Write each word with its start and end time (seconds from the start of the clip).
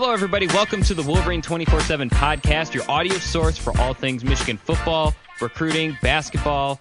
Hello, 0.00 0.12
everybody. 0.12 0.46
Welcome 0.46 0.84
to 0.84 0.94
the 0.94 1.02
Wolverine 1.02 1.42
24 1.42 1.80
7 1.80 2.08
podcast, 2.08 2.72
your 2.72 2.88
audio 2.88 3.14
source 3.14 3.58
for 3.58 3.76
all 3.80 3.94
things 3.94 4.22
Michigan 4.22 4.56
football, 4.56 5.12
recruiting, 5.40 5.98
basketball, 6.00 6.80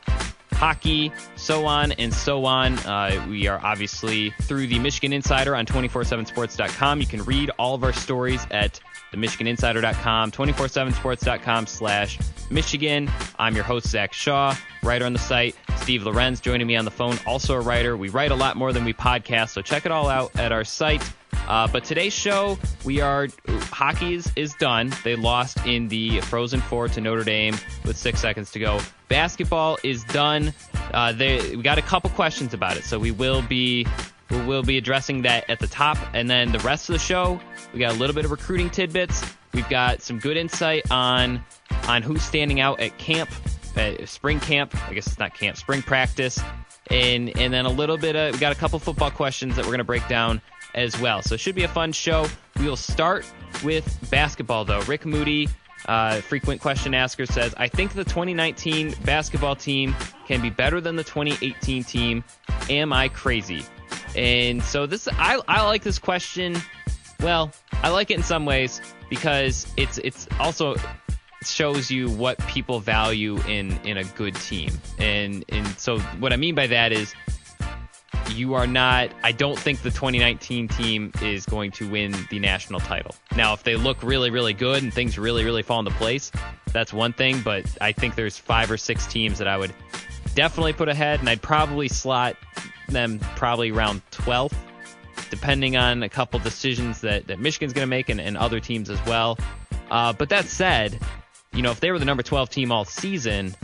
hockey, 0.52 1.12
so 1.36 1.66
on 1.66 1.94
and 1.94 2.14
so 2.14 2.46
on. 2.46 2.78
Uh, 2.78 3.26
we 3.28 3.48
are 3.48 3.60
obviously 3.66 4.30
through 4.44 4.68
the 4.68 4.78
Michigan 4.78 5.14
Insider 5.14 5.56
on 5.56 5.66
247sports.com. 5.66 7.02
You 7.02 7.08
can 7.08 7.24
read 7.24 7.50
all 7.58 7.74
of 7.74 7.84
our 7.84 7.92
stories 7.92 8.46
at 8.52 8.80
the 9.12 9.18
themichiganinsider.com, 9.18 10.30
247sports.com 10.30 11.66
slash 11.66 12.20
Michigan. 12.52 13.10
I'm 13.40 13.56
your 13.56 13.64
host, 13.64 13.88
Zach 13.88 14.14
Shaw, 14.14 14.56
writer 14.84 15.06
on 15.06 15.14
the 15.14 15.18
site. 15.18 15.56
Steve 15.78 16.04
Lorenz 16.04 16.40
joining 16.40 16.68
me 16.68 16.76
on 16.76 16.86
the 16.86 16.92
phone, 16.92 17.18
also 17.26 17.56
a 17.56 17.62
writer. 17.62 17.98
We 17.98 18.10
write 18.10 18.30
a 18.30 18.36
lot 18.36 18.58
more 18.58 18.72
than 18.74 18.86
we 18.86 18.94
podcast, 18.94 19.50
so 19.50 19.64
check 19.64 19.88
it 19.88 19.92
all 19.92 20.08
out 20.08 20.36
at 20.36 20.52
our 20.52 20.64
site. 20.64 21.02
Uh, 21.48 21.68
but 21.68 21.86
today's 21.86 22.14
show, 22.14 22.58
we 22.84 23.00
are 23.00 23.28
hockey's 23.72 24.32
is, 24.36 24.54
done. 24.56 24.92
They 25.04 25.16
lost 25.16 25.66
in 25.66 25.88
the 25.88 26.20
Frozen 26.22 26.62
Four 26.62 26.90
to 26.90 27.02
Notre 27.02 27.24
Dame 27.24 27.56
with 27.86 27.98
six 27.98 28.20
seconds 28.20 28.52
to 28.52 28.60
go. 28.60 28.80
Basketball 29.08 29.78
is 29.84 30.04
done. 30.06 30.54
Uh, 30.94 31.14
they, 31.14 31.56
we 31.56 31.64
got 31.64 31.78
a 31.78 31.82
couple 31.82 32.10
questions 32.10 32.54
about 32.54 32.76
it, 32.76 32.84
so 32.84 33.00
we 33.00 33.12
will 33.12 33.42
be 33.42 33.88
we 34.30 34.42
will 34.46 34.64
be 34.64 34.78
addressing 34.78 35.22
that 35.22 35.50
at 35.50 35.60
the 35.60 35.68
top, 35.68 35.98
and 36.14 36.30
then 36.30 36.52
the 36.52 36.60
rest 36.60 36.90
of 36.90 36.94
the 36.94 37.00
show, 37.00 37.40
we 37.74 37.80
got 37.80 37.94
a 37.94 37.98
little 37.98 38.14
bit 38.14 38.26
of 38.26 38.32
recruiting 38.32 38.70
tidbits. 38.70 39.24
We've 39.54 39.70
got 39.70 40.02
some 40.02 40.20
good 40.20 40.36
insight 40.36 40.92
on 40.92 41.44
on 41.88 42.02
who's 42.02 42.24
standing 42.24 42.60
out 42.60 42.82
at 42.82 42.98
camp, 42.98 43.30
at 43.78 44.10
spring 44.10 44.42
camp. 44.42 44.76
I 44.90 44.94
guess 44.94 45.08
it's 45.08 45.20
not 45.20 45.34
camp, 45.34 45.56
spring 45.56 45.82
practice, 45.82 46.42
and 46.92 47.38
and 47.38 47.54
then 47.54 47.66
a 47.66 47.72
little 47.72 47.98
bit 47.98 48.18
of 48.18 48.34
we 48.34 48.40
got 48.40 48.52
a 48.52 48.56
couple 48.56 48.80
football 48.80 49.12
questions 49.12 49.56
that 49.56 49.66
we're 49.66 49.72
gonna 49.72 49.86
break 49.86 50.08
down 50.10 50.42
as 50.78 50.98
well. 51.02 51.22
So 51.22 51.36
it 51.36 51.40
should 51.40 51.56
be 51.56 51.64
a 51.64 51.68
fun 51.68 51.92
show. 51.92 52.28
We 52.60 52.68
will 52.70 52.76
start 52.78 53.26
with 53.64 54.10
basketball, 54.10 54.64
though. 54.64 54.82
Rick 54.82 55.06
Moody, 55.06 55.50
uh, 55.88 56.22
frequent 56.22 56.62
question 56.62 56.94
asker, 56.94 57.26
says, 57.26 57.54
I 57.58 57.68
think 57.68 57.94
the 57.94 58.04
2019 58.04 58.94
basketball 59.04 59.56
team 59.56 59.96
can 60.28 60.40
be 60.42 60.52
better 60.52 60.80
than 60.80 60.96
the 60.96 61.04
2018 61.04 61.84
team. 61.84 62.24
Am 62.70 62.94
I 62.94 63.10
crazy? 63.10 63.66
And 64.16 64.64
so 64.64 64.86
this, 64.86 65.08
I, 65.12 65.42
I 65.48 65.66
like 65.66 65.82
this 65.82 66.00
question. 66.00 66.56
Well, 67.22 67.52
I 67.82 67.90
like 67.90 68.12
it 68.12 68.18
in 68.18 68.24
some 68.24 68.46
ways 68.46 68.80
because 69.10 69.66
it's 69.76 69.98
it's 70.00 70.28
also 70.40 70.76
shows 71.44 71.90
you 71.90 72.10
what 72.10 72.38
people 72.48 72.80
value 72.80 73.38
in 73.48 73.72
in 73.84 73.98
a 73.98 74.04
good 74.04 74.36
team. 74.36 74.72
And 75.00 75.44
and 75.50 75.68
so 75.80 76.00
what 76.20 76.34
I 76.34 76.36
mean 76.36 76.54
by 76.54 76.68
that 76.68 76.92
is 76.92 77.16
you 78.34 78.54
are 78.54 78.68
not 78.68 79.10
I 79.24 79.32
don't 79.32 79.58
think 79.58 79.82
the 79.82 79.90
2019 79.90 80.68
team 80.68 81.12
is 81.22 81.46
going 81.46 81.72
to 81.72 81.90
win 81.90 82.16
the 82.30 82.40
national 82.40 82.80
title. 82.80 83.16
Now, 83.36 83.54
if 83.54 83.64
they 83.64 83.76
look 83.76 84.02
really 84.04 84.30
really 84.30 84.54
good 84.54 84.84
and 84.84 84.94
things 84.94 85.18
really 85.18 85.44
really 85.44 85.64
fall 85.64 85.80
into 85.80 85.92
place, 85.92 86.32
that's 86.72 86.94
one 86.94 87.14
thing, 87.14 87.42
but 87.42 87.66
I 87.82 87.92
think 87.92 88.16
there's 88.16 88.38
5 88.38 88.72
or 88.72 88.78
6 88.78 89.08
teams 89.08 89.38
that 89.40 89.48
I 89.48 89.58
would 89.58 89.74
definitely 90.36 90.74
put 90.74 90.90
ahead 90.90 91.20
and 91.20 91.30
I'd 91.30 91.42
probably 91.42 91.88
slot 91.88 92.36
them 92.90 93.20
probably 93.36 93.72
around 93.72 94.02
12th 94.12 94.54
depending 95.30 95.76
on 95.76 96.04
a 96.04 96.10
couple 96.10 96.40
decisions 96.40 97.02
that, 97.02 97.28
that 97.28 97.40
Michigan's 97.40 97.74
going 97.74 97.86
to 97.86 97.90
make 97.90 98.10
and, 98.10 98.22
and, 98.22 98.38
other 98.38 98.60
teams 98.60 98.90
as 98.90 99.04
well. 99.06 99.38
Uh, 99.90 100.14
but 100.14 100.30
that 100.30 100.46
said, 100.46 101.00
you 101.54 101.62
know, 101.62 101.72
if 101.72 101.80
they 101.80 101.92
were 101.92 102.00
the 102.00 102.06
number 102.06 102.24
12 102.24 102.50
team 102.50 102.72
all 102.72 102.86
season, 102.86 103.56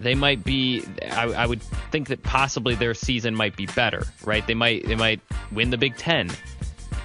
they 0.00 0.14
might 0.14 0.42
be. 0.42 0.82
I, 1.12 1.26
I, 1.28 1.46
would 1.46 1.62
think 1.92 2.08
that 2.08 2.22
possibly 2.22 2.74
their 2.74 2.94
season 2.94 3.34
might 3.34 3.54
be 3.54 3.66
better, 3.66 4.04
right? 4.24 4.44
They 4.46 4.54
might 4.54 4.86
they 4.86 4.96
might 4.96 5.20
win 5.52 5.70
the 5.70 5.78
Big 5.78 5.96
Ten. 5.96 6.30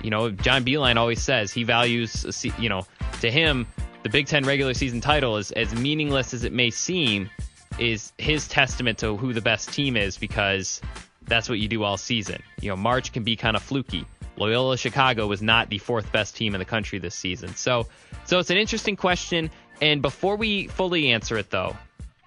You 0.02 0.10
know, 0.10 0.32
John 0.32 0.64
Beilein 0.64 0.96
always 0.96 1.22
says 1.22 1.52
he 1.52 1.64
values. 1.64 2.44
You 2.58 2.70
know, 2.70 2.88
to 3.22 3.30
him, 3.30 3.68
the 4.04 4.10
Big 4.10 4.28
Ten 4.28 4.46
regular 4.46 4.74
season 4.74 5.02
title 5.02 5.38
is 5.38 5.52
as 5.52 5.76
meaningless 5.76 6.34
as 6.34 6.44
it 6.44 6.54
may 6.54 6.70
seem. 6.70 7.30
Is 7.78 8.14
his 8.18 8.48
testament 8.48 9.00
to 9.00 9.18
who 9.18 9.34
the 9.34 9.42
best 9.42 9.74
team 9.74 9.98
is 9.98 10.18
because 10.18 10.80
that's 11.28 11.50
what 11.50 11.60
you 11.60 11.68
do 11.68 11.84
all 11.84 11.98
season. 11.98 12.42
You 12.62 12.70
know, 12.70 12.78
March 12.78 13.12
can 13.12 13.24
be 13.24 13.36
kind 13.36 13.58
of 13.58 13.64
fluky. 13.64 14.06
Loyola 14.38 14.78
Chicago 14.78 15.28
was 15.28 15.42
not 15.42 15.70
the 15.70 15.78
fourth 15.78 16.10
best 16.14 16.38
team 16.38 16.56
in 16.56 16.60
the 16.60 16.66
country 16.66 17.00
this 17.00 17.16
season. 17.16 17.54
So, 17.56 17.88
so 18.26 18.40
it's 18.40 18.50
an 18.50 18.58
interesting 18.58 18.96
question. 18.96 19.50
And 19.82 20.02
before 20.02 20.38
we 20.38 20.68
fully 20.68 21.12
answer 21.12 21.38
it, 21.38 21.50
though, 21.50 21.76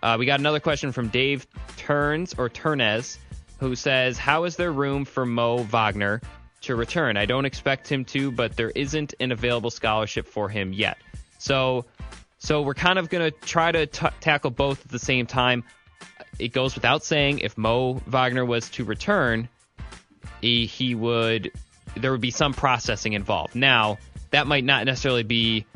uh, 0.03 0.17
we 0.19 0.27
got 0.27 0.41
another 0.41 0.61
question 0.61 0.93
from 0.93 1.09
Dave 1.09 1.47
Turns 1.77 2.35
or 2.39 2.49
Turnez, 2.49 3.19
who 3.59 3.75
says, 3.75 4.19
"How 4.19 4.45
is 4.45 4.57
there 4.57 4.73
room 4.73 5.05
for 5.05 5.27
Mo 5.27 5.59
Wagner 5.59 6.21
to 6.63 6.77
return? 6.77 7.17
I 7.17 7.27
don't 7.27 7.45
expect 7.45 7.91
him 7.91 8.05
to, 8.07 8.31
but 8.31 8.57
there 8.57 8.71
isn't 8.71 9.15
an 9.21 9.33
available 9.33 9.71
scholarship 9.71 10.27
for 10.27 10.49
him 10.49 10.73
yet." 10.73 10.99
So, 11.39 11.85
so 12.39 12.63
we're 12.63 12.75
kind 12.75 12.99
of 12.99 13.09
going 13.09 13.31
to 13.31 13.39
try 13.41 13.73
to 13.73 13.87
t- 13.87 14.07
tackle 14.21 14.51
both 14.51 14.85
at 14.85 14.91
the 14.91 14.99
same 14.99 15.27
time. 15.27 15.65
It 16.39 16.53
goes 16.53 16.75
without 16.75 17.05
saying, 17.05 17.41
if 17.41 17.59
Mo 17.59 17.95
Wagner 18.07 18.45
was 18.45 18.71
to 18.71 18.85
return, 18.85 19.49
he, 20.41 20.67
he 20.67 20.95
would 20.95 21.53
there 21.97 22.13
would 22.13 22.21
be 22.21 22.31
some 22.31 22.53
processing 22.55 23.15
involved. 23.15 23.55
Now, 23.55 23.99
that 24.31 24.47
might 24.47 24.65
not 24.65 24.85
necessarily 24.85 25.23
be 25.23 25.67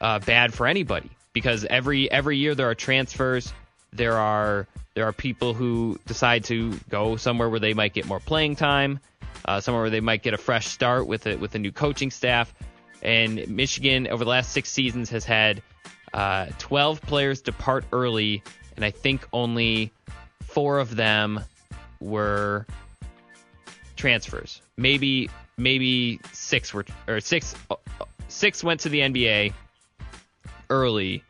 uh, 0.00 0.18
bad 0.18 0.52
for 0.52 0.66
anybody 0.66 1.10
because 1.32 1.64
every 1.64 2.10
every 2.10 2.36
year 2.38 2.54
there 2.54 2.68
are 2.68 2.74
transfers 2.74 3.52
there 3.92 4.16
are 4.16 4.66
there 4.94 5.04
are 5.04 5.12
people 5.12 5.54
who 5.54 5.98
decide 6.06 6.44
to 6.44 6.78
go 6.88 7.16
somewhere 7.16 7.48
where 7.48 7.60
they 7.60 7.74
might 7.74 7.92
get 7.92 8.06
more 8.06 8.20
playing 8.20 8.56
time, 8.56 9.00
uh, 9.44 9.60
somewhere 9.60 9.82
where 9.82 9.90
they 9.90 10.00
might 10.00 10.22
get 10.22 10.34
a 10.34 10.38
fresh 10.38 10.68
start 10.68 11.06
with 11.06 11.26
it 11.26 11.40
with 11.40 11.54
a 11.54 11.58
new 11.58 11.72
coaching 11.72 12.10
staff. 12.10 12.52
And 13.02 13.48
Michigan 13.48 14.08
over 14.08 14.24
the 14.24 14.30
last 14.30 14.52
six 14.52 14.70
seasons 14.70 15.08
has 15.10 15.24
had 15.24 15.62
uh, 16.12 16.46
12 16.58 17.00
players 17.02 17.40
depart 17.40 17.84
early, 17.92 18.42
and 18.76 18.84
I 18.84 18.90
think 18.90 19.26
only 19.32 19.92
four 20.42 20.78
of 20.78 20.96
them 20.96 21.40
were 22.00 22.66
transfers. 23.96 24.60
Maybe 24.76 25.30
maybe 25.56 26.20
six 26.32 26.74
were 26.74 26.84
or 27.06 27.20
six 27.20 27.54
six 28.28 28.64
went 28.64 28.80
to 28.80 28.88
the 28.88 29.00
NBA 29.00 29.52
early, 30.68 31.22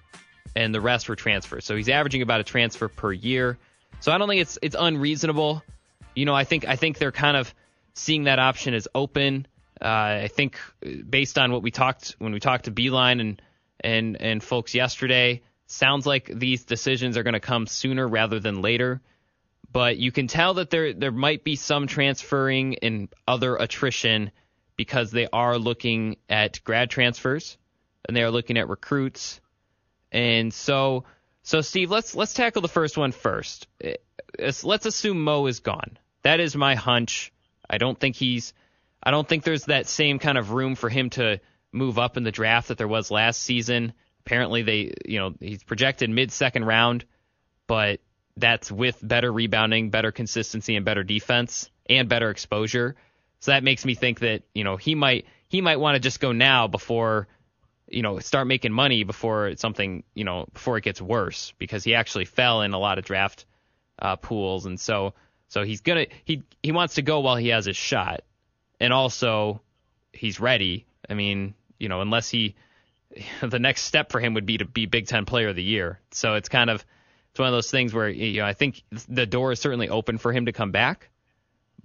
and 0.57 0.75
the 0.75 0.81
rest 0.81 1.09
were 1.09 1.17
transfers. 1.17 1.65
So 1.65 1.77
he's 1.77 1.89
averaging 1.89 2.23
about 2.23 2.41
a 2.41 2.45
transfer 2.45 2.89
per 2.89 3.13
year. 3.13 3.59
So 4.01 4.13
I 4.13 4.19
don't 4.19 4.29
think 4.29 4.43
it's 4.43 4.59
it's 4.63 4.77
unreasonable. 4.79 5.63
You 6.15 6.25
know, 6.25 6.35
I 6.35 6.45
think 6.45 6.67
I 6.67 6.77
think 6.77 6.99
they're 6.99 7.13
kind 7.13 7.37
of 7.37 7.55
seeing 7.95 8.25
that 8.25 8.39
option 8.39 8.75
as 8.75 8.89
open. 8.95 9.47
Uh, 9.81 10.25
I 10.25 10.29
think 10.29 10.59
based 11.09 11.39
on 11.39 11.53
what 11.53 11.63
we 11.63 11.71
talked 11.71 12.17
when 12.19 12.33
we 12.33 12.41
talked 12.41 12.65
to 12.65 12.71
Beilein 12.71 13.21
and 13.21 13.43
and 13.81 14.21
and 14.21 14.43
folks 14.43 14.75
yesterday, 14.75 15.43
sounds 15.67 16.07
like 16.07 16.27
these 16.27 16.65
decisions 16.65 17.17
are 17.17 17.23
going 17.23 17.35
to 17.35 17.41
come 17.41 17.67
sooner 17.67 18.07
rather 18.07 18.41
than 18.41 18.63
later. 18.63 19.01
But 19.73 19.99
you 19.99 20.11
can 20.11 20.27
tell 20.27 20.55
that 20.55 20.71
there 20.71 20.93
there 20.93 21.13
might 21.13 21.45
be 21.45 21.57
some 21.57 21.87
transferring 21.87 22.79
and 22.79 23.09
other 23.27 23.57
attrition 23.57 24.33
because 24.77 25.11
they 25.11 25.29
are 25.33 25.59
looking 25.59 26.17
at 26.29 26.65
grad 26.65 26.91
transfers 26.91 27.59
and 28.07 28.17
they 28.17 28.23
are 28.23 28.31
looking 28.31 28.57
at 28.57 28.69
recruits 28.69 29.41
and 30.13 30.53
so, 30.53 31.05
so 31.43 31.61
Steve, 31.61 31.91
let's 31.91 32.15
let's 32.15 32.35
tackle 32.35 32.63
the 32.63 32.69
first 32.69 32.97
one 32.97 33.13
first. 33.13 33.67
Eh, 33.81 33.95
let's 34.63 34.87
assume 34.87 35.23
Mo 35.23 35.47
is 35.47 35.61
gone. 35.61 35.99
That 36.23 36.41
is 36.41 36.57
my 36.57 36.75
hunch. 36.75 37.33
I 37.69 37.79
don't 37.79 37.99
think 37.99 38.17
he's. 38.17 38.53
I 39.03 39.11
don't 39.11 39.29
think 39.29 39.45
there's 39.45 39.65
that 39.65 39.87
same 39.87 40.19
kind 40.19 40.37
of 40.37 40.51
room 40.51 40.75
for 40.75 40.89
him 40.89 41.11
to 41.11 41.41
move 41.73 41.99
up 41.99 42.17
in 42.17 42.25
the 42.25 42.33
draft 42.33 42.69
that 42.69 42.79
there 42.79 42.89
was 42.89 43.11
last 43.11 43.41
season. 43.41 43.93
Apparently, 44.27 44.63
they, 44.63 44.93
you 45.07 45.19
know, 45.19 45.35
he's 45.41 45.63
projected 45.63 46.11
mid 46.11 46.31
second 46.33 46.65
round, 46.65 47.05
but 47.67 48.01
that's 48.37 48.71
with 48.71 48.99
better 49.03 49.33
rebounding, 49.33 49.91
better 49.91 50.13
consistency, 50.13 50.77
and 50.77 50.85
better 50.85 51.03
defense 51.03 51.71
and 51.89 52.09
better 52.09 52.31
exposure. 52.31 52.97
So 53.41 53.53
that 53.53 53.65
makes 53.65 53.85
me 53.85 53.95
think 53.95 54.21
that 54.21 54.43
you 54.55 54.65
know 54.65 54.77
he 54.77 54.95
might 54.95 55.27
he 55.49 55.61
might 55.61 55.81
want 55.81 55.95
to 55.95 56.01
just 56.01 56.21
go 56.21 56.33
now 56.33 56.69
before 56.69 57.29
you 57.91 58.03
know, 58.03 58.19
start 58.21 58.47
making 58.47 58.73
money 58.73 59.05
before 59.05 59.55
something, 59.57 60.05
you 60.15 60.25
know, 60.25 60.47
before 60.53 60.79
it 60.79 60.85
gets 60.85 61.01
worse 61.01 61.53
because 61.59 61.85
he 61.85 61.95
actually 61.95 62.25
fell 62.25 62.63
in 62.63 62.73
a 62.73 62.79
lot 62.79 62.99
of 62.99 63.05
draft 63.05 63.47
uh, 63.99 64.17
pools, 64.17 64.67
and 64.67 64.79
so 64.81 65.15
so 65.49 65.65
he's 65.65 65.81
gonna 65.81 66.07
he 66.25 66.43
he 66.63 66.73
wants 66.73 66.95
to 66.95 67.03
go 67.03 67.21
while 67.21 67.37
he 67.37 67.49
has 67.49 67.67
his 67.67 67.77
shot, 67.77 68.23
and 68.79 68.93
also 68.93 69.61
he's 70.13 70.41
ready. 70.41 70.87
I 71.09 71.15
mean, 71.15 71.55
you 71.79 71.89
know, 71.89 72.01
unless 72.01 72.29
he 72.31 72.55
the 73.43 73.59
next 73.59 73.83
step 73.83 74.13
for 74.13 74.21
him 74.21 74.35
would 74.35 74.47
be 74.47 74.59
to 74.59 74.65
be 74.65 74.87
Big 74.87 75.07
Ten 75.07 75.25
Player 75.25 75.49
of 75.49 75.57
the 75.57 75.63
Year. 75.63 76.01
So 76.13 76.35
it's 76.35 76.49
kind 76.49 76.71
of 76.71 76.85
it's 77.31 77.39
one 77.39 77.49
of 77.49 77.53
those 77.53 77.71
things 77.71 77.93
where 77.93 78.09
you 78.09 78.41
know 78.41 78.47
I 78.47 78.55
think 78.55 78.83
the 79.09 79.27
door 79.27 79.53
is 79.53 79.61
certainly 79.61 79.89
open 79.89 80.19
for 80.19 80.33
him 80.33 80.47
to 80.47 80.53
come 80.53 80.71
back, 80.71 81.11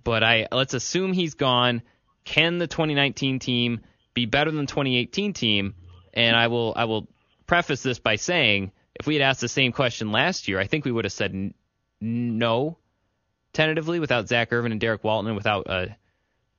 but 0.04 0.24
I 0.24 0.48
let's 0.52 0.74
assume 0.74 1.14
he's 1.14 1.34
gone. 1.34 1.82
Can 2.24 2.58
the 2.58 2.68
2019 2.68 3.40
team 3.40 3.82
be 4.14 4.26
better 4.26 4.50
than 4.50 4.62
the 4.62 4.72
2018 4.72 5.34
team? 5.34 5.76
And 6.16 6.36
I 6.36 6.48
will 6.48 6.74
I 6.76 6.86
will 6.86 7.08
preface 7.48 7.84
this 7.84 8.00
by 8.00 8.16
saying 8.16 8.72
if 8.96 9.06
we 9.06 9.16
had 9.16 9.22
asked 9.22 9.42
the 9.42 9.48
same 9.50 9.72
question 9.72 10.12
last 10.12 10.48
year, 10.48 10.60
I 10.60 10.68
think 10.68 10.86
we 10.86 10.92
would 10.92 11.06
have 11.06 11.14
said 11.14 11.32
n- 11.32 11.54
no 12.02 12.78
tentatively 13.54 14.00
without 14.00 14.28
Zak 14.28 14.52
Irvin 14.52 14.72
and 14.72 14.82
Derrick 14.82 15.04
Walton 15.04 15.28
and 15.28 15.36
without 15.36 15.68
a 15.68 15.96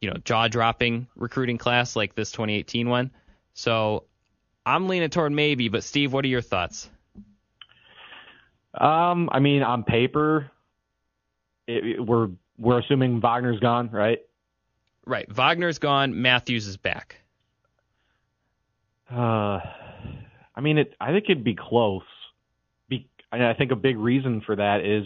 you 0.01 0.11
know 0.11 0.17
jaw 0.25 0.49
dropping 0.49 1.07
recruiting 1.17 1.59
class 1.59 1.97
like 1.97 2.15
this 2.15 2.31
2018 2.33 2.89
one. 2.89 3.11
So 3.55 4.05
I'm 4.65 4.89
leaning 4.89 5.11
toward 5.11 5.33
maybe, 5.33 5.69
but 5.69 5.85
Steve, 5.85 6.13
what 6.13 6.25
are 6.25 6.29
your 6.29 6.43
thoughts? 6.43 6.91
Um, 8.75 9.31
I 9.33 9.39
mean, 9.39 9.63
on 9.63 9.85
paper, 9.85 10.51
it, 11.67 11.87
it, 11.87 12.01
we're 12.05 12.29
we're 12.59 12.81
assuming 12.81 13.21
Wagner's 13.21 13.61
gone, 13.61 13.91
right? 13.91 14.21
Right. 15.07 15.33
Wagner's 15.35 15.79
gone. 15.79 16.21
Matthews 16.21 16.67
is 16.67 16.77
back. 16.77 17.21
Uh, 19.11 19.61
I 20.55 20.61
mean, 20.61 20.79
it. 20.79 20.95
I 21.01 21.13
think 21.13 21.25
it'd 21.29 21.45
be 21.45 21.55
close. 21.55 22.03
Be, 22.89 23.09
I 23.31 23.55
think 23.55 23.73
a 23.73 23.77
big 23.77 23.99
reason 23.99 24.43
for 24.45 24.57
that 24.57 24.81
is 24.85 25.05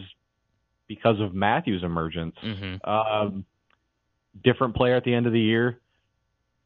because 0.86 1.20
of 1.20 1.34
Matthews' 1.34 1.82
emergence. 1.82 2.36
Mm-hmm. 2.42 2.90
Um, 2.90 3.44
different 4.42 4.74
player 4.74 4.96
at 4.96 5.04
the 5.04 5.14
end 5.14 5.26
of 5.26 5.32
the 5.32 5.40
year, 5.40 5.80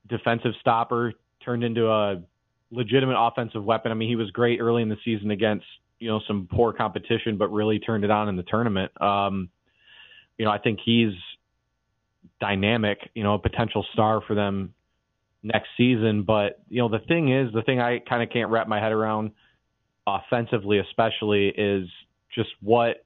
defensive 0.08 0.52
stopper 0.60 1.14
turned 1.44 1.64
into 1.64 1.88
a 1.88 2.22
legitimate 2.70 3.16
offensive 3.18 3.64
weapon. 3.64 3.90
I 3.90 3.94
mean, 3.94 4.08
he 4.08 4.16
was 4.16 4.30
great 4.30 4.60
early 4.60 4.82
in 4.82 4.88
the 4.88 4.98
season 5.04 5.30
against 5.30 5.66
you 5.98 6.08
know 6.08 6.20
some 6.26 6.48
poor 6.50 6.72
competition, 6.72 7.36
but 7.36 7.48
really 7.48 7.78
turned 7.78 8.04
it 8.04 8.10
on 8.10 8.28
in 8.28 8.36
the 8.36 8.42
tournament. 8.44 8.92
Um, 9.00 9.48
you 10.38 10.44
know, 10.44 10.50
I 10.50 10.58
think 10.58 10.80
he's 10.84 11.12
dynamic. 12.40 13.10
You 13.14 13.22
know, 13.22 13.34
a 13.34 13.38
potential 13.38 13.84
star 13.92 14.20
for 14.20 14.34
them 14.34 14.74
next 15.44 15.68
season. 15.76 16.24
But 16.24 16.60
you 16.68 16.80
know, 16.80 16.88
the 16.88 17.04
thing 17.06 17.32
is, 17.32 17.52
the 17.52 17.62
thing 17.62 17.78
I 17.78 18.00
kind 18.00 18.22
of 18.22 18.30
can't 18.30 18.50
wrap 18.50 18.66
my 18.66 18.80
head 18.80 18.90
around, 18.90 19.30
offensively 20.06 20.78
especially, 20.80 21.48
is 21.48 21.88
just 22.34 22.50
what 22.60 23.04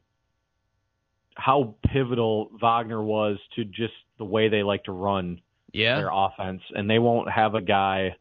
how 1.35 1.75
pivotal 1.93 2.51
Wagner 2.61 3.03
was 3.03 3.39
to 3.57 3.65
just 3.65 3.93
the 4.19 4.25
way 4.25 4.49
they 4.49 4.63
like 4.63 4.85
to 4.85 4.93
run 4.93 5.41
yeah. 5.73 5.97
their 5.97 6.11
offense, 6.13 6.63
and 6.75 6.89
they 6.89 6.99
won't 6.99 7.31
have 7.31 7.55
a 7.55 7.61
guy 7.61 8.17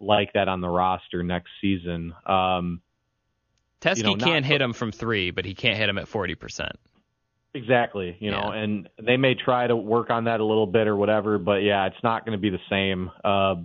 like 0.00 0.32
that 0.32 0.48
on 0.48 0.60
the 0.60 0.68
roster 0.68 1.22
next 1.22 1.50
season. 1.60 2.14
Um, 2.24 2.80
Teske 3.80 3.98
you 3.98 4.02
know, 4.04 4.16
can't 4.16 4.44
hit 4.44 4.60
him 4.60 4.72
from 4.72 4.90
three, 4.90 5.30
but 5.30 5.44
he 5.44 5.54
can't 5.54 5.76
hit 5.76 5.88
him 5.88 5.98
at 5.98 6.08
forty 6.08 6.34
percent. 6.34 6.76
Exactly, 7.54 8.16
you 8.20 8.30
know, 8.30 8.52
yeah. 8.52 8.60
and 8.60 8.88
they 9.02 9.16
may 9.16 9.34
try 9.34 9.66
to 9.66 9.74
work 9.74 10.10
on 10.10 10.24
that 10.24 10.40
a 10.40 10.44
little 10.44 10.66
bit 10.66 10.86
or 10.86 10.96
whatever, 10.96 11.38
but 11.38 11.62
yeah, 11.62 11.86
it's 11.86 12.02
not 12.02 12.26
going 12.26 12.36
to 12.36 12.40
be 12.40 12.50
the 12.50 12.60
same. 12.68 13.10
Uh, 13.24 13.56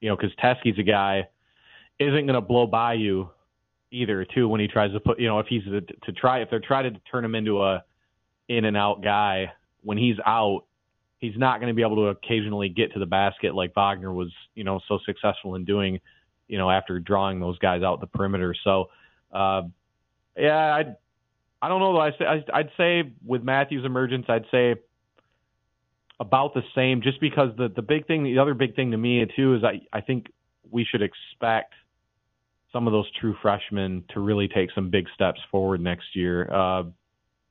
you 0.00 0.08
know, 0.08 0.16
because 0.16 0.34
Teske's 0.36 0.78
a 0.78 0.82
guy 0.82 1.28
isn't 1.98 2.26
going 2.26 2.34
to 2.34 2.40
blow 2.40 2.66
by 2.66 2.94
you 2.94 3.30
either, 3.90 4.24
too, 4.24 4.48
when 4.48 4.60
he 4.60 4.68
tries 4.68 4.92
to 4.92 5.00
put, 5.00 5.20
you 5.20 5.26
know, 5.26 5.38
if 5.38 5.46
he's 5.46 5.64
to, 5.64 5.80
to 5.80 6.12
try, 6.12 6.40
if 6.40 6.50
they're 6.50 6.60
trying 6.60 6.92
to 6.92 7.00
turn 7.10 7.24
him 7.24 7.34
into 7.34 7.62
a 7.62 7.84
in 8.48 8.64
and 8.64 8.76
out 8.76 9.02
guy, 9.02 9.52
when 9.82 9.98
he's 9.98 10.16
out, 10.26 10.64
he's 11.18 11.36
not 11.36 11.60
going 11.60 11.68
to 11.68 11.74
be 11.74 11.82
able 11.82 11.96
to 11.96 12.06
occasionally 12.06 12.68
get 12.68 12.92
to 12.92 12.98
the 12.98 13.06
basket 13.06 13.54
like 13.54 13.74
Wagner 13.74 14.12
was, 14.12 14.32
you 14.54 14.64
know, 14.64 14.80
so 14.88 14.98
successful 15.04 15.54
in 15.54 15.64
doing, 15.64 16.00
you 16.48 16.58
know, 16.58 16.70
after 16.70 16.98
drawing 16.98 17.40
those 17.40 17.58
guys 17.58 17.82
out 17.82 18.00
the 18.00 18.06
perimeter. 18.06 18.54
So, 18.64 18.90
uh, 19.32 19.62
yeah, 20.36 20.74
I, 20.74 20.84
I 21.62 21.68
don't 21.68 21.80
know 21.80 21.94
though. 21.94 22.00
I 22.00 22.10
say 22.12 22.44
I'd 22.52 22.70
say 22.76 23.12
with 23.24 23.42
Matthews' 23.42 23.84
emergence, 23.84 24.26
I'd 24.28 24.46
say 24.50 24.76
about 26.20 26.54
the 26.54 26.62
same. 26.74 27.02
Just 27.02 27.20
because 27.20 27.50
the 27.56 27.68
the 27.68 27.82
big 27.82 28.06
thing, 28.06 28.24
the 28.24 28.38
other 28.38 28.54
big 28.54 28.76
thing 28.76 28.90
to 28.90 28.96
me 28.96 29.24
too 29.34 29.54
is 29.54 29.64
I 29.64 29.80
I 29.92 30.00
think 30.00 30.26
we 30.70 30.84
should 30.84 31.02
expect 31.02 31.74
some 32.72 32.86
of 32.86 32.92
those 32.92 33.10
true 33.20 33.34
freshmen 33.40 34.04
to 34.12 34.20
really 34.20 34.48
take 34.48 34.70
some 34.74 34.90
big 34.90 35.06
steps 35.14 35.40
forward 35.50 35.80
next 35.80 36.14
year. 36.14 36.52
Uh, 36.52 36.84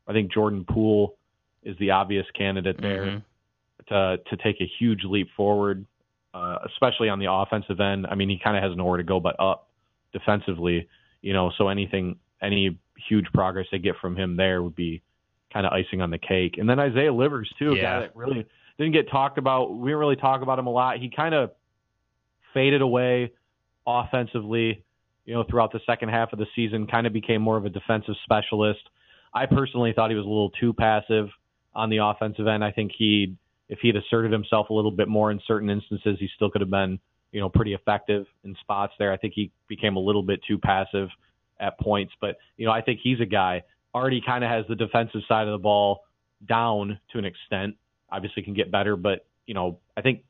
I 0.07 0.13
think 0.13 0.31
Jordan 0.31 0.65
Poole 0.69 1.17
is 1.63 1.75
the 1.79 1.91
obvious 1.91 2.25
candidate 2.37 2.79
there 2.79 3.05
mm-hmm. 3.05 3.93
to 3.93 4.17
to 4.17 4.37
take 4.43 4.61
a 4.61 4.69
huge 4.79 5.03
leap 5.03 5.29
forward, 5.35 5.85
uh, 6.33 6.57
especially 6.67 7.09
on 7.09 7.19
the 7.19 7.31
offensive 7.31 7.79
end. 7.79 8.05
I 8.07 8.15
mean, 8.15 8.29
he 8.29 8.39
kind 8.43 8.55
of 8.55 8.63
has 8.63 8.77
nowhere 8.77 8.97
to 8.97 9.03
go 9.03 9.19
but 9.19 9.35
up 9.39 9.69
defensively, 10.13 10.87
you 11.21 11.33
know. 11.33 11.51
So 11.57 11.69
anything, 11.69 12.17
any 12.41 12.77
huge 13.09 13.25
progress 13.33 13.67
they 13.71 13.79
get 13.79 13.95
from 14.01 14.15
him 14.15 14.35
there 14.37 14.63
would 14.63 14.75
be 14.75 15.01
kind 15.53 15.65
of 15.65 15.71
icing 15.71 16.01
on 16.01 16.09
the 16.09 16.17
cake. 16.17 16.55
And 16.57 16.69
then 16.69 16.79
Isaiah 16.79 17.13
Livers 17.13 17.51
too, 17.57 17.73
a 17.73 17.81
guy 17.81 17.99
that 18.01 18.15
really 18.15 18.45
didn't 18.77 18.93
get 18.93 19.09
talked 19.09 19.37
about. 19.37 19.71
We 19.73 19.89
didn't 19.89 19.99
really 19.99 20.15
talk 20.15 20.41
about 20.41 20.59
him 20.59 20.67
a 20.67 20.71
lot. 20.71 20.97
He 20.97 21.09
kind 21.09 21.33
of 21.33 21.51
faded 22.53 22.81
away 22.81 23.31
offensively, 23.87 24.83
you 25.25 25.33
know, 25.33 25.45
throughout 25.49 25.71
the 25.71 25.79
second 25.85 26.09
half 26.09 26.33
of 26.33 26.39
the 26.39 26.45
season. 26.55 26.87
Kind 26.87 27.07
of 27.07 27.13
became 27.13 27.41
more 27.41 27.57
of 27.57 27.65
a 27.65 27.69
defensive 27.69 28.15
specialist. 28.23 28.81
I 29.33 29.45
personally 29.45 29.93
thought 29.95 30.09
he 30.09 30.15
was 30.15 30.25
a 30.25 30.29
little 30.29 30.51
too 30.51 30.73
passive 30.73 31.27
on 31.73 31.89
the 31.89 31.97
offensive 31.97 32.47
end. 32.47 32.63
I 32.63 32.71
think 32.71 32.91
he, 32.97 33.35
if 33.69 33.79
he'd 33.81 33.95
asserted 33.95 34.31
himself 34.31 34.69
a 34.69 34.73
little 34.73 34.91
bit 34.91 35.07
more 35.07 35.31
in 35.31 35.39
certain 35.45 35.69
instances, 35.69 36.17
he 36.19 36.29
still 36.35 36.49
could 36.49 36.61
have 36.61 36.69
been, 36.69 36.99
you 37.31 37.41
know, 37.41 37.49
pretty 37.49 37.73
effective 37.73 38.25
in 38.43 38.55
spots 38.61 38.93
there. 38.97 39.11
I 39.11 39.17
think 39.17 39.33
he 39.35 39.51
became 39.67 39.95
a 39.97 39.99
little 39.99 40.23
bit 40.23 40.39
too 40.47 40.57
passive 40.57 41.09
at 41.59 41.79
points, 41.79 42.13
but 42.19 42.37
you 42.57 42.65
know, 42.65 42.71
I 42.71 42.81
think 42.81 42.99
he's 43.01 43.19
a 43.19 43.25
guy 43.25 43.63
already 43.93 44.21
kind 44.25 44.43
of 44.43 44.49
has 44.49 44.65
the 44.67 44.75
defensive 44.75 45.21
side 45.27 45.47
of 45.47 45.53
the 45.53 45.63
ball 45.63 46.01
down 46.47 46.99
to 47.11 47.17
an 47.17 47.25
extent. 47.25 47.75
Obviously, 48.11 48.43
can 48.43 48.53
get 48.53 48.71
better, 48.71 48.95
but 48.95 49.25
you 49.47 49.53
know, 49.53 49.79
I 49.95 50.01
think 50.01 50.23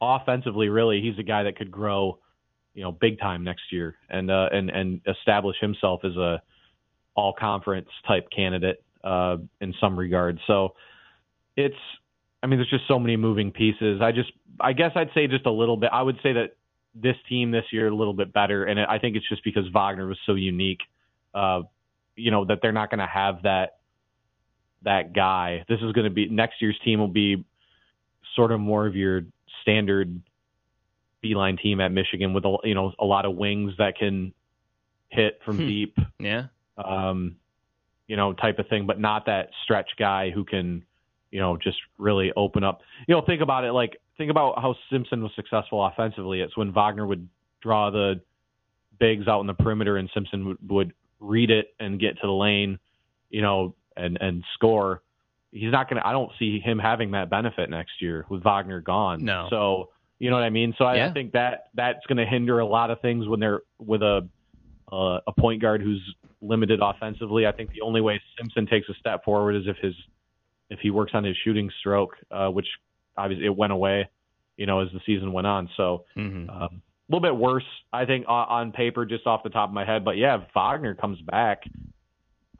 offensively, 0.00 0.68
really, 0.68 1.00
he's 1.00 1.18
a 1.18 1.22
guy 1.22 1.42
that 1.44 1.56
could 1.56 1.70
grow, 1.70 2.18
you 2.74 2.82
know, 2.82 2.92
big 2.92 3.18
time 3.20 3.44
next 3.44 3.72
year 3.72 3.96
and 4.08 4.30
uh, 4.30 4.48
and 4.52 4.70
and 4.70 5.00
establish 5.06 5.56
himself 5.60 6.00
as 6.04 6.16
a 6.16 6.42
all 7.14 7.32
conference 7.32 7.88
type 8.06 8.28
candidate 8.34 8.82
uh, 9.04 9.36
in 9.60 9.74
some 9.80 9.98
regards. 9.98 10.38
So 10.46 10.74
it's, 11.56 11.74
I 12.42 12.46
mean, 12.46 12.58
there's 12.58 12.70
just 12.70 12.88
so 12.88 12.98
many 12.98 13.16
moving 13.16 13.50
pieces. 13.50 14.00
I 14.00 14.12
just, 14.12 14.32
I 14.58 14.72
guess 14.72 14.92
I'd 14.94 15.10
say 15.14 15.26
just 15.26 15.46
a 15.46 15.50
little 15.50 15.76
bit. 15.76 15.90
I 15.92 16.02
would 16.02 16.16
say 16.22 16.32
that 16.34 16.56
this 16.94 17.16
team 17.28 17.50
this 17.50 17.64
year 17.72 17.88
a 17.88 17.94
little 17.94 18.14
bit 18.14 18.32
better, 18.32 18.64
and 18.64 18.80
I 18.80 18.98
think 18.98 19.16
it's 19.16 19.28
just 19.28 19.44
because 19.44 19.64
Wagner 19.72 20.06
was 20.06 20.18
so 20.26 20.34
unique. 20.34 20.80
Uh, 21.34 21.62
you 22.16 22.30
know 22.30 22.44
that 22.46 22.58
they're 22.60 22.72
not 22.72 22.90
going 22.90 22.98
to 23.00 23.06
have 23.06 23.42
that 23.42 23.78
that 24.82 25.12
guy. 25.12 25.64
This 25.68 25.80
is 25.82 25.92
going 25.92 26.04
to 26.04 26.10
be 26.10 26.28
next 26.28 26.60
year's 26.60 26.78
team 26.84 26.98
will 27.00 27.08
be 27.08 27.44
sort 28.34 28.52
of 28.52 28.60
more 28.60 28.86
of 28.86 28.96
your 28.96 29.22
standard 29.62 30.20
Beilein 31.24 31.60
team 31.60 31.80
at 31.80 31.92
Michigan 31.92 32.32
with 32.32 32.44
a 32.44 32.56
you 32.64 32.74
know 32.74 32.92
a 32.98 33.04
lot 33.04 33.24
of 33.24 33.36
wings 33.36 33.72
that 33.78 33.96
can 33.98 34.32
hit 35.08 35.40
from 35.44 35.58
Hmm. 35.58 35.66
deep, 35.66 35.98
Yeah. 36.18 36.44
um, 36.78 37.36
you 38.06 38.16
know, 38.16 38.32
type 38.32 38.58
of 38.58 38.68
thing, 38.68 38.86
but 38.86 38.98
not 38.98 39.26
that 39.26 39.50
stretch 39.64 39.90
guy 39.98 40.30
who 40.30 40.44
can, 40.44 40.84
you 41.30 41.40
know, 41.40 41.56
just 41.56 41.78
really 41.98 42.32
open 42.36 42.62
up. 42.64 42.82
You 43.06 43.14
know, 43.14 43.22
think 43.22 43.42
about 43.42 43.64
it 43.64 43.72
like 43.72 44.00
think 44.20 44.30
about 44.30 44.60
how 44.60 44.76
Simpson 44.92 45.22
was 45.22 45.32
successful 45.34 45.82
offensively. 45.82 46.42
It's 46.42 46.54
when 46.54 46.72
Wagner 46.72 47.06
would 47.06 47.26
draw 47.62 47.90
the 47.90 48.20
bigs 48.98 49.26
out 49.26 49.40
in 49.40 49.46
the 49.46 49.54
perimeter 49.54 49.96
and 49.96 50.10
Simpson 50.12 50.46
would, 50.46 50.58
would 50.68 50.92
read 51.20 51.50
it 51.50 51.68
and 51.80 51.98
get 51.98 52.16
to 52.16 52.26
the 52.26 52.32
lane, 52.32 52.78
you 53.30 53.40
know, 53.40 53.74
and 53.96 54.18
and 54.20 54.44
score. 54.52 55.02
He's 55.52 55.72
not 55.72 55.88
to 56.00 56.06
I 56.06 56.12
don't 56.12 56.30
see 56.38 56.60
him 56.60 56.78
having 56.78 57.12
that 57.12 57.30
benefit 57.30 57.70
next 57.70 58.02
year 58.02 58.26
with 58.28 58.42
Wagner 58.42 58.82
gone. 58.82 59.24
No. 59.24 59.46
So, 59.48 59.88
you 60.18 60.28
know 60.28 60.36
what 60.36 60.44
I 60.44 60.50
mean? 60.50 60.74
So 60.76 60.84
I, 60.84 60.96
Yeah. 60.96 61.08
I 61.08 61.12
think 61.14 61.32
that 61.32 61.70
that's 61.72 62.04
to 62.18 62.26
hinder 62.26 62.58
a 62.58 62.66
lot 62.66 62.90
of 62.90 63.00
things 63.00 63.26
when 63.26 63.40
they're 63.40 63.62
with 63.78 64.02
a 64.02 64.28
uh, 64.92 65.20
a 65.26 65.32
point 65.32 65.62
guard 65.62 65.80
who's 65.80 66.02
limited 66.42 66.80
offensively. 66.82 67.46
I 67.46 67.52
think 67.52 67.70
the 67.70 67.80
only 67.80 68.02
way 68.02 68.20
Simpson 68.36 68.66
takes 68.66 68.86
a 68.90 68.94
step 69.00 69.24
forward 69.24 69.56
is 69.56 69.62
if 69.66 69.78
his 69.78 69.94
if 70.68 70.78
he 70.80 70.90
works 70.90 71.12
on 71.14 71.24
his 71.24 71.36
shooting 71.42 71.70
stroke, 71.80 72.16
uh, 72.30 72.48
which 72.48 72.66
obviously 73.20 73.46
it 73.46 73.56
went 73.56 73.72
away, 73.72 74.08
you 74.56 74.66
know, 74.66 74.80
as 74.80 74.88
the 74.92 75.00
season 75.06 75.32
went 75.32 75.46
on. 75.46 75.68
So 75.76 76.04
hmm 76.14 76.48
um, 76.48 76.82
a 77.08 77.16
little 77.16 77.28
bit 77.28 77.36
worse, 77.36 77.64
I 77.92 78.04
think, 78.04 78.26
on, 78.28 78.46
on 78.48 78.72
paper, 78.72 79.04
just 79.04 79.26
off 79.26 79.42
the 79.42 79.50
top 79.50 79.68
of 79.68 79.74
my 79.74 79.84
head. 79.84 80.04
But 80.04 80.16
yeah, 80.16 80.36
if 80.36 80.42
Wagner 80.54 80.94
comes 80.94 81.20
back, 81.22 81.62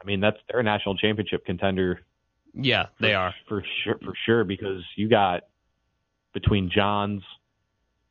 I 0.00 0.05
mean, 0.05 0.21
that's 0.21 0.38
they're 0.49 0.61
a 0.61 0.64
national 0.64 0.97
championship 0.97 1.45
contender. 1.45 2.00
Yeah, 2.52 2.87
they 3.00 3.11
for- 3.11 3.17
are. 3.17 3.35
for 3.49 3.64
sure, 3.85 3.99
for 4.05 4.12
sure, 4.26 4.45
because 4.45 4.83
you 4.97 5.09
got 5.09 5.45
between 6.33 6.69
Johns 6.75 7.23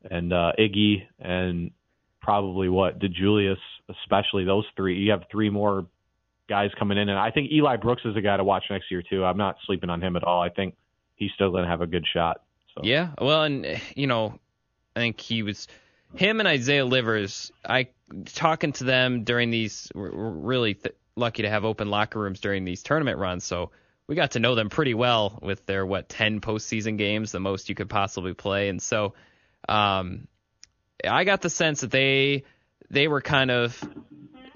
and 0.09 0.31
uh, 0.31 0.53
Iggy 0.57 1.03
and 1.19 1.71
probably 2.21 2.69
what 2.69 2.99
DeJulius, 2.99 3.57
especially 3.89 4.45
those 4.45 4.65
three. 4.77 4.97
You 4.97 5.11
have 5.11 5.23
three 5.31 5.49
more 5.49 5.87
guys 6.47 6.71
coming 6.79 6.97
in, 6.97 7.09
and 7.09 7.19
I 7.19 7.31
think 7.31 7.51
Eli 7.51 7.75
Brooks 7.75 8.03
is 8.05 8.15
a 8.15 8.21
guy 8.21 8.37
to 8.37 8.43
watch 8.45 8.63
next 8.69 8.89
year 8.91 9.03
too. 9.07 9.25
I'm 9.25 9.37
not 9.37 9.57
sleeping 9.65 9.89
on 9.89 10.01
him 10.01 10.15
at 10.15 10.23
all. 10.23 10.41
I 10.41 10.49
think 10.49 10.75
he's 11.19 11.31
still 11.33 11.51
going 11.51 11.63
to 11.63 11.69
have 11.69 11.81
a 11.81 11.87
good 11.87 12.05
shot. 12.11 12.41
So. 12.73 12.81
Yeah, 12.83 13.09
well, 13.19 13.43
and 13.43 13.79
you 13.95 14.07
know, 14.07 14.39
I 14.95 14.99
think 14.99 15.19
he 15.19 15.43
was 15.43 15.67
him 16.15 16.39
and 16.39 16.47
Isaiah 16.47 16.85
Livers. 16.85 17.51
I 17.63 17.89
talking 18.33 18.71
to 18.73 18.83
them 18.85 19.23
during 19.23 19.51
these. 19.51 19.91
We're 19.93 20.09
really 20.11 20.73
th- 20.73 20.95
lucky 21.15 21.43
to 21.43 21.49
have 21.49 21.65
open 21.65 21.89
locker 21.89 22.19
rooms 22.19 22.39
during 22.39 22.65
these 22.65 22.81
tournament 22.81 23.19
runs, 23.19 23.43
so 23.43 23.71
we 24.07 24.15
got 24.15 24.31
to 24.31 24.39
know 24.39 24.55
them 24.55 24.69
pretty 24.69 24.93
well 24.93 25.37
with 25.41 25.65
their 25.65 25.85
what 25.85 26.09
ten 26.09 26.41
postseason 26.41 26.97
games, 26.97 27.31
the 27.31 27.39
most 27.39 27.69
you 27.69 27.75
could 27.75 27.89
possibly 27.89 28.33
play, 28.33 28.69
and 28.69 28.81
so 28.81 29.13
um, 29.67 30.27
I 31.07 31.23
got 31.23 31.41
the 31.41 31.49
sense 31.49 31.81
that 31.81 31.91
they 31.91 32.45
they 32.89 33.07
were 33.07 33.21
kind 33.21 33.51
of 33.51 33.81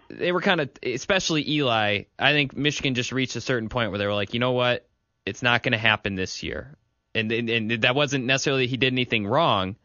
they 0.10 0.32
were 0.32 0.42
kind 0.42 0.62
of 0.62 0.70
especially 0.82 1.48
Eli. 1.50 2.04
I 2.18 2.32
think 2.32 2.56
Michigan 2.56 2.96
just 2.96 3.12
reached 3.12 3.36
a 3.36 3.42
certain 3.42 3.70
point 3.70 3.92
where 3.92 4.00
they 4.00 4.08
were 4.08 4.14
like, 4.14 4.34
you 4.34 4.40
know 4.40 4.52
what, 4.52 4.88
it's 5.26 5.42
not 5.42 5.64
going 5.64 5.72
to 5.72 5.78
happen 5.78 6.16
this 6.16 6.44
year 6.44 6.78
and, 7.16 7.32
and 7.32 7.50
and 7.50 7.72
that 7.84 7.96
wasn't 7.96 8.26
necessarily 8.26 8.68
he 8.68 8.78
did 8.78 8.94
anything 8.94 9.26
wrong, 9.28 9.76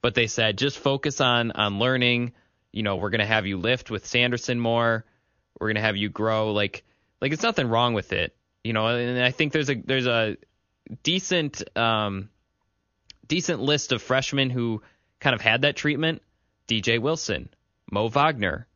but 0.00 0.14
they 0.14 0.26
said 0.26 0.58
just 0.58 0.78
focus 0.78 1.20
on 1.20 1.52
on 1.52 1.78
learning. 1.78 2.32
You 2.72 2.82
know, 2.82 2.96
we're 2.96 3.10
going 3.10 3.20
to 3.20 3.26
have 3.26 3.46
you 3.46 3.58
lift 3.58 3.90
with 3.90 4.06
Sanderson 4.06 4.58
more. 4.58 5.04
We're 5.58 5.68
going 5.68 5.76
to 5.76 5.82
have 5.82 5.96
you 5.96 6.08
grow. 6.08 6.52
Like 6.52 6.84
like 7.20 7.32
it's 7.32 7.42
nothing 7.42 7.68
wrong 7.68 7.94
with 7.94 8.12
it. 8.12 8.34
You 8.64 8.72
know, 8.72 8.86
and 8.88 9.22
I 9.22 9.30
think 9.30 9.52
there's 9.52 9.70
a 9.70 9.74
there's 9.74 10.06
a 10.06 10.36
decent 11.02 11.62
um 11.76 12.30
decent 13.28 13.60
list 13.60 13.92
of 13.92 14.02
freshmen 14.02 14.50
who 14.50 14.82
kind 15.20 15.34
of 15.34 15.40
had 15.40 15.62
that 15.62 15.76
treatment. 15.76 16.22
DJ 16.68 17.00
Wilson, 17.00 17.50
Mo 17.90 18.08
Wagner, 18.08 18.66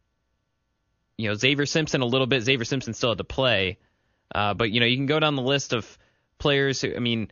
you 1.16 1.28
know 1.28 1.34
Xavier 1.34 1.66
Simpson 1.66 2.02
a 2.02 2.06
little 2.06 2.26
bit. 2.26 2.42
Xavier 2.42 2.64
Simpson 2.64 2.94
still 2.94 3.10
had 3.10 3.18
to 3.18 3.24
play, 3.24 3.78
uh, 4.34 4.54
but 4.54 4.70
you 4.70 4.80
know 4.80 4.86
you 4.86 4.96
can 4.96 5.06
go 5.06 5.18
down 5.18 5.34
the 5.34 5.42
list 5.42 5.72
of 5.72 5.98
players 6.38 6.80
who. 6.80 6.94
I 6.94 6.98
mean, 6.98 7.30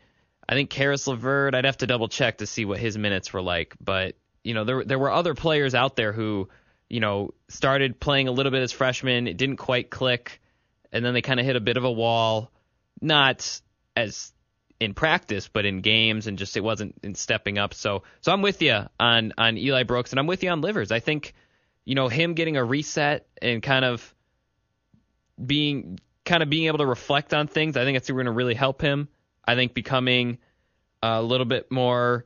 I 0.48 0.54
think 0.54 0.70
Caris 0.70 1.06
LeVert. 1.06 1.54
I'd 1.54 1.64
have 1.64 1.78
to 1.78 1.86
double 1.86 2.08
check 2.08 2.38
to 2.38 2.46
see 2.46 2.64
what 2.64 2.78
his 2.78 2.98
minutes 2.98 3.32
were 3.32 3.42
like, 3.42 3.74
but 3.80 4.16
you 4.42 4.54
know 4.54 4.64
there 4.64 4.84
there 4.84 4.98
were 4.98 5.10
other 5.10 5.34
players 5.34 5.74
out 5.74 5.96
there 5.96 6.12
who 6.12 6.48
you 6.88 7.00
know 7.00 7.32
started 7.48 7.98
playing 7.98 8.28
a 8.28 8.32
little 8.32 8.52
bit 8.52 8.62
as 8.62 8.72
freshmen. 8.72 9.26
It 9.26 9.36
didn't 9.36 9.56
quite 9.56 9.90
click, 9.90 10.40
and 10.92 11.04
then 11.04 11.14
they 11.14 11.22
kind 11.22 11.40
of 11.40 11.46
hit 11.46 11.56
a 11.56 11.60
bit 11.60 11.76
of 11.76 11.84
a 11.84 11.92
wall. 11.92 12.50
Not 13.00 13.60
as 13.96 14.32
in 14.80 14.94
practice, 14.94 15.48
but 15.48 15.64
in 15.64 15.80
games 15.80 16.26
and 16.26 16.38
just 16.38 16.56
it 16.56 16.62
wasn't 16.62 16.94
in 17.02 17.14
stepping 17.14 17.58
up. 17.58 17.74
So 17.74 18.02
so 18.20 18.32
I'm 18.32 18.42
with 18.42 18.62
you 18.62 18.80
on 19.00 19.32
on 19.38 19.56
Eli 19.56 19.84
Brooks 19.84 20.12
and 20.12 20.20
I'm 20.20 20.26
with 20.26 20.42
you 20.42 20.50
on 20.50 20.60
Livers. 20.60 20.92
I 20.92 21.00
think 21.00 21.34
you 21.84 21.94
know 21.94 22.08
him 22.08 22.34
getting 22.34 22.56
a 22.56 22.64
reset 22.64 23.26
and 23.40 23.62
kind 23.62 23.84
of 23.84 24.14
being 25.44 25.98
kind 26.24 26.42
of 26.42 26.50
being 26.50 26.66
able 26.66 26.78
to 26.78 26.86
reflect 26.86 27.34
on 27.34 27.46
things. 27.46 27.76
I 27.76 27.84
think 27.84 27.96
it's 27.96 28.10
going 28.10 28.26
to 28.26 28.32
really 28.32 28.54
help 28.54 28.80
him. 28.80 29.08
I 29.44 29.54
think 29.54 29.74
becoming 29.74 30.38
a 31.02 31.22
little 31.22 31.46
bit 31.46 31.70
more. 31.70 32.24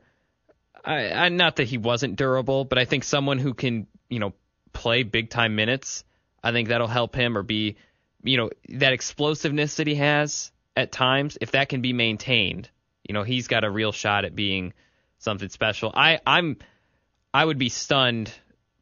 I, 0.84 1.10
I 1.10 1.28
not 1.28 1.56
that 1.56 1.64
he 1.64 1.78
wasn't 1.78 2.16
durable, 2.16 2.64
but 2.64 2.78
I 2.78 2.84
think 2.84 3.04
someone 3.04 3.38
who 3.38 3.54
can 3.54 3.86
you 4.08 4.18
know 4.18 4.32
play 4.72 5.02
big 5.02 5.30
time 5.30 5.56
minutes. 5.56 6.04
I 6.42 6.52
think 6.52 6.68
that'll 6.68 6.86
help 6.86 7.16
him 7.16 7.36
or 7.36 7.42
be 7.42 7.76
you 8.22 8.36
know 8.36 8.50
that 8.70 8.92
explosiveness 8.92 9.76
that 9.76 9.86
he 9.86 9.96
has 9.96 10.52
at 10.76 10.92
times, 10.92 11.36
if 11.40 11.50
that 11.50 11.68
can 11.68 11.82
be 11.82 11.92
maintained, 11.92 12.70
you 13.02 13.12
know, 13.12 13.24
he's 13.24 13.48
got 13.48 13.64
a 13.64 13.70
real 13.70 13.90
shot 13.90 14.24
at 14.24 14.36
being 14.36 14.72
something 15.18 15.48
special. 15.48 15.90
I, 15.92 16.20
I'm 16.24 16.56
I 17.34 17.44
would 17.44 17.58
be 17.58 17.68
stunned 17.68 18.32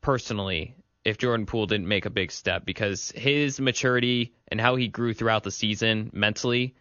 personally 0.02 0.76
if 1.06 1.18
Jordan 1.18 1.46
Poole 1.46 1.66
didn't 1.66 1.88
make 1.88 2.06
a 2.06 2.10
big 2.10 2.32
step 2.32 2.64
because 2.64 3.12
his 3.14 3.60
maturity 3.60 4.34
and 4.48 4.60
how 4.60 4.76
he 4.76 4.88
grew 4.88 5.14
throughout 5.14 5.44
the 5.44 5.50
season 5.50 6.10
mentally 6.12 6.74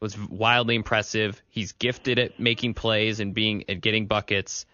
was 0.00 0.18
wildly 0.18 0.74
impressive. 0.74 1.40
He's 1.48 1.72
gifted 1.72 2.18
at 2.18 2.40
making 2.40 2.74
plays 2.74 3.20
and 3.20 3.34
being 3.34 3.64
and 3.68 3.80
getting 3.80 4.06
buckets, 4.06 4.66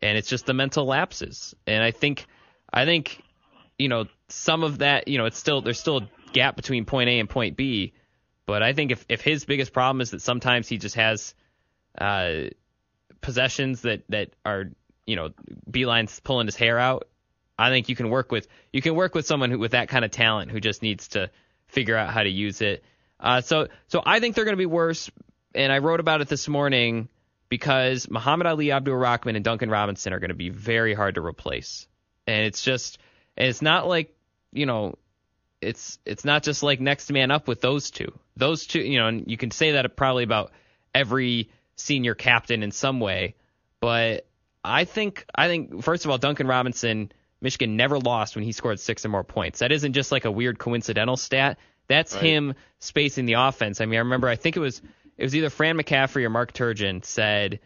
and 0.00 0.16
it's 0.18 0.28
just 0.28 0.46
the 0.46 0.54
mental 0.54 0.86
lapses. 0.86 1.54
And 1.66 1.82
I 1.82 1.90
think 1.90 2.26
I 2.72 2.84
think 2.84 3.22
you 3.78 3.88
know 3.88 4.06
some 4.28 4.64
of 4.64 4.78
that. 4.78 5.08
You 5.08 5.18
know, 5.18 5.26
it's 5.26 5.38
still 5.38 5.60
there's 5.60 5.80
still 5.80 5.98
a 5.98 6.08
gap 6.32 6.56
between 6.56 6.84
point 6.84 7.08
A 7.10 7.18
and 7.18 7.28
point 7.28 7.56
B 7.56 7.92
but 8.46 8.62
I 8.62 8.72
think 8.72 8.90
if, 8.90 9.04
if 9.08 9.20
his 9.22 9.44
biggest 9.44 9.72
problem 9.72 10.00
is 10.00 10.10
that 10.10 10.22
sometimes 10.22 10.68
he 10.68 10.78
just 10.78 10.96
has 10.96 11.34
uh, 11.98 12.44
possessions 13.20 13.82
that, 13.82 14.02
that 14.10 14.30
are, 14.44 14.66
you 15.06 15.16
know, 15.16 15.30
Beilein's 15.70 16.20
pulling 16.20 16.46
his 16.46 16.56
hair 16.56 16.78
out, 16.78 17.08
I 17.58 17.70
think 17.70 17.88
you 17.88 17.96
can 17.96 18.10
work 18.10 18.32
with 18.32 18.48
you 18.72 18.82
can 18.82 18.94
work 18.94 19.14
with 19.14 19.26
someone 19.26 19.50
who 19.50 19.58
with 19.58 19.72
that 19.72 19.88
kind 19.88 20.04
of 20.04 20.10
talent 20.10 20.50
who 20.50 20.60
just 20.60 20.82
needs 20.82 21.08
to 21.08 21.30
figure 21.68 21.96
out 21.96 22.12
how 22.12 22.22
to 22.22 22.28
use 22.28 22.60
it. 22.60 22.84
Uh, 23.20 23.40
so 23.40 23.68
so 23.88 24.02
I 24.04 24.20
think 24.20 24.34
they're 24.34 24.44
going 24.44 24.56
to 24.56 24.58
be 24.58 24.66
worse, 24.66 25.10
and 25.54 25.72
I 25.72 25.78
wrote 25.78 26.00
about 26.00 26.20
it 26.20 26.28
this 26.28 26.48
morning 26.48 27.08
because 27.48 28.10
Muhammad 28.10 28.46
Ali, 28.46 28.72
Abdur-Rahkman, 28.72 29.36
and 29.36 29.44
Duncan 29.44 29.70
Robinson 29.70 30.12
are 30.12 30.18
going 30.18 30.30
to 30.30 30.34
be 30.34 30.50
very 30.50 30.94
hard 30.94 31.14
to 31.14 31.24
replace, 31.24 31.86
and 32.26 32.44
it's 32.44 32.62
just 32.62 32.98
it's 33.36 33.62
not 33.62 33.86
like 33.86 34.14
you 34.52 34.66
know 34.66 34.94
it's 35.60 35.98
it's 36.04 36.24
not 36.24 36.42
just 36.42 36.62
like 36.62 36.80
next 36.80 37.10
man 37.10 37.30
up 37.30 37.48
with 37.48 37.60
those 37.60 37.90
two. 37.90 38.12
Those 38.36 38.66
two, 38.66 38.80
you 38.80 38.98
know, 38.98 39.06
and 39.06 39.30
you 39.30 39.36
can 39.36 39.50
say 39.50 39.72
that 39.72 39.96
probably 39.96 40.24
about 40.24 40.52
every 40.94 41.50
senior 41.76 42.14
captain 42.14 42.62
in 42.62 42.72
some 42.72 43.00
way, 43.00 43.36
but 43.80 44.26
I 44.64 44.84
think 44.84 45.26
I 45.34 45.48
think 45.48 45.82
first 45.82 46.04
of 46.04 46.10
all, 46.10 46.18
Duncan 46.18 46.46
Robinson, 46.46 47.12
Michigan 47.44 47.76
never 47.76 47.98
lost 47.98 48.34
when 48.34 48.44
he 48.44 48.52
scored 48.52 48.80
six 48.80 49.04
or 49.04 49.10
more 49.10 49.22
points. 49.22 49.58
That 49.58 49.70
isn't 49.70 49.92
just 49.92 50.10
like 50.10 50.24
a 50.24 50.30
weird 50.30 50.58
coincidental 50.58 51.18
stat. 51.18 51.58
That's 51.86 52.14
right. 52.14 52.24
him 52.24 52.54
spacing 52.78 53.26
the 53.26 53.34
offense. 53.34 53.82
I 53.82 53.84
mean, 53.84 53.98
I 53.98 54.00
remember 54.02 54.28
I 54.28 54.36
think 54.36 54.56
it 54.56 54.60
was 54.60 54.80
it 55.18 55.22
was 55.22 55.36
either 55.36 55.50
Fran 55.50 55.76
McCaffery 55.76 56.24
or 56.24 56.30
Mark 56.30 56.54
Turgeon 56.54 57.04
said 57.04 57.60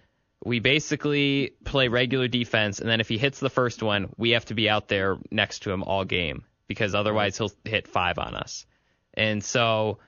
we 0.45 0.59
basically 0.59 1.53
play 1.65 1.87
regular 1.87 2.27
defense, 2.27 2.81
and 2.81 2.91
then 2.91 3.01
if 3.01 3.09
he 3.09 3.19
hits 3.19 3.39
the 3.39 3.51
first 3.51 3.81
one, 3.81 4.09
we 4.17 4.31
have 4.31 4.47
to 4.47 4.55
be 4.55 4.69
out 4.69 4.89
there 4.89 5.17
next 5.31 5.61
to 5.61 5.71
him 5.71 5.85
all 5.85 6.05
game 6.05 6.45
because 6.67 6.97
otherwise 6.97 7.39
he'll 7.39 7.53
hit 7.65 7.87
five 7.87 8.19
on 8.19 8.35
us. 8.35 8.67
And 9.15 9.45
so, 9.45 9.99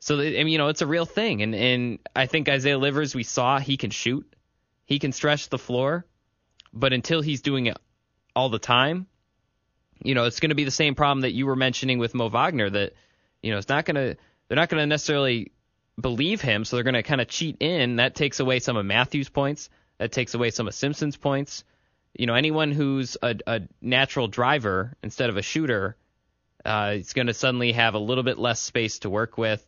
so 0.00 0.18
I 0.18 0.30
mean, 0.42 0.48
you 0.48 0.58
know, 0.58 0.68
it's 0.68 0.82
a 0.82 0.86
real 0.86 1.06
thing. 1.06 1.42
And 1.42 1.54
and 1.54 1.98
I 2.16 2.26
think 2.26 2.48
Isaiah 2.48 2.76
Livers, 2.78 3.14
we 3.14 3.22
saw 3.22 3.60
he 3.60 3.76
can 3.76 3.90
shoot, 3.90 4.26
he 4.84 4.98
can 4.98 5.12
stretch 5.12 5.48
the 5.48 5.58
floor, 5.58 6.06
but 6.72 6.92
until 6.92 7.22
he's 7.22 7.40
doing 7.40 7.66
it 7.66 7.78
all 8.34 8.48
the 8.48 8.58
time, 8.58 9.06
you 10.04 10.14
know, 10.14 10.24
it's 10.24 10.40
going 10.40 10.50
to 10.50 10.56
be 10.56 10.64
the 10.64 10.70
same 10.70 10.94
problem 10.94 11.22
that 11.22 11.32
you 11.32 11.46
were 11.46 11.56
mentioning 11.56 11.98
with 11.98 12.14
Mo 12.14 12.28
Wagner. 12.28 12.70
That 12.70 12.92
you 13.42 13.52
know, 13.52 13.58
it's 13.58 13.68
not 13.68 13.84
going 13.84 13.96
to 13.96 14.16
they're 14.48 14.56
not 14.56 14.68
going 14.68 14.80
to 14.80 14.86
necessarily 14.86 15.52
believe 16.00 16.40
him, 16.40 16.64
so 16.64 16.76
they're 16.76 16.84
going 16.84 16.94
to 16.94 17.02
kind 17.02 17.20
of 17.20 17.28
cheat 17.28 17.56
in. 17.60 17.96
That 17.96 18.14
takes 18.14 18.40
away 18.40 18.60
some 18.60 18.76
of 18.76 18.86
Matthews' 18.86 19.28
points. 19.28 19.70
That 19.98 20.12
takes 20.12 20.34
away 20.34 20.50
some 20.50 20.68
of 20.68 20.74
Simpson's 20.74 21.16
points. 21.16 21.64
You 22.14 22.26
know, 22.26 22.34
anyone 22.34 22.72
who's 22.72 23.16
a, 23.22 23.36
a 23.46 23.60
natural 23.80 24.28
driver 24.28 24.94
instead 25.02 25.30
of 25.30 25.36
a 25.36 25.42
shooter 25.42 25.96
uh, 26.64 26.92
he's 26.92 27.12
going 27.12 27.26
to 27.26 27.34
suddenly 27.34 27.72
have 27.72 27.94
a 27.94 27.98
little 27.98 28.24
bit 28.24 28.38
less 28.38 28.60
space 28.60 29.00
to 29.00 29.10
work 29.10 29.36
with, 29.36 29.66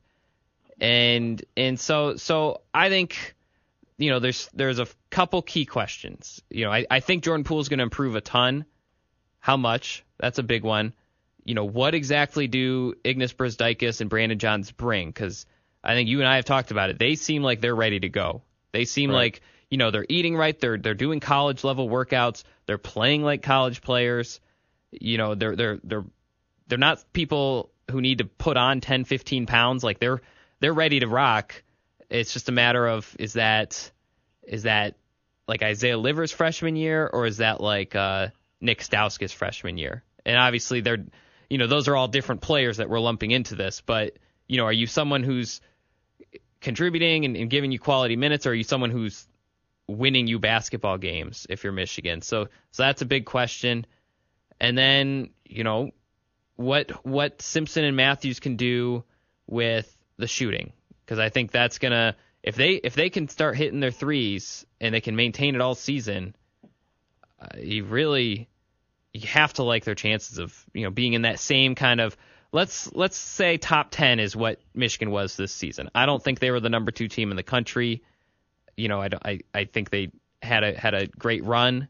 and 0.81 1.43
and 1.57 1.79
so 1.79 2.17
so 2.17 2.63
I 2.73 2.89
think 2.89 3.35
you 3.99 4.11
know 4.11 4.21
there's 4.21 4.49
there's 4.55 4.79
a 4.79 4.87
couple 5.11 5.43
key 5.43 5.67
questions. 5.67 6.43
You 6.51 6.67
know, 6.67 6.73
I, 6.73 6.87
I 6.91 7.01
think 7.01 7.25
Jordan 7.25 7.45
Poole 7.45 7.61
is 7.61 7.69
going 7.69 7.79
to 7.79 7.85
improve 7.85 8.15
a 8.15 8.21
ton. 8.21 8.65
How 9.45 9.59
much? 9.59 10.07
That's 10.19 10.39
a 10.39 10.43
big 10.43 10.63
one. 10.63 10.95
You 11.45 11.55
know, 11.55 11.67
what 11.67 11.95
exactly 11.95 12.47
do 12.47 12.95
Ignas 13.05 13.35
Brazdeikis 13.35 14.01
and 14.01 14.09
Brandon 14.09 14.39
Johns 14.39 14.73
bring? 14.73 15.09
Because 15.09 15.45
I 15.83 15.93
think 15.93 16.09
you 16.09 16.21
and 16.21 16.27
I 16.27 16.37
have 16.37 16.47
talked 16.47 16.71
about 16.71 16.89
it. 16.89 16.99
They 16.99 17.15
seem 17.15 17.43
like 17.43 17.61
they're 17.61 17.75
ready 17.75 18.01
to 18.01 18.09
go. 18.09 18.41
They 18.73 18.87
seem 18.87 19.11
right. 19.11 19.17
like 19.17 19.43
you 19.69 19.77
know 19.77 19.91
they're 19.91 20.07
eating 20.09 20.35
right. 20.35 20.59
They're 20.59 20.79
they're 20.79 20.95
doing 20.95 21.21
college 21.21 21.63
level 21.63 21.91
workouts. 21.91 22.45
They're 22.65 22.79
playing 22.79 23.23
like 23.23 23.43
college 23.43 23.83
players. 23.83 24.41
You 24.91 25.19
know, 25.19 25.35
they're 25.35 25.55
they're 25.55 25.79
they're 25.85 26.05
they're 26.67 26.79
not 26.79 27.05
people 27.13 27.71
who 27.91 28.01
need 28.01 28.19
to 28.19 28.25
put 28.25 28.57
on 28.57 28.81
10, 28.81 29.05
15 29.05 29.45
pounds. 29.45 29.85
Like 29.85 29.99
they're 29.99 30.23
they're 30.61 30.73
ready 30.73 31.01
to 31.01 31.07
rock. 31.07 31.63
It's 32.09 32.33
just 32.33 32.49
a 32.49 32.53
matter 32.53 32.89
of 32.89 33.15
is 33.19 33.35
that 33.35 33.93
is 34.43 34.63
that 34.63 34.97
like 35.47 35.63
Isaiah 35.63 35.99
Livers 35.99 36.33
freshman 36.33 36.77
year 36.77 37.07
or 37.07 37.27
is 37.27 37.37
that 37.37 37.61
like 37.61 37.95
uh, 37.95 38.29
Nik 38.65 38.83
Stauskas 38.83 39.33
freshman 39.33 39.79
year? 39.79 40.03
And 40.27 40.37
obviously 40.37 40.81
they're 40.81 41.05
you 41.51 41.59
know 41.59 41.67
those 41.67 41.89
are 41.89 41.97
all 41.97 42.09
different 42.09 42.41
players 42.41 42.79
that 42.79 42.89
we're 42.89 43.01
lumping 43.01 43.31
into 43.31 43.55
this. 43.55 43.81
But 43.81 44.17
you 44.49 44.57
know, 44.57 44.65
are 44.65 44.73
you 44.73 44.87
someone 44.87 45.23
who's 45.23 45.61
contributing 46.61 47.25
and, 47.25 47.37
and 47.37 47.51
giving 47.51 47.73
you 47.73 47.79
quality 47.79 48.17
minutes, 48.17 48.47
or 48.47 48.51
are 48.51 48.55
you 48.55 48.65
someone 48.65 48.91
who's 48.91 49.27
winning 49.87 50.27
you 50.27 50.39
basketball 50.39 50.99
games 50.99 51.47
if 51.51 51.63
you're 51.63 51.73
Michigan? 51.73 52.23
So 52.23 52.49
so 52.71 52.83
that's 52.83 53.03
a 53.03 53.07
big 53.07 53.27
question. 53.27 53.87
And 54.61 54.77
then 54.77 55.31
you 55.45 55.65
know 55.65 55.91
what 56.57 57.05
what 57.07 57.43
Simpson 57.43 57.85
and 57.85 57.97
Matthews 57.97 58.41
can 58.41 58.57
do 58.57 59.05
with 59.47 59.97
the 60.17 60.27
shooting 60.27 60.73
because 61.05 61.19
I 61.19 61.29
think 61.29 61.51
that's 61.51 61.79
gonna 61.79 62.17
if 62.43 62.57
they 62.57 62.73
if 62.73 62.95
they 62.95 63.11
can 63.11 63.29
start 63.29 63.57
hitting 63.57 63.81
their 63.81 63.91
threes 63.91 64.67
and 64.81 64.95
they 64.95 65.01
can 65.01 65.17
maintain 65.17 65.55
it 65.55 65.61
all 65.61 65.75
season, 65.75 66.35
uh, 67.41 67.59
you 67.59 67.85
really 67.85 68.49
you 69.15 69.27
have 69.29 69.53
to 69.55 69.63
like 69.63 69.85
their 69.85 69.95
chances 69.95 70.39
of 70.39 70.55
you 70.75 70.83
know 70.83 70.91
being 70.91 71.15
in 71.15 71.23
that 71.23 71.39
same 71.39 71.75
kind 71.75 72.01
of 72.01 72.17
let's 72.53 72.93
let's 72.93 73.17
say 73.17 73.57
top 73.57 73.91
10 73.91 74.21
is 74.21 74.37
what 74.37 74.61
Michigan 74.75 75.11
was 75.11 75.37
this 75.37 75.53
season. 75.53 75.91
I 75.95 76.07
don't 76.07 76.23
think 76.23 76.41
they 76.41 76.51
were 76.51 76.61
the 76.61 76.69
number 76.69 76.91
2 76.91 77.09
team 77.09 77.31
in 77.31 77.37
the 77.37 77.43
country. 77.43 78.03
You 78.77 78.89
know, 78.89 79.01
I 79.01 79.09
I 79.25 79.41
I 79.55 79.65
think 79.65 79.91
they 79.91 80.11
had 80.43 80.65
a 80.65 80.79
had 80.79 80.95
a 80.95 81.07
great 81.07 81.45
run, 81.45 81.89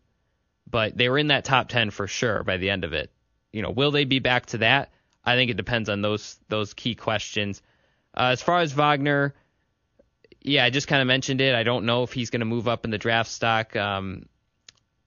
but 0.71 0.97
they 0.97 1.09
were 1.09 1.19
in 1.19 1.29
that 1.29 1.45
top 1.45 1.69
10 1.69 1.91
for 1.91 2.07
sure 2.07 2.45
by 2.45 2.59
the 2.59 2.71
end 2.71 2.85
of 2.85 2.93
it 2.93 3.11
you 3.55 3.63
know, 3.63 3.71
will 3.71 3.93
they 3.93 4.05
be 4.05 4.19
back 4.19 4.47
to 4.47 4.59
that? 4.59 4.91
I 5.25 5.37
think 5.37 5.49
it 5.49 5.57
depends 5.57 5.89
on 5.89 6.03
those 6.03 6.37
those 6.49 6.75
key 6.75 6.97
questions. 6.97 7.63
Uh, 8.15 8.31
as 8.33 8.43
far 8.43 8.61
as 8.61 8.73
Wagner, 8.73 9.33
yeah, 10.43 10.65
I 10.65 10.71
just 10.71 10.89
kind 10.89 11.01
of 11.01 11.07
mentioned 11.07 11.41
it. 11.41 11.55
I 11.55 11.63
don't 11.63 11.87
know 11.87 12.03
if 12.03 12.13
he's 12.13 12.31
going 12.31 12.41
to 12.41 12.47
move 12.47 12.67
up 12.67 12.85
in 12.85 12.91
the 12.91 12.99
draft 12.99 13.31
stock. 13.31 13.77
Um, 13.77 14.27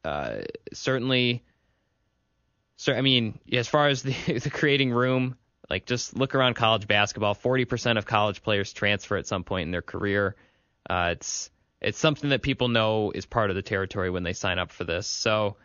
uh, 0.05 0.39
certainly, 0.71 1.43
so 2.77 2.93
I 2.93 3.01
mean, 3.01 3.39
as 3.51 3.67
far 3.67 3.89
as 3.89 4.03
the, 4.03 4.13
the 4.39 4.49
creating 4.49 4.91
room, 4.91 5.35
like 5.69 5.85
just 5.85 6.15
look 6.15 6.35
around 6.35 6.53
college 6.53 6.87
basketball. 6.87 7.33
Forty 7.33 7.65
percent 7.65 7.97
of 7.97 8.05
college 8.05 8.41
players 8.41 8.71
transfer 8.71 9.17
at 9.17 9.27
some 9.27 9.43
point 9.43 9.65
in 9.65 9.71
their 9.71 9.81
career. 9.81 10.35
Uh, 10.89 11.09
it's 11.13 11.49
it's 11.81 11.97
something 11.97 12.29
that 12.29 12.41
people 12.41 12.69
know 12.69 13.11
is 13.11 13.25
part 13.25 13.49
of 13.49 13.55
the 13.55 13.61
territory 13.61 14.09
when 14.09 14.23
they 14.23 14.33
sign 14.33 14.59
up 14.59 14.71
for 14.71 14.83
this. 14.83 15.07
So, 15.07 15.57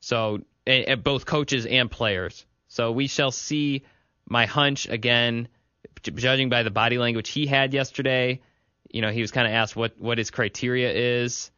so 0.00 0.42
and, 0.66 0.84
and 0.84 1.04
both 1.04 1.26
coaches 1.26 1.66
and 1.66 1.90
players. 1.90 2.46
So 2.68 2.92
we 2.92 3.08
shall 3.08 3.32
see. 3.32 3.82
My 4.30 4.44
hunch 4.44 4.86
again, 4.86 5.48
judging 6.02 6.50
by 6.50 6.62
the 6.62 6.70
body 6.70 6.98
language 6.98 7.30
he 7.30 7.46
had 7.46 7.72
yesterday, 7.72 8.42
you 8.90 9.00
know, 9.00 9.10
he 9.10 9.22
was 9.22 9.30
kind 9.30 9.46
of 9.46 9.54
asked 9.54 9.74
what 9.74 9.98
what 9.98 10.18
his 10.18 10.30
criteria 10.30 10.92
is, 11.22 11.50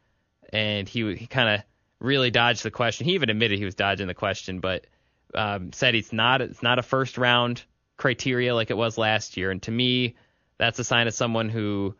and 0.53 0.87
he 0.87 1.15
he 1.15 1.27
kind 1.27 1.49
of 1.49 1.65
really 1.99 2.31
dodged 2.31 2.63
the 2.63 2.71
question. 2.71 3.05
He 3.05 3.15
even 3.15 3.29
admitted 3.29 3.59
he 3.59 3.65
was 3.65 3.75
dodging 3.75 4.07
the 4.07 4.13
question, 4.13 4.61
but 4.61 4.85
um, 5.35 5.73
said 5.73 5.95
it's 5.95 6.13
not 6.13 6.41
it's 6.41 6.63
not 6.63 6.79
a 6.79 6.83
first 6.83 7.17
round 7.17 7.63
criteria 7.97 8.55
like 8.55 8.71
it 8.71 8.77
was 8.77 8.97
last 8.97 9.37
year. 9.37 9.51
And 9.51 9.61
to 9.63 9.71
me, 9.71 10.15
that's 10.57 10.79
a 10.79 10.83
sign 10.83 11.07
of 11.07 11.13
someone 11.13 11.49
who 11.49 11.95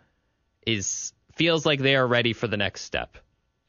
is 0.65 1.13
feels 1.35 1.65
like 1.65 1.79
they 1.79 1.95
are 1.95 2.07
ready 2.07 2.33
for 2.33 2.47
the 2.47 2.57
next 2.57 2.81
step. 2.81 3.17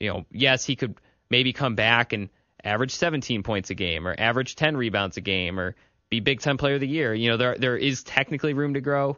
You 0.00 0.10
know, 0.10 0.26
yes, 0.30 0.64
he 0.64 0.76
could 0.76 0.96
maybe 1.30 1.52
come 1.52 1.74
back 1.74 2.12
and 2.12 2.28
average 2.62 2.92
17 2.92 3.42
points 3.42 3.70
a 3.70 3.74
game 3.74 4.06
or 4.06 4.14
average 4.16 4.56
10 4.56 4.76
rebounds 4.76 5.16
a 5.16 5.20
game 5.20 5.58
or 5.58 5.74
be 6.10 6.20
Big 6.20 6.40
Ten 6.40 6.58
Player 6.58 6.74
of 6.74 6.80
the 6.80 6.88
Year. 6.88 7.14
You 7.14 7.30
know, 7.30 7.36
there 7.36 7.56
there 7.56 7.76
is 7.76 8.02
technically 8.02 8.52
room 8.52 8.74
to 8.74 8.80
grow, 8.80 9.16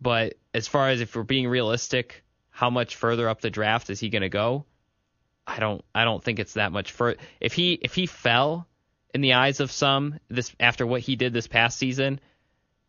but 0.00 0.34
as 0.52 0.68
far 0.68 0.90
as 0.90 1.00
if 1.00 1.16
we're 1.16 1.22
being 1.22 1.48
realistic, 1.48 2.22
how 2.50 2.70
much 2.70 2.96
further 2.96 3.28
up 3.28 3.40
the 3.40 3.50
draft 3.50 3.90
is 3.90 4.00
he 4.00 4.10
going 4.10 4.22
to 4.22 4.28
go? 4.28 4.66
I 5.46 5.58
don't 5.58 5.82
I 5.94 6.04
don't 6.04 6.22
think 6.22 6.38
it's 6.38 6.54
that 6.54 6.72
much 6.72 6.92
further. 6.92 7.18
If 7.40 7.54
he 7.54 7.72
if 7.72 7.94
he 7.94 8.06
fell 8.06 8.66
in 9.14 9.20
the 9.20 9.34
eyes 9.34 9.60
of 9.60 9.70
some 9.70 10.18
this 10.28 10.52
after 10.60 10.86
what 10.86 11.00
he 11.00 11.16
did 11.16 11.32
this 11.32 11.46
past 11.46 11.78
season, 11.78 12.20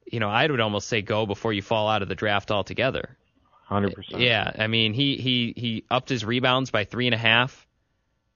you 0.06 0.20
know, 0.20 0.30
I 0.30 0.48
would 0.48 0.60
almost 0.60 0.88
say 0.88 1.02
go 1.02 1.26
before 1.26 1.54
you 1.54 1.62
fall 1.62 1.88
out 1.88 2.02
of 2.02 2.10
the 2.10 2.16
draft 2.16 2.52
altogether. 2.52 3.18
Hundred 3.64 3.96
percent. 3.96 4.22
Yeah, 4.22 4.52
I 4.58 4.68
mean 4.68 4.94
he 4.94 5.18
he 5.18 5.54
he 5.56 5.86
upped 5.90 6.10
his 6.10 6.26
rebounds 6.26 6.72
by 6.72 6.84
three 6.84 7.08
and 7.08 7.16
a 7.16 7.20
half. 7.20 7.66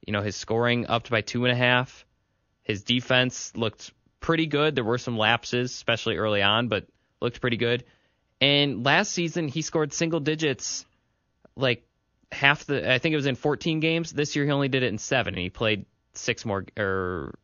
You 0.06 0.14
know, 0.14 0.22
his 0.22 0.36
scoring 0.36 0.88
upped 0.88 1.10
by 1.10 1.22
two 1.22 1.46
and 1.46 1.52
a 1.52 1.56
half. 1.56 2.06
His 2.64 2.84
defense 2.84 3.52
looked 3.56 3.92
pretty 4.20 4.48
good. 4.48 4.76
There 4.76 4.84
were 4.84 4.98
some 4.98 5.18
lapses, 5.18 5.72
especially 5.72 6.18
early 6.18 6.42
on, 6.42 6.68
but 6.68 6.88
looked 7.22 7.42
pretty 7.42 7.58
good. 7.58 7.84
And 8.40 8.86
last 8.86 9.12
season 9.12 9.48
he 9.48 9.62
scored 9.62 9.94
single 9.94 10.20
digits, 10.20 10.86
like 11.56 11.86
half 12.32 12.66
the. 12.66 12.92
I 12.92 13.00
think 13.00 13.14
it 13.14 13.18
was 13.18 13.26
in 13.26 13.36
14 13.36 13.80
games. 13.80 14.12
This 14.12 14.36
year 14.36 14.46
he 14.46 14.52
only 14.52 14.68
did 14.68 14.84
it 14.84 14.88
in 14.88 14.98
seven, 14.98 15.34
and 15.34 15.42
he 15.42 15.50
played 15.50 15.86
six 16.14 16.46
more 16.46 16.66
or 16.78 17.36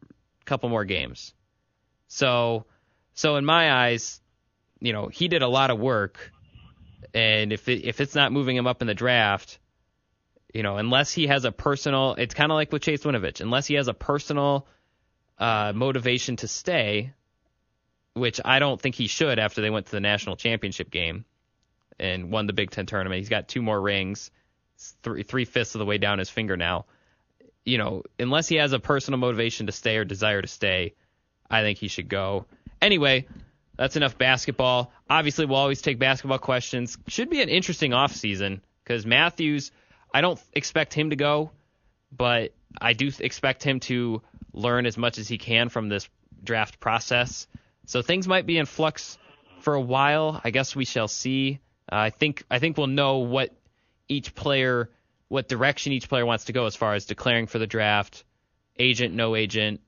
couple 0.51 0.67
more 0.67 0.83
games. 0.83 1.33
So, 2.09 2.65
so 3.13 3.37
in 3.37 3.45
my 3.45 3.71
eyes, 3.71 4.19
you 4.81 4.91
know, 4.91 5.07
he 5.07 5.29
did 5.29 5.43
a 5.43 5.47
lot 5.47 5.71
of 5.71 5.79
work, 5.79 6.31
and 7.13 7.53
if 7.53 7.69
it, 7.69 7.85
if 7.85 8.01
it's 8.01 8.15
not 8.15 8.33
moving 8.33 8.57
him 8.57 8.67
up 8.67 8.81
in 8.81 8.87
the 8.87 8.93
draft, 8.93 9.59
you 10.53 10.61
know, 10.61 10.75
unless 10.75 11.13
he 11.13 11.27
has 11.27 11.45
a 11.45 11.53
personal, 11.53 12.15
it's 12.15 12.33
kind 12.33 12.51
of 12.51 12.55
like 12.55 12.73
with 12.73 12.81
Chase 12.81 13.03
Winovich, 13.03 13.39
unless 13.39 13.65
he 13.65 13.75
has 13.75 13.87
a 13.87 13.93
personal 13.93 14.67
uh, 15.37 15.71
motivation 15.73 16.35
to 16.35 16.49
stay, 16.49 17.13
which 18.13 18.41
I 18.43 18.59
don't 18.59 18.81
think 18.81 18.95
he 18.95 19.07
should 19.07 19.39
after 19.39 19.61
they 19.61 19.69
went 19.69 19.85
to 19.85 19.93
the 19.93 20.01
national 20.01 20.35
championship 20.35 20.91
game 20.91 21.23
and 21.97 22.29
won 22.29 22.45
the 22.45 22.53
Big 22.53 22.71
Ten 22.71 22.85
tournament. 22.85 23.19
He's 23.19 23.29
got 23.29 23.47
two 23.47 23.61
more 23.61 23.79
rings, 23.79 24.31
three 25.01 25.23
three 25.23 25.45
fifths 25.45 25.75
of 25.75 25.79
the 25.79 25.85
way 25.85 25.97
down 25.97 26.19
his 26.19 26.29
finger 26.29 26.57
now. 26.57 26.87
You 27.65 27.77
know, 27.77 28.03
unless 28.19 28.47
he 28.47 28.55
has 28.55 28.73
a 28.73 28.79
personal 28.79 29.19
motivation 29.19 29.67
to 29.67 29.71
stay 29.71 29.97
or 29.97 30.05
desire 30.05 30.41
to 30.41 30.47
stay, 30.47 30.95
I 31.49 31.61
think 31.61 31.77
he 31.77 31.87
should 31.87 32.09
go. 32.09 32.45
Anyway, 32.81 33.27
that's 33.77 33.95
enough 33.95 34.17
basketball. 34.17 34.91
Obviously, 35.09 35.45
we'll 35.45 35.57
always 35.57 35.81
take 35.81 35.99
basketball 35.99 36.39
questions. 36.39 36.97
Should 37.07 37.29
be 37.29 37.41
an 37.41 37.49
interesting 37.49 37.93
off 37.93 38.13
season 38.13 38.61
because 38.83 39.05
Matthews, 39.05 39.71
I 40.13 40.21
don't 40.21 40.39
expect 40.53 40.93
him 40.93 41.11
to 41.11 41.15
go, 41.15 41.51
but 42.11 42.53
I 42.79 42.93
do 42.93 43.11
expect 43.19 43.63
him 43.63 43.79
to 43.81 44.21
learn 44.53 44.85
as 44.85 44.97
much 44.97 45.17
as 45.17 45.27
he 45.27 45.37
can 45.37 45.69
from 45.69 45.89
this 45.89 46.09
draft 46.43 46.79
process. 46.79 47.47
So 47.85 48.01
things 48.01 48.27
might 48.27 48.45
be 48.45 48.57
in 48.57 48.65
flux 48.65 49.17
for 49.59 49.73
a 49.73 49.81
while. 49.81 50.41
I 50.43 50.51
guess 50.51 50.75
we 50.75 50.85
shall 50.85 51.07
see. 51.07 51.59
Uh, 51.91 51.95
I 51.95 52.09
think 52.09 52.43
I 52.49 52.59
think 52.59 52.77
we'll 52.77 52.87
know 52.87 53.19
what 53.19 53.53
each 54.07 54.35
player, 54.35 54.89
what 55.31 55.47
direction 55.47 55.93
each 55.93 56.09
player 56.09 56.25
wants 56.25 56.45
to 56.45 56.51
go 56.51 56.65
as 56.65 56.75
far 56.75 56.93
as 56.93 57.05
declaring 57.05 57.47
for 57.47 57.57
the 57.57 57.65
draft, 57.65 58.25
agent, 58.77 59.15
no 59.15 59.33
agent, 59.37 59.79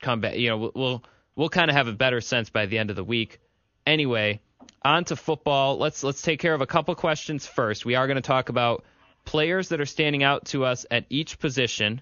come 0.00 0.20
back. 0.20 0.36
You 0.36 0.50
know, 0.50 0.70
we'll 0.72 1.02
we'll 1.34 1.48
kind 1.48 1.68
of 1.68 1.74
have 1.74 1.88
a 1.88 1.92
better 1.92 2.20
sense 2.20 2.48
by 2.48 2.66
the 2.66 2.78
end 2.78 2.88
of 2.88 2.94
the 2.94 3.02
week. 3.02 3.40
Anyway, 3.84 4.40
on 4.80 5.04
to 5.06 5.16
football. 5.16 5.78
Let's 5.78 6.04
let's 6.04 6.22
take 6.22 6.38
care 6.38 6.54
of 6.54 6.60
a 6.60 6.66
couple 6.66 6.94
questions 6.94 7.44
first. 7.44 7.84
We 7.84 7.96
are 7.96 8.06
going 8.06 8.14
to 8.14 8.22
talk 8.22 8.50
about 8.50 8.84
players 9.24 9.70
that 9.70 9.80
are 9.80 9.86
standing 9.86 10.22
out 10.22 10.44
to 10.46 10.64
us 10.64 10.86
at 10.92 11.06
each 11.10 11.40
position. 11.40 12.00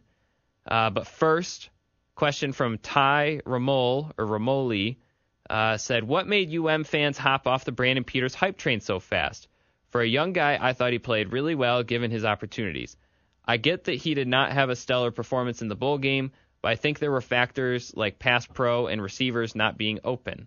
Uh, 0.66 0.90
but 0.90 1.06
first, 1.06 1.70
question 2.14 2.52
from 2.52 2.76
Ty 2.76 3.40
Ramol 3.46 4.12
or 4.18 4.26
Ramoli 4.26 4.96
uh, 5.48 5.78
said, 5.78 6.04
"What 6.04 6.26
made 6.26 6.54
UM 6.54 6.84
fans 6.84 7.16
hop 7.16 7.46
off 7.46 7.64
the 7.64 7.72
Brandon 7.72 8.04
Peters 8.04 8.34
hype 8.34 8.58
train 8.58 8.80
so 8.80 9.00
fast? 9.00 9.48
For 9.90 10.00
a 10.00 10.06
young 10.06 10.32
guy, 10.32 10.58
I 10.60 10.72
thought 10.72 10.92
he 10.92 10.98
played 10.98 11.32
really 11.32 11.54
well 11.54 11.82
given 11.82 12.10
his 12.10 12.24
opportunities. 12.24 12.96
I 13.44 13.56
get 13.56 13.84
that 13.84 13.94
he 13.94 14.14
did 14.14 14.28
not 14.28 14.52
have 14.52 14.70
a 14.70 14.76
stellar 14.76 15.10
performance 15.10 15.62
in 15.62 15.68
the 15.68 15.74
bowl 15.74 15.98
game, 15.98 16.32
but 16.62 16.70
I 16.70 16.76
think 16.76 16.98
there 16.98 17.10
were 17.10 17.20
factors 17.20 17.92
like 17.96 18.18
pass 18.18 18.46
pro 18.46 18.86
and 18.86 19.02
receivers 19.02 19.54
not 19.54 19.78
being 19.78 19.98
open. 20.04 20.46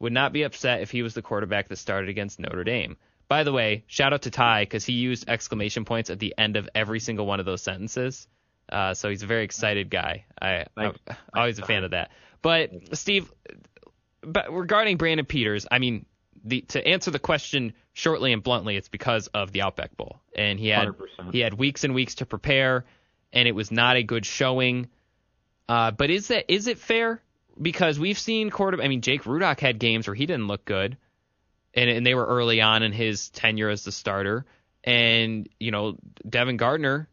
Would 0.00 0.12
not 0.12 0.32
be 0.32 0.42
upset 0.42 0.82
if 0.82 0.90
he 0.90 1.02
was 1.02 1.14
the 1.14 1.22
quarterback 1.22 1.68
that 1.68 1.76
started 1.76 2.10
against 2.10 2.40
Notre 2.40 2.64
Dame." 2.64 2.96
By 3.28 3.44
the 3.44 3.52
way, 3.52 3.84
shout 3.86 4.12
out 4.12 4.22
to 4.22 4.30
Ty 4.30 4.62
because 4.62 4.84
he 4.84 4.92
used 4.92 5.28
exclamation 5.28 5.84
points 5.84 6.10
at 6.10 6.18
the 6.18 6.34
end 6.36 6.56
of 6.56 6.68
every 6.74 7.00
single 7.00 7.26
one 7.26 7.40
of 7.40 7.46
those 7.46 7.62
sentences. 7.62 8.28
Uh, 8.68 8.94
so 8.94 9.08
he's 9.08 9.22
a 9.22 9.26
very 9.26 9.44
excited 9.44 9.90
guy. 9.90 10.24
I, 10.40 10.66
I'm 10.76 10.94
always 11.34 11.58
a 11.58 11.64
fan 11.64 11.84
of 11.84 11.92
that. 11.92 12.10
But 12.42 12.70
Steve, 12.96 13.32
but 14.20 14.52
regarding 14.52 14.96
Brandon 14.96 15.26
Peters, 15.26 15.66
I 15.70 15.78
mean, 15.78 16.06
the, 16.44 16.60
to 16.62 16.86
answer 16.86 17.10
the 17.10 17.18
question 17.18 17.72
shortly 17.92 18.32
and 18.32 18.42
bluntly, 18.42 18.76
it's 18.76 18.88
because 18.88 19.28
of 19.28 19.52
the 19.52 19.62
Outback 19.62 19.96
Bowl, 19.96 20.20
and 20.36 20.58
he 20.58 20.68
had 20.68 20.88
100%. 20.88 21.32
he 21.32 21.40
had 21.40 21.54
weeks 21.54 21.84
and 21.84 21.94
weeks 21.94 22.16
to 22.16 22.26
prepare, 22.26 22.84
and 23.32 23.48
it 23.48 23.52
was 23.52 23.70
not 23.70 23.96
a 23.96 24.02
good 24.02 24.26
showing. 24.26 24.88
Uh, 25.68 25.90
but 25.90 26.10
is 26.10 26.28
that 26.28 26.52
is 26.52 26.66
it 26.66 26.78
fair? 26.78 27.22
Because 27.60 27.98
we've 27.98 28.18
seen 28.18 28.50
quarter. 28.50 28.82
I 28.82 28.88
mean, 28.88 29.00
Jake 29.00 29.22
Rudock 29.24 29.60
had 29.60 29.78
games 29.78 30.06
where 30.06 30.14
he 30.14 30.26
didn't 30.26 30.46
look 30.46 30.64
good 30.64 30.96
and, 31.74 31.90
and 31.90 32.06
they 32.06 32.14
were 32.14 32.24
early 32.24 32.60
on 32.60 32.82
in 32.82 32.92
his 32.92 33.28
tenure 33.30 33.68
as 33.68 33.84
the 33.84 33.92
starter. 33.92 34.44
And 34.82 35.48
you 35.58 35.70
know, 35.70 35.96
Devin 36.28 36.56
Gardner, 36.56 37.08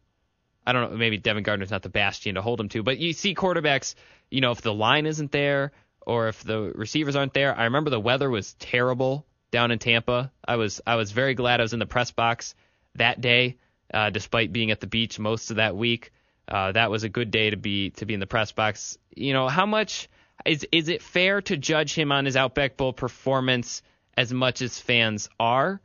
I 0.66 0.72
don't 0.72 0.90
know, 0.90 0.96
maybe 0.96 1.18
Devin 1.18 1.42
Gardner's 1.42 1.70
not 1.70 1.82
the 1.82 1.88
bastion 1.88 2.36
to 2.36 2.42
hold 2.42 2.60
him 2.60 2.68
to, 2.70 2.82
but 2.82 2.98
you 2.98 3.12
see 3.12 3.34
quarterbacks, 3.34 3.94
you 4.30 4.40
know, 4.40 4.52
if 4.52 4.62
the 4.62 4.74
line 4.74 5.06
isn't 5.06 5.32
there 5.32 5.72
or 6.06 6.28
if 6.28 6.42
the 6.42 6.72
receivers 6.74 7.16
aren't 7.16 7.34
there. 7.34 7.56
I 7.56 7.64
remember 7.64 7.90
the 7.90 8.00
weather 8.00 8.28
was 8.30 8.54
terrible 8.54 9.26
down 9.50 9.70
in 9.70 9.78
Tampa. 9.78 10.32
I 10.46 10.56
was 10.56 10.80
I 10.86 10.96
was 10.96 11.12
very 11.12 11.34
glad 11.34 11.60
I 11.60 11.64
was 11.64 11.72
in 11.72 11.78
the 11.78 11.86
press 11.86 12.10
box 12.10 12.54
that 12.96 13.20
day, 13.20 13.58
uh, 13.92 14.10
despite 14.10 14.52
being 14.52 14.70
at 14.70 14.80
the 14.80 14.86
beach 14.86 15.18
most 15.18 15.50
of 15.50 15.56
that 15.56 15.76
week. 15.76 16.12
Uh, 16.48 16.72
that 16.72 16.90
was 16.90 17.04
a 17.04 17.08
good 17.08 17.30
day 17.30 17.50
to 17.50 17.56
be 17.56 17.90
to 17.90 18.06
be 18.06 18.14
in 18.14 18.20
the 18.20 18.26
press 18.26 18.52
box. 18.52 18.98
You 19.14 19.32
know, 19.32 19.48
how 19.48 19.66
much 19.66 20.08
is 20.44 20.66
is 20.72 20.88
it 20.88 21.02
fair 21.02 21.40
to 21.42 21.56
judge 21.56 21.94
him 21.94 22.12
on 22.12 22.24
his 22.24 22.36
Outback 22.36 22.76
Bowl 22.76 22.92
performance? 22.92 23.82
as 24.16 24.32
much 24.32 24.62
as 24.62 24.78
fans 24.78 25.28
are? 25.38 25.80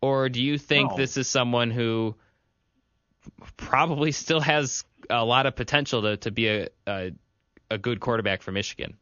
Or 0.00 0.28
do 0.28 0.42
you 0.42 0.58
think 0.58 0.90
no. 0.90 0.96
this 0.96 1.16
is 1.16 1.28
someone 1.28 1.70
who 1.70 2.16
probably 3.56 4.12
still 4.12 4.40
has 4.40 4.84
a 5.08 5.24
lot 5.24 5.46
of 5.46 5.54
potential 5.54 6.02
to, 6.02 6.16
to 6.18 6.30
be 6.30 6.48
a, 6.48 6.68
a, 6.86 7.12
a 7.70 7.78
good 7.78 8.00
quarterback 8.00 8.42
for 8.42 8.52
Michigan? 8.52 8.96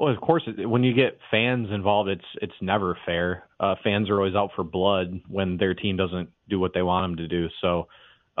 Well, 0.00 0.14
of 0.14 0.18
course, 0.22 0.44
when 0.56 0.82
you 0.82 0.94
get 0.94 1.18
fans 1.30 1.68
involved, 1.70 2.08
it's 2.08 2.24
it's 2.40 2.54
never 2.62 2.96
fair. 3.04 3.44
Uh, 3.60 3.74
fans 3.84 4.08
are 4.08 4.16
always 4.16 4.34
out 4.34 4.48
for 4.56 4.64
blood 4.64 5.20
when 5.28 5.58
their 5.58 5.74
team 5.74 5.98
doesn't 5.98 6.30
do 6.48 6.58
what 6.58 6.72
they 6.72 6.80
want 6.80 7.04
them 7.04 7.16
to 7.18 7.28
do. 7.28 7.48
So, 7.60 7.86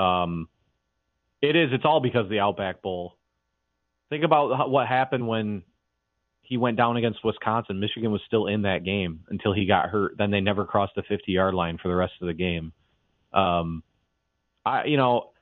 um, 0.02 0.48
it 1.42 1.56
is. 1.56 1.68
It's 1.72 1.84
all 1.84 2.00
because 2.00 2.24
of 2.24 2.30
the 2.30 2.38
Outback 2.38 2.80
Bowl. 2.80 3.18
Think 4.08 4.24
about 4.24 4.70
what 4.70 4.86
happened 4.86 5.28
when 5.28 5.62
he 6.40 6.56
went 6.56 6.78
down 6.78 6.96
against 6.96 7.22
Wisconsin. 7.22 7.78
Michigan 7.78 8.10
was 8.10 8.22
still 8.26 8.46
in 8.46 8.62
that 8.62 8.82
game 8.82 9.20
until 9.28 9.52
he 9.52 9.66
got 9.66 9.90
hurt. 9.90 10.14
Then 10.16 10.30
they 10.30 10.40
never 10.40 10.64
crossed 10.64 10.94
the 10.96 11.02
50 11.02 11.30
yard 11.30 11.52
line 11.52 11.76
for 11.76 11.88
the 11.88 11.94
rest 11.94 12.14
of 12.22 12.26
the 12.26 12.32
game. 12.32 12.72
Um, 13.34 13.82
I, 14.64 14.84
you 14.86 14.96
know, 14.96 15.32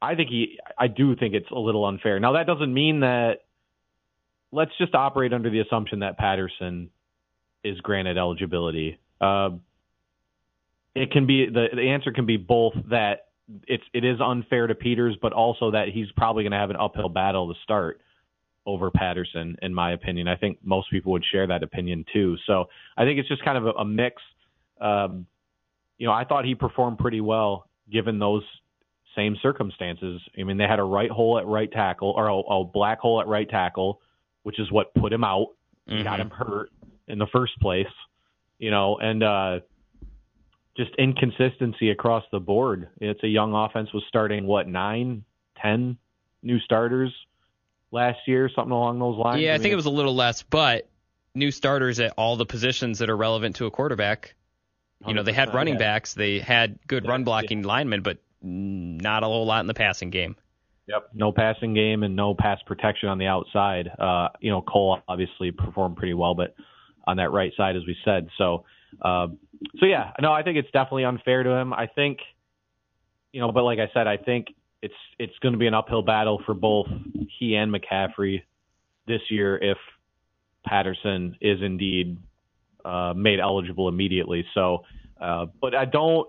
I 0.00 0.14
think 0.14 0.30
he, 0.30 0.58
I 0.78 0.86
do 0.86 1.14
think 1.16 1.34
it's 1.34 1.50
a 1.50 1.58
little 1.58 1.84
unfair. 1.84 2.18
Now 2.18 2.32
that 2.32 2.46
doesn't 2.46 2.72
mean 2.72 3.00
that. 3.00 3.42
Let's 4.52 4.72
just 4.78 4.94
operate 4.94 5.32
under 5.32 5.50
the 5.50 5.60
assumption 5.60 6.00
that 6.00 6.18
Patterson 6.18 6.90
is 7.64 7.80
granted 7.80 8.16
eligibility. 8.16 8.98
Uh, 9.20 9.50
it 10.94 11.10
can 11.10 11.26
be 11.26 11.46
the 11.46 11.66
the 11.74 11.90
answer 11.90 12.12
can 12.12 12.26
be 12.26 12.36
both 12.36 12.74
that 12.90 13.26
it's 13.66 13.84
it 13.92 14.04
is 14.04 14.18
unfair 14.20 14.66
to 14.66 14.74
Peters, 14.74 15.16
but 15.20 15.32
also 15.32 15.72
that 15.72 15.88
he's 15.88 16.10
probably 16.16 16.42
going 16.42 16.52
to 16.52 16.58
have 16.58 16.70
an 16.70 16.76
uphill 16.76 17.08
battle 17.08 17.52
to 17.52 17.60
start 17.62 18.00
over 18.64 18.90
Patterson, 18.90 19.56
in 19.62 19.72
my 19.72 19.92
opinion. 19.92 20.26
I 20.26 20.36
think 20.36 20.58
most 20.64 20.90
people 20.90 21.12
would 21.12 21.24
share 21.30 21.46
that 21.46 21.62
opinion 21.62 22.04
too. 22.12 22.36
So 22.46 22.68
I 22.96 23.04
think 23.04 23.18
it's 23.20 23.28
just 23.28 23.44
kind 23.44 23.56
of 23.56 23.66
a, 23.66 23.70
a 23.70 23.84
mix. 23.84 24.22
Um, 24.80 25.26
you 25.98 26.06
know, 26.06 26.12
I 26.12 26.24
thought 26.24 26.44
he 26.44 26.54
performed 26.54 26.98
pretty 26.98 27.20
well 27.20 27.68
given 27.90 28.18
those 28.18 28.42
same 29.14 29.36
circumstances. 29.40 30.20
I 30.38 30.42
mean, 30.42 30.56
they 30.56 30.64
had 30.64 30.78
a 30.80 30.84
right 30.84 31.10
hole 31.10 31.38
at 31.38 31.46
right 31.46 31.70
tackle 31.70 32.10
or 32.10 32.28
a, 32.28 32.36
a 32.36 32.64
black 32.64 32.98
hole 32.98 33.20
at 33.20 33.28
right 33.28 33.48
tackle, 33.48 34.00
which 34.46 34.60
is 34.60 34.70
what 34.70 34.94
put 34.94 35.12
him 35.12 35.24
out, 35.24 35.48
mm-hmm. 35.90 36.04
got 36.04 36.20
him 36.20 36.30
hurt 36.30 36.70
in 37.08 37.18
the 37.18 37.26
first 37.32 37.58
place. 37.60 37.90
You 38.60 38.70
know, 38.70 38.96
and 38.96 39.20
uh, 39.20 39.60
just 40.76 40.92
inconsistency 41.00 41.90
across 41.90 42.22
the 42.30 42.38
board. 42.38 42.88
It's 43.00 43.24
a 43.24 43.26
young 43.26 43.54
offense 43.54 43.92
was 43.92 44.04
starting 44.06 44.46
what 44.46 44.68
nine, 44.68 45.24
ten 45.60 45.98
new 46.44 46.60
starters 46.60 47.12
last 47.90 48.20
year, 48.28 48.48
something 48.54 48.70
along 48.70 49.00
those 49.00 49.18
lines. 49.18 49.42
Yeah, 49.42 49.50
I, 49.50 49.54
I 49.54 49.56
mean, 49.56 49.62
think 49.62 49.72
it 49.72 49.76
was 49.76 49.86
a 49.86 49.90
little 49.90 50.14
less, 50.14 50.44
but 50.44 50.88
new 51.34 51.50
starters 51.50 51.98
at 51.98 52.14
all 52.16 52.36
the 52.36 52.46
positions 52.46 53.00
that 53.00 53.10
are 53.10 53.16
relevant 53.16 53.56
to 53.56 53.66
a 53.66 53.72
quarterback. 53.72 54.36
You 55.04 55.12
know, 55.12 55.24
they 55.24 55.32
had 55.32 55.52
running 55.52 55.74
yeah. 55.74 55.80
backs, 55.80 56.14
they 56.14 56.38
had 56.38 56.78
good 56.86 57.04
yeah, 57.04 57.10
run 57.10 57.24
blocking 57.24 57.62
yeah. 57.62 57.66
linemen, 57.66 58.02
but 58.02 58.18
not 58.40 59.24
a 59.24 59.26
whole 59.26 59.44
lot 59.44 59.60
in 59.60 59.66
the 59.66 59.74
passing 59.74 60.10
game. 60.10 60.36
Yep, 60.88 61.10
no 61.14 61.32
passing 61.32 61.74
game 61.74 62.04
and 62.04 62.14
no 62.14 62.34
pass 62.34 62.60
protection 62.64 63.08
on 63.08 63.18
the 63.18 63.26
outside. 63.26 63.88
Uh, 63.98 64.28
you 64.40 64.50
know, 64.50 64.62
Cole 64.62 64.98
obviously 65.08 65.50
performed 65.50 65.96
pretty 65.96 66.14
well, 66.14 66.34
but 66.34 66.54
on 67.06 67.16
that 67.16 67.32
right 67.32 67.52
side, 67.56 67.76
as 67.76 67.82
we 67.86 67.96
said. 68.04 68.28
So, 68.38 68.64
uh, 69.02 69.28
so 69.78 69.86
yeah, 69.86 70.12
no, 70.20 70.32
I 70.32 70.42
think 70.42 70.58
it's 70.58 70.70
definitely 70.70 71.04
unfair 71.04 71.42
to 71.42 71.50
him. 71.50 71.72
I 71.72 71.86
think, 71.86 72.18
you 73.32 73.40
know, 73.40 73.50
but 73.50 73.64
like 73.64 73.78
I 73.78 73.88
said, 73.92 74.06
I 74.06 74.16
think 74.16 74.48
it's 74.82 74.94
it's 75.18 75.36
going 75.40 75.52
to 75.52 75.58
be 75.58 75.66
an 75.66 75.74
uphill 75.74 76.02
battle 76.02 76.40
for 76.46 76.54
both 76.54 76.86
he 77.38 77.56
and 77.56 77.74
McCaffrey 77.74 78.42
this 79.06 79.20
year 79.30 79.56
if 79.56 79.78
Patterson 80.64 81.36
is 81.40 81.58
indeed 81.62 82.18
uh, 82.84 83.14
made 83.16 83.40
eligible 83.40 83.88
immediately. 83.88 84.44
So, 84.54 84.84
uh, 85.20 85.46
but 85.60 85.74
I 85.74 85.84
don't. 85.84 86.28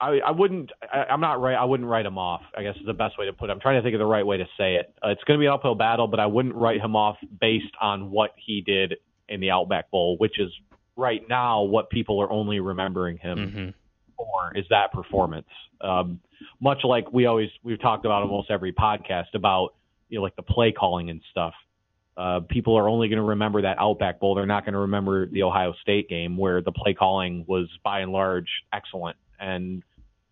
I, 0.00 0.18
I 0.26 0.30
wouldn't. 0.32 0.70
I, 0.82 1.04
I'm 1.04 1.20
not 1.20 1.40
right. 1.40 1.54
I 1.54 1.64
wouldn't 1.64 1.88
write 1.88 2.06
him 2.06 2.18
off. 2.18 2.42
I 2.56 2.62
guess 2.62 2.76
is 2.76 2.86
the 2.86 2.92
best 2.92 3.18
way 3.18 3.26
to 3.26 3.32
put 3.32 3.48
it. 3.48 3.52
I'm 3.52 3.60
trying 3.60 3.78
to 3.78 3.82
think 3.82 3.94
of 3.94 4.00
the 4.00 4.06
right 4.06 4.26
way 4.26 4.36
to 4.38 4.46
say 4.58 4.76
it. 4.76 4.92
Uh, 5.04 5.10
it's 5.10 5.22
going 5.24 5.38
to 5.38 5.42
be 5.42 5.46
an 5.46 5.52
uphill 5.52 5.74
battle, 5.74 6.08
but 6.08 6.20
I 6.20 6.26
wouldn't 6.26 6.54
write 6.54 6.80
him 6.80 6.96
off 6.96 7.16
based 7.40 7.74
on 7.80 8.10
what 8.10 8.30
he 8.36 8.60
did 8.60 8.94
in 9.28 9.40
the 9.40 9.50
Outback 9.50 9.90
Bowl, 9.90 10.16
which 10.18 10.38
is 10.38 10.50
right 10.96 11.22
now 11.28 11.62
what 11.62 11.90
people 11.90 12.20
are 12.20 12.30
only 12.30 12.60
remembering 12.60 13.18
him 13.18 13.38
mm-hmm. 13.38 13.68
for 14.16 14.56
is 14.56 14.64
that 14.70 14.92
performance. 14.92 15.48
Um, 15.80 16.20
much 16.60 16.78
like 16.84 17.12
we 17.12 17.26
always 17.26 17.50
we've 17.62 17.80
talked 17.80 18.04
about 18.04 18.22
almost 18.22 18.50
every 18.50 18.72
podcast 18.72 19.34
about 19.34 19.74
you 20.08 20.18
know 20.18 20.22
like 20.22 20.36
the 20.36 20.42
play 20.42 20.72
calling 20.72 21.10
and 21.10 21.20
stuff. 21.30 21.54
Uh, 22.16 22.40
people 22.48 22.76
are 22.76 22.88
only 22.88 23.08
going 23.08 23.16
to 23.16 23.24
remember 23.24 23.62
that 23.62 23.76
Outback 23.80 24.20
Bowl. 24.20 24.36
They're 24.36 24.46
not 24.46 24.64
going 24.64 24.74
to 24.74 24.80
remember 24.80 25.26
the 25.26 25.42
Ohio 25.42 25.74
State 25.82 26.08
game 26.08 26.36
where 26.36 26.62
the 26.62 26.70
play 26.70 26.94
calling 26.94 27.44
was 27.48 27.68
by 27.82 28.00
and 28.00 28.12
large 28.12 28.46
excellent 28.72 29.16
and 29.44 29.82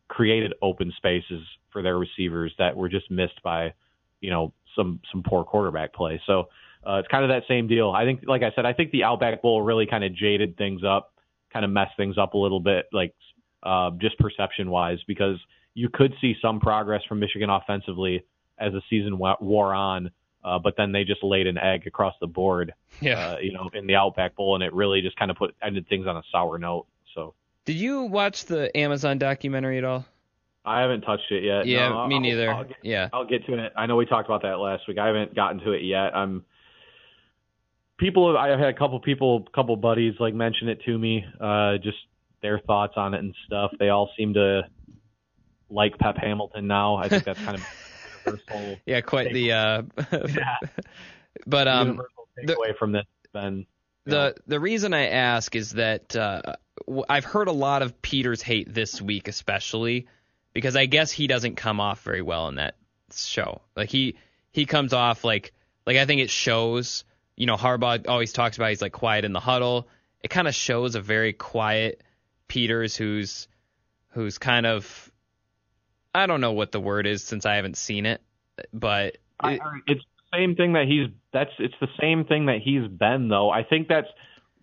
created 0.08 0.52
open 0.60 0.92
spaces 0.96 1.42
for 1.70 1.82
their 1.82 1.98
receivers 1.98 2.52
that 2.58 2.76
were 2.76 2.88
just 2.88 3.10
missed 3.10 3.42
by, 3.42 3.72
you 4.20 4.30
know, 4.30 4.52
some 4.76 5.00
some 5.10 5.22
poor 5.22 5.44
quarterback 5.44 5.92
play. 5.94 6.20
So 6.26 6.48
uh, 6.86 6.96
it's 7.00 7.08
kind 7.08 7.24
of 7.24 7.30
that 7.30 7.44
same 7.46 7.68
deal. 7.68 7.90
I 7.90 8.04
think, 8.04 8.24
like 8.26 8.42
I 8.42 8.52
said, 8.54 8.66
I 8.66 8.72
think 8.72 8.90
the 8.90 9.04
Outback 9.04 9.42
Bowl 9.42 9.62
really 9.62 9.86
kind 9.86 10.04
of 10.04 10.14
jaded 10.14 10.56
things 10.56 10.82
up, 10.84 11.12
kind 11.52 11.64
of 11.64 11.70
messed 11.70 11.96
things 11.96 12.16
up 12.18 12.34
a 12.34 12.38
little 12.38 12.60
bit, 12.60 12.86
like 12.92 13.14
uh, 13.62 13.90
just 14.00 14.18
perception 14.18 14.70
wise, 14.70 14.98
because 15.06 15.38
you 15.74 15.88
could 15.88 16.12
see 16.20 16.34
some 16.42 16.60
progress 16.60 17.02
from 17.08 17.20
Michigan 17.20 17.50
offensively 17.50 18.24
as 18.58 18.72
the 18.72 18.82
season 18.90 19.18
wore 19.18 19.74
on. 19.74 20.10
Uh, 20.44 20.58
but 20.58 20.74
then 20.76 20.90
they 20.90 21.04
just 21.04 21.22
laid 21.22 21.46
an 21.46 21.56
egg 21.56 21.86
across 21.86 22.14
the 22.20 22.26
board, 22.26 22.74
yeah. 23.00 23.34
Uh, 23.34 23.38
you 23.38 23.52
know, 23.52 23.70
in 23.74 23.86
the 23.86 23.94
Outback 23.94 24.34
Bowl, 24.34 24.56
and 24.56 24.64
it 24.64 24.72
really 24.74 25.00
just 25.00 25.16
kind 25.16 25.30
of 25.30 25.36
put 25.36 25.54
ended 25.62 25.88
things 25.88 26.06
on 26.08 26.16
a 26.16 26.22
sour 26.32 26.58
note. 26.58 26.86
Did 27.64 27.76
you 27.76 28.02
watch 28.02 28.46
the 28.46 28.76
Amazon 28.76 29.18
documentary 29.18 29.78
at 29.78 29.84
all? 29.84 30.04
I 30.64 30.80
haven't 30.80 31.02
touched 31.02 31.30
it 31.30 31.42
yet. 31.42 31.66
Yeah, 31.66 31.88
no, 31.88 32.06
me 32.06 32.16
I'll, 32.16 32.20
neither. 32.20 32.50
I'll 32.52 32.64
get, 32.64 32.76
yeah, 32.82 33.08
I'll 33.12 33.26
get 33.26 33.44
to 33.46 33.54
it. 33.54 33.72
I 33.76 33.86
know 33.86 33.96
we 33.96 34.06
talked 34.06 34.28
about 34.28 34.42
that 34.42 34.58
last 34.58 34.86
week. 34.86 34.98
I 34.98 35.06
haven't 35.06 35.34
gotten 35.34 35.58
to 35.60 35.72
it 35.72 35.82
yet. 35.82 36.14
I'm 36.14 36.44
people. 37.98 38.36
I've 38.36 38.58
had 38.58 38.68
a 38.68 38.74
couple 38.74 38.98
people, 39.00 39.46
couple 39.54 39.76
buddies, 39.76 40.14
like 40.20 40.34
mention 40.34 40.68
it 40.68 40.80
to 40.84 40.96
me. 40.96 41.24
Uh, 41.40 41.78
just 41.78 41.98
their 42.42 42.60
thoughts 42.60 42.94
on 42.96 43.14
it 43.14 43.18
and 43.18 43.34
stuff. 43.46 43.72
They 43.78 43.88
all 43.88 44.10
seem 44.16 44.34
to 44.34 44.62
like 45.68 45.98
Pep 45.98 46.16
Hamilton 46.16 46.66
now. 46.68 46.96
I 46.96 47.08
think 47.08 47.24
that's 47.24 47.40
kind 47.40 47.56
of 47.56 47.66
universal. 48.26 48.76
yeah, 48.86 49.00
quite 49.00 49.32
the. 49.32 49.52
Uh, 49.52 49.82
yeah. 50.12 50.56
But 51.46 51.66
um, 51.66 51.88
universal 51.88 52.28
takeaway 52.38 52.68
the, 52.68 52.74
from 52.78 52.92
this, 52.92 53.06
Ben. 53.32 53.66
The 54.04 54.10
know. 54.10 54.32
the 54.46 54.60
reason 54.60 54.92
I 54.92 55.06
ask 55.08 55.56
is 55.56 55.70
that 55.72 56.14
uh, 56.14 56.56
I've 57.08 57.24
heard 57.24 57.48
a 57.48 57.52
lot 57.52 57.82
of 57.82 58.00
Peters 58.02 58.42
hate 58.42 58.72
this 58.72 59.00
week, 59.00 59.28
especially 59.28 60.06
because 60.52 60.76
I 60.76 60.86
guess 60.86 61.10
he 61.10 61.26
doesn't 61.26 61.56
come 61.56 61.80
off 61.80 62.02
very 62.02 62.22
well 62.22 62.48
in 62.48 62.56
that 62.56 62.76
show. 63.14 63.60
Like 63.76 63.90
he 63.90 64.16
he 64.52 64.66
comes 64.66 64.92
off 64.92 65.24
like 65.24 65.52
like 65.86 65.96
I 65.96 66.06
think 66.06 66.20
it 66.20 66.30
shows. 66.30 67.04
You 67.36 67.46
know, 67.46 67.56
Harbaugh 67.56 68.08
always 68.08 68.32
talks 68.32 68.56
about 68.56 68.70
he's 68.70 68.82
like 68.82 68.92
quiet 68.92 69.24
in 69.24 69.32
the 69.32 69.40
huddle. 69.40 69.88
It 70.22 70.28
kind 70.28 70.46
of 70.46 70.54
shows 70.54 70.94
a 70.94 71.00
very 71.00 71.32
quiet 71.32 72.02
Peters 72.48 72.96
who's 72.96 73.48
who's 74.10 74.38
kind 74.38 74.66
of 74.66 75.10
I 76.14 76.26
don't 76.26 76.40
know 76.40 76.52
what 76.52 76.72
the 76.72 76.80
word 76.80 77.06
is 77.06 77.22
since 77.22 77.46
I 77.46 77.56
haven't 77.56 77.76
seen 77.76 78.06
it, 78.06 78.20
but 78.72 79.18
it, 79.42 79.60
it's 79.86 80.04
the 80.04 80.36
same 80.36 80.56
thing 80.56 80.74
that 80.74 80.86
he's 80.86 81.08
that's 81.32 81.50
it's 81.58 81.74
the 81.80 81.88
same 82.00 82.24
thing 82.24 82.46
that 82.46 82.58
he's 82.62 82.86
been 82.86 83.28
though. 83.28 83.50
I 83.50 83.64
think 83.64 83.88
that's 83.88 84.08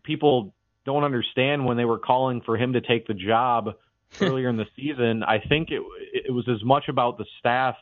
people 0.03 0.53
don't 0.89 1.03
understand 1.03 1.65
when 1.65 1.77
they 1.77 1.85
were 1.85 1.99
calling 1.99 2.41
for 2.41 2.57
him 2.57 2.73
to 2.73 2.81
take 2.81 3.05
the 3.05 3.13
job 3.13 3.75
hmm. 4.13 4.23
earlier 4.23 4.49
in 4.49 4.57
the 4.57 4.65
season. 4.75 5.21
I 5.21 5.37
think 5.39 5.69
it 5.69 5.83
it 6.13 6.31
was 6.33 6.49
as 6.49 6.63
much 6.63 6.89
about 6.89 7.19
the 7.19 7.25
staff 7.37 7.75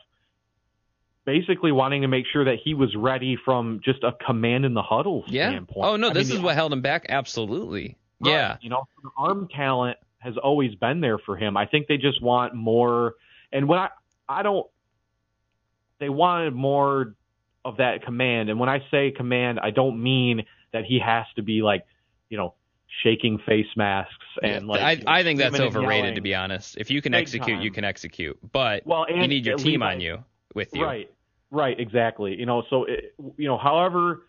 basically 1.24 1.72
wanting 1.72 2.02
to 2.02 2.08
make 2.08 2.26
sure 2.30 2.44
that 2.44 2.56
he 2.62 2.74
was 2.74 2.94
ready 2.94 3.38
from 3.42 3.80
just 3.82 4.02
a 4.04 4.12
command 4.26 4.66
in 4.66 4.74
the 4.74 4.82
huddle 4.82 5.24
yeah. 5.26 5.50
standpoint. 5.50 5.86
Oh 5.86 5.96
no, 5.96 6.10
this 6.10 6.28
mean, 6.28 6.36
is 6.36 6.42
what 6.42 6.54
held 6.54 6.70
him 6.70 6.82
back. 6.82 7.06
Absolutely. 7.08 7.96
Right. 8.20 8.30
Yeah. 8.30 8.56
You 8.60 8.68
know, 8.68 8.86
the 9.02 9.10
arm 9.16 9.48
talent 9.54 9.96
has 10.18 10.36
always 10.36 10.74
been 10.74 11.00
there 11.00 11.18
for 11.18 11.36
him. 11.36 11.56
I 11.56 11.64
think 11.64 11.86
they 11.86 11.96
just 11.96 12.22
want 12.22 12.54
more 12.54 13.14
and 13.50 13.68
when 13.68 13.78
I 13.78 13.88
I 14.28 14.42
don't 14.42 14.66
they 15.98 16.10
wanted 16.10 16.54
more 16.54 17.14
of 17.64 17.78
that 17.78 18.04
command. 18.04 18.50
And 18.50 18.60
when 18.60 18.68
I 18.68 18.80
say 18.90 19.10
command, 19.10 19.58
I 19.60 19.70
don't 19.70 20.02
mean 20.02 20.44
that 20.72 20.84
he 20.84 21.00
has 21.04 21.24
to 21.36 21.42
be 21.42 21.62
like, 21.62 21.84
you 22.28 22.36
know, 22.36 22.54
shaking 23.02 23.38
face 23.46 23.66
masks 23.76 24.12
and 24.42 24.66
yeah, 24.66 24.72
like. 24.72 25.04
I, 25.06 25.18
I 25.18 25.22
think 25.22 25.38
that's 25.38 25.58
overrated 25.58 26.14
to 26.16 26.20
be 26.20 26.34
honest. 26.34 26.76
If 26.78 26.90
you 26.90 27.02
can 27.02 27.14
execute, 27.14 27.56
time. 27.56 27.62
you 27.62 27.70
can 27.70 27.84
execute. 27.84 28.38
But 28.52 28.86
well, 28.86 29.06
you 29.08 29.26
need 29.26 29.46
your 29.46 29.58
team 29.58 29.82
on 29.82 30.00
you 30.00 30.24
with 30.54 30.74
you. 30.74 30.84
Right. 30.84 31.10
Right. 31.50 31.78
Exactly. 31.78 32.38
You 32.38 32.46
know. 32.46 32.62
So 32.70 32.84
it, 32.84 33.14
you 33.36 33.48
know, 33.48 33.58
however. 33.58 34.22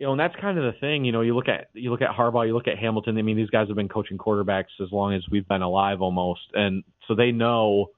You 0.00 0.06
know, 0.06 0.12
and 0.12 0.20
that's 0.20 0.36
kind 0.36 0.56
of 0.56 0.62
the 0.62 0.78
thing. 0.78 1.04
You 1.04 1.10
know, 1.10 1.22
you 1.22 1.34
look 1.34 1.48
at 1.48 1.70
you 1.74 1.90
look 1.90 2.02
at 2.02 2.10
Harbaugh, 2.10 2.46
you 2.46 2.54
look 2.54 2.68
at 2.68 2.78
Hamilton. 2.78 3.18
I 3.18 3.22
mean, 3.22 3.36
these 3.36 3.50
guys 3.50 3.66
have 3.66 3.74
been 3.74 3.88
coaching 3.88 4.16
quarterbacks 4.16 4.66
as 4.80 4.92
long 4.92 5.12
as 5.12 5.24
we've 5.28 5.48
been 5.48 5.60
alive, 5.60 6.02
almost, 6.02 6.42
and 6.54 6.84
so 7.08 7.16
they 7.16 7.32
know 7.32 7.90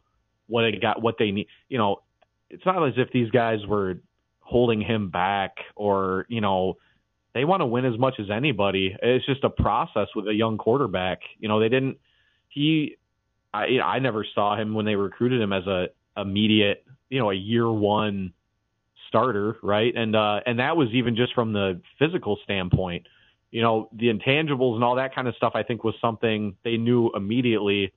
what 0.46 0.62
they 0.62 0.78
got, 0.78 1.02
what 1.02 1.16
they 1.18 1.30
need. 1.30 1.46
You 1.68 1.76
know, 1.76 2.00
it's 2.48 2.64
not 2.64 2.86
as 2.86 2.94
if 2.96 3.12
these 3.12 3.30
guys 3.30 3.66
were 3.66 3.98
holding 4.40 4.80
him 4.80 5.10
back 5.10 5.56
or 5.76 6.24
you 6.30 6.40
know 6.40 6.78
they 7.34 7.44
want 7.44 7.60
to 7.60 7.66
win 7.66 7.84
as 7.84 7.98
much 7.98 8.14
as 8.18 8.30
anybody. 8.30 8.96
It's 9.02 9.24
just 9.26 9.44
a 9.44 9.50
process 9.50 10.08
with 10.14 10.26
a 10.26 10.34
young 10.34 10.58
quarterback. 10.58 11.20
You 11.38 11.48
know, 11.48 11.60
they 11.60 11.68
didn't. 11.68 11.98
He, 12.48 12.96
I, 13.54 13.78
I 13.84 13.98
never 14.00 14.26
saw 14.34 14.56
him 14.56 14.74
when 14.74 14.84
they 14.84 14.96
recruited 14.96 15.40
him 15.40 15.52
as 15.52 15.66
a 15.66 15.86
immediate, 16.16 16.84
you 17.08 17.18
know, 17.18 17.30
a 17.30 17.34
year 17.34 17.70
one 17.70 18.32
starter, 19.08 19.56
right? 19.62 19.94
And 19.94 20.16
uh, 20.16 20.40
and 20.44 20.58
that 20.58 20.76
was 20.76 20.88
even 20.92 21.16
just 21.16 21.34
from 21.34 21.52
the 21.52 21.80
physical 21.98 22.38
standpoint. 22.44 23.06
You 23.50 23.62
know, 23.62 23.88
the 23.92 24.06
intangibles 24.06 24.74
and 24.74 24.84
all 24.84 24.96
that 24.96 25.14
kind 25.14 25.28
of 25.28 25.34
stuff. 25.36 25.52
I 25.54 25.62
think 25.62 25.84
was 25.84 25.94
something 26.00 26.56
they 26.64 26.76
knew 26.76 27.10
immediately 27.14 27.92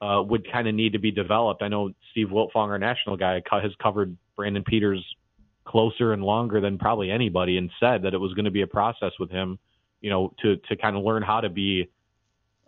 uh, 0.00 0.22
would 0.24 0.50
kind 0.50 0.66
of 0.68 0.74
need 0.74 0.92
to 0.92 0.98
be 0.98 1.10
developed. 1.10 1.62
I 1.62 1.68
know 1.68 1.92
Steve 2.12 2.28
Wiltfong, 2.28 2.68
our 2.68 2.78
national 2.78 3.16
guy, 3.16 3.40
has 3.50 3.72
covered 3.82 4.16
Brandon 4.36 4.64
Peters 4.64 5.04
closer 5.70 6.12
and 6.12 6.22
longer 6.22 6.60
than 6.60 6.78
probably 6.78 7.10
anybody, 7.10 7.56
and 7.56 7.70
said 7.78 8.02
that 8.02 8.12
it 8.12 8.18
was 8.18 8.34
going 8.34 8.44
to 8.44 8.50
be 8.50 8.62
a 8.62 8.66
process 8.66 9.12
with 9.20 9.30
him, 9.30 9.58
you 10.00 10.10
know, 10.10 10.32
to 10.42 10.56
to 10.68 10.76
kind 10.76 10.96
of 10.96 11.04
learn 11.04 11.22
how 11.22 11.40
to 11.40 11.48
be, 11.48 11.88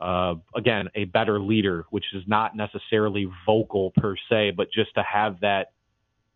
uh, 0.01 0.35
again, 0.55 0.89
a 0.95 1.05
better 1.05 1.41
leader, 1.41 1.85
which 1.91 2.05
is 2.15 2.23
not 2.27 2.57
necessarily 2.57 3.29
vocal 3.45 3.91
per 3.91 4.15
se, 4.29 4.53
but 4.57 4.69
just 4.73 4.95
to 4.95 5.03
have 5.03 5.41
that, 5.41 5.73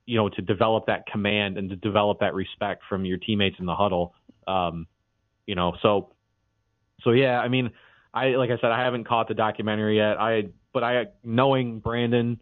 you 0.07 0.16
know, 0.16 0.29
to 0.29 0.42
develop 0.42 0.87
that 0.87 1.07
command 1.07 1.57
and 1.59 1.70
to 1.70 1.76
develop 1.76 2.18
that 2.20 2.35
respect 2.35 2.83
from 2.88 3.05
your 3.05 3.18
teammates 3.18 3.57
in 3.61 3.66
the 3.66 3.76
huddle. 3.76 4.12
Um, 4.46 4.87
you 5.46 5.55
know, 5.55 5.76
so 5.83 6.12
so 7.02 7.12
yeah, 7.12 7.40
I 7.40 7.48
mean. 7.48 7.70
I 8.14 8.29
like 8.29 8.48
I 8.48 8.57
said, 8.62 8.70
I 8.70 8.83
haven't 8.83 9.05
caught 9.05 9.29
the 9.29 9.35
documentary 9.35 9.98
yet. 9.98 10.18
I 10.18 10.44
but 10.72 10.83
I 10.83 11.05
knowing 11.22 11.81
Brandon 11.81 12.40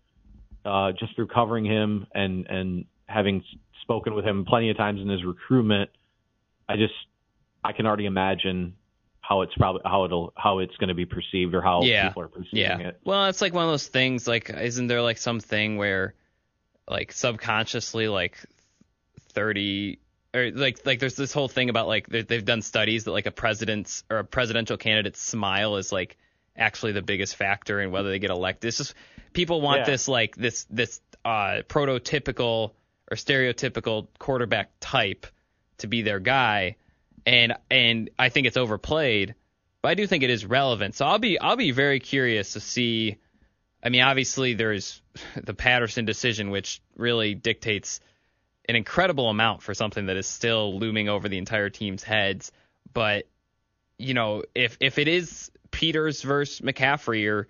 uh, 0.64 0.92
just 0.92 1.16
through 1.16 1.26
covering 1.28 1.64
him 1.64 2.06
and 2.14 2.46
and 2.48 2.84
having 3.14 3.44
spoken 3.83 4.14
with 4.14 4.24
him 4.24 4.44
plenty 4.44 4.70
of 4.70 4.77
times 4.77 5.00
in 5.00 5.09
his 5.09 5.24
recruitment, 5.24 5.90
I 6.68 6.77
just 6.77 6.94
I 7.62 7.72
can 7.72 7.87
already 7.87 8.07
imagine 8.07 8.74
how 9.20 9.40
it's 9.42 9.55
probably 9.55 9.83
how 9.85 10.05
it'll 10.05 10.33
how 10.37 10.59
it's 10.59 10.77
going 10.77 10.88
to 10.88 10.94
be 10.94 11.07
perceived 11.07 11.55
or 11.55 11.62
how 11.62 11.83
Yeah. 11.83 12.09
people 12.09 12.22
are 12.24 12.29
perceiving 12.29 12.59
Yeah. 12.81 12.88
it. 12.88 13.00
Well, 13.05 13.27
it's 13.27 13.40
like 13.40 13.55
one 13.55 13.64
of 13.64 13.70
those 13.70 13.87
things. 13.87 14.27
Like, 14.27 14.50
isn't 14.50 14.87
there 14.88 15.00
like 15.00 15.16
something 15.18 15.77
where, 15.79 16.14
like, 16.88 17.12
subconsciously, 17.12 18.09
like, 18.09 18.37
thirty 19.31 19.98
or 20.35 20.50
like 20.50 20.85
like 20.85 20.98
there's 20.98 21.14
this 21.16 21.33
whole 21.33 21.48
thing 21.48 21.70
about 21.70 21.87
like 21.87 22.09
they- 22.09 22.22
they've 22.22 22.44
done 22.44 22.62
studies 22.62 23.05
that 23.05 23.12
like 23.12 23.27
a 23.27 23.31
president's 23.31 24.03
or 24.11 24.18
a 24.18 24.24
presidential 24.24 24.77
candidate's 24.77 25.20
smile 25.20 25.77
is 25.77 25.92
like 25.92 26.16
actually 26.57 26.92
the 26.92 27.03
biggest 27.03 27.37
factor 27.37 27.81
in 27.81 27.90
whether 27.90 28.11
they 28.11 28.18
get 28.18 28.31
elected. 28.31 28.68
It's 28.68 28.79
just 28.79 28.94
people 29.33 29.61
want 29.61 29.81
Yeah. 29.81 29.87
this 29.92 30.09
like 30.09 30.35
this 30.37 30.64
this 30.70 31.00
uh, 31.24 31.62
prototypical 31.68 32.72
or 33.10 33.16
stereotypical 33.16 34.08
quarterback 34.18 34.70
type 34.80 35.26
to 35.78 35.86
be 35.86 36.02
their 36.02 36.20
guy, 36.20 36.76
and 37.26 37.54
and 37.70 38.10
I 38.18 38.28
think 38.28 38.46
it's 38.46 38.56
overplayed, 38.56 39.34
but 39.82 39.88
I 39.88 39.94
do 39.94 40.06
think 40.06 40.22
it 40.22 40.30
is 40.30 40.44
relevant. 40.44 40.94
So 40.94 41.04
I'll 41.04 41.18
be 41.18 41.38
I'll 41.38 41.56
be 41.56 41.70
very 41.70 42.00
curious 42.00 42.54
to 42.54 42.60
see. 42.60 43.18
I 43.82 43.90
mean, 43.90 44.02
obviously 44.02 44.54
there's 44.54 45.02
the 45.42 45.54
Patterson 45.54 46.04
decision, 46.04 46.50
which 46.50 46.80
really 46.96 47.34
dictates 47.34 48.00
an 48.68 48.76
incredible 48.76 49.28
amount 49.28 49.62
for 49.62 49.74
something 49.74 50.06
that 50.06 50.16
is 50.16 50.26
still 50.26 50.78
looming 50.78 51.08
over 51.08 51.28
the 51.28 51.38
entire 51.38 51.70
team's 51.70 52.02
heads. 52.02 52.52
But 52.92 53.26
you 53.98 54.14
know, 54.14 54.44
if 54.54 54.76
if 54.80 54.98
it 54.98 55.08
is 55.08 55.50
Peters 55.70 56.22
versus 56.22 56.60
McCaffrey, 56.60 57.30
or 57.30 57.48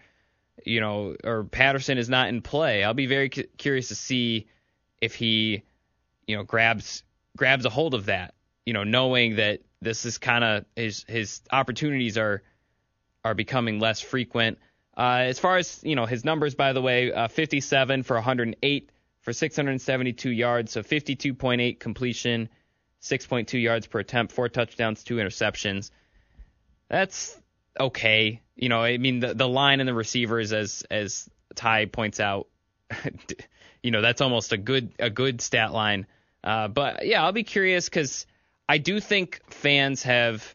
you 0.64 0.80
know, 0.80 1.16
or 1.22 1.44
Patterson 1.44 1.98
is 1.98 2.08
not 2.08 2.28
in 2.28 2.42
play, 2.42 2.84
I'll 2.84 2.94
be 2.94 3.06
very 3.06 3.28
cu- 3.28 3.46
curious 3.56 3.88
to 3.88 3.94
see 3.94 4.46
if 5.04 5.14
he, 5.14 5.62
you 6.26 6.36
know, 6.36 6.42
grabs 6.42 7.02
grabs 7.36 7.64
a 7.64 7.70
hold 7.70 7.94
of 7.94 8.06
that. 8.06 8.34
You 8.66 8.72
know, 8.72 8.84
knowing 8.84 9.36
that 9.36 9.60
this 9.80 10.04
is 10.04 10.18
kind 10.18 10.42
of 10.42 10.64
his 10.74 11.04
his 11.06 11.42
opportunities 11.52 12.16
are 12.18 12.42
are 13.24 13.34
becoming 13.34 13.80
less 13.80 14.00
frequent. 14.00 14.58
Uh, 14.96 15.24
as 15.26 15.38
far 15.38 15.56
as 15.56 15.80
you 15.82 15.96
know, 15.96 16.06
his 16.06 16.24
numbers, 16.24 16.54
by 16.54 16.72
the 16.72 16.80
way, 16.80 17.12
uh, 17.12 17.28
57 17.28 18.02
for 18.02 18.14
108 18.14 18.90
for 19.20 19.32
672 19.32 20.30
yards, 20.30 20.72
so 20.72 20.82
52.8 20.82 21.80
completion, 21.80 22.48
6.2 23.02 23.60
yards 23.60 23.86
per 23.86 24.00
attempt, 24.00 24.32
four 24.32 24.48
touchdowns, 24.48 25.02
two 25.02 25.16
interceptions. 25.16 25.90
That's 26.88 27.36
okay. 27.80 28.42
You 28.54 28.68
know, 28.68 28.82
I 28.82 28.98
mean, 28.98 29.20
the 29.20 29.34
the 29.34 29.48
line 29.48 29.80
and 29.80 29.88
the 29.88 29.94
receivers, 29.94 30.52
as 30.52 30.84
as 30.90 31.28
Ty 31.54 31.86
points 31.86 32.20
out, 32.20 32.48
you 33.84 33.90
know, 33.90 34.00
that's 34.00 34.22
almost 34.22 34.52
a 34.52 34.56
good 34.56 34.94
a 34.98 35.10
good 35.10 35.42
stat 35.42 35.70
line. 35.72 36.06
Uh, 36.42 36.68
but 36.68 37.06
yeah, 37.06 37.22
I'll 37.22 37.32
be 37.32 37.44
curious 37.44 37.84
because 37.86 38.26
I 38.66 38.78
do 38.78 38.98
think 38.98 39.42
fans 39.50 40.02
have 40.04 40.54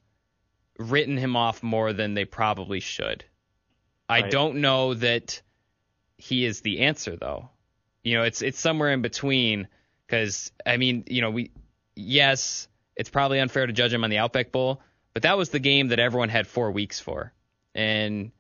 written 0.80 1.16
him 1.16 1.36
off 1.36 1.62
more 1.62 1.94
than 1.94 2.16
they 2.16 2.26
probably 2.26 2.80
should. 2.80 3.24
I 4.10 4.22
Right. 4.22 4.32
don't 4.32 4.62
know 4.62 4.96
that 4.96 5.42
he 6.18 6.44
is 6.44 6.62
the 6.62 6.80
answer 6.80 7.16
though. 7.16 7.50
You 8.04 8.18
know, 8.18 8.24
it's 8.24 8.42
it's 8.42 8.60
somewhere 8.60 8.92
in 8.92 9.04
between 9.04 9.68
because 10.08 10.52
I 10.66 10.78
mean, 10.78 11.04
you 11.08 11.22
know, 11.22 11.30
we 11.30 11.52
yes, 11.96 12.68
it's 12.96 13.12
probably 13.12 13.40
unfair 13.40 13.68
to 13.68 13.74
judge 13.74 13.94
him 13.94 14.04
on 14.04 14.10
the 14.10 14.18
Outback 14.18 14.52
Bowl, 14.52 14.82
but 15.14 15.22
that 15.22 15.38
was 15.38 15.50
the 15.52 15.60
game 15.60 15.90
that 15.90 16.00
everyone 16.00 16.30
had 16.30 16.48
four 16.48 16.72
weeks 16.72 17.00
for, 17.00 17.32
and 17.76 18.32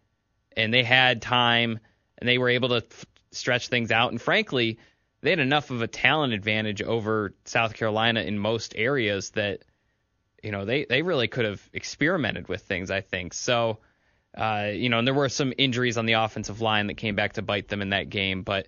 and 0.57 0.73
they 0.73 0.83
had 0.83 1.21
time 1.21 1.79
and 2.17 2.27
they 2.27 2.39
were 2.39 2.49
able 2.49 2.69
to 2.69 2.77
f- 2.77 3.05
stretch 3.31 3.67
things 3.67 3.91
out. 3.91 4.11
And 4.11 4.21
frankly, 4.21 4.79
they 5.21 5.31
had 5.31 5.39
enough 5.39 5.71
of 5.71 5.81
a 5.81 5.87
talent 5.87 6.33
advantage 6.33 6.81
over 6.81 7.33
South 7.45 7.73
Carolina 7.73 8.21
in 8.21 8.39
most 8.39 8.73
areas 8.75 9.31
that 9.31 9.63
you 10.43 10.51
know 10.51 10.65
they 10.65 10.85
they 10.85 11.01
really 11.01 11.27
could 11.27 11.45
have 11.45 11.61
experimented 11.73 12.47
with 12.47 12.61
things. 12.61 12.91
I 12.91 13.01
think 13.01 13.33
so. 13.33 13.79
Uh, 14.37 14.69
you 14.73 14.89
know, 14.89 14.99
and 14.99 15.07
there 15.07 15.13
were 15.13 15.29
some 15.29 15.53
injuries 15.57 15.97
on 15.97 16.05
the 16.05 16.13
offensive 16.13 16.61
line 16.61 16.87
that 16.87 16.93
came 16.95 17.15
back 17.15 17.33
to 17.33 17.41
bite 17.41 17.67
them 17.67 17.81
in 17.81 17.89
that 17.89 18.09
game. 18.09 18.43
But 18.43 18.67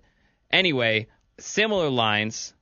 anyway, 0.50 1.08
similar 1.40 1.90
lines. 1.90 2.54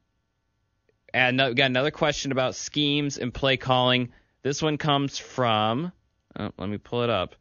And 1.12 1.38
got 1.38 1.59
another 1.59 1.91
question 1.91 2.31
about 2.31 2.53
schemes 2.55 3.17
and 3.17 3.33
play 3.33 3.57
calling. 3.57 4.12
This 4.43 4.62
one 4.62 4.77
comes 4.77 5.17
from. 5.17 5.91
Oh, 6.38 6.51
let 6.57 6.69
me 6.69 6.77
pull 6.77 7.01
it 7.01 7.09
up. 7.09 7.35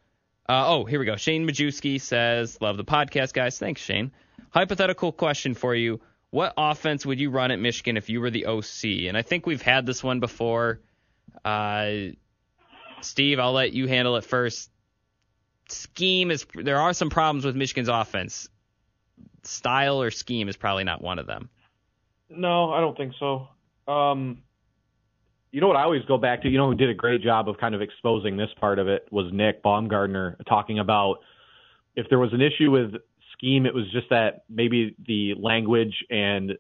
Uh, 0.48 0.64
oh, 0.66 0.84
here 0.84 0.98
we 0.98 1.04
go. 1.04 1.16
Shane 1.16 1.46
Majewski 1.46 2.00
says, 2.00 2.58
"Love 2.60 2.76
the 2.78 2.84
podcast, 2.84 3.34
guys. 3.34 3.58
Thanks, 3.58 3.82
Shane. 3.82 4.12
Hypothetical 4.50 5.12
question 5.12 5.54
for 5.54 5.74
you: 5.74 6.00
What 6.30 6.54
offense 6.56 7.04
would 7.04 7.20
you 7.20 7.30
run 7.30 7.50
at 7.50 7.58
Michigan 7.58 7.98
if 7.98 8.08
you 8.08 8.20
were 8.20 8.30
the 8.30 8.46
OC?" 8.46 9.08
And 9.08 9.16
I 9.16 9.22
think 9.22 9.44
we've 9.46 9.60
had 9.60 9.84
this 9.84 10.02
one 10.02 10.20
before. 10.20 10.80
Uh, 11.44 12.12
Steve, 13.02 13.38
I'll 13.38 13.52
let 13.52 13.72
you 13.74 13.86
handle 13.86 14.16
it 14.16 14.24
first. 14.24 14.70
Scheme 15.68 16.30
is 16.30 16.46
there 16.54 16.80
are 16.80 16.94
some 16.94 17.10
problems 17.10 17.44
with 17.44 17.54
Michigan's 17.54 17.88
offense. 17.88 18.48
Style 19.42 20.00
or 20.00 20.10
scheme 20.10 20.48
is 20.48 20.56
probably 20.56 20.84
not 20.84 21.02
one 21.02 21.18
of 21.18 21.26
them. 21.26 21.50
No, 22.30 22.72
I 22.72 22.80
don't 22.80 22.96
think 22.96 23.12
so. 23.18 23.48
Um, 23.86 24.42
you 25.50 25.60
know 25.60 25.68
what 25.68 25.76
I 25.76 25.82
always 25.82 26.04
go 26.06 26.18
back 26.18 26.42
to? 26.42 26.48
You 26.48 26.58
know 26.58 26.68
who 26.68 26.74
did 26.74 26.90
a 26.90 26.94
great 26.94 27.22
job 27.22 27.48
of 27.48 27.58
kind 27.58 27.74
of 27.74 27.80
exposing 27.80 28.36
this 28.36 28.50
part 28.60 28.78
of 28.78 28.88
it 28.88 29.06
was 29.10 29.32
Nick 29.32 29.62
Baumgardner 29.62 30.36
talking 30.46 30.78
about 30.78 31.18
if 31.96 32.06
there 32.08 32.18
was 32.18 32.32
an 32.32 32.40
issue 32.40 32.70
with 32.70 32.92
scheme, 33.32 33.66
it 33.66 33.74
was 33.74 33.90
just 33.92 34.10
that 34.10 34.44
maybe 34.48 34.94
the 35.06 35.34
language 35.38 35.94
and 36.10 36.52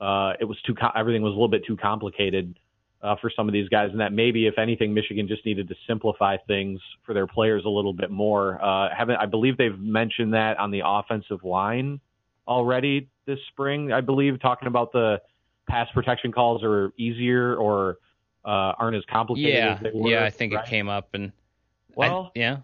uh, 0.00 0.34
it 0.38 0.44
was 0.44 0.58
too 0.66 0.74
everything 0.94 1.22
was 1.22 1.30
a 1.30 1.34
little 1.34 1.48
bit 1.48 1.64
too 1.66 1.76
complicated 1.76 2.58
uh, 3.02 3.14
for 3.20 3.30
some 3.34 3.48
of 3.48 3.52
these 3.52 3.68
guys, 3.68 3.90
and 3.90 4.00
that 4.00 4.12
maybe 4.12 4.46
if 4.46 4.58
anything, 4.58 4.92
Michigan 4.92 5.28
just 5.28 5.44
needed 5.46 5.68
to 5.68 5.74
simplify 5.86 6.36
things 6.46 6.80
for 7.04 7.14
their 7.14 7.26
players 7.26 7.64
a 7.64 7.68
little 7.68 7.92
bit 7.92 8.10
more. 8.10 8.62
Uh, 8.62 8.88
haven't 8.96 9.16
I 9.16 9.26
believe 9.26 9.56
they've 9.56 9.78
mentioned 9.78 10.34
that 10.34 10.58
on 10.58 10.70
the 10.70 10.82
offensive 10.84 11.44
line 11.44 12.00
already 12.46 13.08
this 13.26 13.38
spring, 13.48 13.92
I 13.92 14.00
believe, 14.00 14.40
talking 14.40 14.68
about 14.68 14.92
the 14.92 15.20
pass 15.68 15.88
protection 15.92 16.32
calls 16.32 16.62
are 16.62 16.92
easier 16.96 17.56
or 17.56 17.98
uh, 18.46 18.72
aren't 18.78 18.96
as 18.96 19.02
complicated 19.10 19.54
Yeah, 19.54 19.74
as 19.74 19.82
they 19.82 19.90
were. 19.98 20.10
yeah, 20.10 20.24
I 20.24 20.30
think 20.30 20.54
right? 20.54 20.64
it 20.64 20.70
came 20.70 20.88
up 20.88 21.08
and 21.14 21.32
I- 21.90 21.92
Well, 21.96 22.30
yeah, 22.34 22.58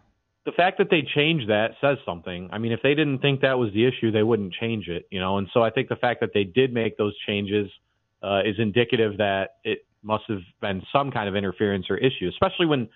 the 0.45 0.53
fact 0.53 0.79
that 0.79 0.91
they 0.91 1.03
changed 1.03 1.49
that 1.49 1.73
says 1.81 1.99
something. 2.05 2.49
I 2.53 2.59
mean, 2.59 2.73
if 2.73 2.81
they 2.83 2.95
didn't 2.95 3.19
think 3.19 3.41
that 3.43 3.59
was 3.59 3.73
the 3.73 3.85
issue, 3.87 4.11
they 4.11 4.23
wouldn't 4.23 4.53
change 4.55 4.89
it, 4.89 5.07
you 5.11 5.21
know. 5.21 5.39
And 5.39 5.49
so 5.53 5.63
I 5.63 5.71
think 5.71 5.89
the 5.89 5.97
fact 5.97 6.21
that 6.21 6.31
they 6.35 6.45
did 6.45 6.73
make 6.73 6.97
those 6.97 7.17
changes 7.27 7.71
uh, 8.23 8.43
is 8.45 8.57
indicative 8.59 9.19
that 9.19 9.57
it 9.65 9.85
must 10.03 10.25
have 10.29 10.43
been 10.61 10.83
some 10.93 11.11
kind 11.11 11.29
of 11.29 11.37
interference 11.37 11.87
or 11.91 11.97
issue, 11.97 12.29
especially 12.29 12.67
when 12.67 12.89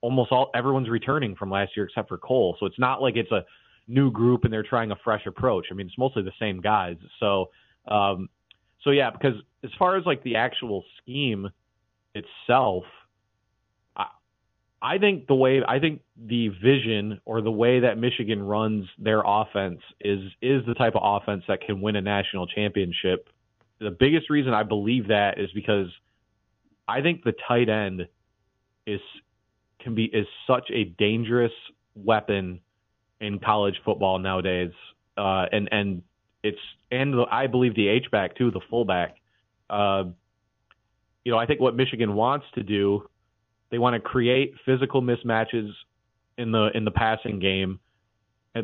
almost 0.00 0.32
all 0.32 0.50
everyone's 0.54 0.88
returning 0.88 1.36
from 1.36 1.50
last 1.50 1.76
year 1.76 1.86
except 1.86 2.08
for 2.08 2.18
Cole. 2.18 2.56
So 2.58 2.66
it's 2.66 2.78
not 2.78 3.02
like 3.02 3.16
it's 3.16 3.30
a 3.30 3.44
new 3.86 4.10
group 4.10 4.44
and 4.44 4.52
they're 4.52 4.62
trying 4.62 4.90
a 4.90 4.96
fresh 5.04 5.26
approach. 5.26 5.66
I 5.70 5.74
mean, 5.74 5.86
it's 5.86 5.98
mostly 5.98 6.22
the 6.22 6.32
same 6.40 6.60
guys. 6.60 6.96
So, 7.20 7.50
um, 7.88 8.28
so 8.82 8.90
yeah, 8.90 9.10
because 9.10 9.34
as 9.62 9.70
far 9.78 9.96
as 9.96 10.06
like 10.06 10.22
the 10.22 10.36
actual 10.36 10.84
scheme 11.00 11.50
itself, 12.14 12.84
I, 13.96 14.06
I 14.82 14.98
think 14.98 15.26
the 15.26 15.34
way 15.34 15.62
I 15.66 15.78
think 15.78 16.02
the 16.16 16.48
vision 16.48 17.20
or 17.24 17.40
the 17.40 17.50
way 17.50 17.80
that 17.80 17.98
Michigan 17.98 18.42
runs 18.42 18.86
their 18.98 19.22
offense 19.24 19.80
is 20.00 20.20
is 20.40 20.64
the 20.66 20.74
type 20.74 20.94
of 20.96 21.02
offense 21.04 21.44
that 21.48 21.60
can 21.62 21.80
win 21.80 21.96
a 21.96 22.00
national 22.00 22.46
championship. 22.46 23.28
The 23.80 23.90
biggest 23.90 24.28
reason 24.30 24.52
I 24.52 24.62
believe 24.62 25.08
that 25.08 25.38
is 25.38 25.50
because 25.52 25.88
I 26.86 27.00
think 27.02 27.24
the 27.24 27.34
tight 27.46 27.68
end 27.68 28.08
is 28.86 29.00
can 29.80 29.94
be 29.94 30.04
is 30.04 30.26
such 30.46 30.70
a 30.72 30.84
dangerous 30.84 31.52
weapon 31.94 32.60
in 33.20 33.38
college 33.38 33.80
football 33.84 34.18
nowadays. 34.18 34.72
Uh, 35.16 35.46
and 35.52 35.68
and 35.72 36.02
it's 36.42 36.58
and 36.90 37.14
I 37.30 37.46
believe 37.46 37.74
the 37.74 37.88
H 37.88 38.10
back 38.10 38.36
too, 38.36 38.50
the 38.50 38.60
fullback. 38.70 39.16
Uh, 39.68 40.04
you 41.24 41.32
know, 41.32 41.38
I 41.38 41.46
think 41.46 41.60
what 41.60 41.76
Michigan 41.76 42.14
wants 42.14 42.46
to 42.54 42.62
do, 42.62 43.08
they 43.70 43.78
want 43.78 43.94
to 43.94 44.00
create 44.00 44.54
physical 44.64 45.02
mismatches 45.02 45.70
in 46.38 46.52
the 46.52 46.70
in 46.74 46.84
the 46.84 46.90
passing 46.90 47.38
game, 47.38 47.78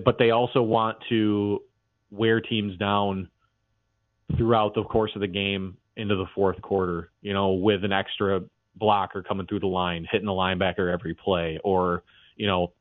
but 0.04 0.18
they 0.18 0.30
also 0.30 0.62
want 0.62 0.98
to 1.08 1.62
wear 2.10 2.40
teams 2.40 2.76
down 2.78 3.28
throughout 4.36 4.74
the 4.74 4.82
course 4.84 5.12
of 5.14 5.20
the 5.20 5.26
game 5.26 5.76
into 5.96 6.16
the 6.16 6.26
fourth 6.34 6.60
quarter. 6.62 7.10
You 7.20 7.34
know, 7.34 7.52
with 7.52 7.84
an 7.84 7.92
extra 7.92 8.42
blocker 8.74 9.22
coming 9.22 9.46
through 9.46 9.60
the 9.60 9.66
line, 9.66 10.06
hitting 10.10 10.26
the 10.26 10.32
linebacker 10.32 10.92
every 10.92 11.14
play, 11.14 11.58
or 11.62 12.02
you 12.36 12.46
know 12.46 12.72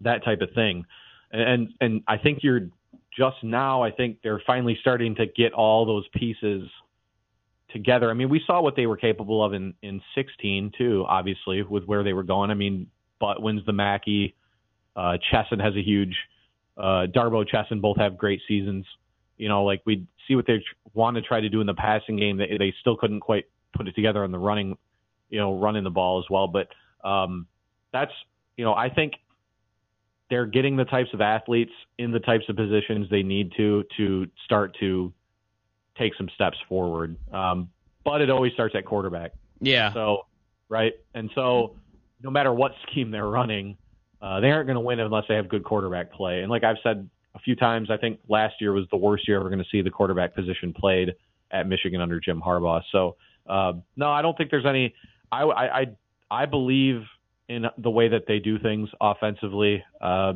that 0.00 0.24
type 0.24 0.40
of 0.40 0.50
thing. 0.54 0.84
And 1.30 1.68
and 1.80 2.02
I 2.08 2.18
think 2.18 2.40
you're 2.42 2.68
just 3.16 3.42
now. 3.44 3.82
I 3.82 3.92
think 3.92 4.18
they're 4.22 4.42
finally 4.46 4.76
starting 4.80 5.14
to 5.16 5.26
get 5.26 5.52
all 5.52 5.86
those 5.86 6.08
pieces 6.08 6.68
together. 7.72 8.10
I 8.10 8.14
mean, 8.14 8.28
we 8.28 8.42
saw 8.46 8.60
what 8.60 8.76
they 8.76 8.86
were 8.86 8.96
capable 8.96 9.44
of 9.44 9.52
in 9.52 9.74
in 9.82 10.00
16 10.14 10.72
too. 10.76 11.04
Obviously, 11.08 11.62
with 11.62 11.84
where 11.84 12.02
they 12.02 12.12
were 12.12 12.22
going. 12.22 12.50
I 12.50 12.54
mean, 12.54 12.88
Butt 13.20 13.42
wins 13.42 13.64
the 13.66 13.72
Mackey. 13.72 14.34
Uh, 14.96 15.18
Chesson 15.30 15.60
has 15.60 15.74
a 15.76 15.82
huge. 15.82 16.16
Uh, 16.76 17.06
Darboh 17.14 17.46
Chesson 17.46 17.80
both 17.80 17.98
have 17.98 18.16
great 18.16 18.40
seasons. 18.48 18.86
You 19.36 19.48
know, 19.48 19.64
like 19.64 19.82
we 19.86 20.06
see 20.26 20.34
what 20.34 20.46
they 20.46 20.62
want 20.94 21.16
to 21.16 21.22
try 21.22 21.40
to 21.40 21.48
do 21.48 21.60
in 21.60 21.66
the 21.66 21.74
passing 21.74 22.16
game. 22.16 22.36
They 22.36 22.56
they 22.58 22.74
still 22.80 22.96
couldn't 22.96 23.20
quite 23.20 23.44
put 23.74 23.88
it 23.88 23.94
together 23.94 24.24
on 24.24 24.32
the 24.32 24.38
running, 24.38 24.76
you 25.28 25.38
know, 25.38 25.58
running 25.58 25.84
the 25.84 25.90
ball 25.90 26.18
as 26.18 26.24
well. 26.30 26.48
But 26.48 26.68
um, 27.08 27.46
that's 27.92 28.12
you 28.56 28.64
know, 28.64 28.74
I 28.74 28.90
think 28.90 29.14
they're 30.28 30.46
getting 30.46 30.76
the 30.76 30.84
types 30.84 31.10
of 31.12 31.20
athletes 31.20 31.72
in 31.98 32.12
the 32.12 32.20
types 32.20 32.44
of 32.48 32.56
positions 32.56 33.08
they 33.10 33.22
need 33.22 33.52
to 33.56 33.84
to 33.96 34.26
start 34.44 34.76
to 34.80 35.12
take 35.96 36.14
some 36.16 36.28
steps 36.34 36.58
forward. 36.68 37.16
Um, 37.32 37.70
but 38.04 38.20
it 38.20 38.30
always 38.30 38.52
starts 38.52 38.74
at 38.74 38.84
quarterback. 38.84 39.32
Yeah. 39.60 39.92
So, 39.92 40.26
right, 40.68 40.94
and 41.14 41.30
so 41.34 41.76
no 42.22 42.30
matter 42.30 42.52
what 42.52 42.72
scheme 42.88 43.10
they're 43.10 43.26
running, 43.26 43.76
uh, 44.22 44.40
they 44.40 44.50
aren't 44.50 44.66
going 44.66 44.76
to 44.76 44.80
win 44.80 45.00
unless 45.00 45.24
they 45.28 45.34
have 45.34 45.48
good 45.48 45.64
quarterback 45.64 46.12
play. 46.12 46.40
And 46.40 46.50
like 46.50 46.64
I've 46.64 46.76
said 46.82 47.08
a 47.34 47.38
few 47.38 47.56
times, 47.56 47.90
I 47.90 47.96
think 47.96 48.20
last 48.28 48.54
year 48.60 48.72
was 48.72 48.86
the 48.90 48.96
worst 48.96 49.26
year 49.26 49.38
ever 49.38 49.48
going 49.48 49.62
to 49.62 49.68
see 49.70 49.82
the 49.82 49.90
quarterback 49.90 50.34
position 50.34 50.72
played 50.72 51.14
at 51.50 51.66
Michigan 51.66 52.00
under 52.00 52.20
Jim 52.20 52.42
Harbaugh. 52.44 52.82
So, 52.92 53.16
uh, 53.48 53.72
no, 53.96 54.10
I 54.10 54.22
don't 54.22 54.36
think 54.36 54.50
there's 54.50 54.66
any. 54.66 54.94
I, 55.32 55.42
I, 55.44 55.86
I 56.30 56.46
believe 56.46 57.02
in 57.48 57.66
the 57.78 57.90
way 57.90 58.08
that 58.08 58.26
they 58.26 58.38
do 58.38 58.58
things 58.58 58.88
offensively. 59.00 59.82
Uh, 60.00 60.34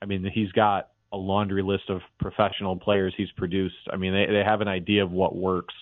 I 0.00 0.06
mean, 0.06 0.24
he's 0.32 0.52
got 0.52 0.89
a 1.12 1.16
laundry 1.16 1.62
list 1.62 1.88
of 1.88 2.00
professional 2.18 2.76
players 2.76 3.12
he's 3.16 3.30
produced. 3.32 3.74
I 3.92 3.96
mean, 3.96 4.12
they, 4.12 4.26
they 4.32 4.44
have 4.44 4.60
an 4.60 4.68
idea 4.68 5.02
of 5.02 5.10
what 5.10 5.34
works 5.34 5.74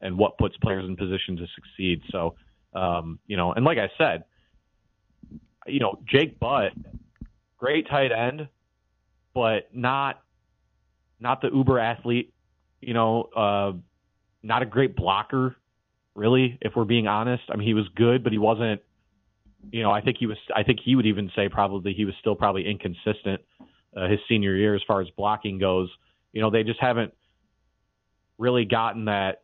and 0.00 0.16
what 0.16 0.38
puts 0.38 0.56
players 0.58 0.84
in 0.84 0.96
position 0.96 1.36
to 1.36 1.46
succeed. 1.54 2.02
So, 2.10 2.34
um, 2.74 3.18
you 3.26 3.36
know, 3.36 3.52
and 3.52 3.64
like 3.64 3.78
I 3.78 3.90
said, 3.98 4.24
you 5.66 5.80
know, 5.80 5.98
Jake 6.06 6.38
Butt, 6.38 6.72
great 7.58 7.88
tight 7.88 8.12
end, 8.12 8.48
but 9.34 9.68
not 9.74 10.22
not 11.18 11.40
the 11.40 11.48
uber 11.52 11.78
athlete. 11.78 12.32
You 12.80 12.94
know, 12.94 13.22
uh, 13.34 13.72
not 14.42 14.62
a 14.62 14.66
great 14.66 14.94
blocker, 14.94 15.56
really. 16.14 16.58
If 16.60 16.76
we're 16.76 16.84
being 16.84 17.08
honest, 17.08 17.42
I 17.50 17.56
mean, 17.56 17.66
he 17.66 17.74
was 17.74 17.88
good, 17.96 18.22
but 18.22 18.32
he 18.32 18.38
wasn't. 18.38 18.82
You 19.72 19.82
know, 19.82 19.90
I 19.90 20.00
think 20.00 20.18
he 20.18 20.26
was. 20.26 20.36
I 20.54 20.62
think 20.62 20.78
he 20.84 20.94
would 20.94 21.06
even 21.06 21.32
say 21.34 21.48
probably 21.48 21.92
he 21.94 22.04
was 22.04 22.14
still 22.20 22.36
probably 22.36 22.68
inconsistent 22.68 23.40
uh, 23.96 24.08
his 24.08 24.20
senior 24.28 24.54
year 24.54 24.74
as 24.74 24.82
far 24.86 25.00
as 25.00 25.08
blocking 25.16 25.58
goes. 25.58 25.88
You 26.32 26.42
know, 26.42 26.50
they 26.50 26.62
just 26.62 26.80
haven't 26.80 27.12
really 28.38 28.64
gotten 28.64 29.06
that 29.06 29.42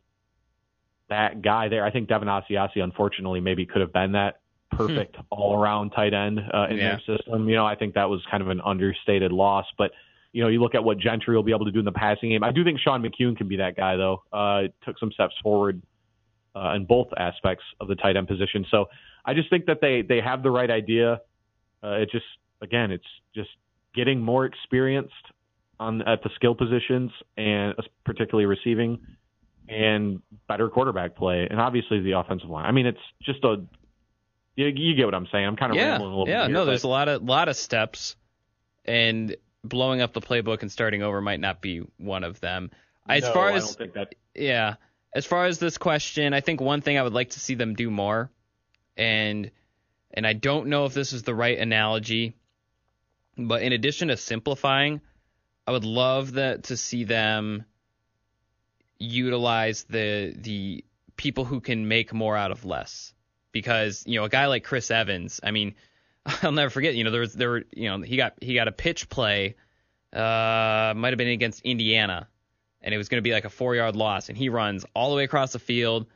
that 1.09 1.41
guy 1.41 1.67
there. 1.69 1.83
I 1.85 1.91
think 1.91 2.07
Devin 2.07 2.27
Asiasi, 2.27 2.81
unfortunately, 2.83 3.39
maybe 3.39 3.65
could 3.65 3.81
have 3.81 3.93
been 3.93 4.13
that 4.13 4.39
perfect 4.71 5.15
all 5.29 5.55
around 5.55 5.91
tight 5.91 6.13
end 6.13 6.39
uh, 6.39 6.67
in 6.69 6.77
Yeah. 6.77 6.97
their 7.05 7.17
system. 7.17 7.47
You 7.49 7.55
know, 7.55 7.65
I 7.65 7.75
think 7.75 7.93
that 7.95 8.09
was 8.09 8.21
kind 8.31 8.41
of 8.41 8.49
an 8.49 8.61
understated 8.61 9.31
loss. 9.31 9.65
But 9.77 9.91
you 10.31 10.41
know, 10.41 10.49
you 10.49 10.59
look 10.61 10.73
at 10.73 10.83
what 10.83 10.97
Gentry 10.97 11.35
will 11.35 11.43
be 11.43 11.51
able 11.51 11.65
to 11.65 11.71
do 11.71 11.77
in 11.79 11.85
the 11.85 11.91
passing 11.91 12.29
game. 12.29 12.43
I 12.43 12.51
do 12.51 12.63
think 12.63 12.79
Sean 12.79 13.03
McKeon 13.03 13.37
can 13.37 13.47
be 13.47 13.57
that 13.57 13.75
guy, 13.75 13.95
though. 13.97 14.23
Uh, 14.33 14.63
took 14.83 14.97
some 14.97 15.11
steps 15.11 15.35
forward 15.43 15.81
uh, 16.55 16.73
in 16.75 16.85
both 16.85 17.07
aspects 17.17 17.63
of 17.79 17.87
the 17.87 17.95
tight 17.95 18.17
end 18.17 18.27
position. 18.27 18.65
So 18.71 18.85
I 19.25 19.33
just 19.35 19.49
think 19.49 19.65
that 19.67 19.79
they 19.81 20.01
they 20.01 20.21
have 20.21 20.41
the 20.41 20.49
right 20.51 20.71
idea. 20.71 21.21
Uh, 21.83 21.97
it 22.01 22.09
just 22.11 22.25
again, 22.61 22.91
it's 22.91 23.05
just 23.35 23.49
getting 23.95 24.21
more 24.21 24.45
experienced 24.45 25.13
on 25.79 26.01
at 26.03 26.23
the 26.23 26.29
skill 26.35 26.55
positions 26.55 27.11
and 27.37 27.73
particularly 28.05 28.45
receiving 28.45 28.99
and 29.69 30.21
better 30.47 30.69
quarterback 30.69 31.15
play 31.15 31.47
and 31.49 31.59
obviously 31.59 32.01
the 32.01 32.11
offensive 32.11 32.49
line. 32.49 32.65
I 32.65 32.71
mean, 32.71 32.85
it's 32.85 32.99
just 33.23 33.43
a 33.43 33.63
you, 34.55 34.67
you 34.67 34.95
get 34.95 35.05
what 35.05 35.15
I'm 35.15 35.27
saying. 35.31 35.45
I'm 35.45 35.55
kind 35.55 35.71
of 35.71 35.77
yeah, 35.77 35.91
rambling 35.91 36.11
a 36.11 36.17
little 36.17 36.29
yeah. 36.29 36.41
bit. 36.43 36.47
here, 36.47 36.53
no, 36.53 36.61
but- 36.61 36.65
there's 36.65 36.83
a 36.83 36.87
lot 36.87 37.07
of 37.07 37.23
lot 37.23 37.49
of 37.49 37.55
steps, 37.55 38.15
and 38.85 39.35
blowing 39.63 40.01
up 40.01 40.13
the 40.13 40.21
playbook 40.21 40.61
and 40.61 40.71
starting 40.71 41.01
over 41.01 41.21
might 41.21 41.39
not 41.39 41.61
be 41.61 41.79
one 41.97 42.23
of 42.23 42.39
them. 42.39 42.69
As 43.07 43.23
No, 43.23 43.33
far 43.33 43.49
I 43.49 43.53
as 43.53 43.65
don't 43.65 43.77
think 43.77 43.93
that 43.93 44.15
yeah, 44.35 44.75
as 45.15 45.25
far 45.25 45.45
as 45.45 45.59
this 45.59 45.77
question, 45.77 46.33
I 46.33 46.41
think 46.41 46.61
one 46.61 46.81
thing 46.81 46.97
I 46.97 47.03
would 47.03 47.13
like 47.13 47.31
to 47.31 47.39
see 47.39 47.55
them 47.55 47.73
do 47.73 47.89
more, 47.89 48.29
and 48.97 49.49
and 50.13 50.27
I 50.27 50.33
don't 50.33 50.67
know 50.67 50.85
if 50.85 50.93
this 50.93 51.13
is 51.13 51.23
the 51.23 51.33
right 51.33 51.57
analogy, 51.57 52.35
but 53.37 53.61
in 53.61 53.73
addition 53.73 54.09
to 54.09 54.17
simplifying, 54.17 55.01
I 55.65 55.71
would 55.71 55.85
love 55.85 56.33
that 56.33 56.65
to 56.65 56.77
see 56.77 57.03
them 57.03 57.65
utilize 58.99 59.83
the 59.85 60.33
the 60.37 60.83
people 61.15 61.45
who 61.45 61.59
can 61.61 61.87
make 61.87 62.13
more 62.13 62.35
out 62.35 62.51
of 62.51 62.65
less. 62.65 63.13
Because 63.51 64.03
you 64.07 64.19
know 64.19 64.25
a 64.25 64.29
guy 64.29 64.47
like 64.47 64.63
Chris 64.63 64.89
Evans, 64.89 65.39
I 65.43 65.51
mean, 65.51 65.75
I'll 66.25 66.51
never 66.51 66.69
forget. 66.69 66.95
You 66.95 67.03
know 67.03 67.11
there 67.11 67.21
was 67.21 67.33
there 67.33 67.49
were 67.49 67.63
you 67.71 67.89
know 67.89 68.01
he 68.01 68.17
got 68.17 68.33
he 68.41 68.55
got 68.55 68.67
a 68.67 68.71
pitch 68.71 69.09
play, 69.09 69.55
uh, 70.11 70.93
might 70.95 71.09
have 71.09 71.17
been 71.17 71.27
against 71.27 71.61
Indiana, 71.61 72.27
and 72.81 72.93
it 72.93 72.97
was 72.97 73.09
going 73.09 73.19
to 73.19 73.27
be 73.27 73.33
like 73.33 73.45
a 73.45 73.49
four 73.49 73.75
yard 73.75 73.95
loss, 73.95 74.29
and 74.29 74.37
he 74.37 74.49
runs 74.49 74.85
all 74.95 75.11
the 75.11 75.15
way 75.15 75.23
across 75.23 75.53
the 75.53 75.59
field, 75.59 76.07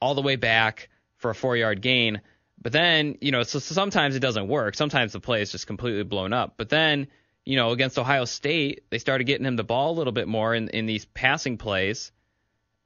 all 0.00 0.14
the 0.14 0.22
way 0.22 0.36
back 0.36 0.88
for 1.16 1.30
a 1.30 1.34
four 1.34 1.56
yard 1.56 1.80
gain. 1.80 2.20
But 2.64 2.72
then 2.72 3.18
you 3.20 3.30
know 3.30 3.42
so, 3.44 3.60
so 3.60 3.74
sometimes 3.74 4.16
it 4.16 4.20
doesn't 4.20 4.48
work. 4.48 4.74
Sometimes 4.74 5.12
the 5.12 5.20
play 5.20 5.42
is 5.42 5.52
just 5.52 5.68
completely 5.68 6.02
blown 6.02 6.32
up. 6.32 6.54
But 6.56 6.70
then 6.70 7.08
you 7.44 7.56
know 7.56 7.70
against 7.70 7.98
Ohio 7.98 8.24
State, 8.24 8.84
they 8.90 8.98
started 8.98 9.24
getting 9.24 9.46
him 9.46 9.54
the 9.54 9.62
ball 9.62 9.92
a 9.92 9.96
little 9.98 10.14
bit 10.14 10.26
more 10.26 10.54
in 10.54 10.70
in 10.70 10.86
these 10.86 11.04
passing 11.04 11.58
plays, 11.58 12.10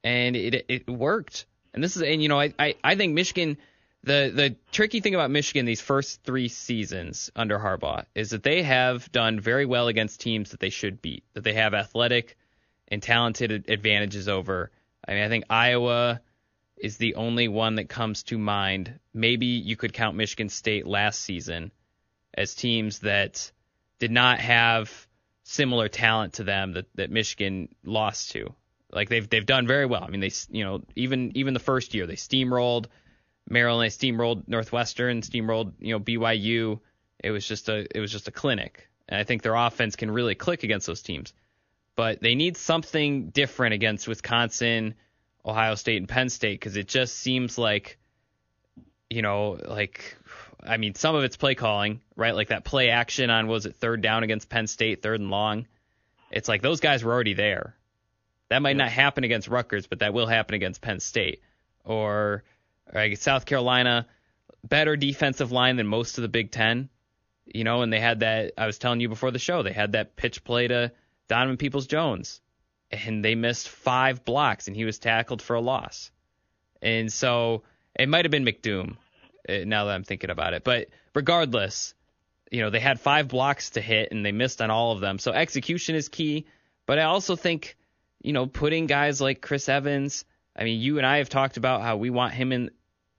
and 0.02 0.34
it 0.34 0.66
it 0.68 0.90
worked. 0.90 1.46
And 1.72 1.82
this 1.82 1.96
is 1.96 2.02
and 2.02 2.20
you 2.20 2.28
know 2.28 2.40
I 2.40 2.52
I, 2.58 2.74
I 2.84 2.96
think 2.96 3.14
Michigan. 3.14 3.56
The 4.04 4.32
the 4.32 4.56
tricky 4.70 5.00
thing 5.00 5.14
about 5.14 5.30
Michigan 5.30 5.66
these 5.66 5.80
first 5.80 6.22
three 6.22 6.48
seasons 6.48 7.30
under 7.34 7.58
Harbaugh 7.58 8.04
is 8.14 8.30
that 8.30 8.44
they 8.44 8.62
have 8.62 9.10
done 9.10 9.40
very 9.40 9.66
well 9.66 9.88
against 9.88 10.20
teams 10.20 10.52
that 10.52 10.60
they 10.60 10.70
should 10.70 11.02
beat. 11.02 11.24
That 11.34 11.42
they 11.42 11.54
have 11.54 11.74
athletic 11.74 12.36
and 12.86 13.02
talented 13.02 13.68
advantages 13.68 14.28
over. 14.28 14.70
I 15.06 15.14
mean, 15.14 15.24
I 15.24 15.28
think 15.28 15.44
Iowa 15.50 16.20
is 16.80 16.96
the 16.96 17.14
only 17.14 17.48
one 17.48 17.76
that 17.76 17.88
comes 17.88 18.22
to 18.24 18.38
mind. 18.38 18.98
Maybe 19.12 19.46
you 19.46 19.76
could 19.76 19.92
count 19.92 20.16
Michigan 20.16 20.48
State 20.48 20.86
last 20.86 21.20
season 21.20 21.72
as 22.34 22.54
teams 22.54 23.00
that 23.00 23.50
did 23.98 24.10
not 24.10 24.38
have 24.40 25.06
similar 25.42 25.88
talent 25.88 26.34
to 26.34 26.44
them 26.44 26.72
that, 26.72 26.86
that 26.94 27.10
Michigan 27.10 27.68
lost 27.84 28.32
to. 28.32 28.54
Like 28.90 29.08
they've 29.08 29.28
they've 29.28 29.44
done 29.44 29.66
very 29.66 29.86
well. 29.86 30.02
I 30.02 30.08
mean, 30.08 30.20
they 30.20 30.30
you 30.50 30.64
know 30.64 30.82
even 30.96 31.32
even 31.36 31.54
the 31.54 31.60
first 31.60 31.94
year 31.94 32.06
they 32.06 32.14
steamrolled 32.14 32.86
Maryland, 33.48 33.90
they 33.90 33.94
steamrolled 33.94 34.48
Northwestern, 34.48 35.20
steamrolled 35.20 35.72
you 35.78 35.92
know 35.92 36.00
BYU. 36.00 36.80
It 37.22 37.30
was 37.30 37.46
just 37.46 37.68
a 37.68 37.86
it 37.94 38.00
was 38.00 38.12
just 38.12 38.28
a 38.28 38.30
clinic, 38.32 38.88
and 39.08 39.20
I 39.20 39.24
think 39.24 39.42
their 39.42 39.54
offense 39.54 39.96
can 39.96 40.10
really 40.10 40.34
click 40.34 40.62
against 40.62 40.86
those 40.86 41.02
teams. 41.02 41.34
But 41.96 42.20
they 42.20 42.34
need 42.34 42.56
something 42.56 43.30
different 43.30 43.74
against 43.74 44.06
Wisconsin, 44.06 44.94
Ohio 45.44 45.74
State, 45.74 45.98
and 45.98 46.08
Penn 46.08 46.28
State 46.28 46.58
because 46.58 46.76
it 46.76 46.88
just 46.88 47.16
seems 47.16 47.58
like, 47.58 47.98
you 49.08 49.22
know, 49.22 49.58
like 49.66 50.16
I 50.62 50.76
mean, 50.76 50.94
some 50.94 51.14
of 51.14 51.24
it's 51.24 51.36
play 51.36 51.54
calling, 51.54 52.00
right? 52.16 52.34
Like 52.34 52.48
that 52.48 52.64
play 52.64 52.90
action 52.90 53.30
on 53.30 53.46
was 53.46 53.66
it 53.66 53.76
third 53.76 54.02
down 54.02 54.22
against 54.22 54.48
Penn 54.48 54.66
State, 54.66 55.02
third 55.02 55.20
and 55.20 55.30
long. 55.30 55.66
It's 56.30 56.48
like 56.48 56.62
those 56.62 56.80
guys 56.80 57.04
were 57.04 57.12
already 57.12 57.34
there. 57.34 57.74
That 58.50 58.62
might 58.62 58.76
not 58.76 58.90
happen 58.90 59.24
against 59.24 59.48
Rutgers, 59.48 59.86
but 59.86 60.00
that 60.00 60.14
will 60.14 60.26
happen 60.26 60.54
against 60.54 60.80
Penn 60.80 61.00
State 61.00 61.42
or, 61.84 62.44
guess 62.92 63.20
South 63.20 63.44
Carolina. 63.44 64.06
Better 64.64 64.96
defensive 64.96 65.52
line 65.52 65.76
than 65.76 65.86
most 65.86 66.18
of 66.18 66.22
the 66.22 66.28
Big 66.28 66.50
Ten, 66.50 66.88
you 67.46 67.62
know. 67.62 67.82
And 67.82 67.92
they 67.92 68.00
had 68.00 68.20
that. 68.20 68.52
I 68.58 68.66
was 68.66 68.78
telling 68.78 69.00
you 69.00 69.08
before 69.08 69.30
the 69.30 69.38
show, 69.38 69.62
they 69.62 69.72
had 69.72 69.92
that 69.92 70.16
pitch 70.16 70.42
play 70.42 70.66
to 70.68 70.92
Donovan 71.28 71.58
Peoples 71.58 71.86
Jones, 71.86 72.40
and 72.90 73.24
they 73.24 73.34
missed 73.34 73.68
five 73.68 74.24
blocks, 74.24 74.66
and 74.68 74.76
he 74.76 74.84
was 74.84 74.98
tackled 74.98 75.42
for 75.42 75.54
a 75.56 75.60
loss. 75.60 76.10
And 76.80 77.12
so 77.12 77.62
it 77.98 78.08
might 78.08 78.24
have 78.24 78.30
been 78.32 78.44
McDoom. 78.44 78.96
uh, 79.48 79.64
Now 79.66 79.84
that 79.86 79.94
I'm 79.94 80.04
thinking 80.04 80.30
about 80.30 80.54
it, 80.54 80.64
but 80.64 80.88
regardless, 81.14 81.94
you 82.50 82.62
know 82.62 82.70
they 82.70 82.80
had 82.80 82.98
five 83.00 83.28
blocks 83.28 83.70
to 83.70 83.80
hit, 83.80 84.10
and 84.12 84.24
they 84.24 84.32
missed 84.32 84.62
on 84.62 84.70
all 84.70 84.92
of 84.92 85.00
them. 85.00 85.18
So 85.18 85.32
execution 85.32 85.94
is 85.94 86.08
key. 86.08 86.46
But 86.86 86.98
I 86.98 87.02
also 87.02 87.36
think, 87.36 87.76
you 88.22 88.32
know, 88.32 88.46
putting 88.46 88.86
guys 88.86 89.20
like 89.20 89.42
Chris 89.42 89.68
Evans. 89.68 90.24
I 90.56 90.64
mean, 90.64 90.80
you 90.80 90.96
and 90.96 91.06
I 91.06 91.18
have 91.18 91.28
talked 91.28 91.56
about 91.58 91.82
how 91.82 91.96
we 91.98 92.08
want 92.10 92.32
him 92.32 92.52
in 92.52 92.70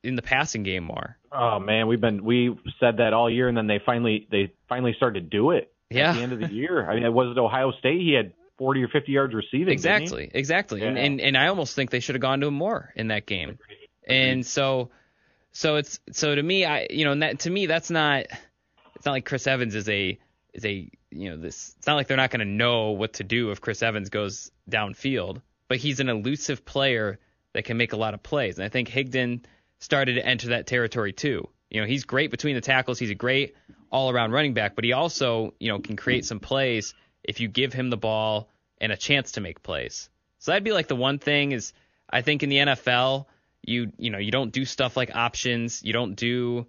in 0.04 0.16
the 0.16 0.22
passing 0.24 0.64
game 0.64 0.84
more. 0.86 1.18
Oh 1.32 1.60
man, 1.60 1.88
we've 1.88 2.02
been 2.02 2.24
we 2.24 2.58
said 2.80 2.98
that 2.98 3.14
all 3.14 3.30
year, 3.30 3.48
and 3.48 3.56
then 3.56 3.68
they 3.68 3.80
finally 3.86 4.28
they 4.32 4.52
finally 4.68 4.94
started 4.96 5.30
to 5.30 5.38
do 5.38 5.52
it 5.52 5.72
Yeah. 5.91 6.10
at 6.12 6.16
the 6.16 6.22
end 6.24 6.32
of 6.34 6.39
the 6.39 6.52
year. 6.52 6.89
I 6.89 6.96
mean, 6.96 7.04
it 7.04 7.14
was 7.14 7.36
it 7.36 7.39
Ohio 7.39 7.72
State? 7.74 8.02
He 8.02 8.14
had 8.14 8.34
40 8.60 8.84
or 8.84 8.88
50 8.89 9.12
yards 9.12 9.34
receiving. 9.34 9.74
Exactly, 9.74 10.30
exactly. 10.32 10.84
And, 10.84 10.95
Yeah. 10.97 11.03
and 11.03 11.22
and 11.22 11.38
I 11.38 11.47
almost 11.47 11.76
think 11.76 11.89
they 11.89 12.01
should 12.01 12.14
have 12.14 12.22
gone 12.22 12.41
to 12.41 12.47
him 12.47 12.53
more 12.53 12.93
in 12.95 13.07
that 13.07 13.26
game. 13.26 13.57
And 14.07 14.45
so 14.45 14.91
so 15.51 15.78
it's 15.78 15.99
so 16.12 16.36
to 16.36 16.43
me 16.43 16.66
I 16.66 16.86
you 16.91 17.05
know 17.05 17.14
and 17.14 17.24
that 17.24 17.39
to 17.39 17.49
me 17.49 17.66
that's 17.66 17.89
not 17.89 18.26
it's 18.95 19.05
not 19.05 19.14
like 19.14 19.26
Chris 19.26 19.47
Evans 19.47 19.74
is 19.74 19.89
a 19.89 20.20
is 20.53 20.66
a 20.66 20.91
you 21.10 21.30
know 21.30 21.38
this 21.38 21.74
it's 21.78 21.88
not 21.88 21.95
like 21.95 22.07
they're 22.07 22.18
not 22.18 22.30
going 22.30 22.41
to 22.41 22.45
know 22.45 22.91
what 22.91 23.14
to 23.14 23.24
do 23.24 23.49
if 23.51 23.62
Chris 23.62 23.82
Evans 23.82 24.10
goes 24.10 24.51
downfield, 24.70 25.41
but 25.68 25.78
he's 25.78 25.99
an 25.99 26.10
elusive 26.10 26.66
player 26.66 27.18
that 27.53 27.64
can 27.66 27.78
make 27.78 27.93
a 27.93 27.97
lot 27.97 28.14
of 28.14 28.22
plays. 28.22 28.57
And 28.57 28.66
I 28.66 28.70
think 28.70 28.89
Higdon 28.89 29.43
started 29.80 30.16
to 30.16 30.26
enter 30.26 30.49
that 30.49 30.68
territory 30.68 31.14
too. 31.14 31.47
You 31.70 31.82
know, 31.82 31.88
he's 31.88 32.03
great 32.03 32.30
between 32.32 32.55
the 32.55 32.62
tackles, 32.62 32.99
he's 32.99 33.10
a 33.12 33.16
great 33.16 33.55
all-around 33.91 34.32
running 34.32 34.53
back, 34.53 34.76
but 34.76 34.84
he 34.84 34.93
also, 34.93 35.53
you 35.60 35.70
know, 35.72 35.80
can 35.80 35.95
create 35.95 36.26
some 36.26 36.39
plays 36.39 36.93
if 37.24 37.40
you 37.40 37.48
give 37.48 37.74
him 37.74 37.90
the 37.90 37.98
ball 37.98 38.50
and 38.80 38.92
a 38.92 38.98
chance 38.98 39.34
to 39.34 39.42
make 39.42 39.62
plays. 39.64 40.10
So 40.40 40.52
that'd 40.52 40.64
be 40.64 40.72
like 40.72 40.88
the 40.88 40.96
one 40.96 41.20
thing 41.20 41.52
is 41.52 41.74
I 42.10 42.22
think 42.22 42.44
in 42.44 42.50
the 42.50 42.58
NFL 42.58 43.26
you 43.62 43.92
you 43.98 44.10
know 44.10 44.20
you 44.20 44.32
don't 44.32 44.52
do 44.52 44.66
stuff 44.66 44.96
like 44.96 45.14
options, 45.14 45.84
you 45.84 45.94
don't 45.94 46.16
do 46.16 46.66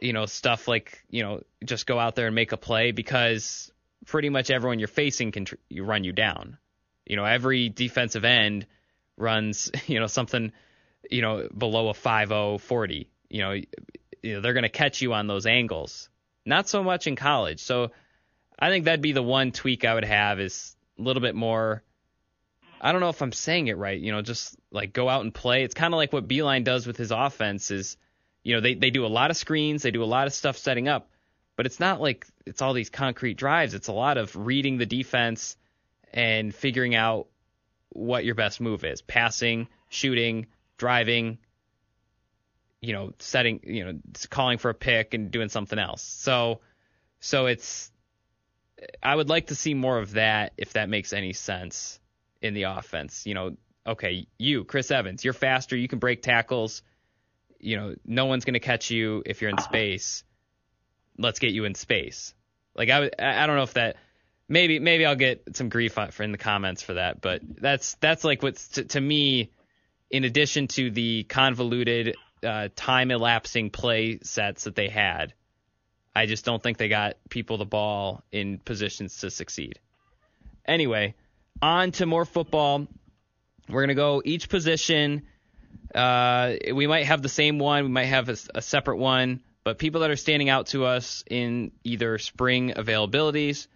you 0.00 0.12
know, 0.12 0.26
stuff 0.26 0.66
like, 0.66 1.04
you 1.10 1.22
know, 1.22 1.42
just 1.64 1.86
go 1.86 1.98
out 1.98 2.14
there 2.14 2.26
and 2.26 2.34
make 2.34 2.52
a 2.52 2.56
play 2.56 2.92
because 2.92 3.70
pretty 4.06 4.30
much 4.30 4.50
everyone 4.50 4.78
you're 4.78 4.88
facing 4.88 5.32
can 5.32 5.44
tr- 5.44 5.56
you 5.68 5.84
run 5.84 6.04
you 6.04 6.12
down. 6.12 6.58
You 7.06 7.16
know, 7.16 7.24
every 7.24 7.68
defensive 7.68 8.24
end 8.24 8.66
runs, 9.16 9.70
you 9.86 10.00
know, 10.00 10.06
something, 10.06 10.52
you 11.10 11.22
know, 11.22 11.48
below 11.56 11.88
a 11.88 11.94
5 11.94 12.62
40. 12.62 13.10
You 13.28 13.40
know, 13.40 13.52
you 14.22 14.34
know, 14.34 14.40
they're 14.40 14.54
going 14.54 14.62
to 14.62 14.68
catch 14.68 15.02
you 15.02 15.12
on 15.12 15.26
those 15.26 15.46
angles. 15.46 16.08
Not 16.46 16.68
so 16.68 16.82
much 16.82 17.06
in 17.06 17.16
college. 17.16 17.62
So 17.62 17.90
I 18.60 18.68
think 18.68 18.84
that'd 18.84 19.00
be 19.00 19.12
the 19.12 19.22
one 19.22 19.52
tweak 19.52 19.84
I 19.84 19.94
would 19.94 20.04
have 20.04 20.38
is 20.38 20.76
a 20.98 21.02
little 21.02 21.22
bit 21.22 21.34
more 21.34 21.82
I 22.80 22.92
don't 22.92 23.00
know 23.00 23.10
if 23.10 23.20
I'm 23.20 23.32
saying 23.32 23.68
it 23.68 23.76
right, 23.76 24.00
you 24.00 24.10
know, 24.10 24.22
just 24.22 24.56
like 24.70 24.92
go 24.92 25.08
out 25.08 25.22
and 25.22 25.34
play. 25.34 25.64
It's 25.64 25.74
kind 25.74 25.92
of 25.92 25.98
like 25.98 26.12
what 26.12 26.26
Beilein 26.26 26.64
does 26.64 26.86
with 26.86 26.96
his 26.96 27.10
offense 27.10 27.70
is, 27.70 27.96
you 28.42 28.54
know, 28.54 28.60
they, 28.62 28.74
they 28.74 28.90
do 28.90 29.04
a 29.04 29.08
lot 29.08 29.30
of 29.30 29.36
screens, 29.36 29.82
they 29.82 29.90
do 29.90 30.02
a 30.02 30.06
lot 30.06 30.26
of 30.26 30.32
stuff 30.32 30.56
setting 30.56 30.88
up, 30.88 31.10
but 31.56 31.66
it's 31.66 31.78
not 31.78 32.00
like 32.00 32.26
it's 32.46 32.62
all 32.62 32.72
these 32.72 32.88
concrete 32.88 33.36
drives. 33.36 33.74
It's 33.74 33.88
a 33.88 33.92
lot 33.92 34.16
of 34.16 34.34
reading 34.34 34.78
the 34.78 34.86
defense 34.86 35.56
and 36.12 36.54
figuring 36.54 36.94
out 36.94 37.26
what 37.90 38.24
your 38.24 38.34
best 38.34 38.60
move 38.60 38.82
is 38.84 39.02
passing, 39.02 39.68
shooting, 39.90 40.46
driving, 40.78 41.36
you 42.80 42.94
know, 42.94 43.12
setting, 43.18 43.60
you 43.62 43.84
know, 43.84 43.98
calling 44.30 44.56
for 44.56 44.70
a 44.70 44.74
pick 44.74 45.12
and 45.12 45.30
doing 45.30 45.50
something 45.50 45.78
else. 45.78 46.02
So, 46.02 46.60
so 47.20 47.44
it's, 47.44 47.89
I 49.02 49.14
would 49.14 49.28
like 49.28 49.48
to 49.48 49.54
see 49.54 49.74
more 49.74 49.98
of 49.98 50.12
that 50.12 50.52
if 50.56 50.74
that 50.74 50.88
makes 50.88 51.12
any 51.12 51.32
sense 51.32 52.00
in 52.40 52.54
the 52.54 52.64
offense. 52.64 53.26
You 53.26 53.34
know, 53.34 53.56
okay, 53.86 54.26
you, 54.38 54.64
Chris 54.64 54.90
Evans, 54.90 55.24
you're 55.24 55.34
faster, 55.34 55.76
you 55.76 55.88
can 55.88 55.98
break 55.98 56.22
tackles. 56.22 56.82
You 57.58 57.76
know, 57.76 57.94
no 58.04 58.26
one's 58.26 58.44
going 58.44 58.54
to 58.54 58.60
catch 58.60 58.90
you 58.90 59.22
if 59.26 59.42
you're 59.42 59.50
in 59.50 59.58
space. 59.58 60.24
Let's 61.18 61.38
get 61.38 61.52
you 61.52 61.64
in 61.66 61.74
space. 61.74 62.34
Like 62.74 62.88
I, 62.88 63.10
I 63.18 63.46
don't 63.46 63.56
know 63.56 63.64
if 63.64 63.74
that 63.74 63.96
maybe 64.48 64.78
maybe 64.78 65.04
I'll 65.04 65.16
get 65.16 65.56
some 65.56 65.68
grief 65.68 65.98
for 66.10 66.22
in 66.22 66.32
the 66.32 66.38
comments 66.38 66.82
for 66.82 66.94
that, 66.94 67.20
but 67.20 67.42
that's 67.42 67.94
that's 67.94 68.24
like 68.24 68.42
what's 68.42 68.68
to, 68.68 68.84
to 68.84 69.00
me. 69.00 69.50
In 70.10 70.24
addition 70.24 70.66
to 70.68 70.90
the 70.90 71.22
convoluted 71.22 72.16
uh, 72.44 72.68
time 72.74 73.12
elapsing 73.12 73.70
play 73.70 74.18
sets 74.24 74.64
that 74.64 74.74
they 74.74 74.88
had, 74.88 75.34
I 76.14 76.26
just 76.26 76.44
don't 76.44 76.62
think 76.62 76.78
they 76.78 76.88
got 76.88 77.16
people 77.28 77.56
the 77.56 77.64
ball 77.64 78.24
in 78.32 78.58
positions 78.58 79.18
to 79.18 79.30
succeed. 79.30 79.78
Anyway, 80.66 81.14
on 81.62 81.92
to 81.92 82.06
more 82.06 82.24
football. 82.24 82.86
We're 83.68 83.82
gonna 83.82 83.94
go 83.94 84.20
each 84.24 84.48
position. 84.48 85.22
Uh, 85.94 86.54
we 86.72 86.86
might 86.86 87.06
have 87.06 87.22
the 87.22 87.28
same 87.28 87.58
one. 87.58 87.84
We 87.84 87.90
might 87.90 88.06
have 88.06 88.28
a, 88.28 88.36
a 88.54 88.62
separate 88.62 88.98
one. 88.98 89.40
But 89.62 89.78
people 89.78 90.00
that 90.00 90.10
are 90.10 90.16
standing 90.16 90.48
out 90.48 90.68
to 90.68 90.84
us 90.84 91.22
in 91.28 91.72
either 91.84 92.18
spring 92.18 92.72
availabilities 92.76 93.66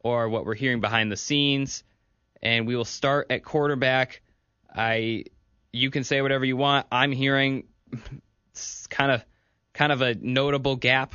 or 0.00 0.28
what 0.28 0.44
we're 0.44 0.54
hearing 0.54 0.80
behind 0.80 1.10
the 1.10 1.16
scenes. 1.16 1.82
And 2.42 2.66
we 2.66 2.76
will 2.76 2.84
start 2.84 3.28
at 3.30 3.44
quarterback. 3.44 4.22
I, 4.74 5.24
you 5.72 5.90
can 5.90 6.04
say 6.04 6.20
whatever 6.20 6.44
you 6.44 6.56
want. 6.56 6.86
I'm 6.92 7.12
hearing 7.12 7.64
kind 8.90 9.12
of, 9.12 9.24
kind 9.72 9.92
of 9.92 10.02
a 10.02 10.14
notable 10.14 10.76
gap 10.76 11.14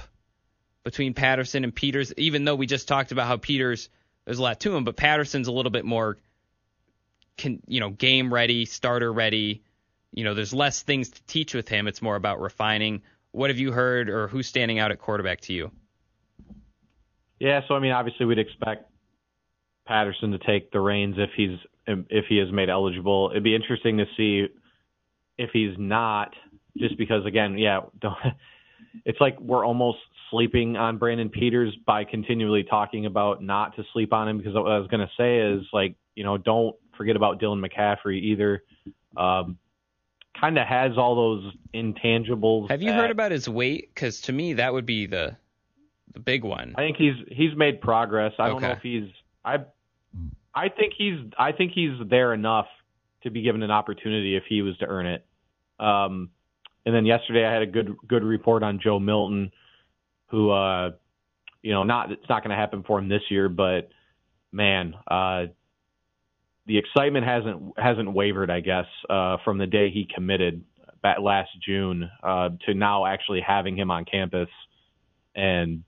between 0.86 1.14
Patterson 1.14 1.66
and 1.66 1.76
Peters. 1.76 2.14
Even 2.16 2.46
though 2.46 2.56
we 2.56 2.68
just 2.68 2.88
talked 2.88 3.12
about 3.12 3.28
how 3.28 3.36
Peters 3.36 3.90
there's 4.24 4.40
a 4.40 4.42
lot 4.42 4.60
to 4.62 4.76
him, 4.76 4.84
but 4.84 4.96
Patterson's 4.96 5.48
a 5.48 5.52
little 5.52 5.72
bit 5.72 5.86
more, 5.86 6.18
can, 7.38 7.62
you 7.68 7.80
know, 7.80 7.90
game 7.90 8.34
ready, 8.34 8.66
starter 8.66 9.12
ready. 9.12 9.62
You 10.14 10.24
know, 10.24 10.34
there's 10.34 10.54
less 10.54 10.82
things 10.82 11.10
to 11.10 11.24
teach 11.28 11.54
with 11.54 11.68
him. 11.68 11.88
It's 11.88 12.02
more 12.02 12.16
about 12.16 12.40
refining. 12.40 13.02
What 13.32 13.50
have 13.50 13.60
you 13.60 13.72
heard, 13.72 14.10
or 14.10 14.28
who's 14.28 14.48
standing 14.48 14.80
out 14.80 14.92
at 14.92 15.00
quarterback 15.00 15.42
to 15.42 15.54
you? 15.54 15.72
Yeah, 17.40 17.62
so 17.68 17.76
I 17.76 17.80
mean, 17.80 17.92
obviously 17.92 18.26
we'd 18.26 18.40
expect 18.40 18.90
Patterson 19.86 20.32
to 20.32 20.40
take 20.40 20.72
the 20.72 20.80
reins 20.80 21.16
if 21.18 21.32
he's 21.36 21.60
if 21.88 22.26
he 22.28 22.40
is 22.40 22.52
made 22.52 22.70
eligible. 22.70 23.30
It'd 23.32 23.44
be 23.44 23.56
interesting 23.56 23.98
to 23.98 24.06
see 24.18 24.48
if 25.38 25.52
he's 25.52 25.76
not, 25.78 26.34
just 26.78 26.98
because 26.98 27.26
again, 27.26 27.58
yeah, 27.58 27.82
it's 29.06 29.20
like 29.20 29.40
we're 29.40 29.66
almost 29.66 30.00
sleeping 30.30 30.78
on 30.78 30.98
Brandon 30.98 31.30
Peters 31.30 31.76
by 31.86 32.04
continually 32.04 32.64
talking 32.64 33.06
about 33.06 33.42
not 33.42 33.76
to 33.76 33.84
sleep 33.94 34.14
on 34.14 34.28
him 34.28 34.38
because 34.38 34.54
what 34.54 34.72
I 34.72 34.80
was 34.80 34.88
going 34.88 35.06
to 35.06 35.12
say 35.18 35.40
is 35.40 35.66
like, 35.74 35.96
you 36.16 36.24
know, 36.24 36.38
don't 36.38 36.76
forget 36.98 37.16
about 37.16 37.40
Dylan 37.40 37.66
McCaffrey 37.66 38.22
either. 38.22 38.64
Um, 39.18 39.58
kind 40.40 40.58
of 40.58 40.68
has 40.68 40.98
all 40.98 41.16
those 41.16 41.54
intangibles. 41.74 42.70
Have 42.70 42.82
you 42.82 42.92
that, 42.92 42.98
heard 42.98 43.12
about 43.12 43.32
his 43.32 43.48
weight? 43.48 43.90
Because 43.94 44.22
to 44.22 44.34
me, 44.34 44.54
that 44.54 44.74
would 44.74 44.86
be 44.86 45.06
the 45.06 45.38
the 46.14 46.20
big 46.20 46.44
one. 46.44 46.76
I 46.78 46.82
think 46.82 46.98
he's 46.98 47.16
he's 47.28 47.56
made 47.56 47.82
progress. 47.82 48.34
I 48.40 48.44
okay. 48.44 48.52
don't 48.52 48.62
know 48.62 48.72
if 48.72 48.82
he's 48.82 49.10
I 49.44 49.58
I 50.54 50.70
think 50.70 50.94
he's 50.98 51.20
I 51.38 51.52
think 51.52 51.72
he's 51.74 51.92
there 52.10 52.34
enough 52.34 52.68
to 53.24 53.30
be 53.30 53.42
given 53.42 53.64
an 53.64 53.72
opportunity 53.72 54.36
if 54.36 54.44
he 54.48 54.62
was 54.62 54.78
to 54.78 54.86
earn 54.86 55.06
it. 55.08 55.26
Um, 55.80 56.30
and 56.86 56.94
then 56.96 57.06
yesterday 57.06 57.46
I 57.46 57.52
had 57.52 57.62
a 57.62 57.68
good 57.68 57.96
good 58.08 58.24
report 58.24 58.64
on 58.64 58.80
Joe 58.82 59.00
Milton 59.00 59.52
who, 60.28 60.52
uh, 60.52 60.92
you 61.62 61.72
know, 61.72 61.84
not 61.84 62.12
it's 62.12 62.30
not 62.30 62.44
going 62.44 62.52
to 62.52 62.56
happen 62.56 62.84
for 62.86 63.00
him 63.00 63.10
this 63.10 63.24
year, 63.30 63.50
but 63.50 63.90
man, 64.52 64.94
uh, 65.08 65.46
the 66.66 66.78
excitement 66.78 67.26
hasn't 67.26 67.74
hasn't 67.78 68.12
wavered, 68.12 68.50
I 68.50 68.60
guess, 68.60 68.86
uh, 69.10 69.38
from 69.44 69.58
the 69.58 69.68
day 69.68 69.92
he 69.92 70.08
committed 70.14 70.64
back 71.02 71.20
last 71.22 71.50
June 71.64 72.10
uh, 72.24 72.50
to 72.66 72.74
now 72.74 73.06
actually 73.06 73.42
having 73.46 73.78
him 73.78 73.92
on 73.92 74.06
campus 74.06 74.50
and 75.36 75.84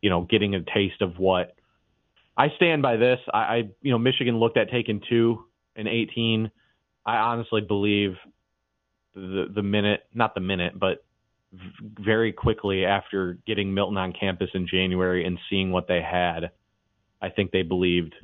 you 0.00 0.10
know 0.10 0.22
getting 0.22 0.54
a 0.54 0.62
taste 0.62 1.00
of 1.00 1.18
what 1.18 1.54
I 2.36 2.48
stand 2.56 2.82
by 2.82 2.96
this. 2.96 3.18
I, 3.32 3.38
I 3.38 3.56
you 3.82 3.90
know 3.90 3.98
Michigan 3.98 4.38
looked 4.38 4.56
at 4.56 4.70
taking 4.70 5.00
two 5.08 5.44
in 5.74 5.88
18. 5.88 6.50
I 7.04 7.16
honestly 7.16 7.60
believe 7.60 8.14
the 9.14 9.46
the 9.52 9.62
minute, 9.62 10.02
not 10.14 10.34
the 10.34 10.40
minute, 10.40 10.78
but 10.78 11.04
very 11.52 12.32
quickly 12.32 12.84
after 12.84 13.38
getting 13.46 13.74
Milton 13.74 13.96
on 13.96 14.12
campus 14.12 14.50
in 14.54 14.66
January 14.68 15.24
and 15.24 15.38
seeing 15.48 15.70
what 15.70 15.88
they 15.88 16.00
had, 16.00 16.50
I 17.20 17.28
think 17.28 17.50
they 17.50 17.62
believed 17.62 18.14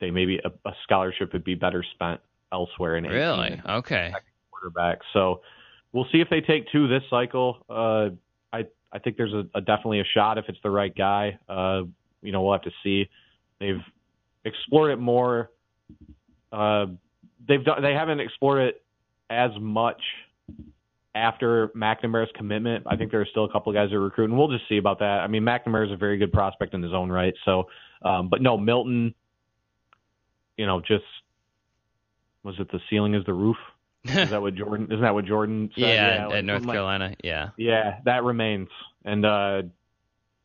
they 0.00 0.10
maybe 0.10 0.38
a, 0.44 0.68
a 0.68 0.72
scholarship 0.84 1.32
would 1.32 1.44
be 1.44 1.54
better 1.54 1.84
spent 1.94 2.20
elsewhere 2.52 2.96
in 2.96 3.04
really 3.04 3.60
okay 3.68 4.12
quarterback. 4.50 4.98
So 5.12 5.40
we'll 5.92 6.06
see 6.12 6.20
if 6.20 6.28
they 6.30 6.40
take 6.40 6.70
two 6.70 6.88
this 6.88 7.02
cycle. 7.10 7.64
Uh, 7.68 8.10
I 8.52 8.66
I 8.92 8.98
think 9.00 9.16
there's 9.16 9.32
a, 9.32 9.44
a, 9.54 9.60
definitely 9.60 10.00
a 10.00 10.04
shot 10.14 10.38
if 10.38 10.44
it's 10.48 10.58
the 10.62 10.70
right 10.70 10.94
guy. 10.94 11.38
Uh, 11.48 11.82
you 12.22 12.32
know 12.32 12.42
we'll 12.42 12.52
have 12.52 12.62
to 12.62 12.72
see. 12.82 13.08
They've 13.58 13.82
explored 14.44 14.92
it 14.92 14.98
more. 14.98 15.50
Uh, 16.52 16.86
they've 17.48 17.64
done, 17.64 17.82
they 17.82 17.94
haven't 17.94 18.20
explored 18.20 18.62
it 18.62 18.82
as 19.30 19.50
much 19.58 20.00
after 21.14 21.68
McNamara's 21.68 22.30
commitment. 22.34 22.84
I 22.86 22.96
think 22.96 23.10
there 23.10 23.20
are 23.20 23.26
still 23.26 23.44
a 23.44 23.52
couple 23.52 23.70
of 23.70 23.74
guys 23.74 23.90
that 23.90 23.96
are 23.96 24.00
recruiting. 24.00 24.36
We'll 24.36 24.48
just 24.48 24.68
see 24.68 24.78
about 24.78 24.98
that. 24.98 25.20
I 25.20 25.28
mean, 25.28 25.42
McNamara 25.42 25.86
is 25.86 25.92
a 25.92 25.96
very 25.96 26.18
good 26.18 26.32
prospect 26.32 26.74
in 26.74 26.82
his 26.82 26.92
own 26.92 27.10
right. 27.10 27.34
So, 27.44 27.64
um, 28.02 28.28
but 28.28 28.42
no, 28.42 28.58
Milton, 28.58 29.14
you 30.56 30.66
know, 30.66 30.80
just 30.80 31.04
was 32.42 32.56
it 32.58 32.70
the 32.70 32.80
ceiling 32.90 33.14
is 33.14 33.24
the 33.24 33.32
roof? 33.32 33.56
Is 34.04 34.30
that 34.30 34.42
what 34.42 34.54
Jordan? 34.56 34.86
Isn't 34.86 35.00
that 35.00 35.14
what 35.14 35.24
Jordan 35.24 35.70
said? 35.74 35.80
Yeah, 35.80 36.14
yeah 36.14 36.26
like, 36.26 36.36
at 36.36 36.44
North 36.44 36.66
Carolina. 36.66 37.08
Like, 37.08 37.20
yeah. 37.22 37.50
Yeah, 37.56 38.00
that 38.04 38.24
remains. 38.24 38.68
And 39.04 39.24
uh, 39.24 39.62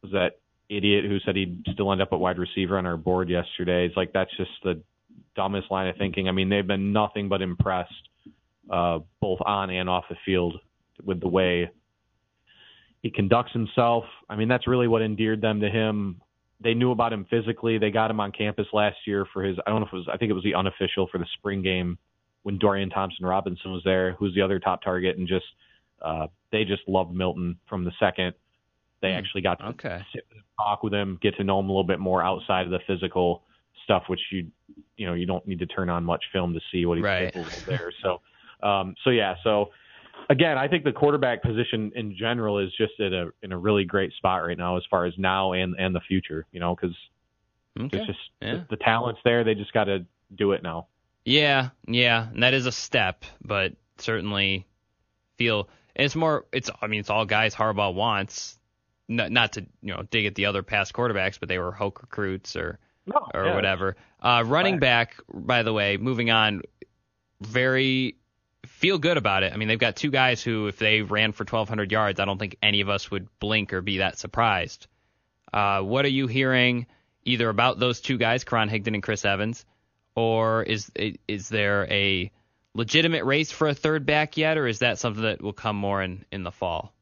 was 0.02 0.12
that 0.14 0.40
idiot 0.70 1.06
who 1.06 1.20
said 1.26 1.36
he'd 1.36 1.66
still 1.74 1.92
end 1.92 2.02
up 2.02 2.10
at 2.12 2.20
wide 2.20 2.38
receiver 2.38 2.78
on 2.78 2.86
our 2.86 2.98
board 2.98 3.30
yesterday? 3.30 3.86
It's 3.86 3.98
like 3.98 4.14
that's 4.14 4.36
just 4.38 4.52
the 4.64 4.82
dumbest 5.36 5.72
line 5.72 5.88
of 5.88 5.98
thinking. 5.98 6.30
I 6.30 6.32
mean, 6.32 6.50
they've 6.50 6.66
been 6.66 6.94
nothing 6.94 7.28
but 7.28 7.42
impressed 7.42 8.09
uh, 8.70 9.00
both 9.22 9.40
on 9.46 9.70
and 9.70 9.90
off 9.90 10.06
the 10.10 10.16
field 10.26 10.60
with 11.04 11.20
the 11.20 11.28
way 11.28 11.70
he 13.02 13.10
conducts 13.10 13.54
himself. 13.54 14.04
I 14.30 14.36
mean, 14.36 14.48
that's 14.48 14.68
really 14.68 14.88
what 14.88 15.02
endeared 15.02 15.42
them 15.42 15.62
to 15.62 15.70
him. 15.70 16.22
They 16.62 16.74
knew 16.74 16.92
about 16.92 17.14
him 17.14 17.26
physically. 17.30 17.78
They 17.78 17.90
got 17.90 18.12
him 18.12 18.20
on 18.20 18.32
campus 18.32 18.68
last 18.74 18.98
year 19.06 19.26
for 19.32 19.44
his, 19.44 19.58
I 19.66 19.70
don't 19.70 19.80
know 19.80 19.88
if 19.88 19.94
it 19.94 19.96
was, 19.96 20.08
I 20.12 20.18
think 20.18 20.30
it 20.30 20.34
was 20.34 20.44
the 20.44 20.56
unofficial 20.56 21.08
for 21.10 21.18
the 21.18 21.28
spring 21.38 21.62
game 21.62 21.98
when 22.44 22.58
Dorian 22.58 22.90
Thompson 22.90 23.26
Robinson 23.26 23.72
was 23.72 23.82
there, 23.86 24.14
who's 24.14 24.36
the 24.36 24.42
other 24.42 24.60
top 24.60 24.82
target, 24.82 25.18
and 25.18 25.28
just, 25.28 25.46
uh, 26.02 26.28
they 26.52 26.66
just 26.66 26.82
loved 26.88 27.14
Milton 27.14 27.58
from 27.68 27.86
the 27.86 27.92
second 28.00 28.34
they 29.02 29.12
hmm. 29.12 29.18
actually 29.18 29.42
got 29.42 29.60
to 29.60 29.66
okay. 29.68 30.02
sit 30.14 30.26
talk 30.58 30.84
with 30.84 30.94
him, 30.94 31.18
get 31.22 31.36
to 31.38 31.44
know 31.44 31.60
him 31.60 31.66
a 31.66 31.72
little 31.72 31.86
bit 31.86 32.00
more 32.00 32.22
outside 32.24 32.66
of 32.66 32.72
the 32.72 32.80
physical 32.86 33.44
stuff, 33.84 34.04
which 34.08 34.20
you, 34.32 34.48
you 34.98 35.08
know, 35.08 35.14
you 35.14 35.26
don't 35.26 35.48
need 35.48 35.60
to 35.60 35.66
turn 35.66 35.90
on 35.90 36.04
much 36.04 36.24
film 36.34 36.54
to 36.54 36.60
see 36.72 36.86
what 36.86 36.98
he's 36.98 37.06
right. 37.06 37.34
capable 37.34 37.48
of 37.48 37.66
there. 37.66 37.94
So, 38.04 38.22
um, 38.62 38.96
so 39.04 39.10
yeah, 39.10 39.36
so 39.44 39.70
again, 40.30 40.58
I 40.58 40.68
think 40.68 40.84
the 40.84 40.92
quarterback 40.92 41.42
position 41.42 41.92
in 41.96 42.16
general 42.18 42.60
is 42.60 42.72
just 42.78 43.00
at 43.00 43.14
a 43.14 43.32
in 43.42 43.52
a 43.52 43.58
really 43.58 43.86
great 43.86 44.14
spot 44.14 44.44
right 44.44 44.58
now 44.58 44.78
as 44.78 44.84
far 44.90 45.06
as 45.06 45.14
now 45.18 45.54
and 45.54 45.76
and 45.78 45.96
the 45.96 46.02
future. 46.02 46.46
You 46.52 46.60
know, 46.60 46.76
because 46.76 46.96
okay. 47.80 47.98
it's 47.98 48.08
just 48.08 48.20
yeah. 48.42 48.54
the, 48.54 48.68
the 48.72 48.78
talent's 48.78 49.22
there. 49.24 49.44
They 49.44 49.56
just 49.56 49.74
got 49.74 49.86
to 49.86 50.06
do 50.36 50.52
it 50.52 50.64
now. 50.64 50.88
Yeah, 51.26 51.70
yeah, 51.88 52.30
and 52.30 52.44
that 52.44 52.54
is 52.54 52.66
a 52.66 52.72
step, 52.72 53.26
but 53.42 53.74
certainly 53.98 54.66
feel 55.38 55.70
And 55.96 56.06
it's 56.06 56.16
more. 56.16 56.46
It's. 56.52 56.70
I 56.82 56.88
mean, 56.88 57.00
it's 57.00 57.10
all 57.10 57.26
guys 57.26 57.56
Harbaugh 57.56 57.94
wants. 57.94 58.58
Not, 59.08 59.32
not 59.32 59.54
to 59.54 59.62
you 59.82 59.94
know 59.94 60.04
dig 60.12 60.26
at 60.26 60.36
the 60.36 60.46
other 60.46 60.64
past 60.64 60.94
quarterbacks, 60.94 61.40
but 61.40 61.50
they 61.50 61.58
were 61.58 61.72
Hoke 61.72 62.02
recruits 62.02 62.56
or 62.56 62.80
no, 63.08 63.28
or 63.34 63.46
yeah. 63.46 63.56
whatever. 63.56 63.96
Uh, 64.22 64.44
running 64.46 64.80
back, 64.80 65.16
by 65.34 65.64
the 65.64 65.74
way, 65.74 65.98
moving 65.98 66.30
on. 66.30 66.62
Very 67.42 68.19
feel 68.80 68.98
good 68.98 69.18
about 69.18 69.44
it. 69.44 69.52
I 69.52 69.58
mean, 69.58 69.68
they've 69.68 69.78
got 69.78 69.98
two 69.98 70.10
guys 70.10 70.42
who, 70.42 70.68
if 70.68 70.80
they 70.80 71.02
ran 71.02 71.34
for 71.34 71.44
1,200 71.44 71.92
yards, 71.92 72.20
I 72.22 72.26
don't 72.26 72.38
think 72.38 72.56
any 72.64 72.80
of 72.80 72.88
us 72.88 73.12
would 73.12 73.28
blink 73.40 73.74
or 73.74 73.82
be 73.82 73.98
that 73.98 74.18
surprised. 74.18 74.88
Uh, 75.52 75.82
what 75.82 76.06
are 76.06 76.10
you 76.10 76.28
hearing 76.28 76.88
either 77.26 77.50
about 77.50 77.78
those 77.78 78.00
two 78.00 78.18
guys, 78.18 78.46
Karan 78.46 78.70
Higdon 78.70 78.94
and 78.94 79.04
Chris 79.04 79.26
Evans, 79.26 79.66
or 80.16 80.64
is 80.64 80.90
is 81.28 81.50
there 81.50 81.88
a 81.92 82.32
legitimate 82.74 83.26
race 83.26 83.52
for 83.52 83.68
a 83.68 83.74
third 83.74 84.06
back 84.06 84.38
yet, 84.38 84.58
or 84.58 84.66
is 84.66 84.80
that 84.80 84.98
something 84.98 85.24
that 85.24 85.42
will 85.42 85.54
come 85.54 85.76
more 85.76 86.02
in, 86.02 86.24
in 86.32 86.44
the 86.44 86.52
fall? 86.52 86.94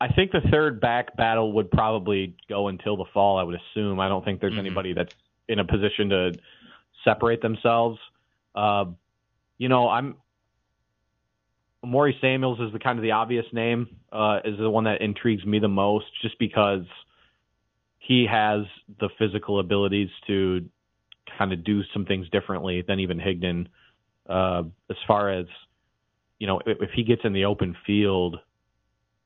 I 0.00 0.12
think 0.12 0.30
the 0.30 0.42
third 0.52 0.80
back 0.80 1.16
battle 1.16 1.52
would 1.54 1.70
probably 1.72 2.36
go 2.48 2.68
until 2.68 2.96
the 2.96 3.06
fall. 3.12 3.38
I 3.38 3.42
would 3.42 3.58
assume. 3.58 3.98
I 3.98 4.08
don't 4.08 4.24
think 4.24 4.40
there's 4.40 4.52
mm-hmm. 4.52 4.60
anybody 4.60 4.92
that's 4.92 5.14
in 5.48 5.58
a 5.58 5.64
position 5.64 6.10
to 6.10 6.32
separate 7.02 7.40
themselves. 7.42 7.98
Uh, 8.54 8.86
you 9.58 9.68
know, 9.68 9.88
I'm 9.88 10.16
Maury 11.84 12.16
Samuels 12.20 12.58
is 12.60 12.72
the 12.72 12.78
kind 12.78 12.98
of 12.98 13.02
the 13.02 13.12
obvious 13.12 13.46
name, 13.52 13.88
uh, 14.12 14.40
is 14.44 14.58
the 14.58 14.68
one 14.68 14.84
that 14.84 15.00
intrigues 15.00 15.44
me 15.44 15.58
the 15.58 15.68
most, 15.68 16.06
just 16.20 16.38
because 16.38 16.84
he 17.98 18.26
has 18.30 18.62
the 19.00 19.08
physical 19.18 19.60
abilities 19.60 20.08
to 20.26 20.68
kind 21.38 21.52
of 21.52 21.64
do 21.64 21.82
some 21.92 22.04
things 22.04 22.28
differently 22.30 22.82
than 22.86 23.00
even 23.00 23.18
Higdon. 23.18 23.68
Uh, 24.28 24.64
as 24.90 24.96
far 25.06 25.30
as 25.30 25.46
you 26.38 26.46
know, 26.46 26.60
if, 26.66 26.78
if, 26.80 26.90
he 26.90 27.04
gets 27.04 27.22
in 27.24 27.32
the 27.32 27.44
open 27.44 27.76
field, 27.86 28.38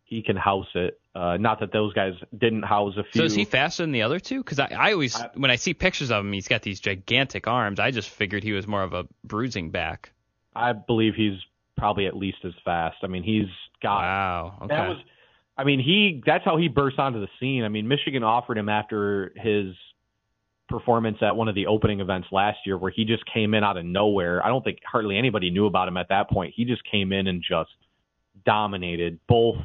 he 0.05 0.23
can 0.23 0.37
house 0.37 0.69
it. 0.75 1.01
Uh, 1.15 1.37
not 1.39 1.61
that 1.61 1.73
those 1.73 1.93
guys 1.93 2.13
didn't 2.37 2.63
house 2.63 2.95
a 2.97 3.03
few. 3.03 3.23
So 3.23 3.25
is 3.25 3.35
he 3.35 3.45
faster 3.45 3.83
than 3.83 3.93
the 3.93 4.03
other 4.03 4.21
two? 4.21 4.43
Because 4.43 4.61
I, 4.61 4.67
I 4.67 4.93
always, 4.93 5.17
I, 5.17 5.31
when 5.35 5.51
I 5.51 5.57
see 5.57 5.75
pictures 5.75 6.11
of 6.11 6.25
him, 6.25 6.33
he's 6.33 6.47
got 6.47 6.63
these 6.63 6.79
gigantic 6.79 7.49
arms. 7.49 7.81
I 7.81 7.91
just 7.91 8.09
figured 8.09 8.45
he 8.45 8.53
was 8.53 8.67
more 8.67 8.83
of 8.83 8.93
a 8.93 9.07
bruising 9.25 9.71
back. 9.71 10.13
I 10.55 10.73
believe 10.73 11.15
he's 11.15 11.39
probably 11.77 12.07
at 12.07 12.17
least 12.17 12.39
as 12.45 12.53
fast. 12.65 12.99
I 13.03 13.07
mean, 13.07 13.23
he's 13.23 13.49
got. 13.83 14.01
Wow. 14.01 14.59
Okay. 14.63 14.75
That 14.75 14.89
was. 14.89 14.99
I 15.57 15.65
mean, 15.65 15.81
he. 15.81 16.23
That's 16.25 16.45
how 16.45 16.57
he 16.57 16.69
burst 16.69 16.99
onto 16.99 17.21
the 17.21 17.29
scene. 17.39 17.65
I 17.65 17.69
mean, 17.69 17.89
Michigan 17.89 18.23
offered 18.23 18.59
him 18.59 18.69
after 18.69 19.33
his 19.37 19.75
performance 20.69 21.19
at 21.21 21.35
one 21.35 21.49
of 21.49 21.55
the 21.55 21.67
opening 21.67 22.01
events 22.01 22.29
last 22.31 22.59
year, 22.65 22.79
where 22.79 22.93
he 22.95 23.05
just 23.05 23.25
came 23.27 23.55
in 23.55 23.65
out 23.65 23.77
of 23.77 23.85
nowhere. 23.85 24.45
I 24.45 24.49
don't 24.49 24.63
think 24.63 24.79
hardly 24.87 25.19
anybody 25.19 25.51
knew 25.51 25.67
about 25.67 25.89
him 25.89 25.97
at 25.97 26.09
that 26.09 26.31
point. 26.31 26.55
He 26.57 26.65
just 26.65 26.83
came 26.91 27.13
in 27.13 27.27
and 27.27 27.43
just 27.43 27.71
dominated 28.47 29.19
both, 29.29 29.59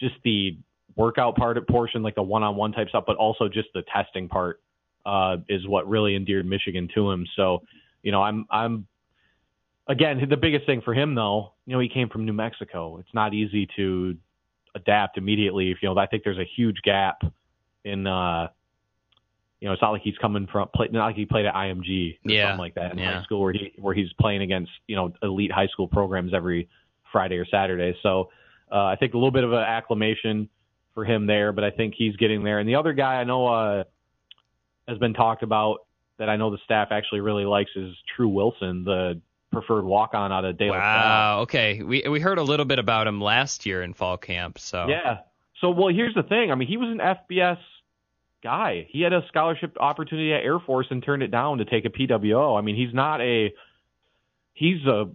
just 0.00 0.14
the 0.24 0.58
workout 0.96 1.36
part 1.36 1.58
of 1.58 1.66
portion, 1.66 2.02
like 2.02 2.14
the 2.14 2.22
one-on-one 2.22 2.72
type 2.72 2.88
stuff, 2.88 3.04
but 3.06 3.16
also 3.16 3.48
just 3.48 3.68
the 3.74 3.82
testing 3.94 4.28
part 4.28 4.60
uh, 5.04 5.36
is 5.48 5.66
what 5.66 5.88
really 5.88 6.16
endeared 6.16 6.46
Michigan 6.46 6.88
to 6.94 7.10
him. 7.10 7.26
So, 7.36 7.62
you 8.02 8.10
know, 8.12 8.22
I'm 8.22 8.46
I'm 8.50 8.86
again, 9.88 10.26
the 10.28 10.36
biggest 10.36 10.66
thing 10.66 10.80
for 10.82 10.94
him 10.94 11.14
though, 11.14 11.52
you 11.66 11.72
know, 11.72 11.80
he 11.80 11.88
came 11.88 12.08
from 12.08 12.24
New 12.24 12.32
Mexico. 12.32 12.98
It's 12.98 13.14
not 13.14 13.34
easy 13.34 13.68
to 13.76 14.16
adapt 14.74 15.18
immediately. 15.18 15.70
If 15.70 15.78
you 15.82 15.88
know, 15.92 15.98
I 15.98 16.06
think 16.06 16.24
there's 16.24 16.38
a 16.38 16.48
huge 16.56 16.82
gap 16.82 17.22
in. 17.84 18.06
uh 18.06 18.48
you 19.60 19.68
know, 19.68 19.72
it's 19.72 19.80
not 19.80 19.92
like 19.92 20.02
he's 20.02 20.18
coming 20.18 20.46
from 20.52 20.68
play, 20.74 20.88
not 20.92 21.06
like 21.06 21.16
he 21.16 21.24
played 21.24 21.46
at 21.46 21.54
IMG 21.54 22.18
or 22.26 22.30
yeah. 22.30 22.48
something 22.48 22.58
like 22.58 22.74
that 22.74 22.92
in 22.92 22.98
yeah. 22.98 23.16
high 23.16 23.24
school 23.24 23.40
where 23.40 23.54
he 23.54 23.72
where 23.78 23.94
he's 23.94 24.12
playing 24.20 24.42
against 24.42 24.70
you 24.88 24.94
know 24.94 25.10
elite 25.22 25.50
high 25.50 25.68
school 25.68 25.88
programs 25.88 26.34
every 26.34 26.68
Friday 27.10 27.38
or 27.38 27.46
Saturday. 27.46 27.96
So 28.02 28.28
uh, 28.70 28.84
I 28.84 28.96
think 28.96 29.14
a 29.14 29.16
little 29.16 29.30
bit 29.30 29.42
of 29.42 29.52
an 29.54 29.60
acclamation 29.60 30.50
for 30.92 31.06
him 31.06 31.26
there, 31.26 31.50
but 31.52 31.64
I 31.64 31.70
think 31.70 31.94
he's 31.96 32.14
getting 32.16 32.44
there. 32.44 32.58
And 32.58 32.68
the 32.68 32.74
other 32.74 32.92
guy 32.92 33.14
I 33.14 33.24
know 33.24 33.46
uh, 33.46 33.84
has 34.86 34.98
been 34.98 35.14
talked 35.14 35.42
about 35.42 35.86
that 36.18 36.28
I 36.28 36.36
know 36.36 36.50
the 36.50 36.58
staff 36.64 36.88
actually 36.90 37.20
really 37.20 37.46
likes 37.46 37.70
is 37.74 37.94
Tru 38.14 38.28
Wilson, 38.28 38.84
the 38.84 39.18
preferred 39.54 39.84
walk 39.84 40.14
on 40.14 40.32
out 40.32 40.44
of 40.44 40.58
De 40.58 40.68
La 40.68 40.76
Wow. 40.76 41.40
Okay. 41.42 41.82
We 41.82 42.06
we 42.08 42.20
heard 42.20 42.38
a 42.38 42.42
little 42.42 42.66
bit 42.66 42.78
about 42.78 43.06
him 43.06 43.20
last 43.20 43.64
year 43.64 43.82
in 43.82 43.94
fall 43.94 44.18
camp. 44.18 44.58
So 44.58 44.86
yeah. 44.88 45.18
So 45.60 45.70
well, 45.70 45.88
here's 45.88 46.14
the 46.14 46.22
thing. 46.22 46.50
I 46.50 46.54
mean, 46.56 46.68
he 46.68 46.76
was 46.76 46.90
an 46.90 46.98
FBS 46.98 47.58
guy. 48.42 48.86
He 48.90 49.00
had 49.00 49.12
a 49.12 49.22
scholarship 49.28 49.76
opportunity 49.80 50.32
at 50.34 50.42
Air 50.42 50.58
Force 50.58 50.86
and 50.90 51.02
turned 51.02 51.22
it 51.22 51.30
down 51.30 51.58
to 51.58 51.64
take 51.64 51.84
a 51.84 51.88
PWO. 51.88 52.58
I 52.58 52.60
mean, 52.60 52.76
he's 52.76 52.92
not 52.92 53.20
a 53.20 53.54
he's 54.52 54.84
a 54.86 55.10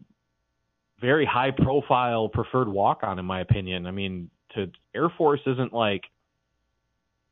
very 1.00 1.26
high 1.26 1.52
profile 1.52 2.30
preferred 2.30 2.68
walk 2.68 3.02
on 3.04 3.20
in 3.20 3.26
my 3.26 3.42
opinion. 3.42 3.86
I 3.86 3.92
mean, 3.92 4.30
to 4.56 4.72
Air 4.96 5.10
Force 5.10 5.42
isn't 5.46 5.74
like 5.74 6.04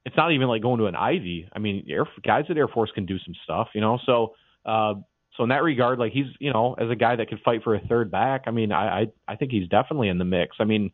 it's 0.05 0.15
not 0.15 0.31
even 0.31 0.47
like 0.47 0.61
going 0.61 0.79
to 0.79 0.85
an 0.85 0.95
Ivy. 0.95 1.49
I 1.51 1.59
mean, 1.59 1.85
Air, 1.89 2.07
guys 2.23 2.45
at 2.49 2.57
Air 2.57 2.69
Force 2.69 2.91
can 2.95 3.05
do 3.05 3.19
some 3.19 3.33
stuff, 3.43 3.69
you 3.73 3.81
know. 3.81 3.99
So 4.05 4.35
uh, 4.65 4.93
so 5.37 5.43
in 5.43 5.49
that 5.49 5.63
regard, 5.63 5.99
like 5.99 6.11
he's 6.11 6.25
you 6.39 6.51
know 6.51 6.73
as 6.73 6.89
a 6.89 6.95
guy 6.95 7.15
that 7.15 7.29
could 7.29 7.39
fight 7.41 7.63
for 7.63 7.75
a 7.75 7.79
third 7.79 8.11
back, 8.11 8.43
I 8.47 8.51
mean 8.51 8.71
I 8.71 9.01
I, 9.01 9.07
I 9.27 9.35
think 9.35 9.51
he's 9.51 9.69
definitely 9.69 10.09
in 10.09 10.17
the 10.17 10.25
mix. 10.25 10.57
I 10.59 10.65
mean 10.65 10.91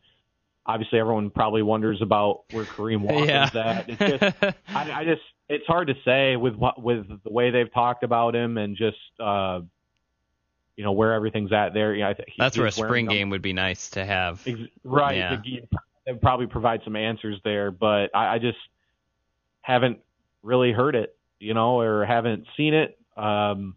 obviously 0.65 0.99
everyone 0.99 1.29
probably 1.29 1.61
wonders 1.61 2.01
about 2.01 2.43
where 2.51 2.65
Kareem 2.65 3.01
Watson's 3.09 3.53
yeah. 3.53 3.69
at. 3.69 3.89
It's 3.89 4.21
just 4.21 4.55
I, 4.67 4.91
I 4.91 5.03
just 5.05 5.21
it's 5.49 5.65
hard 5.65 5.87
to 5.87 5.95
say 6.05 6.35
with 6.35 6.55
what 6.55 6.81
with 6.81 7.07
the 7.23 7.31
way 7.31 7.51
they've 7.51 7.73
talked 7.73 8.03
about 8.03 8.35
him 8.35 8.57
and 8.57 8.75
just 8.75 8.97
uh 9.19 9.61
you 10.75 10.83
know 10.83 10.91
where 10.91 11.13
everything's 11.13 11.51
at 11.51 11.73
there. 11.73 11.93
You 11.93 12.03
know, 12.03 12.09
I 12.09 12.13
think 12.13 12.29
that's 12.37 12.57
where 12.57 12.67
a 12.67 12.71
spring 12.71 13.05
game 13.05 13.29
would 13.29 13.41
be 13.41 13.53
nice 13.53 13.91
to 13.91 14.05
have. 14.05 14.41
Ex- 14.47 14.59
right, 14.83 15.17
yeah. 15.17 15.39
would 16.07 16.21
probably 16.21 16.47
provide 16.47 16.81
some 16.83 16.95
answers 16.95 17.39
there, 17.43 17.71
but 17.71 18.09
I, 18.15 18.35
I 18.35 18.39
just 18.39 18.57
haven't 19.61 19.99
really 20.41 20.71
heard 20.71 20.95
it, 20.95 21.15
you 21.39 21.53
know, 21.53 21.79
or 21.79 22.05
haven't 22.05 22.47
seen 22.57 22.73
it. 22.73 22.97
Um, 23.15 23.75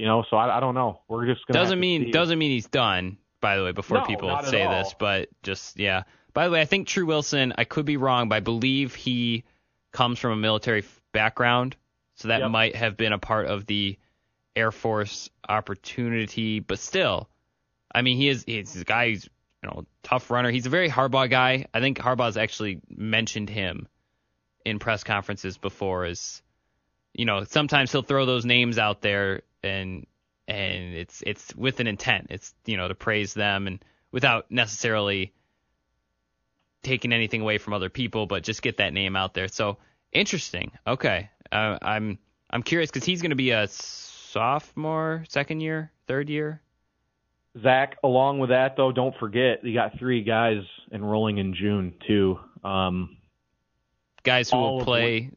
you 0.00 0.06
know, 0.06 0.24
so 0.30 0.38
I, 0.38 0.56
I 0.56 0.60
don't 0.60 0.74
know. 0.74 1.02
We're 1.08 1.26
just 1.26 1.46
gonna 1.46 1.60
doesn't 1.60 1.78
mean 1.78 2.10
doesn't 2.10 2.38
mean 2.38 2.52
he's 2.52 2.68
done. 2.68 3.18
By 3.42 3.58
the 3.58 3.64
way, 3.64 3.72
before 3.72 3.98
no, 3.98 4.04
people 4.04 4.34
say 4.44 4.66
this, 4.66 4.94
but 4.98 5.28
just 5.42 5.78
yeah. 5.78 6.04
By 6.32 6.46
the 6.46 6.52
way, 6.52 6.62
I 6.62 6.64
think 6.64 6.88
Tru 6.88 7.04
Wilson. 7.04 7.52
I 7.58 7.64
could 7.64 7.84
be 7.84 7.98
wrong, 7.98 8.30
but 8.30 8.36
I 8.36 8.40
believe 8.40 8.94
he 8.94 9.44
comes 9.92 10.18
from 10.18 10.32
a 10.32 10.36
military 10.36 10.84
background, 11.12 11.76
so 12.14 12.28
that 12.28 12.40
Yep. 12.40 12.50
might 12.50 12.76
have 12.76 12.96
been 12.96 13.12
a 13.12 13.18
part 13.18 13.48
of 13.48 13.66
the 13.66 13.98
Air 14.56 14.72
Force 14.72 15.28
opportunity. 15.46 16.60
But 16.60 16.78
still, 16.78 17.28
I 17.94 18.00
mean, 18.00 18.16
he 18.16 18.28
is 18.28 18.44
he's 18.46 18.80
a 18.80 18.84
guy 18.84 19.10
who's 19.10 19.28
you 19.62 19.68
know 19.68 19.84
tough 20.02 20.30
runner. 20.30 20.50
He's 20.50 20.64
a 20.64 20.70
very 20.70 20.88
Harbaugh 20.88 21.28
guy. 21.28 21.66
I 21.74 21.80
think 21.80 21.98
Harbaugh's 21.98 22.38
actually 22.38 22.80
mentioned 22.88 23.50
him 23.50 23.86
in 24.64 24.78
press 24.78 25.04
conferences 25.04 25.58
before 25.58 26.06
as 26.06 26.40
you 27.12 27.26
know 27.26 27.44
sometimes 27.44 27.92
he'll 27.92 28.00
throw 28.00 28.24
those 28.24 28.46
names 28.46 28.78
out 28.78 29.02
there 29.02 29.42
and 29.62 30.06
and 30.48 30.94
it's 30.94 31.22
it's 31.26 31.54
with 31.54 31.80
an 31.80 31.86
intent. 31.86 32.28
It's 32.30 32.54
you 32.66 32.76
know 32.76 32.88
to 32.88 32.94
praise 32.94 33.34
them 33.34 33.66
and 33.66 33.84
without 34.12 34.50
necessarily 34.50 35.32
taking 36.82 37.12
anything 37.12 37.40
away 37.40 37.58
from 37.58 37.72
other 37.72 37.88
people, 37.90 38.26
but 38.26 38.42
just 38.42 38.62
get 38.62 38.78
that 38.78 38.92
name 38.92 39.16
out 39.16 39.34
there. 39.34 39.48
So 39.48 39.78
interesting. 40.12 40.72
Okay, 40.86 41.30
uh, 41.52 41.78
I'm 41.82 42.18
I'm 42.50 42.62
curious 42.62 42.90
because 42.90 43.04
he's 43.04 43.22
going 43.22 43.30
to 43.30 43.36
be 43.36 43.50
a 43.50 43.68
sophomore, 43.68 45.24
second 45.28 45.60
year, 45.60 45.92
third 46.06 46.28
year. 46.28 46.60
Zach, 47.60 47.96
along 48.04 48.38
with 48.38 48.50
that 48.50 48.76
though, 48.76 48.92
don't 48.92 49.14
forget 49.18 49.64
you 49.64 49.74
got 49.74 49.98
three 49.98 50.22
guys 50.22 50.62
enrolling 50.92 51.38
in 51.38 51.54
June 51.54 51.94
too. 52.06 52.38
Um, 52.62 53.16
Guys 54.22 54.50
who 54.50 54.58
will 54.58 54.84
play, 54.84 55.30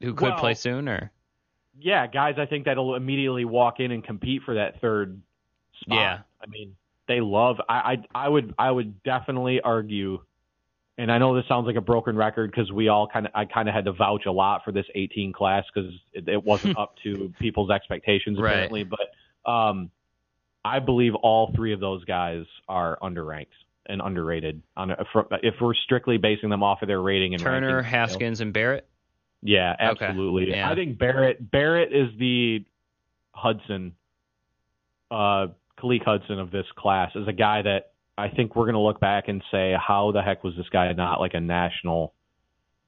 who 0.00 0.12
could 0.12 0.30
Well- 0.30 0.38
play 0.38 0.54
soon, 0.54 0.88
or 0.88 1.12
yeah, 1.78 2.06
guys, 2.06 2.36
I 2.38 2.46
think 2.46 2.64
that'll 2.64 2.94
immediately 2.94 3.44
walk 3.44 3.80
in 3.80 3.90
and 3.90 4.02
compete 4.04 4.42
for 4.44 4.54
that 4.54 4.80
third 4.80 5.20
spot. 5.80 5.98
Yeah. 5.98 6.18
I 6.42 6.46
mean, 6.46 6.76
they 7.08 7.20
love. 7.20 7.56
I, 7.68 7.74
I 8.14 8.24
I 8.26 8.28
would 8.28 8.54
I 8.58 8.70
would 8.70 9.02
definitely 9.02 9.60
argue, 9.60 10.20
and 10.98 11.10
I 11.10 11.18
know 11.18 11.34
this 11.36 11.44
sounds 11.48 11.66
like 11.66 11.76
a 11.76 11.80
broken 11.80 12.16
record 12.16 12.50
because 12.50 12.72
we 12.72 12.88
all 12.88 13.06
kind 13.06 13.26
of 13.26 13.32
I 13.34 13.44
kind 13.44 13.68
of 13.68 13.74
had 13.74 13.84
to 13.84 13.92
vouch 13.92 14.26
a 14.26 14.32
lot 14.32 14.64
for 14.64 14.72
this 14.72 14.86
18 14.94 15.32
class 15.32 15.64
because 15.72 15.92
it, 16.12 16.28
it 16.28 16.44
wasn't 16.44 16.78
up 16.78 16.94
to 17.04 17.32
people's 17.40 17.70
expectations 17.70 18.38
Right. 18.40 18.50
apparently. 18.52 18.84
But 18.84 19.50
um, 19.50 19.90
I 20.64 20.80
believe 20.80 21.14
all 21.14 21.52
three 21.54 21.72
of 21.72 21.80
those 21.80 22.04
guys 22.04 22.44
are 22.68 22.98
underranked 23.00 23.46
and 23.88 24.00
underrated. 24.02 24.62
On 24.76 24.90
a, 24.90 25.04
for, 25.12 25.28
if 25.42 25.54
we're 25.60 25.74
strictly 25.74 26.16
basing 26.16 26.50
them 26.50 26.64
off 26.64 26.82
of 26.82 26.88
their 26.88 27.00
rating 27.00 27.34
and 27.34 27.42
Turner, 27.42 27.68
rankings, 27.68 27.70
you 27.70 27.82
know? 27.82 27.88
Haskins, 27.88 28.40
and 28.40 28.52
Barrett. 28.52 28.88
Yeah, 29.42 29.74
Okay. 29.74 30.06
absolutely. 30.06 30.50
Yeah. 30.50 30.70
I 30.70 30.74
think 30.74 30.98
Barrett 30.98 31.50
Barrett 31.50 31.92
is 31.92 32.08
the 32.18 32.64
Hudson, 33.32 33.92
uh, 35.10 35.48
Khaleke 35.78 36.04
Hudson 36.04 36.38
of 36.38 36.50
this 36.50 36.66
class 36.76 37.12
is 37.14 37.28
a 37.28 37.32
guy 37.32 37.62
that 37.62 37.92
I 38.18 38.28
think 38.28 38.56
we're 38.56 38.64
going 38.64 38.74
to 38.74 38.80
look 38.80 38.98
back 38.98 39.28
and 39.28 39.42
say, 39.50 39.74
how 39.78 40.10
the 40.12 40.22
heck 40.22 40.42
was 40.42 40.54
this 40.56 40.68
guy 40.70 40.90
not 40.92 41.20
like 41.20 41.34
a 41.34 41.40
national? 41.40 42.14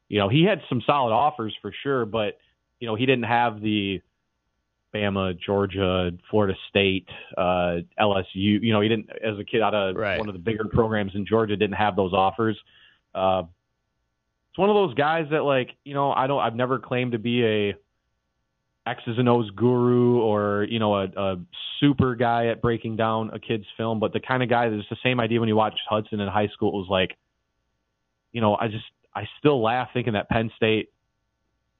You 0.08 0.18
know, 0.18 0.28
he 0.28 0.44
had 0.44 0.62
some 0.68 0.82
solid 0.86 1.12
offers 1.12 1.54
for 1.60 1.72
sure, 1.82 2.06
but 2.06 2.38
you 2.80 2.86
know 2.86 2.94
he 2.94 3.06
didn't 3.06 3.24
have 3.24 3.60
the 3.60 4.00
Bama, 4.94 5.38
Georgia, 5.38 6.10
Florida 6.30 6.54
State, 6.70 7.08
uh, 7.36 7.78
LSU. 8.00 8.24
You 8.34 8.72
know, 8.72 8.80
he 8.80 8.88
didn't 8.88 9.10
as 9.10 9.38
a 9.38 9.44
kid 9.44 9.60
out 9.60 9.74
of 9.74 9.96
right. 9.96 10.18
one 10.18 10.28
of 10.28 10.34
the 10.34 10.40
bigger 10.40 10.64
programs 10.64 11.12
in 11.14 11.26
Georgia 11.26 11.56
didn't 11.56 11.76
have 11.76 11.94
those 11.94 12.12
offers. 12.14 12.58
Uh, 13.14 13.42
it's 14.58 14.60
one 14.60 14.70
of 14.70 14.74
those 14.74 14.94
guys 14.94 15.26
that 15.30 15.44
like 15.44 15.70
you 15.84 15.94
know 15.94 16.10
I 16.10 16.26
don't 16.26 16.40
I've 16.40 16.56
never 16.56 16.80
claimed 16.80 17.12
to 17.12 17.18
be 17.18 17.44
a 17.44 17.74
X's 18.88 19.16
and 19.16 19.28
O's 19.28 19.48
guru 19.50 20.20
or 20.20 20.66
you 20.68 20.80
know 20.80 20.96
a, 20.96 21.04
a 21.04 21.36
super 21.78 22.16
guy 22.16 22.48
at 22.48 22.60
breaking 22.60 22.96
down 22.96 23.30
a 23.32 23.38
kid's 23.38 23.66
film, 23.76 24.00
but 24.00 24.12
the 24.12 24.18
kind 24.18 24.42
of 24.42 24.48
guy 24.48 24.68
that's 24.68 24.88
the 24.90 24.96
same 25.04 25.20
idea 25.20 25.38
when 25.38 25.48
you 25.48 25.54
watch 25.54 25.74
Hudson 25.88 26.18
in 26.18 26.26
high 26.26 26.48
school. 26.48 26.70
It 26.70 26.76
was 26.76 26.88
like, 26.90 27.16
you 28.32 28.40
know, 28.40 28.56
I 28.56 28.66
just 28.66 28.84
I 29.14 29.28
still 29.38 29.62
laugh 29.62 29.90
thinking 29.94 30.14
that 30.14 30.28
Penn 30.28 30.50
State 30.56 30.88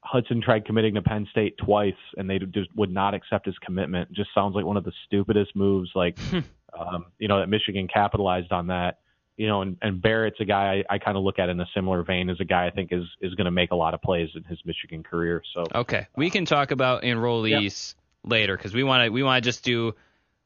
Hudson 0.05 0.41
tried 0.41 0.65
committing 0.65 0.95
to 0.95 1.03
Penn 1.03 1.27
State 1.33 1.59
twice 1.59 1.95
and 2.17 2.31
they 2.31 2.39
just 2.39 2.73
would 2.77 2.93
not 2.93 3.13
accept 3.13 3.47
his 3.47 3.59
commitment. 3.59 4.11
It 4.13 4.15
just 4.15 4.31
sounds 4.33 4.55
like 4.55 4.65
one 4.65 4.77
of 4.77 4.85
the 4.85 4.93
stupidest 5.05 5.57
moves. 5.57 5.91
Like, 5.97 6.17
um, 6.79 7.07
you 7.19 7.27
know, 7.27 7.41
that 7.41 7.49
Michigan 7.49 7.89
capitalized 7.93 8.53
on 8.53 8.69
that 8.69 8.99
you 9.39 9.47
know, 9.47 9.63
and, 9.63 9.79
and 9.81 10.03
Barrett's 10.03 10.41
a 10.41 10.45
guy 10.45 10.83
I, 10.91 10.97
I 10.97 10.99
kind 10.99 11.17
of 11.17 11.23
look 11.23 11.39
at 11.39 11.49
in 11.49 11.59
a 11.61 11.67
similar 11.73 12.03
vein 12.03 12.29
as 12.29 12.41
a 12.41 12.45
guy 12.45 12.67
I 12.67 12.71
think 12.71 12.93
is 12.93 13.05
is 13.21 13.35
going 13.35 13.45
to 13.45 13.53
make 13.53 13.71
a 13.71 13.77
lot 13.77 13.95
of 13.95 14.03
plays 14.03 14.29
in 14.35 14.43
his 14.43 14.59
Michigan 14.67 15.05
career. 15.05 15.43
So 15.55 15.65
okay, 15.75 16.09
we 16.17 16.29
can 16.29 16.45
talk 16.45 16.73
about 16.73 17.05
enrollees 17.05 17.95
yep. 17.95 18.31
later 18.31 18.57
because 18.57 18.75
we 18.75 18.83
want 18.83 19.07
to 19.07 19.11
we 19.11 19.23
want 19.23 19.43
to 19.43 19.49
just 19.49 19.65
do 19.65 19.95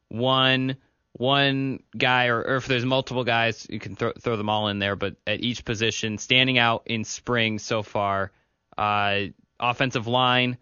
one 0.09 0.77
one 1.13 1.81
guy 1.97 2.27
or, 2.27 2.39
or 2.39 2.55
if 2.57 2.67
there's 2.67 2.85
multiple 2.85 3.23
guys 3.23 3.65
you 3.67 3.79
can 3.79 3.95
throw 3.95 4.11
throw 4.13 4.37
them 4.37 4.47
all 4.47 4.67
in 4.67 4.77
there, 4.77 4.95
but 4.95 5.15
at 5.25 5.41
each 5.41 5.65
position 5.65 6.19
standing 6.19 6.59
out 6.59 6.83
in 6.85 7.03
spring 7.03 7.57
so 7.57 7.81
far, 7.81 8.31
uh, 8.77 9.21
offensive 9.59 10.07
line. 10.07 10.57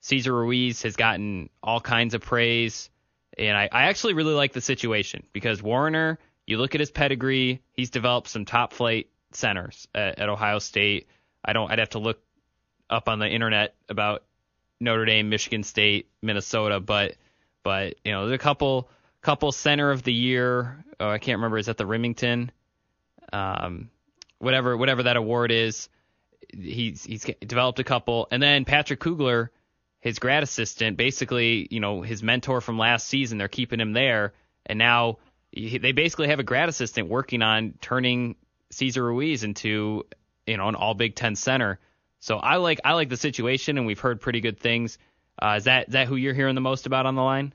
Cesar 0.00 0.32
Ruiz 0.32 0.82
has 0.82 0.96
gotten 0.96 1.50
all 1.62 1.80
kinds 1.80 2.14
of 2.14 2.22
praise, 2.22 2.88
and 3.36 3.56
I, 3.56 3.68
I 3.70 3.82
actually 3.84 4.14
really 4.14 4.34
like 4.34 4.52
the 4.52 4.60
situation 4.60 5.24
because 5.32 5.60
Warinner 5.60 6.18
you 6.48 6.56
look 6.56 6.74
at 6.74 6.80
his 6.80 6.90
pedigree; 6.90 7.60
he's 7.74 7.90
developed 7.90 8.28
some 8.28 8.46
top 8.46 8.72
flight 8.72 9.08
centers 9.32 9.86
at, 9.94 10.18
at 10.18 10.28
Ohio 10.30 10.58
State. 10.58 11.06
I 11.44 11.52
don't. 11.52 11.70
I'd 11.70 11.78
have 11.78 11.90
to 11.90 11.98
look 11.98 12.20
up 12.88 13.06
on 13.08 13.18
the 13.18 13.28
internet 13.28 13.74
about 13.90 14.24
Notre 14.80 15.04
Dame, 15.04 15.28
Michigan 15.28 15.62
State, 15.62 16.08
Minnesota, 16.22 16.80
but 16.80 17.16
but 17.62 17.96
you 18.02 18.12
know 18.12 18.26
there's 18.26 18.36
a 18.36 18.42
couple 18.42 18.88
couple 19.20 19.52
center 19.52 19.90
of 19.90 20.02
the 20.02 20.12
year. 20.12 20.82
Oh, 20.98 21.10
I 21.10 21.18
can't 21.18 21.36
remember. 21.36 21.58
Is 21.58 21.66
that 21.66 21.76
the 21.76 21.84
Rimington? 21.84 22.48
Um, 23.30 23.90
whatever 24.38 24.74
whatever 24.74 25.02
that 25.02 25.18
award 25.18 25.52
is. 25.52 25.90
He's 26.50 27.04
he's 27.04 27.26
developed 27.40 27.78
a 27.78 27.84
couple, 27.84 28.26
and 28.30 28.42
then 28.42 28.64
Patrick 28.64 29.00
Kugler, 29.00 29.50
his 30.00 30.18
grad 30.18 30.42
assistant, 30.42 30.96
basically 30.96 31.68
you 31.70 31.80
know 31.80 32.00
his 32.00 32.22
mentor 32.22 32.62
from 32.62 32.78
last 32.78 33.06
season. 33.06 33.36
They're 33.36 33.48
keeping 33.48 33.80
him 33.80 33.92
there, 33.92 34.32
and 34.64 34.78
now 34.78 35.18
they 35.52 35.92
basically 35.92 36.28
have 36.28 36.40
a 36.40 36.44
grad 36.44 36.68
assistant 36.68 37.08
working 37.08 37.42
on 37.42 37.74
turning 37.80 38.36
Cesar 38.70 39.04
Ruiz 39.04 39.44
into 39.44 40.04
you 40.46 40.56
know 40.56 40.68
an 40.68 40.74
all 40.74 40.94
Big 40.94 41.14
Ten 41.14 41.36
center. 41.36 41.78
So 42.20 42.38
I 42.38 42.56
like 42.56 42.80
I 42.84 42.94
like 42.94 43.08
the 43.08 43.16
situation, 43.16 43.78
and 43.78 43.86
we've 43.86 44.00
heard 44.00 44.20
pretty 44.20 44.40
good 44.40 44.58
things. 44.58 44.98
Uh, 45.40 45.54
is 45.58 45.64
that 45.64 45.88
is 45.88 45.92
that 45.92 46.08
who 46.08 46.16
you're 46.16 46.34
hearing 46.34 46.54
the 46.54 46.60
most 46.60 46.86
about 46.86 47.06
on 47.06 47.14
the 47.14 47.22
line? 47.22 47.54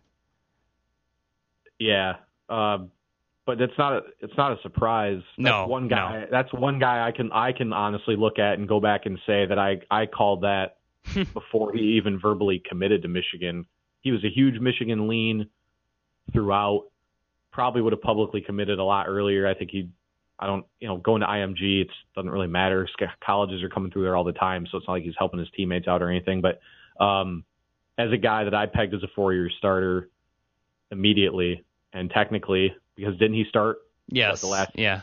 Yeah, 1.79 2.15
um, 2.49 2.91
but 3.45 3.59
it's 3.61 3.77
not 3.77 3.93
a 3.93 4.01
it's 4.21 4.37
not 4.37 4.57
a 4.57 4.61
surprise. 4.61 5.21
That's 5.37 5.45
no, 5.45 5.67
one 5.67 5.87
guy. 5.87 6.21
No. 6.21 6.27
That's 6.31 6.53
one 6.53 6.79
guy 6.79 7.05
I 7.05 7.11
can 7.11 7.31
I 7.31 7.51
can 7.51 7.73
honestly 7.73 8.15
look 8.15 8.39
at 8.39 8.57
and 8.57 8.67
go 8.67 8.79
back 8.79 9.05
and 9.05 9.19
say 9.25 9.45
that 9.45 9.59
I 9.59 9.81
I 9.91 10.05
called 10.05 10.41
that 10.41 10.77
before 11.33 11.73
he 11.73 11.97
even 11.97 12.19
verbally 12.19 12.63
committed 12.67 13.01
to 13.01 13.07
Michigan. 13.07 13.65
He 14.01 14.11
was 14.11 14.23
a 14.23 14.29
huge 14.29 14.59
Michigan 14.59 15.07
lean 15.07 15.49
throughout 16.31 16.85
probably 17.53 17.81
would 17.81 17.93
have 17.93 18.01
publicly 18.01 18.41
committed 18.41 18.79
a 18.79 18.83
lot 18.83 19.07
earlier. 19.07 19.47
I 19.47 19.53
think 19.53 19.71
he, 19.71 19.89
I 20.39 20.47
don't, 20.47 20.65
you 20.81 20.87
know, 20.87 20.97
going 20.97 21.21
to 21.21 21.27
IMG, 21.27 21.81
it 21.81 21.87
doesn't 22.15 22.29
really 22.29 22.47
matter. 22.47 22.87
Colleges 23.23 23.63
are 23.63 23.69
coming 23.69 23.91
through 23.91 24.03
there 24.03 24.15
all 24.17 24.25
the 24.25 24.33
time, 24.33 24.67
so 24.69 24.77
it's 24.77 24.87
not 24.87 24.93
like 24.93 25.03
he's 25.03 25.13
helping 25.17 25.39
his 25.39 25.47
teammates 25.55 25.87
out 25.87 26.01
or 26.01 26.09
anything. 26.09 26.41
But 26.41 26.59
um, 27.01 27.45
as 27.97 28.11
a 28.11 28.17
guy 28.17 28.43
that 28.43 28.53
I 28.53 28.65
pegged 28.65 28.93
as 28.93 29.03
a 29.03 29.07
four-year 29.15 29.49
starter 29.57 30.09
immediately, 30.91 31.63
and 31.93 32.09
technically, 32.09 32.75
because 32.95 33.13
didn't 33.17 33.35
he 33.35 33.45
start? 33.47 33.77
Yes. 34.07 34.41
The 34.41 34.47
last. 34.47 34.71
Yeah. 34.75 35.01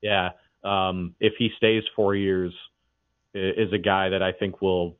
Yeah. 0.00 0.30
Um, 0.64 1.14
if 1.20 1.34
he 1.38 1.50
stays 1.56 1.84
four 1.94 2.14
years, 2.14 2.52
is 3.34 3.72
a 3.72 3.78
guy 3.78 4.10
that 4.10 4.22
I 4.22 4.32
think 4.32 4.62
will 4.62 4.96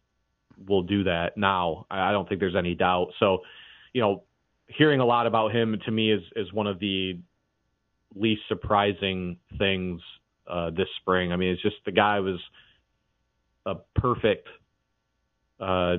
will 0.66 0.82
do 0.82 1.04
that. 1.04 1.36
Now, 1.36 1.86
I 1.90 2.12
don't 2.12 2.28
think 2.28 2.40
there's 2.40 2.56
any 2.56 2.74
doubt. 2.74 3.12
So, 3.18 3.38
you 3.92 4.00
know, 4.00 4.24
hearing 4.66 5.00
a 5.00 5.04
lot 5.04 5.26
about 5.26 5.54
him 5.54 5.78
to 5.84 5.90
me 5.90 6.12
is 6.12 6.22
is 6.36 6.52
one 6.52 6.66
of 6.66 6.78
the 6.78 7.18
least 8.14 8.42
surprising 8.48 9.38
things 9.58 10.00
uh, 10.46 10.70
this 10.70 10.88
spring. 11.00 11.32
I 11.32 11.36
mean, 11.36 11.50
it's 11.52 11.62
just 11.62 11.76
the 11.84 11.92
guy 11.92 12.20
was 12.20 12.38
a 13.66 13.76
perfect 13.96 14.48
uh, 15.60 15.96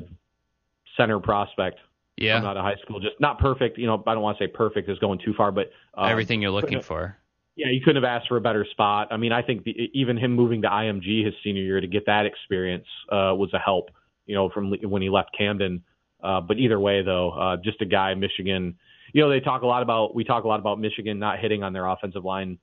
center 0.97 1.20
prospect. 1.20 1.80
Yeah, 2.18 2.38
out 2.38 2.55
of 2.55 2.63
high 2.63 2.78
school, 2.82 3.01
just 3.01 3.20
not 3.20 3.39
perfect. 3.39 3.78
You 3.78 3.88
know, 3.88 4.01
I 4.07 4.13
don't 4.13 4.24
want 4.24 4.38
to 4.38 4.45
say 4.45 4.47
perfect 4.47 4.89
is 4.89 4.97
going 4.99 5.20
too 5.20 5.34
far, 5.36 5.51
but 5.51 5.72
um, 5.95 6.09
everything 6.09 6.41
you're 6.41 6.51
looking 6.51 6.82
for. 6.82 7.18
Yeah, 7.57 7.68
you 7.72 7.82
couldn't 7.82 8.01
have 8.01 8.09
asked 8.09 8.30
for 8.30 8.38
a 8.38 8.41
better 8.41 8.66
spot. 8.72 9.09
I 9.11 9.18
mean, 9.18 9.34
I 9.34 9.41
think 9.41 9.63
the, 9.63 9.72
even 9.93 10.18
him 10.18 10.32
moving 10.32 10.61
to 10.61 10.70
IMG 10.70 11.26
his 11.26 11.34
senior 11.43 11.63
year 11.63 11.82
to 11.82 11.88
get 11.88 12.05
that 12.05 12.26
experience 12.26 12.86
uh, 13.09 13.36
was 13.36 13.49
a 13.53 13.59
help. 13.59 13.91
You 14.28 14.36
know, 14.36 14.49
from 14.49 14.74
when 14.82 15.01
he 15.01 15.09
left 15.09 15.36
Camden. 15.38 15.84
Uh, 16.26 16.41
but 16.41 16.57
either 16.57 16.80
way, 16.80 17.03
though, 17.03 17.32
uh, 17.32 17.57
just 17.57 17.82
a 17.82 17.86
guy, 17.86 18.13
Michigan. 18.15 18.76
You 19.13 19.21
know, 19.21 19.30
they 19.30 19.39
talk 19.39 19.61
a 19.61 19.67
lot 19.67 19.84
about 19.84 20.15
we 20.15 20.23
talk 20.23 20.43
a 20.43 20.47
lot 20.47 20.59
about 20.59 20.80
Michigan 20.80 21.19
not 21.19 21.39
hitting 21.39 21.63
on 21.63 21.71
their 21.71 21.86
offensive 21.86 22.26
line 22.26 22.57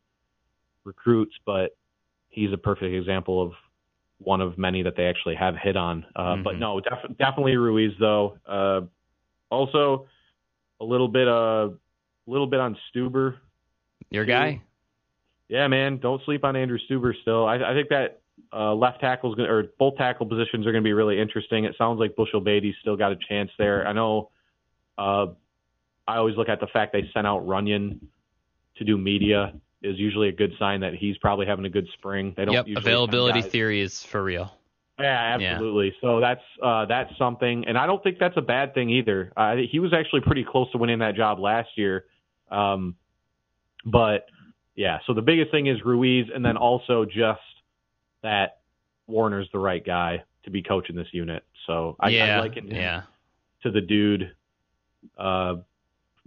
recruits, 0.84 1.34
but 1.46 1.76
he's 2.28 2.52
a 2.52 2.58
perfect 2.58 2.92
example 2.94 3.40
of 3.40 3.52
one 4.18 4.40
of 4.40 4.58
many 4.58 4.82
that 4.82 4.96
they 4.96 5.04
actually 5.04 5.36
have 5.36 5.54
hit 5.56 5.76
on. 5.76 6.04
Uh, 6.16 6.20
mm-hmm. 6.20 6.42
But 6.42 6.58
no, 6.58 6.80
def- 6.80 7.16
definitely 7.18 7.56
Ruiz 7.56 7.92
though. 8.00 8.38
Uh, 8.46 8.80
also, 9.50 10.06
a 10.80 10.84
little 10.84 11.08
bit 11.08 11.28
a 11.28 11.34
uh, 11.34 11.68
little 12.26 12.46
bit 12.46 12.60
on 12.60 12.76
Stueber. 12.90 13.36
Your 14.10 14.24
guy. 14.24 14.60
Yeah, 15.48 15.68
man. 15.68 15.98
Don't 15.98 16.22
sleep 16.24 16.44
on 16.44 16.56
Andrew 16.56 16.78
Stueber. 16.90 17.12
Still, 17.22 17.46
I, 17.46 17.56
I 17.56 17.74
think 17.74 17.90
that 17.90 18.21
uh, 18.52 18.74
left 18.74 19.00
tackles 19.00 19.38
or 19.38 19.64
both 19.78 19.96
tackle 19.96 20.26
positions 20.26 20.66
are 20.66 20.72
going 20.72 20.82
to 20.82 20.86
be 20.86 20.92
really 20.92 21.20
interesting. 21.20 21.64
It 21.64 21.74
sounds 21.76 21.98
like 22.00 22.16
Bushell-Beatty's 22.16 22.74
still 22.80 22.96
got 22.96 23.12
a 23.12 23.16
chance 23.28 23.50
there. 23.58 23.86
I 23.86 23.92
know. 23.92 24.30
Uh, 24.98 25.26
I 26.06 26.16
always 26.16 26.36
look 26.36 26.48
at 26.48 26.60
the 26.60 26.66
fact 26.66 26.92
they 26.92 27.08
sent 27.14 27.26
out 27.26 27.46
Runyan 27.46 28.00
to 28.76 28.84
do 28.84 28.98
media 28.98 29.54
is 29.82 29.98
usually 29.98 30.28
a 30.28 30.32
good 30.32 30.52
sign 30.58 30.80
that 30.80 30.94
he's 30.94 31.16
probably 31.18 31.46
having 31.46 31.64
a 31.64 31.70
good 31.70 31.88
spring. 31.94 32.34
They 32.36 32.44
don't 32.44 32.54
yep, 32.54 32.66
availability 32.76 33.42
theory 33.42 33.80
is 33.80 34.02
for 34.02 34.22
real. 34.22 34.52
Yeah, 34.98 35.38
absolutely. 35.40 35.86
Yeah. 35.86 36.00
So 36.00 36.20
that's 36.20 36.42
uh, 36.62 36.86
that's 36.86 37.16
something, 37.18 37.64
and 37.66 37.76
I 37.78 37.86
don't 37.86 38.02
think 38.02 38.18
that's 38.18 38.36
a 38.36 38.42
bad 38.42 38.74
thing 38.74 38.90
either. 38.90 39.32
Uh, 39.36 39.56
he 39.70 39.80
was 39.80 39.92
actually 39.92 40.20
pretty 40.20 40.44
close 40.44 40.70
to 40.72 40.78
winning 40.78 41.00
that 41.00 41.16
job 41.16 41.40
last 41.40 41.70
year, 41.76 42.04
um, 42.50 42.94
but 43.84 44.26
yeah. 44.76 44.98
So 45.06 45.14
the 45.14 45.22
biggest 45.22 45.50
thing 45.50 45.66
is 45.66 45.78
Ruiz, 45.84 46.26
and 46.32 46.44
then 46.44 46.56
also 46.56 47.04
just 47.04 47.40
that 48.22 48.60
Warinner's 49.08 49.48
the 49.52 49.58
right 49.58 49.84
guy 49.84 50.24
to 50.44 50.50
be 50.50 50.62
coaching 50.62 50.96
this 50.96 51.08
unit. 51.12 51.44
So 51.66 51.96
I, 52.00 52.10
yeah, 52.10 52.38
I 52.38 52.40
liken 52.40 52.68
him 52.68 52.76
yeah. 52.76 53.02
to 53.62 53.70
the 53.70 53.80
dude. 53.80 54.32
Uh, 55.18 55.56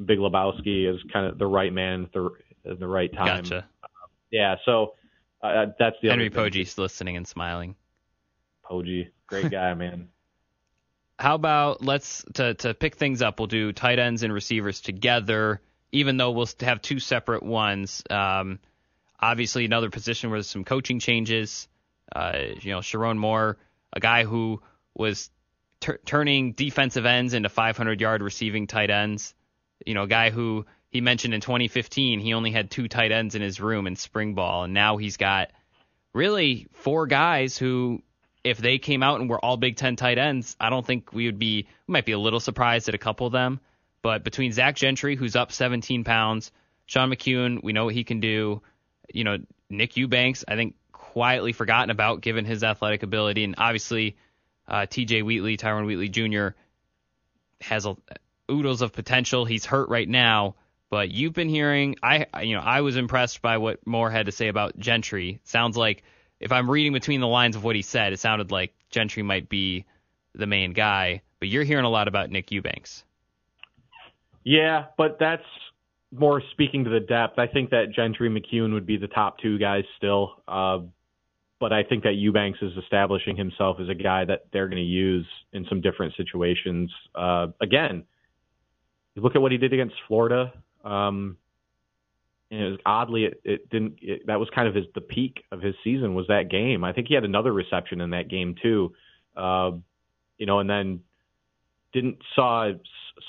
Big 0.03 0.19
Lebowski 0.19 0.93
is 0.93 1.01
kind 1.11 1.25
of 1.27 1.37
the 1.37 1.47
right 1.47 1.71
man 1.71 2.03
at 2.03 2.13
the, 2.13 2.29
at 2.69 2.79
the 2.79 2.87
right 2.87 3.11
time. 3.13 3.43
Gotcha. 3.43 3.67
Uh, 3.83 3.87
yeah, 4.31 4.55
so 4.65 4.95
uh, 5.41 5.67
that's 5.79 5.95
the 6.01 6.09
Henry 6.09 6.29
Poggi's 6.29 6.77
listening 6.77 7.17
and 7.17 7.27
smiling. 7.27 7.75
Poggi, 8.69 9.09
great 9.27 9.51
guy, 9.51 9.73
man. 9.75 10.09
How 11.17 11.35
about 11.35 11.81
let's 11.81 12.25
to 12.33 12.55
to 12.55 12.73
pick 12.73 12.95
things 12.95 13.21
up? 13.21 13.39
We'll 13.39 13.47
do 13.47 13.71
tight 13.71 13.99
ends 13.99 14.23
and 14.23 14.33
receivers 14.33 14.81
together, 14.81 15.61
even 15.93 16.17
though 16.17 16.31
we'll 16.31 16.49
have 16.59 16.81
two 16.81 16.99
separate 16.99 17.43
ones. 17.43 18.03
Um, 18.09 18.59
obviously, 19.17 19.63
another 19.63 19.89
position 19.89 20.29
where 20.29 20.39
there's 20.39 20.49
some 20.49 20.65
coaching 20.65 20.99
changes. 20.99 21.69
Uh, 22.13 22.39
you 22.61 22.71
know, 22.71 22.79
Sherrone 22.79 23.17
Moore, 23.17 23.57
a 23.93 23.99
guy 23.99 24.23
who 24.23 24.61
was 24.93 25.29
turning 26.05 26.53
defensive 26.53 27.05
ends 27.05 27.33
into 27.33 27.49
500 27.49 28.01
yard 28.01 28.21
receiving 28.21 28.67
tight 28.67 28.89
ends. 28.89 29.33
You 29.85 29.93
know, 29.93 30.03
a 30.03 30.07
guy 30.07 30.29
who 30.29 30.65
he 30.89 31.01
mentioned 31.01 31.33
in 31.33 31.41
2015 31.41 32.19
he 32.19 32.33
only 32.33 32.51
had 32.51 32.71
two 32.71 32.87
tight 32.87 33.11
ends 33.11 33.35
in 33.35 33.41
his 33.41 33.59
room 33.59 33.87
in 33.87 33.95
spring 33.95 34.33
ball, 34.33 34.63
and 34.63 34.73
now 34.73 34.97
he's 34.97 35.17
got 35.17 35.51
really 36.13 36.67
four 36.73 37.07
guys 37.07 37.57
who, 37.57 38.01
if 38.43 38.57
they 38.57 38.77
came 38.77 39.03
out 39.03 39.19
and 39.19 39.29
were 39.29 39.43
all 39.43 39.57
Big 39.57 39.75
Ten 39.75 39.95
tight 39.95 40.17
ends, 40.17 40.55
I 40.59 40.69
don't 40.69 40.85
think 40.85 41.13
we 41.13 41.25
would 41.25 41.39
be 41.39 41.67
we 41.87 41.91
might 41.91 42.05
be 42.05 42.13
a 42.13 42.19
little 42.19 42.39
surprised 42.39 42.87
at 42.89 42.95
a 42.95 42.99
couple 42.99 43.27
of 43.27 43.33
them. 43.33 43.59
But 44.01 44.23
between 44.23 44.51
Zach 44.51 44.75
Gentry, 44.75 45.15
who's 45.15 45.35
up 45.35 45.51
17 45.51 46.03
pounds, 46.03 46.51
Sean 46.85 47.09
McKeon, 47.09 47.63
we 47.63 47.73
know 47.73 47.85
what 47.85 47.95
he 47.95 48.03
can 48.03 48.19
do. 48.19 48.61
You 49.11 49.23
know, 49.23 49.37
Nick 49.69 49.97
Eubanks, 49.97 50.45
I 50.47 50.55
think 50.55 50.75
quietly 51.16 51.53
forgotten 51.53 51.91
about 51.91 52.20
given 52.20 52.43
his 52.43 52.61
athletic 52.61 53.01
ability. 53.01 53.45
And 53.45 53.55
obviously, 53.57 54.18
uh, 54.68 54.86
T.J. 54.86 55.22
Wheatley, 55.22 55.55
Tyrone 55.55 55.86
Wheatley 55.86 56.09
Jr. 56.09 56.49
has 57.61 57.86
a 57.86 57.95
oodles 58.51 58.82
of 58.82 58.91
potential. 58.91 59.45
He's 59.45 59.66
hurt 59.66 59.88
right 59.88 60.09
now, 60.09 60.55
but 60.89 61.09
you've 61.09 61.32
been 61.32 61.47
hearing. 61.47 61.95
I 62.03 62.26
you 62.43 62.53
know 62.53 62.61
I 62.61 62.82
was 62.82 62.97
impressed 62.97 63.41
by 63.41 63.59
what 63.59 63.88
Moore 63.88 64.11
had 64.11 64.26
to 64.26 64.34
say 64.34 64.49
about 64.49 64.78
Gentry. 64.78 65.39
Sounds 65.45 65.78
like 65.78 66.03
if 66.41 66.51
I'm 66.51 66.70
reading 66.70 66.91
between 66.91 67.22
the 67.22 67.30
lines 67.30 67.55
of 67.55 67.63
what 67.63 67.78
he 67.78 67.82
said, 67.82 68.11
it 68.11 68.20
sounded 68.20 68.51
like 68.51 68.74
Gentry 68.89 69.24
might 69.24 69.47
be 69.47 69.86
the 70.34 70.47
main 70.47 70.74
guy. 70.74 71.22
But 71.39 71.47
you're 71.47 71.63
hearing 71.63 71.86
a 71.86 71.89
lot 71.89 72.09
about 72.09 72.30
Nick 72.30 72.51
Eubanks. 72.51 73.05
Yeah, 74.43 74.88
but 74.97 75.16
that's 75.18 75.45
more 76.11 76.41
speaking 76.51 76.84
to 76.84 76.89
the 76.89 76.99
depth. 76.99 77.39
I 77.39 77.47
think 77.47 77.70
that 77.70 77.93
Gentry 77.95 78.30
McKeon 78.30 78.74
would 78.74 78.86
be 78.86 78.97
the 78.97 79.07
top 79.07 79.39
two 79.39 79.57
guys 79.57 79.86
still. 79.97 80.43
Uh, 80.45 80.80
but 81.59 81.71
I 81.71 81.83
think 81.83 82.03
that 82.03 82.13
Eubanks 82.13 82.59
is 82.61 82.71
establishing 82.81 83.37
himself 83.37 83.77
as 83.79 83.89
a 83.89 83.93
guy 83.93 84.25
that 84.25 84.47
they're 84.51 84.67
going 84.67 84.81
to 84.81 84.83
use 84.83 85.25
in 85.53 85.65
some 85.69 85.81
different 85.81 86.13
situations. 86.15 86.91
Uh, 87.13 87.47
again, 87.61 88.03
you 89.15 89.21
look 89.21 89.35
at 89.35 89.41
what 89.41 89.51
he 89.51 89.57
did 89.57 89.73
against 89.73 89.95
Florida. 90.07 90.53
Um, 90.83 91.37
and 92.51 92.61
it 92.61 92.69
was 92.71 92.79
oddly, 92.85 93.25
it, 93.25 93.41
it 93.43 93.69
didn't. 93.69 93.95
It, 94.01 94.27
that 94.27 94.39
was 94.39 94.49
kind 94.53 94.67
of 94.67 94.75
his 94.75 94.85
the 94.93 95.01
peak 95.01 95.43
of 95.51 95.61
his 95.61 95.73
season 95.83 96.13
was 96.13 96.27
that 96.27 96.49
game. 96.49 96.83
I 96.83 96.93
think 96.93 97.07
he 97.07 97.15
had 97.15 97.23
another 97.23 97.51
reception 97.51 98.01
in 98.01 98.11
that 98.11 98.29
game 98.29 98.55
too. 98.61 98.93
Uh, 99.35 99.71
you 100.37 100.45
know, 100.45 100.59
and 100.59 100.69
then 100.69 100.99
didn't 101.91 102.17
saw 102.35 102.71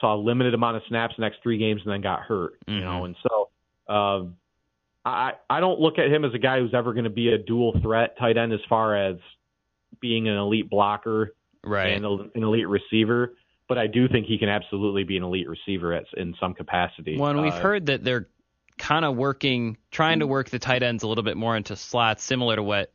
saw 0.00 0.16
a 0.16 0.20
limited 0.20 0.52
amount 0.52 0.76
of 0.76 0.82
snaps 0.88 1.14
the 1.16 1.22
next 1.22 1.38
three 1.42 1.58
games 1.58 1.80
and 1.84 1.92
then 1.92 2.02
got 2.02 2.20
hurt. 2.20 2.54
Mm-hmm. 2.68 2.72
You 2.74 2.80
know, 2.80 2.90
mm-hmm. 2.90 3.04
and 3.04 3.16
so. 3.22 3.48
Uh, 3.88 4.30
I 5.07 5.32
I 5.48 5.61
don't 5.61 5.80
look 5.80 5.98
at 5.98 6.12
him 6.12 6.24
as 6.24 6.34
a 6.34 6.38
guy 6.38 6.59
who's 6.59 6.74
ever 6.74 6.92
going 6.92 7.04
to 7.04 7.11
be 7.11 7.28
a 7.32 7.38
dual 7.38 7.78
threat 7.80 8.18
tight 8.18 8.36
end 8.36 8.52
as 8.52 8.61
far 8.68 8.96
as 8.96 9.16
being 10.00 10.28
an 10.28 10.36
elite 10.36 10.68
blocker 10.68 11.34
right. 11.64 11.92
and 11.92 12.04
an 12.04 12.42
elite 12.42 12.68
receiver. 12.68 13.34
But 13.68 13.78
I 13.78 13.86
do 13.86 14.09
think 14.09 14.26
he 14.26 14.38
can 14.38 14.48
absolutely 14.48 15.04
be 15.04 15.16
an 15.16 15.24
elite 15.24 15.48
receiver 15.48 15.92
at, 15.92 16.04
in 16.16 16.34
some 16.38 16.54
capacity. 16.54 17.16
Well, 17.18 17.30
and 17.30 17.42
we've 17.42 17.52
uh, 17.52 17.61
heard 17.61 17.86
that 17.86 18.04
they're 18.04 18.28
kind 18.78 19.04
of 19.04 19.16
working, 19.16 19.76
trying 19.90 20.20
to 20.20 20.26
work 20.26 20.50
the 20.50 20.59
tight 20.59 20.82
ends 20.82 21.02
a 21.02 21.09
little 21.09 21.24
bit 21.24 21.36
more 21.36 21.57
into 21.57 21.74
slots, 21.74 22.22
similar 22.22 22.57
to 22.57 22.62
what 22.62 22.92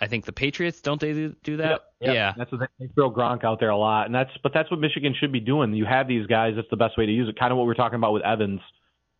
I 0.00 0.06
think 0.06 0.24
the 0.24 0.32
Patriots 0.32 0.80
don't 0.80 1.00
they 1.00 1.12
do 1.42 1.56
that? 1.58 1.70
Yep, 1.70 1.82
yep. 2.00 2.14
Yeah, 2.14 2.32
that's 2.36 2.52
what 2.52 2.60
they, 2.60 2.86
they 2.86 2.92
throw 2.94 3.10
Gronk 3.10 3.44
out 3.44 3.60
there 3.60 3.70
a 3.70 3.76
lot, 3.76 4.06
and 4.06 4.14
that's 4.14 4.30
but 4.42 4.52
that's 4.54 4.70
what 4.70 4.80
Michigan 4.80 5.14
should 5.18 5.32
be 5.32 5.40
doing. 5.40 5.74
You 5.74 5.84
have 5.84 6.08
these 6.08 6.26
guys; 6.26 6.54
that's 6.56 6.70
the 6.70 6.76
best 6.76 6.96
way 6.96 7.06
to 7.06 7.12
use 7.12 7.28
it. 7.28 7.38
Kind 7.38 7.52
of 7.52 7.58
what 7.58 7.66
we 7.66 7.72
are 7.72 7.74
talking 7.74 7.96
about 7.96 8.12
with 8.12 8.22
Evans 8.22 8.60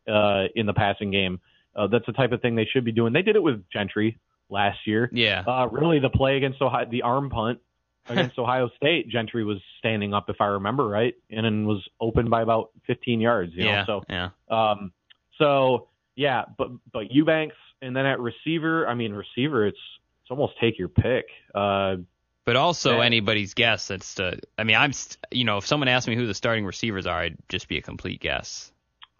uh, 0.08 0.44
in 0.54 0.64
the 0.64 0.72
passing 0.72 1.10
game. 1.10 1.40
Uh, 1.74 1.86
that's 1.86 2.06
the 2.06 2.12
type 2.12 2.32
of 2.32 2.42
thing 2.42 2.54
they 2.56 2.68
should 2.70 2.84
be 2.84 2.92
doing. 2.92 3.12
They 3.12 3.22
did 3.22 3.36
it 3.36 3.42
with 3.42 3.62
Gentry 3.72 4.18
last 4.48 4.78
year. 4.86 5.08
Yeah. 5.12 5.44
Uh, 5.46 5.68
really, 5.70 5.98
the 5.98 6.10
play 6.10 6.36
against 6.36 6.60
Ohio, 6.60 6.86
the 6.90 7.02
arm 7.02 7.30
punt 7.30 7.60
against 8.08 8.38
Ohio 8.38 8.70
State, 8.76 9.08
Gentry 9.08 9.44
was 9.44 9.58
standing 9.78 10.12
up, 10.14 10.28
if 10.28 10.40
I 10.40 10.46
remember 10.46 10.86
right, 10.88 11.14
and 11.30 11.44
then 11.44 11.66
was 11.66 11.86
open 12.00 12.28
by 12.28 12.42
about 12.42 12.70
15 12.86 13.20
yards. 13.20 13.52
You 13.54 13.64
yeah. 13.64 13.84
Know? 13.84 13.84
So, 13.86 14.04
yeah. 14.08 14.30
Um, 14.50 14.92
so 15.38 15.88
yeah, 16.16 16.44
but 16.58 16.70
but 16.92 17.10
Eubanks, 17.10 17.56
and 17.80 17.96
then 17.96 18.06
at 18.06 18.20
receiver, 18.20 18.86
I 18.86 18.94
mean 18.94 19.12
receiver, 19.12 19.66
it's 19.66 19.78
it's 20.22 20.30
almost 20.30 20.54
take 20.60 20.78
your 20.78 20.88
pick. 20.88 21.26
Uh, 21.54 21.96
but 22.44 22.56
also 22.56 23.00
anybody's 23.00 23.54
guess. 23.54 23.88
That's 23.88 24.14
to, 24.16 24.38
I 24.58 24.64
mean, 24.64 24.76
I'm, 24.76 24.92
you 25.30 25.44
know, 25.44 25.58
if 25.58 25.66
someone 25.66 25.88
asked 25.88 26.08
me 26.08 26.16
who 26.16 26.26
the 26.26 26.34
starting 26.34 26.64
receivers 26.64 27.06
are, 27.06 27.20
I'd 27.20 27.36
just 27.48 27.68
be 27.68 27.78
a 27.78 27.82
complete 27.82 28.20
guess. 28.20 28.72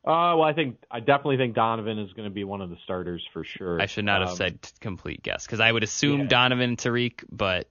Uh, 0.03 0.32
well, 0.36 0.44
I 0.44 0.55
think 0.55 0.78
I 0.90 1.01
definitely 1.01 1.36
think 1.36 1.55
Donovan 1.55 1.98
is 1.98 2.12
going 2.14 2.28
to 2.28 2.32
be 2.32 2.44
one 2.44 2.62
of 2.62 2.70
the 2.70 2.76
starters 2.84 3.22
for 3.34 3.44
sure. 3.44 3.80
I 3.80 3.86
should 3.86 4.07
not 4.07 4.22
um, 4.22 4.28
have 4.28 4.36
said 4.36 4.59
complete 4.80 5.22
guess 5.22 5.44
because 5.44 5.61
I 5.61 5.70
would 5.70 5.82
assume 5.82 6.22
yeah. 6.22 6.26
Donovan 6.26 6.76
Tarik, 6.76 7.22
but 7.30 7.68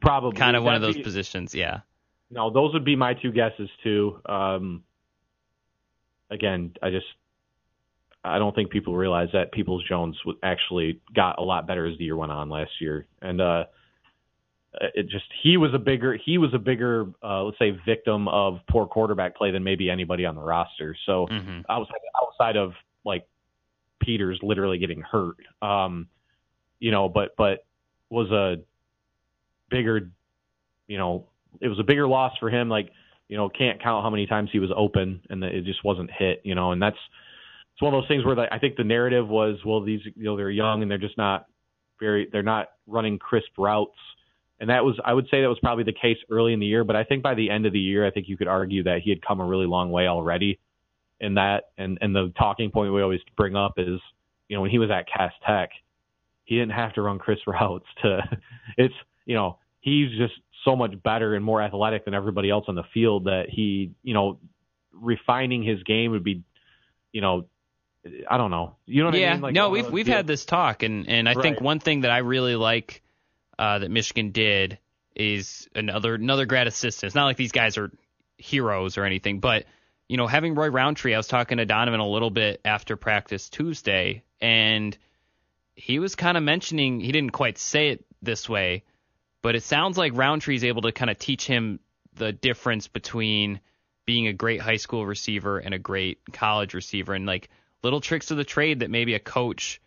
probably 0.00 0.36
kind 0.36 0.56
of 0.56 0.64
one 0.64 0.74
of 0.74 0.82
those 0.82 0.96
be, 0.96 1.02
positions. 1.02 1.54
Yeah. 1.54 1.80
No, 2.28 2.50
those 2.50 2.72
would 2.72 2.84
be 2.84 2.96
my 2.96 3.14
two 3.14 3.30
guesses 3.30 3.68
too. 3.84 4.20
Um, 4.26 4.82
again, 6.28 6.74
I 6.82 6.90
just 6.90 7.06
I 8.24 8.38
don't 8.38 8.54
think 8.54 8.70
people 8.70 8.96
realize 8.96 9.28
that 9.32 9.52
Peoples 9.52 9.84
Jones 9.88 10.18
actually 10.42 11.00
got 11.14 11.38
a 11.38 11.42
lot 11.42 11.68
better 11.68 11.86
as 11.86 11.96
the 11.98 12.04
year 12.04 12.16
went 12.16 12.32
on 12.32 12.48
last 12.48 12.72
year, 12.80 13.06
and 13.22 13.40
uh, 13.40 13.64
it 14.72 15.08
just 15.08 15.24
he 15.42 15.56
was 15.56 15.74
a 15.74 15.78
bigger 15.78 16.16
he 16.24 16.38
was 16.38 16.54
a 16.54 16.58
bigger 16.58 17.06
uh, 17.22 17.42
let's 17.42 17.58
say 17.58 17.76
victim 17.84 18.28
of 18.28 18.60
poor 18.70 18.86
quarterback 18.86 19.36
play 19.36 19.50
than 19.50 19.64
maybe 19.64 19.90
anybody 19.90 20.24
on 20.24 20.34
the 20.34 20.40
roster. 20.40 20.96
So 21.06 21.26
mm-hmm. 21.26 21.60
outside 21.68 22.00
outside 22.22 22.56
of 22.56 22.72
like 23.04 23.26
Peters 24.00 24.38
literally 24.42 24.78
getting 24.78 25.02
hurt, 25.02 25.36
um, 25.60 26.06
you 26.78 26.90
know, 26.90 27.08
but 27.08 27.34
but 27.36 27.64
was 28.10 28.30
a 28.30 28.62
bigger, 29.70 30.10
you 30.86 30.98
know, 30.98 31.26
it 31.60 31.68
was 31.68 31.78
a 31.78 31.84
bigger 31.84 32.06
loss 32.06 32.32
for 32.38 32.48
him. 32.48 32.68
Like 32.68 32.90
you 33.28 33.36
know, 33.36 33.48
can't 33.48 33.82
count 33.82 34.04
how 34.04 34.10
many 34.10 34.26
times 34.26 34.50
he 34.52 34.60
was 34.60 34.70
open 34.76 35.20
and 35.30 35.42
it 35.42 35.64
just 35.64 35.84
wasn't 35.84 36.10
hit. 36.16 36.42
You 36.44 36.54
know, 36.54 36.70
and 36.70 36.80
that's 36.80 36.98
it's 37.72 37.82
one 37.82 37.92
of 37.92 38.00
those 38.00 38.08
things 38.08 38.24
where 38.24 38.38
I 38.52 38.58
think 38.60 38.76
the 38.76 38.84
narrative 38.84 39.28
was, 39.28 39.56
well, 39.66 39.80
these 39.82 40.00
you 40.04 40.24
know 40.24 40.36
they're 40.36 40.48
young 40.48 40.82
and 40.82 40.90
they're 40.90 40.98
just 40.98 41.18
not 41.18 41.46
very 41.98 42.28
they're 42.30 42.44
not 42.44 42.68
running 42.86 43.18
crisp 43.18 43.50
routes 43.58 43.98
and 44.60 44.68
that 44.68 44.84
was, 44.84 45.00
I 45.02 45.14
would 45.14 45.26
say 45.30 45.40
that 45.40 45.48
was 45.48 45.58
probably 45.58 45.84
the 45.84 45.92
case 45.92 46.18
early 46.30 46.52
in 46.52 46.60
the 46.60 46.66
year, 46.66 46.84
but 46.84 46.94
I 46.94 47.04
think 47.04 47.22
by 47.22 47.34
the 47.34 47.48
end 47.48 47.64
of 47.64 47.72
the 47.72 47.80
year, 47.80 48.06
I 48.06 48.10
think 48.10 48.28
you 48.28 48.36
could 48.36 48.46
argue 48.46 48.84
that 48.84 49.00
he 49.02 49.08
had 49.08 49.24
come 49.24 49.40
a 49.40 49.44
really 49.44 49.66
long 49.66 49.90
way 49.90 50.06
already 50.06 50.60
in 51.18 51.34
that. 51.34 51.70
And, 51.78 51.98
and 52.02 52.14
the 52.14 52.32
talking 52.38 52.70
point 52.70 52.92
we 52.92 53.00
always 53.00 53.20
bring 53.38 53.56
up 53.56 53.74
is, 53.78 54.00
you 54.48 54.56
know, 54.56 54.60
when 54.60 54.70
he 54.70 54.78
was 54.78 54.90
at 54.90 55.06
Cass 55.08 55.32
Tech, 55.46 55.70
he 56.44 56.56
didn't 56.56 56.72
have 56.72 56.92
to 56.94 57.02
run 57.02 57.18
crisp 57.18 57.42
routes 57.46 57.86
to, 58.02 58.20
it's, 58.76 58.94
you 59.24 59.34
know, 59.34 59.58
he's 59.80 60.10
just 60.18 60.34
so 60.66 60.76
much 60.76 61.02
better 61.02 61.34
and 61.34 61.42
more 61.42 61.62
athletic 61.62 62.04
than 62.04 62.12
everybody 62.12 62.50
else 62.50 62.66
on 62.68 62.74
the 62.74 62.84
field 62.92 63.24
that 63.24 63.46
he, 63.48 63.92
you 64.02 64.12
know, 64.12 64.38
refining 64.92 65.62
his 65.62 65.82
game 65.84 66.10
would 66.10 66.24
be, 66.24 66.42
you 67.12 67.22
know, 67.22 67.46
I 68.30 68.36
don't 68.36 68.50
know. 68.50 68.76
You 68.84 69.02
know 69.02 69.10
what 69.10 69.18
yeah, 69.18 69.30
I 69.30 69.32
mean? 69.34 69.42
Like, 69.42 69.54
no, 69.54 69.70
we've 69.70 69.90
we've 69.90 70.06
had 70.06 70.26
this 70.26 70.46
talk, 70.46 70.82
and 70.82 71.06
and 71.06 71.28
I 71.28 71.34
right. 71.34 71.42
think 71.42 71.60
one 71.60 71.80
thing 71.80 72.00
that 72.00 72.10
I 72.10 72.18
really 72.18 72.56
like 72.56 73.02
uh, 73.60 73.78
that 73.78 73.90
Michigan 73.90 74.30
did 74.30 74.78
is 75.14 75.68
another 75.74 76.14
another 76.14 76.46
grad 76.46 76.66
assistant. 76.66 77.08
It's 77.08 77.14
not 77.14 77.26
like 77.26 77.36
these 77.36 77.52
guys 77.52 77.76
are 77.76 77.92
heroes 78.38 78.96
or 78.96 79.04
anything, 79.04 79.38
but 79.38 79.66
you 80.08 80.16
know, 80.16 80.26
having 80.26 80.54
Roy 80.54 80.70
Roundtree, 80.70 81.14
I 81.14 81.18
was 81.18 81.26
talking 81.26 81.58
to 81.58 81.66
Donovan 81.66 82.00
a 82.00 82.08
little 82.08 82.30
bit 82.30 82.62
after 82.64 82.96
practice 82.96 83.50
Tuesday, 83.50 84.24
and 84.40 84.96
he 85.74 85.98
was 85.98 86.14
kind 86.14 86.38
of 86.38 86.42
mentioning 86.42 87.00
he 87.00 87.12
didn't 87.12 87.32
quite 87.32 87.58
say 87.58 87.90
it 87.90 88.04
this 88.22 88.48
way, 88.48 88.82
but 89.42 89.54
it 89.54 89.62
sounds 89.62 89.98
like 89.98 90.16
Roundtree 90.16 90.56
is 90.56 90.64
able 90.64 90.82
to 90.82 90.92
kind 90.92 91.10
of 91.10 91.18
teach 91.18 91.46
him 91.46 91.80
the 92.14 92.32
difference 92.32 92.88
between 92.88 93.60
being 94.06 94.26
a 94.26 94.32
great 94.32 94.62
high 94.62 94.76
school 94.76 95.04
receiver 95.04 95.58
and 95.58 95.74
a 95.74 95.78
great 95.78 96.18
college 96.32 96.72
receiver, 96.72 97.12
and 97.12 97.26
like 97.26 97.50
little 97.82 98.00
tricks 98.00 98.30
of 98.30 98.38
the 98.38 98.44
trade 98.44 98.80
that 98.80 98.88
maybe 98.90 99.12
a 99.12 99.20
coach 99.20 99.82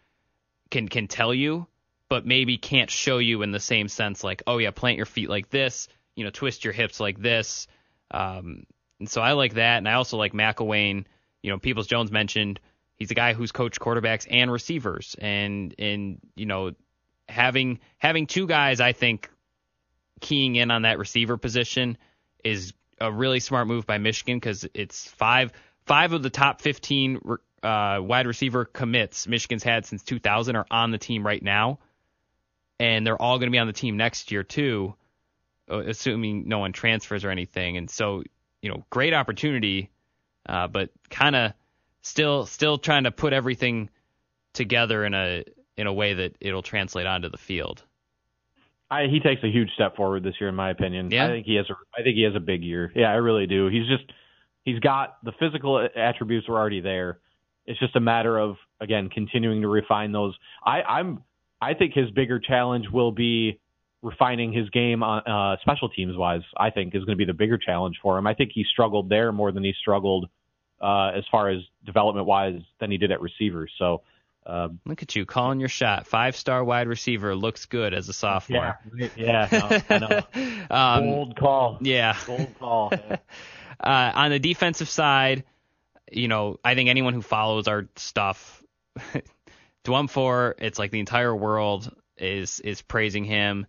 can 0.70 0.88
can 0.88 1.08
tell 1.08 1.34
you 1.34 1.66
but 2.10 2.26
maybe 2.26 2.58
can't 2.58 2.90
show 2.90 3.18
you 3.18 3.42
in 3.42 3.52
the 3.52 3.60
same 3.60 3.88
sense 3.88 4.24
like, 4.24 4.44
oh 4.48 4.58
yeah, 4.58 4.72
plant 4.72 4.98
your 4.98 5.06
feet 5.06 5.30
like 5.30 5.50
this, 5.50 5.88
you 6.16 6.24
know, 6.24 6.30
twist 6.30 6.64
your 6.64 6.74
hips 6.74 7.00
like 7.00 7.20
this. 7.20 7.68
Um, 8.12 8.66
and 9.00 9.10
so 9.10 9.22
I 9.22 9.34
like 9.34 9.56
that, 9.56 9.78
and 9.78 9.90
I 9.90 9.94
also 9.94 10.18
like 10.18 10.34
McElwain. 10.34 11.06
You 11.42 11.52
know, 11.52 11.58
Peoples 11.58 11.88
Jones 11.88 12.12
mentioned 12.12 12.60
he's 12.96 13.12
a 13.12 13.16
guy 13.16 13.34
who's 13.34 13.52
coached 13.52 13.80
quarterbacks 13.80 14.28
and 14.30 14.52
receivers, 14.52 15.16
and 15.20 15.76
and 15.78 16.20
you 16.36 16.46
know, 16.46 16.72
having 17.28 17.80
having 17.98 18.28
two 18.28 18.48
guys, 18.48 18.80
I 18.80 18.94
think, 18.94 19.30
keying 20.22 20.56
in 20.56 20.72
on 20.72 20.84
that 20.84 21.00
receiver 21.00 21.38
position 21.38 21.98
is 22.44 22.74
a 23.00 23.12
really 23.12 23.40
smart 23.40 23.68
move 23.68 23.86
by 23.86 23.98
Michigan 23.98 24.38
because 24.38 24.66
it's 24.74 25.08
five 25.08 25.52
five 25.86 26.14
of 26.14 26.24
the 26.24 26.30
top 26.30 26.62
15 26.62 27.20
uh, 27.62 28.00
wide 28.02 28.28
receiver 28.28 28.66
commits 28.66 29.28
Michigan's 29.28 29.64
had 29.64 29.86
since 29.86 30.04
2000 30.04 30.56
are 30.56 30.66
on 30.72 30.92
the 30.92 30.98
team 30.98 31.26
right 31.26 31.44
now 31.44 31.80
and 32.80 33.06
they're 33.06 33.22
all 33.22 33.38
going 33.38 33.48
to 33.48 33.52
be 33.52 33.60
on 33.60 33.68
the 33.68 33.74
team 33.74 33.98
next 33.98 34.32
year 34.32 34.44
too, 34.44 34.96
uh, 35.70 35.80
assuming 35.80 36.48
no 36.48 36.60
one 36.60 36.74
transfers 36.74 37.24
or 37.24 37.30
anything. 37.30 37.78
And 37.78 37.90
so, 37.90 38.24
you 38.62 38.70
know, 38.70 38.86
great 38.90 39.14
opportunity, 39.14 39.90
uh, 40.48 40.68
but 40.68 40.90
kind 41.10 41.36
of 41.36 41.54
still 42.02 42.46
still 42.46 42.78
trying 42.78 43.06
to 43.06 43.12
put 43.12 43.34
everything 43.34 43.90
together 44.54 45.06
in 45.06 45.14
a 45.14 45.44
in 45.78 45.88
a 45.88 45.94
way 45.94 46.14
that 46.14 46.36
it'll 46.40 46.62
translate 46.62 47.08
onto 47.08 47.30
the 47.30 47.38
field. 47.38 47.84
I, 48.92 49.08
he 49.08 49.20
takes 49.20 49.44
a 49.44 49.48
huge 49.48 49.72
step 49.74 49.96
forward 49.96 50.24
this 50.24 50.36
year, 50.40 50.50
in 50.50 50.56
my 50.56 50.70
opinion. 50.70 51.10
Yeah. 51.10 51.26
I 51.26 51.30
think 51.30 51.46
he 51.48 51.56
has 51.56 51.66
a 51.70 51.74
I 51.98 52.04
think 52.04 52.16
he 52.16 52.24
has 52.24 52.36
a 52.36 52.40
big 52.40 52.64
year. 52.64 52.92
Yeah, 52.96 53.10
I 53.10 53.16
really 53.16 53.48
do. 53.48 53.68
He's 53.68 53.88
just 53.88 54.04
he's 54.64 54.80
got 54.80 55.18
the 55.24 55.32
physical 55.40 55.88
attributes 55.96 56.48
were 56.48 56.58
already 56.58 56.82
there. 56.82 57.20
It's 57.66 57.80
just 57.80 57.96
a 57.96 58.00
matter 58.00 58.38
of 58.38 58.58
again 58.80 59.10
continuing 59.10 59.62
to 59.62 59.68
refine 59.68 60.12
those. 60.12 60.36
I, 60.64 60.82
I'm 60.82 61.24
I 61.64 61.74
think 61.74 61.94
his 61.94 62.10
bigger 62.12 62.40
challenge 62.40 62.88
will 62.92 63.12
be 63.12 63.60
refining 64.02 64.52
his 64.52 64.70
game 64.70 65.02
on 65.02 65.24
uh, 65.26 65.58
special 65.62 65.90
teams 65.90 66.16
wise. 66.18 66.42
I 66.58 66.70
think 66.70 66.94
is 66.94 67.04
going 67.06 67.18
to 67.18 67.26
be 67.26 67.26
the 67.26 67.34
bigger 67.34 67.58
challenge 67.58 67.98
for 68.02 68.18
him. 68.18 68.28
I 68.28 68.34
think 68.34 68.52
he 68.54 68.66
struggled 68.72 69.10
there 69.10 69.32
more 69.32 69.52
than 69.52 69.64
he 69.64 69.74
struggled 69.80 70.30
uh, 70.82 71.12
as 71.16 71.24
far 71.32 71.50
as 71.50 71.62
development 71.86 72.28
wise 72.28 72.60
than 72.80 72.92
he 72.92 72.98
did 72.98 73.12
at 73.12 73.22
receiver. 73.22 73.68
So. 73.78 74.02
Um, 74.46 74.82
Look 74.86 75.02
at 75.02 75.16
you 75.16 75.26
calling 75.26 75.62
your 75.62 75.70
shot. 75.70 76.06
Five 76.06 76.36
star 76.36 76.66
wide 76.66 76.90
receiver 76.90 77.34
looks 77.34 77.66
good 77.66 77.94
as 77.94 78.10
a 78.10 78.14
sophomore. 78.14 78.78
Yeah, 78.94 79.08
yeah, 79.16 79.48
no, 79.50 79.80
I 79.90 80.00
know. 80.00 80.66
um, 80.70 81.04
Bold 81.06 81.38
call. 81.38 81.78
Yeah. 81.80 82.18
Bold 82.28 82.54
call. 82.60 82.92
Uh, 83.80 84.12
on 84.16 84.32
the 84.32 84.40
defensive 84.40 84.88
side, 84.88 85.44
you 86.10 86.30
know, 86.30 86.58
I 86.64 86.76
think 86.76 86.90
anyone 86.90 87.14
who 87.14 87.22
follows 87.22 87.68
our 87.68 87.90
stuff, 87.98 88.64
Dwumfour, 89.84 90.54
it's 90.60 90.80
like 90.80 90.92
the 90.92 91.00
entire 91.00 91.36
world 91.36 91.94
is 92.18 92.60
is 92.60 92.82
praising 92.82 93.24
him. 93.26 93.66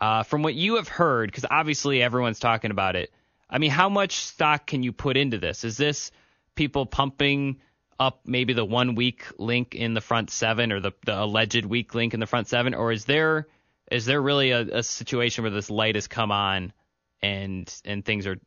Uh, 0.00 0.22
from 0.22 0.42
what 0.42 0.54
you 0.54 0.76
have 0.76 0.88
heard, 0.88 1.30
because 1.30 1.44
obviously 1.50 2.02
everyone's 2.02 2.38
talking 2.38 2.70
about 2.70 2.96
it. 2.96 3.10
I 3.50 3.58
mean, 3.58 3.70
how 3.70 3.90
much 3.90 4.16
stock 4.16 4.66
can 4.66 4.82
you 4.82 4.92
put 4.92 5.18
into 5.18 5.36
this? 5.36 5.62
Is 5.62 5.76
this 5.76 6.10
people 6.54 6.86
pumping 6.86 7.60
up 7.98 8.20
maybe 8.24 8.54
the 8.54 8.64
one 8.64 8.94
weak 8.94 9.26
link 9.38 9.74
in 9.74 9.92
the 9.92 10.00
front 10.00 10.30
seven 10.30 10.72
or 10.72 10.80
the, 10.80 10.92
the 11.04 11.22
alleged 11.22 11.66
weak 11.66 11.94
link 11.94 12.14
in 12.14 12.20
the 12.20 12.26
front 12.26 12.48
seven, 12.48 12.74
or 12.74 12.92
is 12.92 13.04
there 13.04 13.46
is 13.90 14.06
there 14.06 14.22
really 14.22 14.52
a, 14.52 14.78
a 14.78 14.82
situation 14.82 15.44
where 15.44 15.50
this 15.50 15.68
light 15.68 15.96
has 15.96 16.06
come 16.06 16.32
on 16.32 16.72
and 17.20 17.72
and 17.84 18.04
things 18.04 18.26
are 18.26 18.38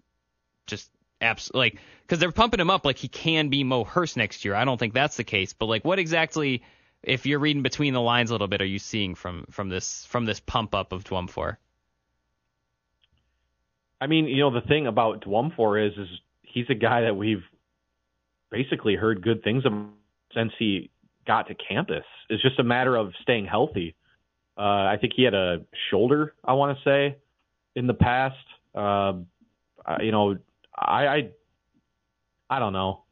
just 0.65 0.89
absolutely 1.21 1.59
like 1.59 1.79
because 2.01 2.19
they're 2.19 2.31
pumping 2.31 2.59
him 2.59 2.69
up 2.69 2.85
like 2.85 2.97
he 2.97 3.07
can 3.07 3.49
be 3.49 3.63
Mo 3.63 3.83
Hurst 3.83 4.17
next 4.17 4.43
year. 4.43 4.55
I 4.55 4.65
don't 4.65 4.79
think 4.79 4.93
that's 4.93 5.17
the 5.17 5.23
case, 5.23 5.53
but 5.53 5.67
like 5.67 5.85
what 5.85 5.99
exactly, 5.99 6.63
if 7.03 7.25
you're 7.25 7.39
reading 7.39 7.63
between 7.63 7.93
the 7.93 8.01
lines 8.01 8.29
a 8.29 8.33
little 8.33 8.47
bit, 8.47 8.61
are 8.61 8.65
you 8.65 8.79
seeing 8.79 9.15
from 9.15 9.45
from 9.49 9.69
this 9.69 10.05
from 10.05 10.25
this 10.25 10.39
pump 10.39 10.73
up 10.73 10.91
of 10.91 11.03
Dwumfour? 11.03 11.57
I 14.01 14.07
mean, 14.07 14.25
you 14.25 14.39
know, 14.39 14.51
the 14.51 14.67
thing 14.67 14.87
about 14.87 15.23
Dwumfour 15.23 15.87
is 15.87 15.97
is 15.97 16.07
he's 16.41 16.65
a 16.69 16.75
guy 16.75 17.01
that 17.01 17.15
we've 17.15 17.43
basically 18.51 18.95
heard 18.95 19.21
good 19.21 19.43
things 19.43 19.65
about 19.65 19.89
since 20.33 20.51
he 20.57 20.89
got 21.25 21.47
to 21.47 21.55
campus. 21.55 22.05
It's 22.29 22.41
just 22.41 22.59
a 22.59 22.63
matter 22.63 22.95
of 22.95 23.13
staying 23.21 23.45
healthy. 23.45 23.95
Uh, 24.57 24.61
I 24.61 24.97
think 24.99 25.13
he 25.15 25.23
had 25.23 25.33
a 25.33 25.61
shoulder, 25.89 26.33
I 26.43 26.53
want 26.53 26.77
to 26.77 26.83
say, 26.83 27.17
in 27.75 27.87
the 27.87 27.93
past. 27.93 28.35
Uh, 28.75 29.13
you 29.99 30.11
know, 30.11 30.37
I, 30.75 31.07
I, 31.07 31.29
I 32.49 32.59
don't 32.59 32.73
know. 32.73 33.03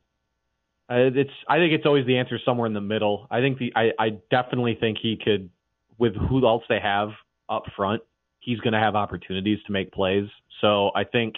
It's. 0.94 1.32
I 1.48 1.58
think 1.58 1.74
it's 1.74 1.86
always 1.86 2.06
the 2.06 2.18
answer 2.18 2.40
somewhere 2.44 2.68
in 2.68 2.74
the 2.74 2.82
middle. 2.82 3.28
I 3.32 3.40
think 3.40 3.58
the. 3.58 3.72
I, 3.76 3.92
I 3.98 4.10
definitely 4.30 4.78
think 4.80 4.98
he 5.02 5.18
could, 5.18 5.50
with 5.98 6.16
who 6.16 6.46
else 6.46 6.64
they 6.68 6.80
have 6.82 7.10
up 7.50 7.64
front, 7.76 8.02
he's 8.40 8.60
going 8.60 8.74
to 8.74 8.80
have 8.80 8.96
opportunities 8.96 9.60
to 9.68 9.72
make 9.72 9.92
plays. 9.92 10.28
So 10.60 10.92
I 10.96 11.04
think 11.06 11.36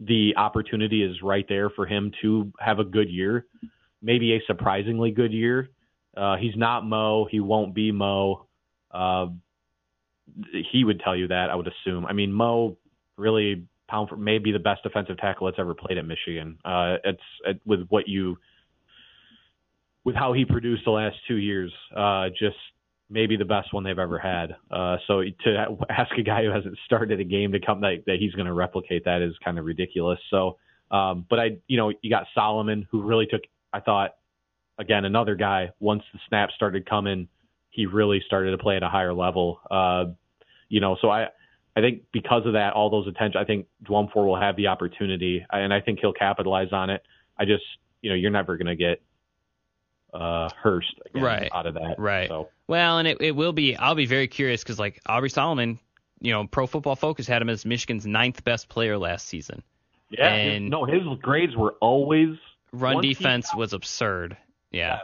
the 0.00 0.34
opportunity 0.36 1.02
is 1.02 1.22
right 1.22 1.46
there 1.48 1.70
for 1.70 1.86
him 1.86 2.12
to 2.22 2.52
have 2.58 2.78
a 2.78 2.84
good 2.84 3.10
year, 3.10 3.46
maybe 4.02 4.34
a 4.34 4.40
surprisingly 4.46 5.10
good 5.10 5.32
year. 5.32 5.70
Uh, 6.16 6.36
he's 6.36 6.56
not 6.56 6.84
Mo. 6.84 7.26
He 7.30 7.40
won't 7.40 7.74
be 7.74 7.92
Mo. 7.92 8.46
Uh, 8.90 9.26
he 10.72 10.84
would 10.84 11.00
tell 11.00 11.16
you 11.16 11.28
that, 11.28 11.50
I 11.50 11.54
would 11.54 11.68
assume. 11.68 12.06
I 12.06 12.12
mean, 12.12 12.32
Mo 12.32 12.76
really 13.16 13.64
pound 13.88 14.08
for 14.08 14.16
maybe 14.16 14.52
the 14.52 14.58
best 14.58 14.82
defensive 14.82 15.16
tackle 15.18 15.46
that's 15.46 15.58
ever 15.58 15.74
played 15.74 15.98
at 15.98 16.06
Michigan. 16.06 16.58
Uh, 16.64 16.96
it's 17.04 17.20
it, 17.44 17.60
with 17.64 17.86
what 17.88 18.08
you 18.08 18.36
with 20.04 20.14
how 20.14 20.32
he 20.32 20.44
produced 20.44 20.84
the 20.84 20.90
last 20.90 21.16
two 21.26 21.36
years. 21.36 21.72
Uh, 21.94 22.28
just 22.38 22.56
maybe 23.08 23.36
the 23.36 23.44
best 23.44 23.72
one 23.72 23.84
they've 23.84 23.98
ever 23.98 24.18
had. 24.18 24.56
Uh, 24.70 24.96
so 25.06 25.22
to 25.44 25.76
ask 25.90 26.12
a 26.18 26.22
guy 26.22 26.44
who 26.44 26.50
hasn't 26.50 26.76
started 26.84 27.20
a 27.20 27.24
game 27.24 27.52
to 27.52 27.60
come 27.60 27.80
that, 27.80 28.02
that 28.06 28.16
he's 28.18 28.32
going 28.32 28.46
to 28.46 28.52
replicate 28.52 29.04
that 29.04 29.22
is 29.22 29.32
kind 29.44 29.58
of 29.58 29.64
ridiculous. 29.64 30.18
So, 30.30 30.58
um, 30.90 31.24
but 31.28 31.38
I, 31.38 31.56
you 31.68 31.76
know, 31.76 31.92
you 32.02 32.10
got 32.10 32.26
Solomon 32.34 32.86
who 32.90 33.02
really 33.02 33.26
took, 33.26 33.42
I 33.72 33.80
thought, 33.80 34.16
again, 34.78 35.04
another 35.04 35.34
guy, 35.34 35.70
once 35.78 36.02
the 36.12 36.18
snaps 36.28 36.54
started 36.54 36.88
coming, 36.88 37.28
he 37.70 37.86
really 37.86 38.22
started 38.26 38.50
to 38.52 38.58
play 38.58 38.76
at 38.76 38.82
a 38.82 38.88
higher 38.88 39.14
level. 39.14 39.60
Uh, 39.70 40.06
you 40.68 40.80
know, 40.80 40.96
so 41.00 41.10
I, 41.10 41.28
I 41.76 41.80
think 41.80 42.04
because 42.10 42.46
of 42.46 42.54
that, 42.54 42.72
all 42.72 42.88
those 42.88 43.06
attention, 43.06 43.38
I 43.38 43.44
think 43.44 43.66
Dwumfour 43.84 44.26
will 44.26 44.40
have 44.40 44.56
the 44.56 44.68
opportunity 44.68 45.44
and 45.50 45.74
I 45.74 45.80
think 45.82 46.00
he'll 46.00 46.14
capitalize 46.14 46.72
on 46.72 46.88
it. 46.88 47.02
I 47.38 47.44
just, 47.44 47.64
you 48.00 48.08
know, 48.08 48.16
you're 48.16 48.30
never 48.30 48.56
going 48.56 48.66
to 48.68 48.76
get 48.76 49.02
uh, 50.14 50.48
Hurst 50.60 50.94
again 51.04 51.22
right. 51.22 51.50
out 51.52 51.66
of 51.66 51.74
that. 51.74 51.96
Right. 51.98 52.28
So. 52.28 52.48
Well, 52.66 52.98
and 52.98 53.06
it, 53.06 53.20
it 53.20 53.36
will 53.36 53.52
be. 53.52 53.76
I'll 53.76 53.94
be 53.94 54.06
very 54.06 54.26
curious 54.26 54.62
because 54.62 54.78
like 54.78 55.00
Aubrey 55.06 55.28
Solomon, 55.28 55.78
you 56.20 56.32
know, 56.32 56.46
Pro 56.46 56.66
Football 56.66 56.96
Focus 56.96 57.26
had 57.26 57.42
him 57.42 57.50
as 57.50 57.66
Michigan's 57.66 58.06
ninth 58.06 58.42
best 58.42 58.70
player 58.70 58.96
last 58.96 59.28
season. 59.28 59.62
Yeah. 60.10 60.32
And 60.32 60.64
his, 60.64 60.70
no, 60.70 60.86
his 60.86 61.02
grades 61.20 61.54
were 61.54 61.74
always 61.82 62.36
run 62.72 63.02
defense 63.02 63.48
got, 63.50 63.58
was 63.58 63.74
absurd. 63.74 64.36
Yeah. 64.70 64.94
Yes. 64.94 65.02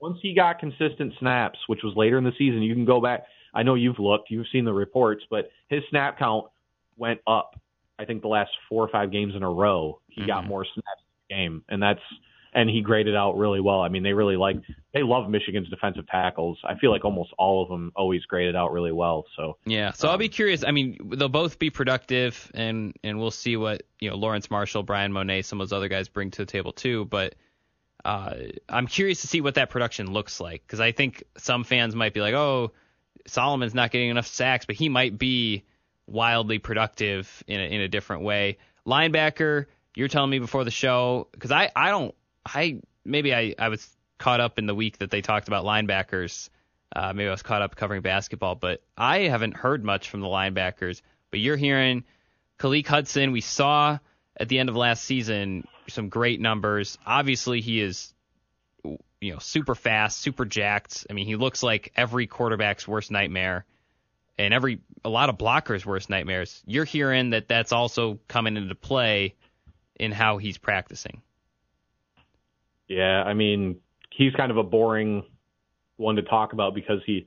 Once 0.00 0.18
he 0.22 0.34
got 0.34 0.60
consistent 0.60 1.14
snaps, 1.18 1.58
which 1.66 1.82
was 1.82 1.94
later 1.96 2.18
in 2.18 2.24
the 2.24 2.32
season, 2.38 2.62
you 2.62 2.74
can 2.74 2.84
go 2.84 3.00
back. 3.00 3.24
I 3.54 3.62
know 3.62 3.74
you've 3.74 3.98
looked, 3.98 4.30
you've 4.30 4.46
seen 4.52 4.64
the 4.64 4.72
reports, 4.72 5.24
but 5.30 5.50
his 5.68 5.82
snap 5.90 6.18
count 6.18 6.46
went 6.96 7.20
up. 7.26 7.60
I 7.98 8.04
think 8.04 8.22
the 8.22 8.28
last 8.28 8.50
four 8.68 8.84
or 8.84 8.88
five 8.88 9.12
games 9.12 9.34
in 9.36 9.42
a 9.42 9.50
row, 9.50 10.00
he 10.08 10.22
mm-hmm. 10.22 10.28
got 10.28 10.46
more 10.46 10.64
snaps 10.64 11.00
in 11.00 11.28
the 11.28 11.34
game, 11.34 11.64
and 11.68 11.82
that's 11.82 12.00
and 12.54 12.70
he 12.70 12.80
graded 12.80 13.16
out 13.16 13.36
really 13.36 13.60
well. 13.60 13.80
I 13.80 13.88
mean, 13.88 14.02
they 14.02 14.12
really 14.12 14.36
like 14.36 14.56
they 14.92 15.02
love 15.02 15.28
Michigan's 15.28 15.68
defensive 15.68 16.06
tackles. 16.06 16.58
I 16.64 16.76
feel 16.76 16.90
like 16.90 17.04
almost 17.04 17.32
all 17.36 17.62
of 17.62 17.68
them 17.68 17.92
always 17.96 18.24
graded 18.24 18.54
out 18.54 18.72
really 18.72 18.92
well. 18.92 19.24
So 19.36 19.58
yeah, 19.66 19.92
so 19.92 20.08
um, 20.08 20.12
I'll 20.12 20.18
be 20.18 20.28
curious. 20.28 20.64
I 20.64 20.70
mean, 20.70 20.98
they'll 21.16 21.28
both 21.28 21.58
be 21.58 21.70
productive, 21.70 22.50
and 22.54 22.96
and 23.02 23.18
we'll 23.18 23.32
see 23.32 23.56
what 23.56 23.82
you 23.98 24.10
know 24.10 24.16
Lawrence 24.16 24.50
Marshall, 24.50 24.82
Bryan 24.84 25.12
Mone, 25.12 25.42
some 25.42 25.60
of 25.60 25.68
those 25.68 25.76
other 25.76 25.88
guys 25.88 26.08
bring 26.08 26.30
to 26.32 26.42
the 26.42 26.50
table 26.50 26.72
too. 26.72 27.04
But 27.04 27.34
uh, 28.04 28.34
I'm 28.68 28.86
curious 28.86 29.22
to 29.22 29.28
see 29.28 29.40
what 29.40 29.54
that 29.56 29.70
production 29.70 30.12
looks 30.12 30.40
like 30.40 30.62
because 30.66 30.80
I 30.80 30.92
think 30.92 31.24
some 31.36 31.64
fans 31.64 31.94
might 31.94 32.14
be 32.14 32.20
like, 32.20 32.34
oh, 32.34 32.72
Solomon's 33.26 33.74
not 33.74 33.90
getting 33.90 34.10
enough 34.10 34.26
sacks, 34.26 34.66
but 34.66 34.76
he 34.76 34.88
might 34.88 35.18
be 35.18 35.64
wildly 36.06 36.58
productive 36.58 37.42
in 37.46 37.60
a, 37.60 37.64
in 37.64 37.80
a 37.80 37.88
different 37.88 38.22
way. 38.22 38.58
Linebacker, 38.86 39.66
you're 39.94 40.08
telling 40.08 40.30
me 40.30 40.38
before 40.38 40.64
the 40.64 40.70
show 40.70 41.28
because 41.32 41.50
I 41.50 41.70
I 41.74 41.90
don't 41.90 42.14
I 42.44 42.80
maybe 43.04 43.34
I, 43.34 43.54
I 43.58 43.68
was 43.68 43.88
caught 44.18 44.40
up 44.40 44.58
in 44.58 44.66
the 44.66 44.74
week 44.74 44.98
that 44.98 45.10
they 45.10 45.20
talked 45.20 45.48
about 45.48 45.64
linebackers. 45.64 46.50
Uh, 46.94 47.12
maybe 47.12 47.28
I 47.28 47.32
was 47.32 47.42
caught 47.42 47.62
up 47.62 47.74
covering 47.74 48.02
basketball, 48.02 48.54
but 48.54 48.82
I 48.96 49.20
haven't 49.22 49.56
heard 49.56 49.84
much 49.84 50.10
from 50.10 50.20
the 50.20 50.28
linebackers. 50.28 51.02
But 51.30 51.40
you're 51.40 51.56
hearing 51.56 52.04
Khaleke 52.58 52.86
Hudson. 52.86 53.32
We 53.32 53.40
saw 53.40 53.98
at 54.36 54.48
the 54.48 54.58
end 54.58 54.68
of 54.68 54.76
last 54.76 55.04
season 55.04 55.66
some 55.88 56.08
great 56.08 56.40
numbers. 56.40 56.96
Obviously, 57.04 57.60
he 57.60 57.80
is 57.80 58.13
you 59.24 59.32
know 59.32 59.38
super 59.38 59.74
fast, 59.74 60.20
super 60.20 60.44
jacked. 60.44 61.06
I 61.08 61.14
mean, 61.14 61.26
he 61.26 61.36
looks 61.36 61.62
like 61.62 61.92
every 61.96 62.26
quarterback's 62.26 62.86
worst 62.86 63.10
nightmare, 63.10 63.64
and 64.36 64.52
every 64.52 64.80
a 65.02 65.08
lot 65.08 65.30
of 65.30 65.38
blockers' 65.38 65.86
worst 65.86 66.10
nightmares. 66.10 66.62
You're 66.66 66.84
hearing 66.84 67.30
that 67.30 67.48
that's 67.48 67.72
also 67.72 68.18
coming 68.28 68.58
into 68.58 68.74
play 68.74 69.34
in 69.98 70.12
how 70.12 70.36
he's 70.36 70.58
practicing. 70.58 71.22
Yeah, 72.86 73.22
I 73.22 73.32
mean, 73.32 73.76
he's 74.10 74.34
kind 74.34 74.50
of 74.50 74.58
a 74.58 74.62
boring 74.62 75.24
one 75.96 76.16
to 76.16 76.22
talk 76.22 76.52
about 76.52 76.74
because 76.74 77.00
he 77.06 77.26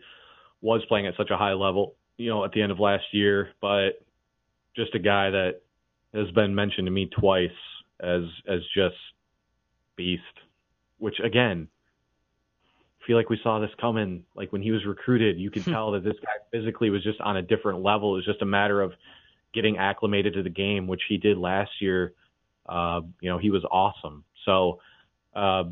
was 0.61 0.83
playing 0.87 1.07
at 1.07 1.15
such 1.17 1.31
a 1.31 1.37
high 1.37 1.53
level, 1.53 1.95
you 2.17 2.29
know, 2.29 2.45
at 2.45 2.51
the 2.51 2.61
end 2.61 2.71
of 2.71 2.79
last 2.79 3.05
year, 3.11 3.49
but 3.59 4.03
just 4.75 4.93
a 4.93 4.99
guy 4.99 5.31
that 5.31 5.61
has 6.13 6.29
been 6.31 6.53
mentioned 6.53 6.85
to 6.85 6.91
me 6.91 7.07
twice 7.19 7.49
as 7.99 8.21
as 8.47 8.59
just 8.75 8.95
beast, 9.95 10.21
which 10.99 11.19
again, 11.23 11.69
feel 13.07 13.17
like 13.17 13.29
we 13.29 13.39
saw 13.41 13.59
this 13.59 13.71
coming. 13.79 14.23
Like 14.35 14.51
when 14.51 14.61
he 14.61 14.71
was 14.71 14.85
recruited, 14.85 15.39
you 15.39 15.49
could 15.49 15.63
tell 15.63 15.91
that 15.91 16.03
this 16.03 16.15
guy 16.21 16.33
physically 16.51 16.89
was 16.89 17.03
just 17.03 17.19
on 17.21 17.37
a 17.37 17.41
different 17.41 17.81
level. 17.81 18.13
It 18.13 18.17
was 18.17 18.25
just 18.25 18.41
a 18.41 18.45
matter 18.45 18.81
of 18.81 18.91
getting 19.53 19.77
acclimated 19.77 20.33
to 20.33 20.43
the 20.43 20.49
game, 20.49 20.85
which 20.87 21.01
he 21.07 21.17
did 21.17 21.37
last 21.37 21.71
year. 21.79 22.13
Uh, 22.67 23.01
you 23.21 23.29
know, 23.29 23.37
he 23.37 23.49
was 23.49 23.63
awesome. 23.71 24.25
So 24.45 24.81
uh, 25.33 25.63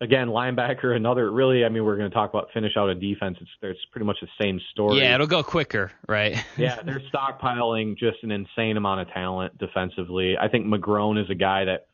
again, 0.00 0.28
linebacker, 0.28 0.96
another 0.96 1.30
really. 1.30 1.64
I 1.64 1.68
mean, 1.68 1.84
we're 1.84 1.96
going 1.96 2.10
to 2.10 2.14
talk 2.14 2.30
about 2.30 2.48
finish 2.52 2.76
out 2.76 2.88
a 2.88 2.94
defense. 2.94 3.38
It's 3.40 3.50
it's 3.62 3.80
pretty 3.92 4.06
much 4.06 4.18
the 4.20 4.28
same 4.40 4.60
story. 4.72 4.98
Yeah, 4.98 5.14
it'll 5.14 5.26
go 5.26 5.42
quicker, 5.42 5.92
right? 6.08 6.36
yeah, 6.56 6.82
they're 6.82 7.02
stockpiling 7.12 7.96
just 7.96 8.18
an 8.22 8.30
insane 8.30 8.76
amount 8.76 9.00
of 9.00 9.08
talent 9.12 9.56
defensively. 9.58 10.36
I 10.36 10.48
think 10.48 10.66
McGrone 10.66 11.22
is 11.22 11.30
a 11.30 11.34
guy 11.34 11.64
that 11.66 11.86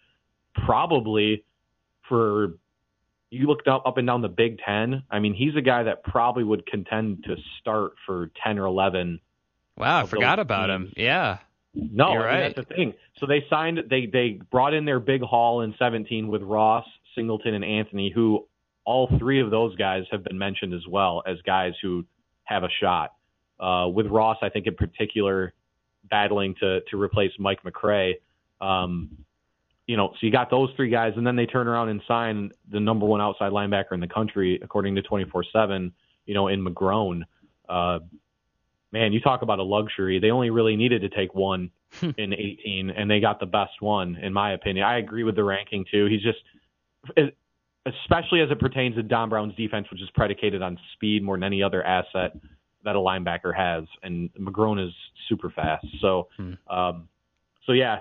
probably 0.65 1.45
for 2.09 2.55
you 3.31 3.47
looked 3.47 3.69
up 3.69 3.83
up 3.87 3.99
and 3.99 4.07
down 4.07 4.23
the 4.23 4.29
Big 4.29 4.59
Ten. 4.59 5.03
I 5.11 5.19
mean, 5.19 5.35
he's 5.35 5.57
a 5.57 5.61
guy 5.61 5.85
that 5.85 6.05
probably 6.05 6.45
would 6.45 6.67
contend 6.67 7.25
to 7.25 7.37
start 7.61 7.93
for 8.07 8.31
ten 8.43 8.59
or 8.59 8.67
eleven. 8.67 9.21
Wow, 9.77 10.03
I 10.03 10.07
forgot 10.07 10.39
about 10.39 10.69
teams. 10.69 10.89
him. 10.89 10.93
Yeah. 10.97 11.39
No, 11.75 12.13
You're 12.13 12.29
I 12.29 12.33
mean, 12.33 12.43
right. 12.43 12.57
that's 12.57 12.69
the 12.69 12.75
thing. 12.75 12.95
So 13.19 13.27
they 13.27 13.45
signed 13.51 13.79
they 13.91 14.07
they 14.07 14.41
brought 14.51 14.73
in 14.73 14.87
their 14.87 15.01
big 15.01 15.23
haul 15.23 15.61
in 15.61 15.75
17 15.79 16.29
with 16.29 16.43
Ross, 16.43 16.87
Singleton, 17.15 17.53
and 17.55 17.65
Anthony, 17.65 18.11
who 18.15 18.47
all 18.87 19.09
three 19.19 19.41
of 19.41 19.51
those 19.51 19.77
guys 19.77 20.05
have 20.11 20.25
been 20.25 20.39
mentioned 20.39 20.73
as 20.73 20.87
well 20.89 21.23
as 21.27 21.37
guys 21.43 21.75
who 21.83 22.07
have 22.45 22.63
a 22.63 22.71
shot. 22.81 23.13
Uh, 23.61 23.89
with 23.89 24.07
Ross, 24.07 24.39
I 24.43 24.49
think 24.49 24.67
in 24.67 24.75
particular, 24.75 25.53
battling 26.09 26.55
to 26.61 26.81
to 26.91 27.01
replace 27.01 27.33
Mike 27.39 27.63
McCray. 27.63 28.15
Um, 28.61 29.26
you 29.87 29.97
know, 29.97 30.11
so 30.13 30.27
you 30.27 30.33
got 30.33 30.51
those 30.51 30.71
three 30.77 30.91
guys, 30.91 31.13
and 31.17 31.27
then 31.27 31.37
they 31.37 31.47
turn 31.47 31.69
around 31.69 31.89
and 31.89 32.03
sign 32.09 32.51
the 32.71 32.81
number 32.81 33.07
one 33.07 33.21
outside 33.21 33.53
linebacker 33.53 33.93
in 33.93 34.01
the 34.01 34.09
country, 34.09 34.59
according 34.63 34.97
to 34.97 35.03
24/7. 35.03 35.93
You 36.27 36.35
know, 36.35 36.49
in 36.49 36.65
McGrone. 36.65 37.23
Uh, 37.69 38.01
man, 38.93 39.13
you 39.13 39.21
talk 39.21 39.43
about 39.43 39.59
a 39.59 39.63
luxury. 39.63 40.19
They 40.19 40.31
only 40.31 40.51
really 40.51 40.77
needed 40.77 41.03
to 41.03 41.09
take 41.09 41.35
one 41.35 41.71
in 42.03 42.33
18, 42.33 42.91
and 42.91 43.11
they 43.11 43.21
got 43.21 43.41
the 43.41 43.47
best 43.47 43.81
one, 43.81 44.17
in 44.17 44.33
my 44.33 44.53
opinion. 44.53 44.85
I 44.85 44.99
agree 44.99 45.23
with 45.23 45.37
the 45.37 45.45
ranking 45.45 45.85
too. 45.91 46.07
He's 46.07 46.23
just, 46.23 46.39
especially 47.87 48.41
as 48.41 48.51
it 48.51 48.59
pertains 48.59 48.97
to 48.97 49.03
Don 49.03 49.29
Brown's 49.29 49.55
defense, 49.55 49.87
which 49.91 50.03
is 50.03 50.09
predicated 50.15 50.63
on 50.63 50.79
speed 50.95 51.23
more 51.23 51.37
than 51.37 51.45
any 51.45 51.63
other 51.63 51.83
asset 51.85 52.33
that 52.85 52.97
a 52.97 52.99
linebacker 52.99 53.55
has, 53.55 53.85
and 54.03 54.31
McGrone 54.35 54.85
is 54.85 54.95
super 55.29 55.51
fast. 55.51 55.87
So, 56.01 56.29
hmm. 56.37 56.55
um, 56.69 57.09
so 57.67 57.73
yeah, 57.73 58.01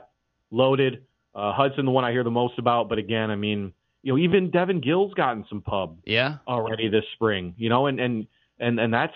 loaded. 0.52 1.04
Uh, 1.36 1.52
Hudson, 1.52 1.86
the 1.86 1.92
one 1.92 2.06
I 2.06 2.12
hear 2.12 2.24
the 2.24 2.32
most 2.32 2.58
about, 2.58 2.88
but 2.88 2.98
again, 2.98 3.30
I 3.30 3.36
mean, 3.36 3.74
you 4.02 4.14
know, 4.14 4.18
even 4.18 4.52
Devin 4.52 4.82
Gil's 4.82 5.14
gotten 5.16 5.46
some 5.50 5.62
pub, 5.62 5.98
yeah, 6.06 6.38
already 6.48 6.88
this 6.88 7.04
spring. 7.14 7.54
You 7.58 7.70
know, 7.70 7.88
and 7.88 8.00
and 8.00 8.28
and 8.60 8.80
and 8.80 8.94
that's 8.94 9.16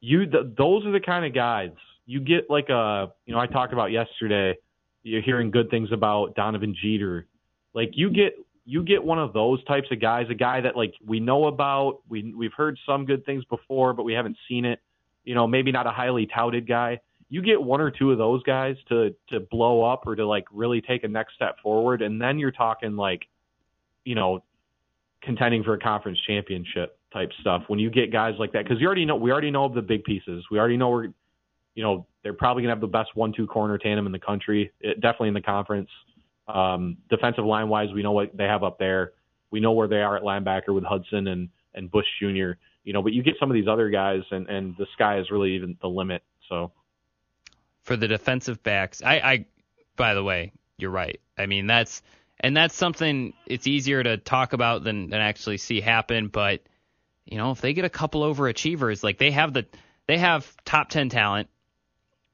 you. 0.00 0.26
The, 0.26 0.54
those 0.56 0.86
are 0.86 0.92
the 0.92 1.00
kind 1.00 1.26
of 1.26 1.34
guys 1.34 1.72
you 2.06 2.20
get. 2.20 2.48
Like 2.48 2.70
a, 2.70 3.12
you 3.26 3.34
know, 3.34 3.40
I 3.40 3.46
talked 3.46 3.72
about 3.72 3.90
yesterday. 3.90 4.56
You're 5.02 5.20
hearing 5.22 5.50
good 5.50 5.68
things 5.70 5.90
about 5.92 6.34
Donovan 6.36 6.74
Jeter. 6.80 7.26
Like 7.74 7.90
you 7.94 8.10
get 8.10 8.34
you 8.64 8.82
get 8.82 9.02
one 9.02 9.18
of 9.18 9.32
those 9.32 9.62
types 9.64 9.88
of 9.90 10.00
guys, 10.00 10.26
a 10.30 10.34
guy 10.34 10.60
that 10.60 10.76
like 10.76 10.94
we 11.04 11.20
know 11.20 11.46
about, 11.46 11.98
we 12.08 12.32
we've 12.34 12.52
heard 12.56 12.78
some 12.86 13.04
good 13.04 13.26
things 13.26 13.44
before, 13.46 13.92
but 13.92 14.04
we 14.04 14.12
haven't 14.12 14.36
seen 14.48 14.64
it. 14.64 14.80
You 15.24 15.34
know, 15.34 15.46
maybe 15.46 15.72
not 15.72 15.86
a 15.86 15.90
highly 15.90 16.26
touted 16.26 16.66
guy. 16.66 17.00
You 17.32 17.40
get 17.40 17.62
one 17.62 17.80
or 17.80 17.90
two 17.90 18.12
of 18.12 18.18
those 18.18 18.42
guys 18.42 18.76
to 18.90 19.14
to 19.30 19.40
blow 19.40 19.82
up 19.82 20.06
or 20.06 20.14
to 20.14 20.26
like 20.26 20.44
really 20.52 20.82
take 20.82 21.02
a 21.02 21.08
next 21.08 21.34
step 21.34 21.56
forward, 21.62 22.02
and 22.02 22.20
then 22.20 22.38
you're 22.38 22.50
talking 22.50 22.94
like, 22.94 23.22
you 24.04 24.14
know, 24.14 24.44
contending 25.22 25.64
for 25.64 25.72
a 25.72 25.78
conference 25.78 26.18
championship 26.26 26.98
type 27.10 27.30
stuff. 27.40 27.62
When 27.68 27.78
you 27.78 27.88
get 27.88 28.12
guys 28.12 28.34
like 28.38 28.52
that, 28.52 28.64
because 28.64 28.82
you 28.82 28.86
already 28.86 29.06
know 29.06 29.16
we 29.16 29.32
already 29.32 29.50
know 29.50 29.72
the 29.72 29.80
big 29.80 30.04
pieces. 30.04 30.44
We 30.50 30.58
already 30.58 30.76
know 30.76 30.90
we're, 30.90 31.04
you 31.74 31.82
know, 31.82 32.06
they're 32.22 32.34
probably 32.34 32.64
gonna 32.64 32.74
have 32.74 32.82
the 32.82 32.86
best 32.86 33.16
one-two 33.16 33.46
corner 33.46 33.78
tandem 33.78 34.04
in 34.04 34.12
the 34.12 34.18
country, 34.18 34.70
it, 34.82 35.00
definitely 35.00 35.28
in 35.28 35.34
the 35.34 35.40
conference. 35.40 35.88
Um, 36.48 36.98
defensive 37.08 37.46
line 37.46 37.70
wise, 37.70 37.88
we 37.94 38.02
know 38.02 38.12
what 38.12 38.36
they 38.36 38.44
have 38.44 38.62
up 38.62 38.78
there. 38.78 39.12
We 39.50 39.60
know 39.60 39.72
where 39.72 39.88
they 39.88 40.02
are 40.02 40.18
at 40.18 40.22
linebacker 40.22 40.74
with 40.74 40.84
Hudson 40.84 41.28
and 41.28 41.48
and 41.72 41.90
Bush 41.90 42.04
Jr. 42.20 42.58
You 42.84 42.92
know, 42.92 43.00
but 43.02 43.14
you 43.14 43.22
get 43.22 43.36
some 43.40 43.50
of 43.50 43.54
these 43.54 43.68
other 43.68 43.88
guys, 43.88 44.20
and 44.30 44.46
and 44.50 44.74
the 44.76 44.86
sky 44.92 45.18
is 45.18 45.30
really 45.30 45.54
even 45.54 45.78
the 45.80 45.88
limit. 45.88 46.22
So 46.50 46.72
for 47.82 47.96
the 47.96 48.08
defensive 48.08 48.62
backs, 48.62 49.02
I, 49.02 49.14
I 49.16 49.46
by 49.96 50.14
the 50.14 50.22
way, 50.22 50.52
you're 50.76 50.90
right. 50.90 51.20
I 51.36 51.46
mean 51.46 51.66
that's 51.66 52.02
and 52.40 52.56
that's 52.56 52.74
something 52.74 53.34
it's 53.46 53.66
easier 53.66 54.02
to 54.02 54.16
talk 54.16 54.52
about 54.52 54.84
than 54.84 55.10
than 55.10 55.20
actually 55.20 55.58
see 55.58 55.80
happen. 55.80 56.28
But 56.28 56.62
you 57.24 57.38
know, 57.38 57.52
if 57.52 57.60
they 57.60 57.72
get 57.72 57.84
a 57.84 57.90
couple 57.90 58.22
overachievers, 58.22 59.02
like 59.02 59.18
they 59.18 59.30
have 59.30 59.52
the 59.52 59.66
they 60.06 60.18
have 60.18 60.52
top 60.64 60.88
ten 60.88 61.08
talent 61.08 61.48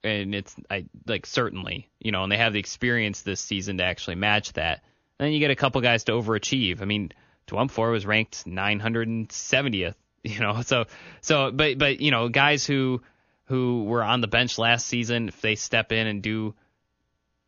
and 0.02 0.34
it's 0.34 0.54
I 0.70 0.86
like 1.06 1.26
certainly, 1.26 1.88
you 1.98 2.12
know, 2.12 2.22
and 2.22 2.32
they 2.32 2.36
have 2.36 2.52
the 2.52 2.58
experience 2.58 3.22
this 3.22 3.40
season 3.40 3.78
to 3.78 3.84
actually 3.84 4.16
match 4.16 4.52
that. 4.54 4.82
And 5.18 5.26
then 5.26 5.32
you 5.32 5.40
get 5.40 5.50
a 5.50 5.56
couple 5.56 5.80
guys 5.80 6.04
to 6.04 6.12
overachieve. 6.12 6.80
I 6.80 6.84
mean, 6.84 7.10
Dwumfour 7.48 7.90
was 7.90 8.06
ranked 8.06 8.44
970th, 8.46 9.94
you 10.22 10.40
know, 10.40 10.62
so 10.62 10.86
so 11.20 11.50
but 11.50 11.78
but 11.78 12.00
you 12.00 12.10
know, 12.10 12.28
guys 12.28 12.64
who 12.64 13.02
who 13.48 13.84
were 13.84 14.02
on 14.02 14.20
the 14.20 14.28
bench 14.28 14.58
last 14.58 14.86
season, 14.86 15.28
if 15.28 15.40
they 15.40 15.54
step 15.54 15.90
in 15.90 16.06
and 16.06 16.22
do 16.22 16.54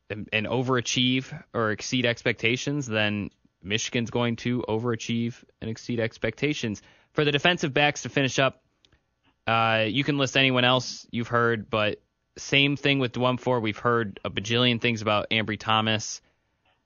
and, 0.09 0.29
and 0.33 0.47
overachieve 0.47 1.27
or 1.55 1.71
exceed 1.71 2.07
expectations, 2.07 2.87
then 2.87 3.31
Michigan's 3.63 4.11
going 4.11 4.37
to 4.37 4.65
overachieve 4.69 5.43
and 5.61 5.71
exceed 5.71 6.01
expectations. 6.01 6.83
For 7.13 7.25
the 7.25 7.33
defensive 7.33 7.75
backs 7.75 8.03
to 8.03 8.09
finish 8.09 8.39
up, 8.39 8.63
uh, 9.47 9.85
you 9.89 10.03
can 10.03 10.17
list 10.17 10.37
anyone 10.37 10.65
else 10.65 11.07
you've 11.11 11.29
heard, 11.29 11.69
but 11.69 12.01
same 12.39 12.77
thing 12.77 12.99
with 12.99 13.13
Dwumfour. 13.13 13.61
We've 13.61 13.77
heard 13.77 14.21
a 14.25 14.31
bajillion 14.31 14.81
things 14.81 15.03
about 15.03 15.31
Ambry 15.31 15.59
Thomas. 15.59 16.21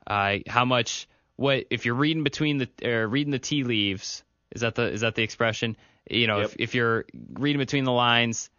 Uh, 0.07 0.39
how 0.47 0.65
much? 0.65 1.09
What 1.37 1.67
if 1.71 1.85
you're 1.85 1.95
reading 1.95 2.25
between 2.25 2.59
the 2.59 2.69
uh, 2.85 3.07
reading 3.07 3.33
the 3.33 3.39
tea 3.39 3.65
leaves? 3.65 4.23
Is 4.51 4.63
that 4.63 4.75
the 4.75 4.91
is 4.91 5.01
that 5.03 5.15
the 5.15 5.23
expression? 5.23 5.77
You 6.09 6.27
know, 6.27 6.41
yep. 6.41 6.51
if 6.51 6.57
if 6.59 6.75
you're 6.75 7.07
reading 7.33 7.59
between 7.59 7.85
the 7.85 7.93
lines, 7.93 8.51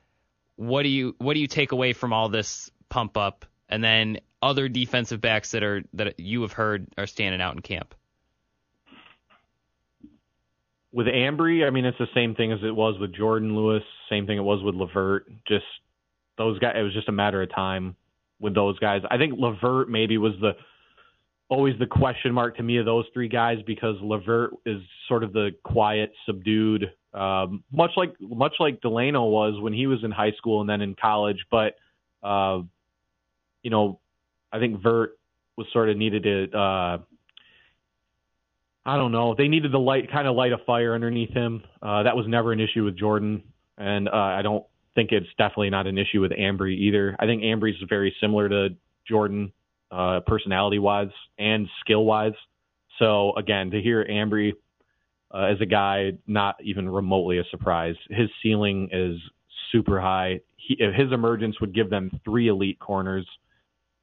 what 0.56 0.84
do 0.84 0.90
you 0.90 1.16
what 1.18 1.34
do 1.34 1.40
you 1.40 1.48
take 1.48 1.72
away 1.72 1.94
from 1.94 2.14
all 2.14 2.30
this 2.30 2.70
pump 2.90 3.18
up? 3.18 3.46
And 3.68 3.84
then 3.84 4.20
other 4.42 4.70
defensive 4.70 5.22
backs 5.22 5.52
that 5.52 5.64
are 5.64 5.84
that 5.94 6.20
you 6.20 6.42
have 6.44 6.54
heard 6.54 6.88
are 6.98 7.08
standing 7.08 7.42
out 7.42 7.56
in 7.56 7.62
camp. 7.62 7.96
With 10.92 11.08
Ambry, 11.08 11.66
I 11.66 11.72
mean 11.72 11.86
it's 11.86 11.98
the 11.98 12.08
same 12.14 12.36
thing 12.36 12.52
as 12.52 12.60
it 12.64 12.76
was 12.76 13.00
with 13.00 13.14
Jourdan 13.14 13.56
Lewis. 13.56 13.84
Same 14.10 14.28
thing 14.28 14.38
it 14.38 14.42
was 14.42 14.64
with 14.64 14.76
Lavert. 14.76 15.22
Just 15.48 15.66
those 16.38 16.60
guys, 16.60 16.76
it 16.78 16.84
was 16.84 16.94
just 16.94 17.10
a 17.10 17.14
matter 17.14 17.42
of 17.42 17.54
time 17.54 17.96
with 18.40 18.54
those 18.54 18.78
guys. 18.80 19.02
I 19.10 19.18
think 19.18 19.34
Lavert 19.34 19.88
maybe 19.90 20.18
was 20.18 20.34
the 20.40 20.52
always 21.50 21.78
the 21.80 21.86
question 21.86 22.34
mark 22.34 22.58
to 22.58 22.64
me 22.64 22.78
of 22.78 22.86
those 22.86 23.06
three 23.14 23.28
guys 23.28 23.58
because 23.66 23.96
Lavert 24.02 24.50
is 24.66 24.82
sort 25.08 25.24
of 25.24 25.34
the 25.34 25.52
quiet, 25.64 26.12
subdued, 26.26 26.92
um, 27.16 27.64
much 27.72 27.92
like 27.96 28.14
much 28.20 28.56
like 28.60 28.82
Delano 28.82 29.26
was 29.26 29.60
when 29.60 29.74
he 29.74 29.88
was 29.88 30.04
in 30.04 30.12
high 30.12 30.34
school 30.34 30.62
and 30.62 30.70
then 30.70 30.82
in 30.82 30.96
college. 30.96 31.46
But 31.50 31.76
uh, 32.22 32.62
you 33.64 33.72
know, 33.72 34.00
I 34.52 34.60
think 34.60 34.82
Vert 34.82 35.18
was 35.58 35.68
sort 35.72 35.90
of 35.90 35.98
needed 35.98 36.24
to. 36.24 36.58
Uh, 36.58 36.98
I 38.88 38.98
don't 38.98 39.12
know. 39.12 39.34
They 39.36 39.48
needed 39.48 39.72
to 39.72 39.80
light 39.80 40.12
kind 40.12 40.28
of 40.28 40.36
light 40.36 40.52
a 40.52 40.60
fire 40.60 40.94
underneath 40.94 41.32
him. 41.32 41.64
Uh, 41.82 42.04
that 42.04 42.16
was 42.16 42.28
never 42.28 42.52
an 42.52 42.60
issue 42.60 42.84
with 42.84 42.98
Jourdan, 43.00 43.42
and 43.78 44.08
uh, 44.08 44.12
I 44.12 44.42
don't 44.42 44.66
think 44.94 45.12
it's 45.12 45.28
definitely 45.38 45.70
not 45.70 45.88
an 45.88 45.98
issue 45.98 46.22
with 46.22 46.32
Ambry 46.32 46.78
either. 46.78 47.16
I 47.20 47.26
think 47.26 47.42
Ambry's 47.42 47.82
very 47.90 48.16
similar 48.22 48.48
to 48.50 48.70
Jourdan, 49.10 49.52
uh, 49.92 50.20
personality 50.28 50.80
wise 50.80 51.10
and 51.40 51.68
skill 51.82 52.06
wise. 52.06 52.34
So 53.00 53.34
again, 53.36 53.72
to 53.72 53.82
hear 53.82 54.06
Ambry 54.06 54.54
uh, 55.36 55.46
as 55.46 55.60
a 55.62 55.66
guy, 55.66 56.14
not 56.28 56.56
even 56.64 56.88
remotely 56.88 57.40
a 57.40 57.44
surprise. 57.52 57.96
His 58.10 58.30
ceiling 58.42 58.90
is 58.92 59.18
super 59.72 60.00
high. 60.00 60.40
He, 60.56 60.78
his 60.80 61.12
emergence 61.12 61.60
would 61.60 61.76
give 61.76 61.90
them 61.90 62.10
three 62.24 62.48
elite 62.48 62.80
corners, 62.80 63.28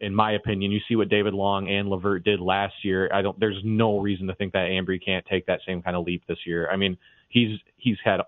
in 0.00 0.14
my 0.14 0.32
opinion. 0.32 0.70
You 0.70 0.80
see 0.88 0.96
what 0.96 1.08
David 1.08 1.34
Long 1.34 1.68
and 1.68 1.88
Lavert 1.88 2.24
did 2.24 2.40
last 2.40 2.74
year. 2.82 3.10
I 3.12 3.22
don't. 3.22 3.38
There's 3.40 3.60
no 3.64 3.98
reason 3.98 4.26
to 4.26 4.34
think 4.34 4.52
that 4.52 4.68
Ambry 4.68 5.02
can't 5.04 5.24
take 5.26 5.46
that 5.46 5.60
same 5.66 5.80
kind 5.82 5.96
of 5.96 6.04
leap 6.04 6.22
this 6.28 6.38
year. 6.46 6.68
I 6.70 6.76
mean, 6.76 6.98
he's 7.30 7.58
he's 7.76 7.96
had 8.04 8.20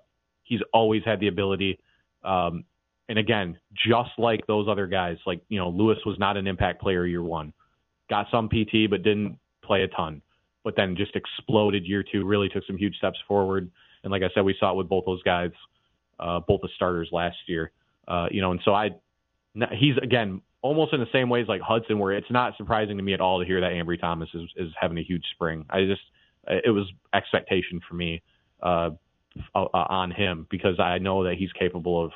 he's 0.44 0.60
always 0.72 1.02
had 1.04 1.20
the 1.20 1.28
ability 1.28 1.78
um, 2.24 2.64
and 3.08 3.18
again, 3.18 3.58
just 3.86 4.10
like 4.18 4.46
those 4.46 4.66
other 4.68 4.86
guys, 4.86 5.18
like 5.26 5.42
you 5.48 5.58
know, 5.58 5.68
Lewis 5.68 5.98
was 6.06 6.18
not 6.18 6.36
an 6.36 6.46
impact 6.46 6.80
player 6.80 7.06
year 7.06 7.22
one, 7.22 7.52
got 8.08 8.26
some 8.30 8.48
PT 8.48 8.88
but 8.90 9.02
didn't 9.02 9.38
play 9.62 9.82
a 9.82 9.88
ton, 9.88 10.22
but 10.64 10.74
then 10.76 10.96
just 10.96 11.14
exploded 11.14 11.84
year 11.84 12.02
two, 12.02 12.24
really 12.24 12.48
took 12.48 12.64
some 12.66 12.76
huge 12.76 12.96
steps 12.96 13.18
forward. 13.28 13.70
And 14.02 14.10
like 14.10 14.22
I 14.22 14.30
said, 14.34 14.44
we 14.44 14.56
saw 14.58 14.72
it 14.72 14.76
with 14.76 14.88
both 14.88 15.04
those 15.06 15.22
guys, 15.22 15.50
uh, 16.18 16.40
both 16.40 16.60
the 16.62 16.68
starters 16.74 17.08
last 17.12 17.36
year. 17.46 17.70
Uh, 18.08 18.26
you 18.30 18.40
know, 18.40 18.50
and 18.50 18.60
so 18.64 18.74
I, 18.74 18.90
he's 19.72 19.96
again 20.02 20.40
almost 20.62 20.92
in 20.92 21.00
the 21.00 21.06
same 21.12 21.28
ways 21.28 21.46
like 21.48 21.60
Hudson, 21.60 21.98
where 21.98 22.12
it's 22.12 22.30
not 22.30 22.56
surprising 22.56 22.96
to 22.96 23.02
me 23.02 23.14
at 23.14 23.20
all 23.20 23.38
to 23.38 23.46
hear 23.46 23.60
that 23.60 23.70
Ambry 23.70 24.00
Thomas 24.00 24.28
is, 24.34 24.42
is 24.56 24.72
having 24.80 24.98
a 24.98 25.02
huge 25.02 25.24
spring. 25.34 25.64
I 25.70 25.84
just, 25.84 26.02
it 26.46 26.70
was 26.70 26.90
expectation 27.14 27.80
for 27.88 27.94
me. 27.94 28.22
Uh, 28.62 28.90
uh, 29.54 29.66
on 29.72 30.10
him 30.10 30.46
because 30.50 30.78
I 30.78 30.98
know 30.98 31.24
that 31.24 31.34
he's 31.34 31.52
capable 31.52 32.04
of 32.04 32.12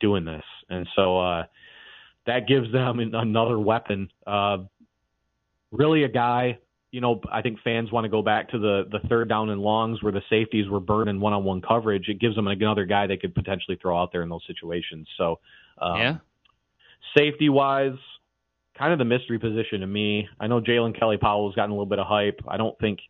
doing 0.00 0.24
this, 0.24 0.42
and 0.68 0.86
so 0.96 1.18
uh, 1.20 1.44
that 2.26 2.48
gives 2.48 2.72
them 2.72 2.98
another 2.98 3.58
weapon. 3.58 4.10
Uh, 4.26 4.58
really, 5.70 6.02
a 6.02 6.08
guy. 6.08 6.58
You 6.94 7.00
know, 7.00 7.20
I 7.32 7.42
think 7.42 7.58
fans 7.64 7.90
want 7.90 8.04
to 8.04 8.08
go 8.08 8.22
back 8.22 8.50
to 8.50 8.58
the 8.58 8.84
the 8.88 9.00
third 9.08 9.28
down 9.28 9.50
and 9.50 9.60
longs 9.60 10.00
where 10.00 10.12
the 10.12 10.22
safeties 10.30 10.68
were 10.68 10.78
burning 10.78 11.18
one 11.18 11.32
on 11.32 11.42
one 11.42 11.60
coverage. 11.60 12.08
It 12.08 12.20
gives 12.20 12.36
them 12.36 12.46
another 12.46 12.84
guy 12.84 13.08
they 13.08 13.16
could 13.16 13.34
potentially 13.34 13.76
throw 13.82 14.00
out 14.00 14.12
there 14.12 14.22
in 14.22 14.28
those 14.28 14.44
situations. 14.46 15.08
So, 15.18 15.40
um, 15.78 15.98
yeah, 15.98 16.16
safety 17.16 17.48
wise, 17.48 17.98
kind 18.78 18.92
of 18.92 19.00
the 19.00 19.04
mystery 19.04 19.40
position 19.40 19.80
to 19.80 19.88
me. 19.88 20.28
I 20.38 20.46
know 20.46 20.60
Jaylen 20.60 20.96
Kelly 20.96 21.16
Powell's 21.16 21.56
gotten 21.56 21.72
a 21.72 21.74
little 21.74 21.84
bit 21.84 21.98
of 21.98 22.06
hype. 22.06 22.40
I 22.46 22.58
don't 22.58 22.78
think 22.78 23.00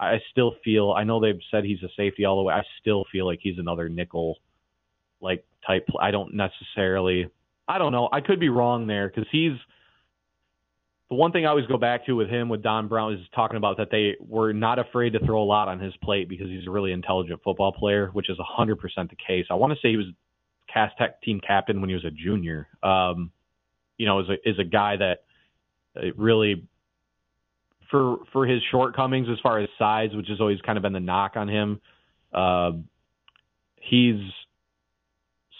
I 0.00 0.18
still 0.32 0.56
feel 0.64 0.90
I 0.90 1.04
know 1.04 1.20
they've 1.20 1.38
said 1.52 1.64
he's 1.64 1.84
a 1.84 1.88
safety 1.96 2.24
all 2.24 2.36
the 2.36 2.42
way. 2.42 2.54
I 2.54 2.62
still 2.80 3.04
feel 3.12 3.26
like 3.26 3.38
he's 3.40 3.58
another 3.58 3.88
nickel 3.88 4.38
like 5.20 5.44
type. 5.64 5.86
I 6.00 6.10
don't 6.10 6.34
necessarily. 6.34 7.30
I 7.68 7.78
don't 7.78 7.92
know. 7.92 8.08
I 8.12 8.22
could 8.22 8.40
be 8.40 8.48
wrong 8.48 8.88
there 8.88 9.08
because 9.08 9.28
he's 9.30 9.52
the 11.10 11.16
one 11.16 11.32
thing 11.32 11.44
I 11.44 11.48
always 11.48 11.66
go 11.66 11.76
back 11.76 12.06
to 12.06 12.14
with 12.14 12.28
him 12.28 12.48
with 12.48 12.62
Don 12.62 12.86
Brown 12.86 13.12
is 13.12 13.20
talking 13.34 13.56
about 13.56 13.76
that 13.78 13.88
they 13.90 14.16
were 14.20 14.52
not 14.52 14.78
afraid 14.78 15.12
to 15.14 15.18
throw 15.26 15.42
a 15.42 15.44
lot 15.44 15.66
on 15.66 15.80
his 15.80 15.92
plate 16.04 16.28
because 16.28 16.46
he's 16.46 16.68
a 16.68 16.70
really 16.70 16.92
intelligent 16.92 17.40
football 17.42 17.72
player, 17.72 18.10
which 18.12 18.30
is 18.30 18.38
100% 18.38 18.76
the 19.10 19.16
case. 19.16 19.44
I 19.50 19.54
want 19.54 19.72
to 19.72 19.78
say 19.82 19.90
he 19.90 19.96
was 19.96 20.06
Cass 20.72 20.92
Tech 20.98 21.20
team 21.22 21.40
captain 21.44 21.80
when 21.80 21.90
he 21.90 21.94
was 21.94 22.04
a 22.04 22.12
junior. 22.12 22.68
Um, 22.84 23.32
you 23.98 24.06
know, 24.06 24.20
is 24.20 24.28
a 24.28 24.48
is 24.48 24.58
a 24.60 24.64
guy 24.64 24.96
that 24.96 25.24
really 26.16 26.64
for 27.90 28.18
for 28.32 28.46
his 28.46 28.62
shortcomings 28.70 29.26
as 29.30 29.38
far 29.42 29.58
as 29.58 29.68
size, 29.78 30.10
which 30.14 30.28
has 30.28 30.40
always 30.40 30.60
kind 30.60 30.78
of 30.78 30.82
been 30.82 30.92
the 30.92 31.00
knock 31.00 31.32
on 31.34 31.48
him. 31.48 31.80
Uh, 32.32 32.70
he's 33.76 34.20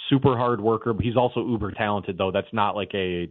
super 0.09 0.37
hard 0.37 0.61
worker, 0.61 0.93
but 0.93 1.05
he's 1.05 1.17
also 1.17 1.45
uber 1.45 1.73
talented 1.73 2.17
though. 2.17 2.31
That's 2.31 2.53
not 2.53 2.77
like 2.77 2.93
a 2.95 3.29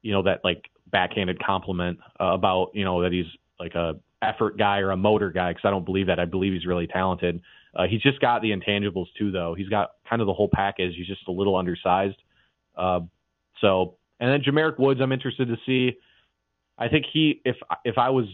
you 0.00 0.12
know 0.12 0.22
that 0.22 0.42
like 0.44 0.70
backhanded 0.94 1.42
compliment 1.44 1.98
uh, 2.20 2.26
about 2.26 2.70
you 2.72 2.84
know 2.84 3.02
that 3.02 3.12
he's 3.12 3.26
like 3.58 3.74
a 3.74 3.94
effort 4.22 4.56
guy 4.56 4.78
or 4.78 4.92
a 4.92 4.96
motor 4.96 5.30
guy 5.30 5.50
because 5.50 5.64
I 5.66 5.70
don't 5.70 5.84
believe 5.84 6.06
that. 6.06 6.20
I 6.20 6.24
believe 6.24 6.52
he's 6.52 6.64
really 6.64 6.86
talented. 6.86 7.42
Uh, 7.74 7.88
he's 7.90 8.00
just 8.00 8.20
got 8.20 8.40
the 8.40 8.52
intangibles 8.52 9.06
too, 9.18 9.32
though. 9.32 9.54
He's 9.54 9.68
got 9.68 9.90
kind 10.08 10.22
of 10.22 10.26
the 10.26 10.32
whole 10.32 10.48
package. 10.50 10.94
He's 10.96 11.08
just 11.08 11.26
a 11.26 11.32
little 11.32 11.56
undersized. 11.56 12.16
Uh, 12.76 13.00
so, 13.60 13.96
and 14.20 14.30
then 14.30 14.40
J'Marick 14.40 14.78
Woods, 14.78 15.00
I'm 15.02 15.10
interested 15.10 15.48
to 15.48 15.56
see. 15.66 15.98
I 16.78 16.88
think 16.88 17.06
he, 17.12 17.42
if 17.44 17.56
if 17.84 17.98
I 17.98 18.10
was 18.10 18.26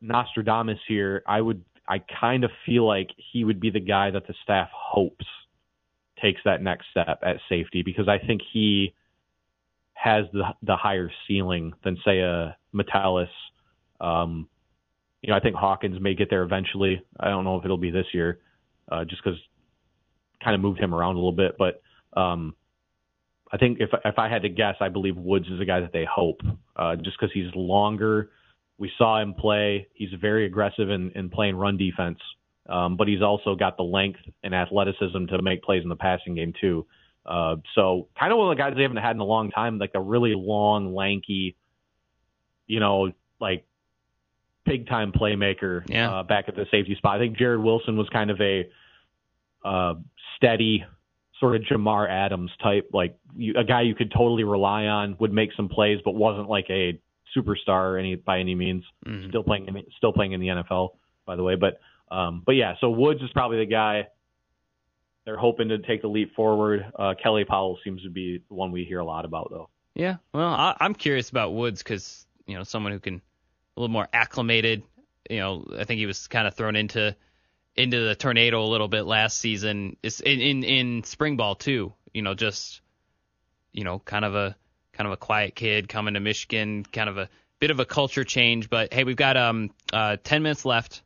Nostradamus 0.00 0.78
here, 0.88 1.22
I 1.26 1.42
would, 1.42 1.62
I 1.86 1.98
kind 2.20 2.42
of 2.42 2.50
feel 2.64 2.86
like 2.86 3.08
he 3.32 3.44
would 3.44 3.60
be 3.60 3.68
the 3.68 3.80
guy 3.80 4.10
that 4.10 4.26
the 4.26 4.34
staff 4.42 4.70
hopes 4.72 5.26
takes 6.22 6.40
that 6.46 6.62
next 6.62 6.86
step 6.90 7.20
at 7.22 7.36
safety 7.50 7.82
because 7.82 8.08
I 8.08 8.18
think 8.18 8.40
he 8.50 8.94
has 10.06 10.26
the 10.32 10.44
the 10.62 10.76
higher 10.76 11.10
ceiling 11.26 11.72
than 11.84 11.98
say 12.04 12.20
a 12.20 12.56
Metellus. 12.72 13.28
Um, 14.00 14.48
you 15.20 15.30
know, 15.30 15.36
I 15.36 15.40
think 15.40 15.56
Hawkins 15.56 16.00
may 16.00 16.14
get 16.14 16.30
there 16.30 16.44
eventually. 16.44 17.02
I 17.18 17.28
don't 17.28 17.44
know 17.44 17.56
if 17.56 17.64
it'll 17.64 17.76
be 17.76 17.90
this 17.90 18.06
year, 18.14 18.38
uh, 18.90 19.04
just 19.04 19.22
because 19.22 19.38
kind 20.42 20.54
of 20.54 20.60
moved 20.60 20.78
him 20.78 20.94
around 20.94 21.14
a 21.14 21.18
little 21.18 21.32
bit. 21.32 21.56
But 21.58 21.82
um, 22.18 22.54
I 23.52 23.56
think 23.56 23.78
if 23.80 23.90
if 24.04 24.18
I 24.18 24.28
had 24.28 24.42
to 24.42 24.48
guess, 24.48 24.76
I 24.80 24.88
believe 24.88 25.16
Woods 25.16 25.48
is 25.48 25.60
a 25.60 25.64
guy 25.64 25.80
that 25.80 25.92
they 25.92 26.06
hope, 26.08 26.40
uh, 26.76 26.94
just 26.96 27.18
because 27.18 27.32
he's 27.34 27.52
longer. 27.56 28.30
We 28.78 28.92
saw 28.98 29.20
him 29.20 29.34
play. 29.34 29.88
He's 29.94 30.10
very 30.20 30.46
aggressive 30.46 30.90
in, 30.90 31.10
in 31.16 31.30
playing 31.30 31.56
run 31.56 31.78
defense, 31.78 32.18
um, 32.68 32.96
but 32.96 33.08
he's 33.08 33.22
also 33.22 33.56
got 33.56 33.76
the 33.76 33.82
length 33.82 34.20
and 34.44 34.54
athleticism 34.54 35.26
to 35.30 35.42
make 35.42 35.62
plays 35.62 35.82
in 35.82 35.88
the 35.88 35.96
passing 35.96 36.36
game 36.36 36.52
too. 36.60 36.86
Uh, 37.26 37.56
so 37.74 38.08
kind 38.18 38.32
of 38.32 38.38
one 38.38 38.50
of 38.50 38.56
the 38.56 38.62
guys 38.62 38.74
they 38.76 38.82
haven't 38.82 38.98
had 38.98 39.16
in 39.16 39.20
a 39.20 39.24
long 39.24 39.50
time, 39.50 39.78
like 39.78 39.92
a 39.94 40.00
really 40.00 40.34
long, 40.36 40.94
lanky, 40.94 41.56
you 42.66 42.80
know, 42.80 43.10
like 43.40 43.66
big 44.64 44.88
time 44.88 45.12
playmaker 45.12 45.82
yeah. 45.88 46.10
uh, 46.10 46.22
back 46.22 46.44
at 46.48 46.54
the 46.54 46.66
safety 46.70 46.94
spot. 46.96 47.16
I 47.16 47.18
think 47.18 47.36
Jarrod 47.36 47.62
Wilson 47.62 47.96
was 47.96 48.08
kind 48.10 48.30
of 48.30 48.40
a 48.40 48.68
uh, 49.64 49.94
steady 50.36 50.84
sort 51.40 51.56
of 51.56 51.62
Jamar 51.62 52.08
Adams 52.08 52.50
type, 52.62 52.90
like 52.92 53.18
you, 53.36 53.54
a 53.56 53.64
guy 53.64 53.82
you 53.82 53.94
could 53.94 54.10
totally 54.10 54.44
rely 54.44 54.86
on, 54.86 55.16
would 55.18 55.32
make 55.32 55.50
some 55.56 55.68
plays, 55.68 55.98
but 56.04 56.14
wasn't 56.14 56.48
like 56.48 56.66
a 56.70 57.00
superstar 57.36 57.98
any 57.98 58.14
by 58.14 58.38
any 58.38 58.54
means. 58.54 58.84
Mhm. 59.06 59.28
Still 59.28 59.42
playing, 59.42 59.84
still 59.96 60.12
playing 60.12 60.32
in 60.32 60.40
the 60.40 60.48
NFL, 60.48 60.90
by 61.26 61.36
the 61.36 61.42
way. 61.42 61.56
But 61.56 61.80
um, 62.10 62.42
but 62.46 62.52
yeah, 62.52 62.74
so 62.80 62.90
Woods 62.90 63.20
is 63.22 63.30
probably 63.32 63.58
the 63.58 63.66
guy. 63.66 64.06
They're 65.26 65.36
hoping 65.36 65.68
to 65.70 65.78
take 65.78 66.02
the 66.02 66.08
leap 66.08 66.34
forward. 66.36 66.86
Uh, 66.96 67.14
Kelly 67.20 67.44
Powell 67.44 67.78
seems 67.82 68.02
to 68.04 68.10
be 68.10 68.42
the 68.48 68.54
one 68.54 68.70
we 68.70 68.84
hear 68.84 69.00
a 69.00 69.04
lot 69.04 69.24
about, 69.24 69.48
though. 69.50 69.68
Yeah, 69.94 70.16
well, 70.32 70.46
I, 70.46 70.76
I'm 70.78 70.94
curious 70.94 71.30
about 71.30 71.52
Woods 71.52 71.82
because 71.82 72.24
you 72.46 72.56
know 72.56 72.62
someone 72.62 72.92
who 72.92 73.00
can 73.00 73.16
a 73.76 73.80
little 73.80 73.92
more 73.92 74.08
acclimated. 74.12 74.84
You 75.28 75.38
know, 75.38 75.66
I 75.76 75.84
think 75.84 75.98
he 75.98 76.06
was 76.06 76.28
kind 76.28 76.46
of 76.46 76.54
thrown 76.54 76.76
into 76.76 77.16
into 77.74 78.04
the 78.06 78.14
tornado 78.14 78.64
a 78.64 78.68
little 78.68 78.86
bit 78.86 79.02
last 79.02 79.38
season. 79.38 79.96
It's 80.02 80.20
in 80.20 80.40
in, 80.40 80.64
in 80.64 81.04
spring 81.04 81.36
ball 81.36 81.56
too. 81.56 81.92
You 82.14 82.22
know, 82.22 82.34
just 82.34 82.80
you 83.72 83.82
know, 83.82 83.98
kind 83.98 84.24
of 84.24 84.36
a 84.36 84.56
kind 84.92 85.08
of 85.08 85.12
a 85.12 85.16
quiet 85.16 85.56
kid 85.56 85.88
coming 85.88 86.14
to 86.14 86.20
Michigan, 86.20 86.84
kind 86.84 87.08
of 87.08 87.18
a 87.18 87.28
bit 87.58 87.72
of 87.72 87.80
a 87.80 87.84
culture 87.84 88.24
change. 88.24 88.70
But 88.70 88.92
hey, 88.92 89.02
we've 89.02 89.16
got 89.16 89.36
um 89.36 89.70
uh 89.92 90.18
10 90.22 90.42
minutes 90.42 90.64
left. 90.64 91.02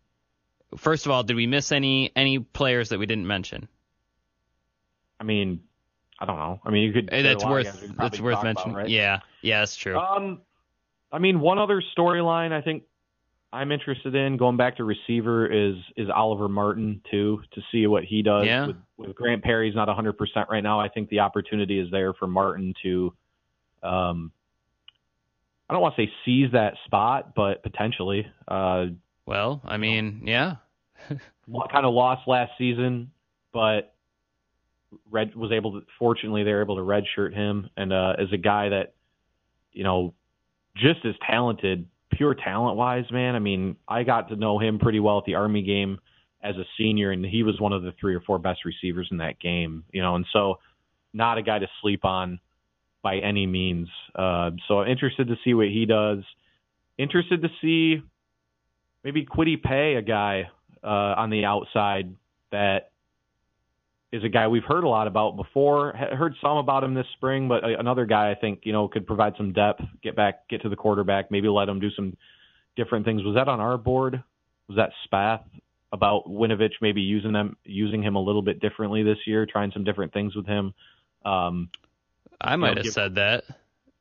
First 0.76 1.06
of 1.06 1.12
all, 1.12 1.22
did 1.22 1.36
we 1.36 1.46
miss 1.46 1.72
any 1.72 2.12
any 2.14 2.38
players 2.38 2.90
that 2.90 2.98
we 2.98 3.06
didn't 3.06 3.26
mention? 3.26 3.68
I 5.20 5.24
mean, 5.24 5.60
I 6.18 6.24
don't 6.24 6.38
know. 6.38 6.60
I 6.64 6.70
mean, 6.70 6.82
you 6.82 6.92
could. 6.92 7.10
Hey, 7.12 7.22
that's 7.22 7.44
a 7.44 7.46
lot 7.46 7.66
of 7.66 7.66
worth 7.66 7.96
that's 7.96 8.20
worth 8.20 8.34
talk 8.34 8.42
about, 8.42 8.44
mentioning. 8.44 8.76
right? 8.76 8.88
Yeah, 8.88 9.20
yeah, 9.42 9.60
that's 9.60 9.76
true. 9.76 9.96
Um, 9.98 10.40
I 11.12 11.18
mean, 11.18 11.40
one 11.40 11.58
other 11.58 11.82
storyline 11.96 12.52
I 12.52 12.62
think 12.62 12.84
I'm 13.52 13.72
interested 13.72 14.14
in 14.14 14.36
going 14.36 14.56
back 14.56 14.76
to 14.76 14.84
receiver 14.84 15.46
is 15.46 15.76
is 15.96 16.08
Oliver 16.14 16.48
Martin 16.48 17.00
too 17.10 17.42
to 17.52 17.60
see 17.72 17.86
what 17.86 18.04
he 18.04 18.22
does. 18.22 18.46
Yeah. 18.46 18.68
With, 18.68 18.76
with 18.96 19.14
Grant 19.16 19.42
Perry's 19.42 19.74
not 19.74 19.88
100 19.88 20.12
percent 20.14 20.48
right 20.50 20.62
now. 20.62 20.80
I 20.80 20.88
think 20.88 21.08
the 21.08 21.20
opportunity 21.20 21.80
is 21.80 21.90
there 21.90 22.12
for 22.14 22.26
Martin 22.26 22.74
to, 22.82 23.12
um, 23.82 24.30
I 25.68 25.74
don't 25.74 25.82
want 25.82 25.96
to 25.96 26.02
say 26.06 26.12
seize 26.24 26.52
that 26.52 26.74
spot, 26.84 27.34
but 27.34 27.62
potentially. 27.62 28.26
Uh, 28.46 28.86
well, 29.26 29.60
I 29.64 29.78
mean, 29.78 30.22
yeah, 30.26 30.56
kind 31.08 31.86
of 31.86 31.92
lost 31.92 32.28
last 32.28 32.52
season, 32.56 33.10
but 33.52 33.94
red 35.10 35.34
was 35.34 35.52
able 35.52 35.80
to. 35.80 35.86
Fortunately, 35.98 36.42
they 36.42 36.52
were 36.52 36.62
able 36.62 36.76
to 36.76 36.82
redshirt 36.82 37.34
him, 37.34 37.68
and 37.76 37.92
uh, 37.92 38.14
as 38.18 38.28
a 38.32 38.36
guy 38.36 38.68
that, 38.70 38.94
you 39.72 39.84
know, 39.84 40.14
just 40.76 41.04
as 41.04 41.14
talented, 41.28 41.86
pure 42.12 42.34
talent 42.34 42.76
wise, 42.76 43.04
man. 43.10 43.34
I 43.34 43.38
mean, 43.38 43.76
I 43.88 44.02
got 44.02 44.28
to 44.28 44.36
know 44.36 44.58
him 44.58 44.78
pretty 44.78 45.00
well 45.00 45.18
at 45.18 45.24
the 45.24 45.34
Army 45.34 45.62
game 45.62 45.98
as 46.42 46.56
a 46.56 46.64
senior, 46.78 47.10
and 47.10 47.24
he 47.24 47.42
was 47.42 47.60
one 47.60 47.72
of 47.72 47.82
the 47.82 47.92
three 48.00 48.14
or 48.14 48.20
four 48.20 48.38
best 48.38 48.64
receivers 48.64 49.08
in 49.10 49.18
that 49.18 49.38
game. 49.40 49.84
You 49.92 50.02
know, 50.02 50.16
and 50.16 50.26
so 50.32 50.58
not 51.12 51.38
a 51.38 51.42
guy 51.42 51.58
to 51.58 51.68
sleep 51.80 52.04
on 52.04 52.40
by 53.02 53.18
any 53.18 53.46
means. 53.46 53.88
Uh, 54.14 54.50
so 54.68 54.84
interested 54.84 55.28
to 55.28 55.36
see 55.44 55.54
what 55.54 55.68
he 55.68 55.86
does. 55.86 56.18
Interested 56.98 57.42
to 57.42 57.48
see 57.60 58.02
maybe 59.04 59.24
Kwity 59.24 59.62
Paye, 59.62 59.96
a 59.96 60.02
guy 60.02 60.50
uh, 60.82 61.14
on 61.16 61.30
the 61.30 61.44
outside 61.44 62.14
that 62.52 62.90
is 64.12 64.24
a 64.24 64.28
guy 64.28 64.48
we've 64.48 64.64
heard 64.64 64.84
a 64.84 64.88
lot 64.88 65.06
about 65.06 65.36
before. 65.36 65.92
Heard 65.92 66.34
some 66.40 66.56
about 66.56 66.82
him 66.82 66.94
this 66.94 67.06
spring, 67.16 67.46
but 67.48 67.62
another 67.64 68.06
guy 68.06 68.30
I 68.30 68.34
think 68.34 68.60
you 68.64 68.72
know 68.72 68.88
could 68.88 69.06
provide 69.06 69.34
some 69.36 69.52
depth, 69.52 69.82
get 70.02 70.16
back, 70.16 70.48
get 70.48 70.62
to 70.62 70.68
the 70.68 70.76
quarterback, 70.76 71.30
maybe 71.30 71.48
let 71.48 71.68
him 71.68 71.78
do 71.80 71.90
some 71.90 72.16
different 72.76 73.04
things. 73.04 73.22
Was 73.22 73.34
that 73.36 73.48
on 73.48 73.60
our 73.60 73.78
board? 73.78 74.22
Was 74.68 74.76
that 74.76 74.90
Spath 75.04 75.42
about 75.92 76.26
Winovich 76.26 76.74
maybe 76.80 77.00
using 77.00 77.32
them, 77.32 77.56
using 77.64 78.02
him 78.02 78.14
a 78.16 78.20
little 78.20 78.42
bit 78.42 78.60
differently 78.60 79.02
this 79.02 79.18
year, 79.26 79.46
trying 79.46 79.72
some 79.72 79.84
different 79.84 80.12
things 80.12 80.34
with 80.36 80.46
him? 80.46 80.72
Um, 81.24 81.68
I 82.40 82.56
might 82.56 82.76
have 82.76 82.84
give- 82.84 82.92
said 82.92 83.14
that. 83.16 83.44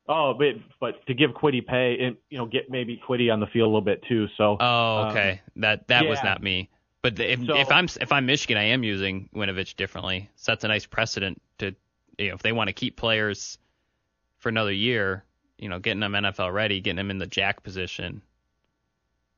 oh, 0.08 0.34
but 0.34 0.54
but 0.80 1.06
to 1.06 1.14
give 1.14 1.30
Kwity 1.32 1.64
Paye 1.64 1.98
and 2.00 2.16
you 2.30 2.38
know 2.38 2.46
get 2.46 2.68
maybe 2.68 3.00
Kwity 3.06 3.32
on 3.32 3.38
the 3.38 3.46
field 3.46 3.66
a 3.66 3.68
little 3.68 3.80
bit 3.80 4.02
too. 4.08 4.26
So 4.36 4.56
Oh, 4.58 5.02
Um, 5.02 5.10
okay. 5.10 5.40
that 5.56 5.86
that 5.88 6.04
was 6.06 6.18
not 6.24 6.42
me. 6.42 6.68
But 7.02 7.16
the- 7.16 7.32
if 7.32 7.44
So- 7.46 7.56
if 7.56 7.70
I'm 7.70 7.86
if 8.00 8.12
I'm 8.12 8.26
Michigan, 8.26 8.56
I 8.58 8.64
am 8.64 8.84
using 8.84 9.28
Winovich 9.34 9.76
differently. 9.76 10.28
Sets 10.36 10.64
a 10.64 10.68
nice 10.68 10.86
precedent 10.86 11.40
to 11.58 11.74
you 12.18 12.28
know 12.28 12.34
if 12.34 12.42
they 12.42 12.52
want 12.52 12.68
to 12.68 12.72
keep 12.74 12.96
players 12.96 13.58
for 14.38 14.48
another 14.50 14.72
year, 14.72 15.24
you 15.58 15.68
know, 15.68 15.78
getting 15.78 16.00
them 16.00 16.12
NFL 16.14 16.52
ready, 16.52 16.80
getting 16.80 16.96
them 16.96 17.10
in 17.10 17.18
the 17.18 17.26
jack 17.26 17.62
position 17.62 18.22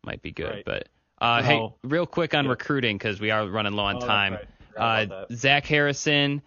might 0.04 0.22
be 0.22 0.32
good. 0.32 0.50
Right. 0.50 0.64
But 0.64 0.88
uh, 1.20 1.42
hey, 1.42 1.68
real 1.84 2.06
quick 2.06 2.34
on 2.34 2.44
Yeah. 2.46 2.50
recruiting 2.50 2.98
because 2.98 3.20
we 3.20 3.30
are 3.30 3.46
running 3.46 3.74
low 3.74 3.84
on 3.84 3.96
Oh, 3.96 4.06
time. 4.06 4.38
right. 4.76 5.10
Uh. 5.10 5.26
Zach 5.32 5.64
Harrison, 5.66 6.42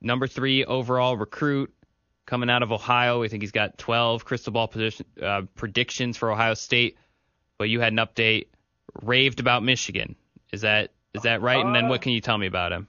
number 0.00 0.28
three 0.28 0.64
overall 0.64 1.16
recruit, 1.16 1.72
coming 2.26 2.48
out 2.50 2.62
of 2.62 2.70
Ohio. 2.70 3.20
We 3.20 3.28
think 3.28 3.42
he's 3.42 3.50
got 3.52 3.78
12 3.78 4.24
crystal 4.24 4.52
ball 4.52 4.68
position, 4.68 5.06
uh, 5.20 5.42
predictions 5.56 6.16
for 6.16 6.30
Ohio 6.30 6.54
State. 6.54 6.96
But 7.58 7.68
you 7.68 7.80
had 7.80 7.92
an 7.92 7.98
update, 7.98 8.46
raved 9.02 9.40
about 9.40 9.62
Michigan. 9.64 10.14
Is 10.52 10.60
that 10.62 10.90
is 11.14 11.22
that 11.22 11.42
right? 11.42 11.64
and 11.64 11.74
then 11.74 11.86
Uh, 11.86 11.88
what 11.88 12.02
can 12.02 12.12
you 12.12 12.20
tell 12.20 12.38
me 12.38 12.46
about 12.46 12.72
him? 12.72 12.86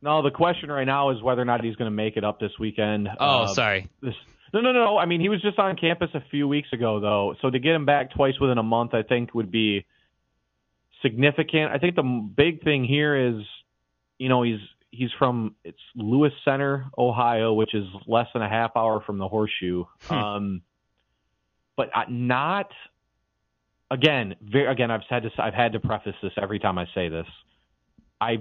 No, 0.00 0.22
the 0.22 0.30
question 0.30 0.70
right 0.70 0.84
now 0.86 1.10
is 1.10 1.22
whether 1.22 1.40
or 1.42 1.44
not 1.44 1.62
he's 1.62 1.76
going 1.76 1.90
to 1.90 1.94
make 1.94 2.16
it 2.16 2.24
up 2.24 2.40
this 2.40 2.50
weekend. 2.58 3.08
Oh, 3.20 3.42
Uh, 3.42 3.46
sorry. 3.48 3.88
This, 4.00 4.14
no, 4.52 4.60
no, 4.60 4.72
no. 4.72 4.98
I 4.98 5.06
mean, 5.06 5.20
he 5.20 5.28
was 5.28 5.40
just 5.40 5.58
on 5.60 5.76
campus 5.76 6.10
a 6.14 6.20
few 6.30 6.48
weeks 6.48 6.68
ago, 6.72 6.98
though. 7.00 7.34
So 7.40 7.50
to 7.50 7.58
get 7.60 7.74
him 7.74 7.86
back 7.86 8.10
twice 8.12 8.34
within 8.40 8.58
a 8.58 8.62
month, 8.64 8.94
I 8.94 9.02
think 9.02 9.32
would 9.34 9.50
be 9.52 9.86
significant. 11.02 11.72
I 11.72 11.78
think 11.78 11.94
the 11.96 12.02
big 12.02 12.62
thing 12.64 12.84
here 12.84 13.14
is, 13.16 13.42
you 14.18 14.28
know, 14.28 14.42
he's 14.42 14.60
he's 14.90 15.10
from 15.18 15.54
it's 15.64 15.78
Lewis 15.94 16.32
Center, 16.44 16.86
Ohio, 16.98 17.52
which 17.54 17.74
is 17.74 17.84
less 18.06 18.26
than 18.34 18.42
a 18.42 18.48
half 18.48 18.72
hour 18.76 19.00
from 19.00 19.18
the 19.18 19.28
Horseshoe. 19.28 19.84
Hmm. 20.08 20.14
Um, 20.14 20.62
but 21.76 21.88
not 22.10 22.70
again. 23.92 24.34
Very, 24.42 24.66
again, 24.66 24.90
I've 24.90 25.02
had 25.08 25.22
to 25.22 25.30
I've 25.38 25.54
had 25.54 25.72
to 25.72 25.80
preface 25.80 26.14
this 26.22 26.32
every 26.40 26.58
time 26.58 26.78
I 26.78 26.86
say 26.94 27.08
this. 27.08 27.26
I 28.20 28.38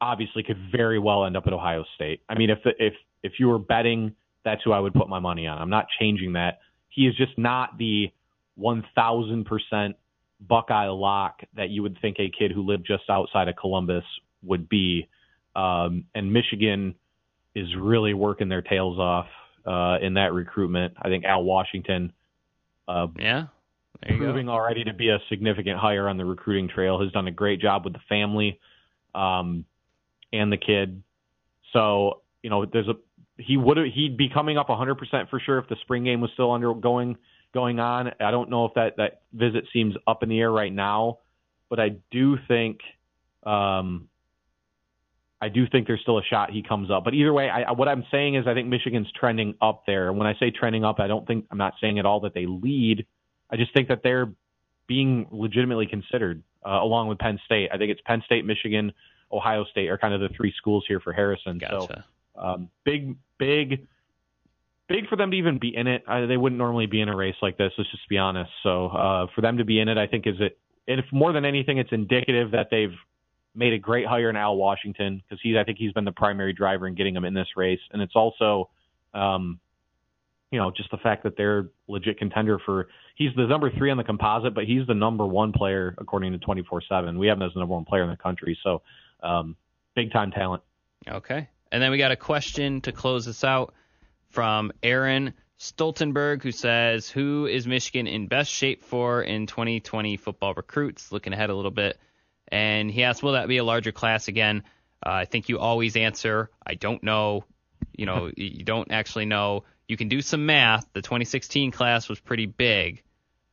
obviously 0.00 0.42
could 0.42 0.58
very 0.72 0.98
well 0.98 1.24
end 1.24 1.36
up 1.36 1.46
at 1.46 1.52
Ohio 1.52 1.84
State. 1.94 2.22
I 2.28 2.36
mean, 2.36 2.50
if 2.50 2.58
if 2.64 2.94
if 3.22 3.32
you 3.38 3.48
were 3.48 3.58
betting, 3.58 4.14
that's 4.44 4.62
who 4.64 4.72
I 4.72 4.80
would 4.80 4.94
put 4.94 5.08
my 5.08 5.18
money 5.18 5.46
on. 5.46 5.58
I'm 5.58 5.70
not 5.70 5.86
changing 6.00 6.32
that. 6.34 6.60
He 6.88 7.06
is 7.06 7.14
just 7.16 7.36
not 7.36 7.78
the 7.78 8.10
1,000% 8.58 9.94
Buckeye 10.40 10.88
lock 10.88 11.40
that 11.54 11.70
you 11.70 11.82
would 11.82 11.98
think 12.00 12.16
a 12.18 12.30
kid 12.30 12.52
who 12.52 12.62
lived 12.62 12.86
just 12.86 13.04
outside 13.10 13.48
of 13.48 13.56
Columbus 13.56 14.04
would 14.42 14.68
be. 14.68 15.08
Um, 15.54 16.04
and 16.14 16.32
Michigan 16.32 16.94
is 17.54 17.66
really 17.76 18.14
working 18.14 18.48
their 18.48 18.62
tails 18.62 18.98
off 18.98 19.26
uh, 19.66 19.98
in 20.00 20.14
that 20.14 20.32
recruitment. 20.32 20.94
I 21.00 21.08
think 21.08 21.24
Al 21.24 21.42
Washington, 21.42 22.12
uh, 22.86 23.08
Yeah. 23.18 23.46
Proving 24.02 24.48
already 24.48 24.84
to 24.84 24.94
be 24.94 25.08
a 25.08 25.18
significant 25.28 25.78
hire 25.78 26.08
on 26.08 26.16
the 26.16 26.24
recruiting 26.24 26.68
trail, 26.68 27.00
has 27.02 27.10
done 27.12 27.26
a 27.26 27.32
great 27.32 27.60
job 27.60 27.84
with 27.84 27.94
the 27.94 28.00
family 28.08 28.60
um, 29.14 29.64
and 30.32 30.52
the 30.52 30.56
kid. 30.56 31.02
So 31.72 32.22
you 32.42 32.50
know, 32.50 32.64
there's 32.64 32.88
a 32.88 32.94
he 33.36 33.56
would 33.56 33.78
he'd 33.94 34.16
be 34.16 34.28
coming 34.28 34.58
up 34.58 34.68
100% 34.68 35.30
for 35.30 35.40
sure 35.40 35.58
if 35.58 35.68
the 35.68 35.76
spring 35.82 36.04
game 36.04 36.20
was 36.20 36.30
still 36.34 36.52
undergoing 36.52 37.16
going 37.54 37.80
on. 37.80 38.12
I 38.20 38.30
don't 38.30 38.50
know 38.50 38.66
if 38.66 38.74
that 38.74 38.96
that 38.96 39.22
visit 39.32 39.64
seems 39.72 39.94
up 40.06 40.22
in 40.22 40.28
the 40.28 40.40
air 40.40 40.50
right 40.50 40.72
now, 40.72 41.18
but 41.68 41.80
I 41.80 41.96
do 42.10 42.36
think 42.48 42.80
um, 43.44 44.08
I 45.40 45.48
do 45.48 45.66
think 45.68 45.86
there's 45.86 46.00
still 46.00 46.18
a 46.18 46.24
shot 46.24 46.50
he 46.50 46.62
comes 46.62 46.90
up. 46.90 47.04
But 47.04 47.14
either 47.14 47.32
way, 47.32 47.48
I, 47.48 47.70
what 47.72 47.88
I'm 47.88 48.04
saying 48.10 48.34
is 48.34 48.46
I 48.46 48.54
think 48.54 48.68
Michigan's 48.68 49.10
trending 49.18 49.54
up 49.62 49.84
there. 49.86 50.08
And 50.08 50.18
when 50.18 50.26
I 50.26 50.34
say 50.38 50.50
trending 50.50 50.84
up, 50.84 50.98
I 50.98 51.06
don't 51.06 51.26
think 51.26 51.46
I'm 51.50 51.58
not 51.58 51.74
saying 51.80 51.98
at 51.98 52.06
all 52.06 52.20
that 52.20 52.34
they 52.34 52.46
lead. 52.46 53.06
I 53.50 53.56
just 53.56 53.72
think 53.72 53.88
that 53.88 54.02
they're 54.02 54.32
being 54.86 55.26
legitimately 55.30 55.86
considered 55.86 56.42
uh, 56.64 56.80
along 56.82 57.08
with 57.08 57.18
Penn 57.18 57.38
State. 57.44 57.70
I 57.72 57.78
think 57.78 57.90
it's 57.90 58.00
Penn 58.04 58.22
State, 58.26 58.44
Michigan, 58.44 58.92
Ohio 59.30 59.64
State 59.64 59.88
are 59.88 59.98
kind 59.98 60.14
of 60.14 60.20
the 60.20 60.28
three 60.36 60.52
schools 60.56 60.84
here 60.88 61.00
for 61.00 61.12
Harrison. 61.12 61.58
Gotcha. 61.58 62.04
So 62.36 62.42
um, 62.42 62.70
big, 62.84 63.16
big, 63.38 63.86
big 64.88 65.08
for 65.08 65.16
them 65.16 65.30
to 65.30 65.36
even 65.36 65.58
be 65.58 65.74
in 65.74 65.86
it. 65.86 66.04
I, 66.06 66.26
they 66.26 66.36
wouldn't 66.36 66.58
normally 66.58 66.86
be 66.86 67.00
in 67.00 67.08
a 67.08 67.16
race 67.16 67.36
like 67.42 67.58
this. 67.58 67.72
Let's 67.76 67.90
just 67.90 68.08
be 68.08 68.18
honest. 68.18 68.50
So 68.62 68.86
uh, 68.86 69.26
for 69.34 69.40
them 69.42 69.58
to 69.58 69.64
be 69.64 69.80
in 69.80 69.88
it, 69.88 69.98
I 69.98 70.06
think 70.06 70.26
is 70.26 70.36
it. 70.40 70.58
And 70.86 70.98
if 70.98 71.06
more 71.12 71.32
than 71.32 71.44
anything, 71.44 71.78
it's 71.78 71.92
indicative 71.92 72.52
that 72.52 72.68
they've 72.70 72.94
made 73.54 73.74
a 73.74 73.78
great 73.78 74.06
hire 74.06 74.30
in 74.30 74.36
Al 74.36 74.56
Washington 74.56 75.22
because 75.22 75.40
he's 75.42 75.56
I 75.56 75.64
think 75.64 75.78
he's 75.78 75.92
been 75.92 76.04
the 76.04 76.12
primary 76.12 76.52
driver 76.52 76.86
in 76.86 76.94
getting 76.94 77.14
him 77.14 77.24
in 77.24 77.34
this 77.34 77.48
race, 77.56 77.80
and 77.92 78.00
it's 78.00 78.14
also, 78.16 78.70
um, 79.12 79.60
you 80.50 80.58
know, 80.58 80.70
just 80.70 80.90
the 80.90 80.96
fact 80.98 81.22
that 81.24 81.36
they're 81.36 81.68
legit 81.88 82.18
contender 82.18 82.58
for. 82.64 82.88
He's 83.16 83.30
the 83.36 83.46
number 83.46 83.70
three 83.70 83.90
on 83.90 83.96
the 83.96 84.04
composite, 84.04 84.54
but 84.54 84.64
he's 84.64 84.86
the 84.86 84.94
number 84.94 85.26
one 85.26 85.52
player 85.52 85.94
according 85.98 86.32
to 86.32 86.38
24/7. 86.38 87.18
We 87.18 87.26
have 87.26 87.38
him 87.38 87.42
as 87.42 87.54
the 87.54 87.60
number 87.60 87.74
one 87.74 87.84
player 87.84 88.02
in 88.02 88.10
the 88.10 88.16
country, 88.16 88.58
so 88.62 88.82
um, 89.22 89.56
big 89.94 90.12
time 90.12 90.30
talent. 90.30 90.62
Okay, 91.06 91.48
and 91.70 91.82
then 91.82 91.90
we 91.90 91.98
got 91.98 92.12
a 92.12 92.16
question 92.16 92.80
to 92.82 92.92
close 92.92 93.26
this 93.26 93.44
out 93.44 93.74
from 94.30 94.72
Aaron 94.82 95.34
Stoltenberg, 95.58 96.42
who 96.42 96.52
says, 96.52 97.10
"Who 97.10 97.46
is 97.46 97.66
Michigan 97.66 98.06
in 98.06 98.26
best 98.26 98.50
shape 98.50 98.84
for 98.84 99.22
in 99.22 99.46
2020 99.46 100.16
football 100.16 100.54
recruits?" 100.54 101.12
Looking 101.12 101.32
ahead 101.32 101.50
a 101.50 101.54
little 101.54 101.70
bit 101.70 101.98
and 102.50 102.90
he 102.90 103.04
asked, 103.04 103.22
"Will 103.22 103.32
that 103.32 103.48
be 103.48 103.58
a 103.58 103.64
larger 103.64 103.92
class 103.92 104.28
again?" 104.28 104.64
Uh, 105.04 105.10
I 105.10 105.24
think 105.26 105.48
you 105.48 105.58
always 105.58 105.96
answer, 105.96 106.50
"I 106.66 106.74
don't 106.74 107.02
know." 107.02 107.44
You 107.92 108.06
know, 108.06 108.30
you 108.36 108.64
don't 108.64 108.90
actually 108.90 109.26
know. 109.26 109.64
You 109.88 109.96
can 109.96 110.08
do 110.08 110.20
some 110.20 110.46
math. 110.46 110.86
The 110.92 111.00
2016 111.00 111.70
class 111.70 112.08
was 112.08 112.20
pretty 112.20 112.46
big, 112.46 113.02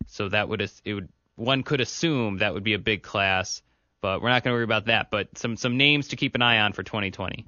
so 0.07 0.29
that 0.29 0.49
would 0.49 0.61
it 0.61 0.93
would 0.93 1.09
one 1.35 1.63
could 1.63 1.81
assume 1.81 2.37
that 2.37 2.53
would 2.53 2.63
be 2.63 2.73
a 2.73 2.79
big 2.79 3.03
class, 3.03 3.61
but 4.01 4.21
we're 4.21 4.29
not 4.29 4.43
going 4.43 4.51
to 4.51 4.55
worry 4.55 4.63
about 4.65 4.85
that. 4.85 5.09
But 5.09 5.37
some 5.37 5.55
some 5.55 5.77
names 5.77 6.09
to 6.09 6.17
keep 6.17 6.35
an 6.35 6.41
eye 6.41 6.59
on 6.59 6.73
for 6.73 6.83
2020. 6.83 7.45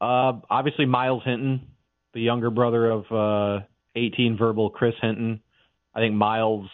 Uh, 0.00 0.40
obviously 0.50 0.86
Myles 0.86 1.22
Hinton, 1.24 1.68
the 2.14 2.20
younger 2.20 2.50
brother 2.50 2.90
of 2.90 3.12
uh, 3.12 3.64
18 3.94 4.36
verbal 4.36 4.70
Chris 4.70 4.94
Hinton. 5.00 5.40
I 5.94 6.00
think 6.00 6.14
Miles, 6.14 6.68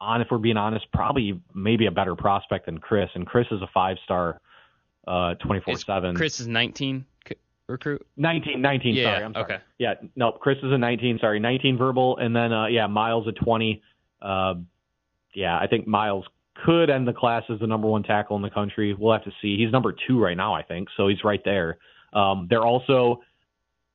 on, 0.00 0.22
if 0.22 0.28
we're 0.30 0.38
being 0.38 0.56
honest, 0.56 0.86
probably 0.92 1.40
maybe 1.54 1.86
a 1.86 1.90
better 1.90 2.16
prospect 2.16 2.66
than 2.66 2.78
Chris. 2.78 3.10
And 3.14 3.26
Chris 3.26 3.46
is 3.50 3.60
a 3.60 3.68
five 3.74 3.98
star, 4.04 4.40
uh, 5.06 5.34
24 5.34 5.76
7. 5.76 6.16
Chris 6.16 6.40
is 6.40 6.46
19 6.46 7.04
recruit? 7.68 8.06
19, 8.16 8.60
19, 8.60 8.94
yeah, 8.94 9.04
sorry. 9.04 9.24
I'm 9.24 9.32
sorry. 9.34 9.44
Okay. 9.44 9.58
Yeah, 9.78 9.94
no, 10.16 10.32
Chris 10.32 10.58
is 10.58 10.72
a 10.72 10.78
19, 10.78 11.18
sorry, 11.20 11.40
19 11.40 11.78
verbal. 11.78 12.16
And 12.18 12.34
then, 12.34 12.52
uh, 12.52 12.66
yeah, 12.66 12.86
Myles 12.86 13.26
a 13.28 13.32
20. 13.32 13.82
Uh, 14.20 14.54
yeah, 15.34 15.58
I 15.58 15.66
think 15.66 15.86
Myles 15.86 16.24
could 16.64 16.90
end 16.90 17.06
the 17.06 17.12
class 17.12 17.44
as 17.48 17.60
the 17.60 17.66
number 17.66 17.86
one 17.88 18.02
tackle 18.02 18.36
in 18.36 18.42
the 18.42 18.50
country. 18.50 18.94
We'll 18.98 19.12
have 19.12 19.24
to 19.24 19.32
see. 19.40 19.56
He's 19.56 19.70
number 19.70 19.94
two 20.06 20.20
right 20.20 20.36
now, 20.36 20.54
I 20.54 20.62
think. 20.62 20.88
So 20.96 21.08
he's 21.08 21.22
right 21.22 21.40
there. 21.44 21.78
Um, 22.12 22.46
they're 22.50 22.64
also 22.64 23.20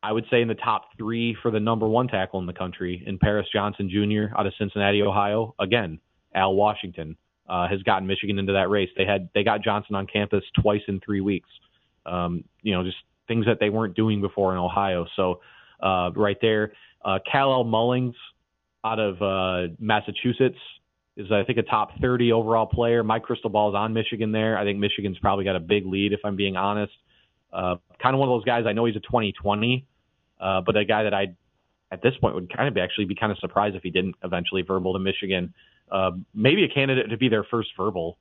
I 0.03 0.11
would 0.11 0.25
say 0.29 0.41
in 0.41 0.49
the 0.49 0.55
top 0.55 0.89
three 0.97 1.35
for 1.41 1.49
the 1.49 1.61
number 1.61 1.87
one 1.87 2.09
tackle 2.09 2.41
in 2.41 2.45
the 2.45 2.53
country 2.53 3.01
in 3.07 3.17
Paris 3.17 3.47
Johnson 3.51 3.89
Jr. 3.89 4.37
out 4.37 4.45
of 4.45 4.53
Cincinnati, 4.59 5.01
Ohio. 5.01 5.55
Again, 5.59 5.97
Al 6.35 6.55
Washington 6.55 7.15
uh, 7.47 7.69
has 7.69 7.81
gotten 7.83 8.05
Michigan 8.05 8.37
into 8.37 8.51
that 8.51 8.69
race. 8.69 8.89
They 8.97 9.05
had 9.05 9.29
they 9.33 9.43
got 9.43 9.63
Johnson 9.63 9.95
on 9.95 10.05
campus 10.05 10.43
twice 10.61 10.81
in 10.89 10.99
three 10.99 11.21
weeks. 11.21 11.49
Um, 12.05 12.43
you 12.61 12.73
know, 12.73 12.83
just 12.83 12.97
things 13.27 13.45
that 13.45 13.59
they 13.59 13.69
weren't 13.69 13.95
doing 13.95 14.21
before 14.21 14.51
in 14.51 14.57
Ohio. 14.57 15.05
So 15.15 15.41
uh, 15.81 16.11
right 16.15 16.37
there, 16.41 16.73
uh, 17.03 17.19
Kal-El 17.29 17.65
Mullings 17.65 18.15
out 18.85 18.99
of 18.99 19.21
uh, 19.21 19.73
Massachusetts 19.79 20.57
is 21.15 21.31
I 21.31 21.43
think 21.43 21.59
a 21.59 21.63
top 21.63 21.91
30 22.01 22.31
overall 22.31 22.65
player. 22.65 23.03
My 23.03 23.19
crystal 23.19 23.49
ball 23.49 23.69
is 23.69 23.75
on 23.75 23.93
Michigan 23.93 24.31
there. 24.31 24.57
I 24.57 24.63
think 24.63 24.79
Michigan's 24.79 25.19
probably 25.19 25.45
got 25.45 25.55
a 25.55 25.59
big 25.59 25.85
lead 25.85 26.11
if 26.13 26.19
I'm 26.23 26.35
being 26.35 26.57
honest. 26.57 26.93
Uh, 27.51 27.75
kind 28.01 28.15
of 28.15 28.19
one 28.19 28.29
of 28.29 28.33
those 28.33 28.45
guys. 28.45 28.65
I 28.67 28.73
know 28.73 28.85
he's 28.85 28.95
a 28.95 28.99
2020, 28.99 29.85
uh, 30.41 30.61
but 30.61 30.75
a 30.75 30.85
guy 30.85 31.03
that 31.03 31.13
I, 31.13 31.35
at 31.91 32.01
this 32.01 32.13
point, 32.19 32.33
would 32.33 32.51
kind 32.55 32.67
of 32.67 32.73
be 32.73 32.81
actually 32.81 33.05
be 33.05 33.15
kind 33.15 33.31
of 33.31 33.37
surprised 33.37 33.75
if 33.75 33.83
he 33.83 33.91
didn't 33.91 34.15
eventually 34.23 34.63
verbal 34.63 34.93
to 34.93 34.99
Michigan. 34.99 35.53
Uh, 35.91 36.11
maybe 36.33 36.63
a 36.63 36.69
candidate 36.69 37.09
to 37.11 37.17
be 37.17 37.29
their 37.29 37.43
first 37.43 37.69
verbal, 37.77 38.17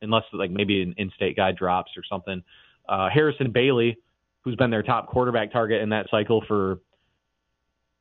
unless 0.00 0.24
like 0.32 0.50
maybe 0.50 0.82
an 0.82 0.94
in-state 0.96 1.36
guy 1.36 1.52
drops 1.52 1.90
or 1.96 2.02
something. 2.08 2.42
Uh, 2.88 3.10
Harrison 3.12 3.52
Bailey, 3.52 3.98
who's 4.42 4.56
been 4.56 4.70
their 4.70 4.82
top 4.82 5.08
quarterback 5.08 5.52
target 5.52 5.82
in 5.82 5.90
that 5.90 6.06
cycle 6.10 6.42
for 6.46 6.78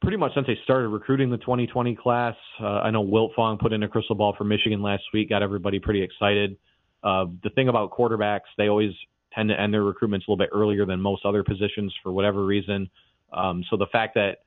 pretty 0.02 0.18
much 0.18 0.34
since 0.34 0.48
they 0.48 0.58
started 0.64 0.88
recruiting 0.88 1.30
the 1.30 1.38
2020 1.38 1.96
class. 1.96 2.36
Uh, 2.62 2.80
I 2.80 2.92
know 2.92 3.06
Wiltfong 3.06 3.60
put 3.60 3.74
in 3.74 3.84
a 3.84 3.88
crystal 3.88 4.16
ball 4.16 4.34
for 4.38 4.46
Michigan 4.46 4.82
last 4.82 5.04
week, 5.14 5.30
got 5.30 5.44
everybody 5.44 5.80
pretty 5.80 6.02
excited. 6.02 6.58
Uh, 7.04 7.26
the 7.44 7.50
thing 7.50 7.68
about 7.68 7.92
quarterbacks, 7.92 8.48
they 8.58 8.68
always 8.68 8.94
tend 9.34 9.50
to 9.50 9.60
end 9.60 9.74
their 9.74 9.84
recruitments 9.84 10.28
a 10.28 10.32
little 10.32 10.38
bit 10.38 10.50
earlier 10.54 10.86
than 10.86 11.02
most 11.02 11.26
other 11.26 11.44
positions 11.44 11.94
for 12.02 12.12
whatever 12.12 12.46
reason. 12.46 12.90
Um, 13.32 13.64
so 13.70 13.78
the 13.78 13.88
fact 13.92 14.16
that 14.16 14.40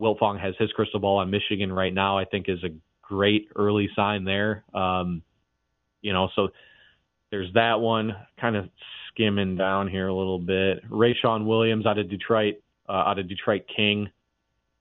Wiltfong 0.00 0.40
has 0.40 0.54
his 0.58 0.70
crystal 0.72 1.00
ball 1.00 1.18
on 1.18 1.30
Michigan 1.30 1.72
right 1.72 1.92
now, 1.92 2.18
I 2.18 2.24
think, 2.24 2.48
is 2.48 2.62
a 2.62 2.68
great 3.02 3.48
early 3.56 3.88
sign 3.96 4.24
there. 4.24 4.64
Um, 4.74 5.22
you 6.00 6.12
know, 6.12 6.28
so 6.36 6.48
there's 7.30 7.52
that 7.54 7.80
one. 7.80 8.14
Kind 8.40 8.56
of 8.56 8.68
skimming 9.14 9.56
down 9.56 9.88
here 9.88 10.08
a 10.08 10.14
little 10.14 10.38
bit. 10.38 10.88
Rayshawn 10.90 11.46
Williams 11.46 11.86
out 11.86 11.98
of 11.98 12.10
Detroit, 12.10 12.56
uh, 12.88 12.92
out 12.92 13.18
of 13.18 13.28
Detroit 13.28 13.62
King, 13.74 14.10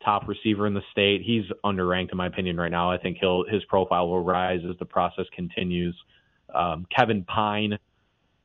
top 0.04 0.28
receiver 0.28 0.68
in 0.68 0.74
the 0.74 0.82
state. 0.92 1.22
He's 1.24 1.46
underranked 1.64 2.12
in 2.12 2.18
my 2.18 2.28
opinion 2.28 2.58
right 2.58 2.72
now. 2.72 2.92
I 2.92 2.98
think 2.98 3.18
he'll 3.20 3.46
his 3.48 3.64
profile 3.66 4.08
will 4.08 4.24
rise 4.24 4.62
as 4.70 4.78
the 4.80 4.86
process 4.86 5.26
continues. 5.36 5.96
Um, 6.54 6.86
Kevin 6.96 7.24
Pine, 7.24 7.78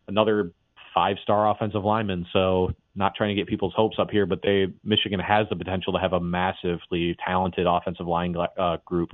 another 0.07 0.53
five-star 0.95 1.51
offensive 1.51 1.85
lineman. 1.85 2.27
So 2.33 2.73
not 2.95 3.15
trying 3.15 3.29
to 3.29 3.35
get 3.35 3.47
people's 3.47 3.75
hopes 3.77 3.97
up 3.99 4.11
here, 4.11 4.27
but 4.27 4.41
they 4.43 4.67
Michigan 4.85 5.21
has 5.21 5.47
the 5.49 5.57
potential 5.57 5.93
to 5.93 5.99
have 5.99 6.13
a 6.13 6.21
massively 6.21 7.17
talented 7.25 7.67
offensive 7.67 8.07
line 8.07 8.37
uh, 8.59 8.79
group 8.85 9.11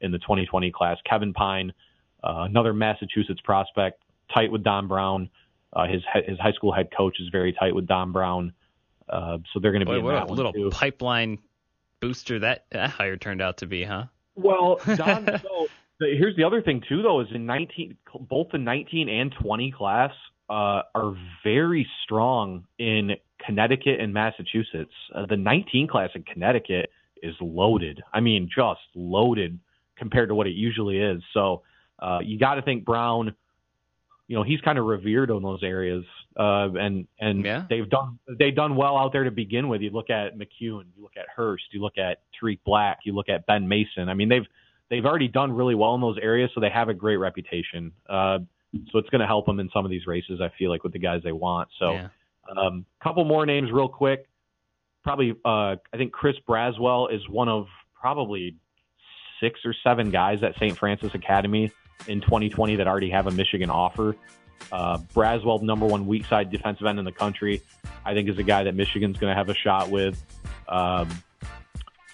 in 0.00 0.10
the 0.12 0.18
2020 0.18 0.70
class. 0.72 0.96
Kevin 1.08 1.32
Pine, 1.32 1.72
uh, 2.22 2.46
another 2.48 2.72
Massachusetts 2.72 3.40
prospect, 3.44 4.02
tight 4.34 4.50
with 4.50 4.62
Don 4.62 4.88
Brown. 4.88 5.30
Uh, 5.72 5.86
his 5.86 6.02
his 6.26 6.38
high 6.38 6.52
school 6.52 6.72
head 6.72 6.88
coach 6.96 7.16
is 7.20 7.28
very 7.30 7.52
tight 7.52 7.74
with 7.74 7.86
Don 7.86 8.12
Brown. 8.12 8.52
Uh, 9.08 9.38
so 9.52 9.60
they're 9.60 9.72
going 9.72 9.84
to 9.84 9.86
be 9.86 9.92
Boy, 9.92 9.98
in 9.98 10.04
what 10.04 10.12
that 10.12 10.30
a 10.30 10.32
little 10.32 10.52
too. 10.52 10.70
pipeline 10.70 11.38
booster 12.00 12.38
that, 12.40 12.66
that 12.70 12.90
hire 12.90 13.16
turned 13.16 13.42
out 13.42 13.58
to 13.58 13.66
be, 13.66 13.84
huh? 13.84 14.04
Well, 14.36 14.80
Don. 14.96 15.26
so 15.26 15.68
the, 15.98 16.14
here's 16.16 16.36
the 16.36 16.44
other 16.44 16.62
thing 16.62 16.82
too, 16.88 17.02
though, 17.02 17.20
is 17.20 17.28
in 17.34 17.46
19 17.46 17.96
both 18.20 18.48
the 18.52 18.58
19 18.58 19.08
and 19.08 19.34
20 19.40 19.72
class 19.72 20.12
uh, 20.48 20.82
are 20.94 21.14
very 21.44 21.86
strong 22.04 22.64
in 22.78 23.12
Connecticut 23.44 24.00
and 24.00 24.12
Massachusetts. 24.12 24.92
Uh, 25.14 25.26
the 25.26 25.36
19 25.36 25.88
class 25.88 26.10
in 26.14 26.22
Connecticut 26.22 26.90
is 27.22 27.34
loaded. 27.40 28.02
I 28.12 28.20
mean, 28.20 28.48
just 28.54 28.80
loaded 28.94 29.58
compared 29.96 30.28
to 30.28 30.34
what 30.34 30.46
it 30.46 30.54
usually 30.54 30.98
is. 30.98 31.22
So 31.34 31.62
uh, 31.98 32.20
you 32.22 32.38
got 32.38 32.54
to 32.54 32.62
think 32.62 32.84
Brown. 32.84 33.34
You 34.28 34.36
know, 34.36 34.42
he's 34.42 34.60
kind 34.60 34.78
of 34.78 34.84
revered 34.84 35.30
in 35.30 35.42
those 35.42 35.62
areas, 35.62 36.04
uh, 36.38 36.68
and 36.78 37.06
and 37.18 37.44
Yeah. 37.44 37.64
they've 37.68 37.88
done 37.88 38.18
they've 38.38 38.54
done 38.54 38.76
well 38.76 38.96
out 38.96 39.12
there 39.12 39.24
to 39.24 39.30
begin 39.30 39.68
with. 39.68 39.80
You 39.80 39.90
look 39.90 40.10
at 40.10 40.36
McKeon, 40.36 40.84
you 40.94 41.02
look 41.02 41.16
at 41.16 41.26
Hurst, 41.34 41.64
you 41.72 41.80
look 41.80 41.96
at 41.98 42.18
Tarik 42.38 42.62
Black, 42.64 43.00
you 43.04 43.14
look 43.14 43.28
at 43.30 43.46
Ben 43.46 43.66
Mason. 43.66 44.08
I 44.08 44.14
mean, 44.14 44.28
they've 44.28 44.46
they've 44.90 45.04
already 45.04 45.28
done 45.28 45.52
really 45.52 45.74
well 45.74 45.94
in 45.94 46.00
those 46.00 46.18
areas, 46.20 46.50
so 46.54 46.60
they 46.60 46.68
have 46.70 46.88
a 46.90 46.94
great 46.94 47.16
reputation. 47.16 47.92
Uh, 48.08 48.38
so 48.92 48.98
it's 48.98 49.08
going 49.08 49.22
to 49.22 49.26
help 49.26 49.46
them 49.46 49.60
in 49.60 49.70
some 49.72 49.84
of 49.86 49.90
these 49.90 50.06
races. 50.06 50.40
I 50.42 50.50
feel 50.58 50.68
like 50.70 50.84
with 50.84 50.92
the 50.92 50.98
guys 50.98 51.22
they 51.24 51.32
want. 51.32 51.68
So. 51.78 51.92
yeah. 51.92 52.08
Um, 52.56 52.86
couple 53.02 53.22
more 53.26 53.44
names 53.44 53.70
real 53.70 53.88
quick. 53.90 54.26
Probably, 55.04 55.32
uh, 55.44 55.76
I 55.92 55.96
think 55.98 56.12
Chris 56.12 56.36
Braswell 56.48 57.12
is 57.14 57.20
one 57.28 57.46
of 57.50 57.66
probably 58.00 58.56
six 59.38 59.60
or 59.66 59.74
seven 59.84 60.10
guys 60.10 60.42
at 60.42 60.54
St. 60.56 60.74
Francis 60.78 61.14
Academy 61.14 61.70
in 62.06 62.20
2020 62.20 62.76
that 62.76 62.86
already 62.86 63.10
have 63.10 63.26
a 63.26 63.30
Michigan 63.30 63.70
offer. 63.70 64.16
Uh, 64.70 64.98
Braswell, 65.14 65.62
number 65.62 65.86
one 65.86 66.06
weak 66.06 66.26
side 66.26 66.50
defensive 66.50 66.86
end 66.86 66.98
in 66.98 67.04
the 67.04 67.12
country, 67.12 67.62
I 68.04 68.14
think 68.14 68.28
is 68.28 68.38
a 68.38 68.42
guy 68.42 68.64
that 68.64 68.74
Michigan's 68.74 69.18
going 69.18 69.30
to 69.30 69.36
have 69.36 69.48
a 69.48 69.54
shot 69.54 69.90
with. 69.90 70.22
Um, 70.68 71.08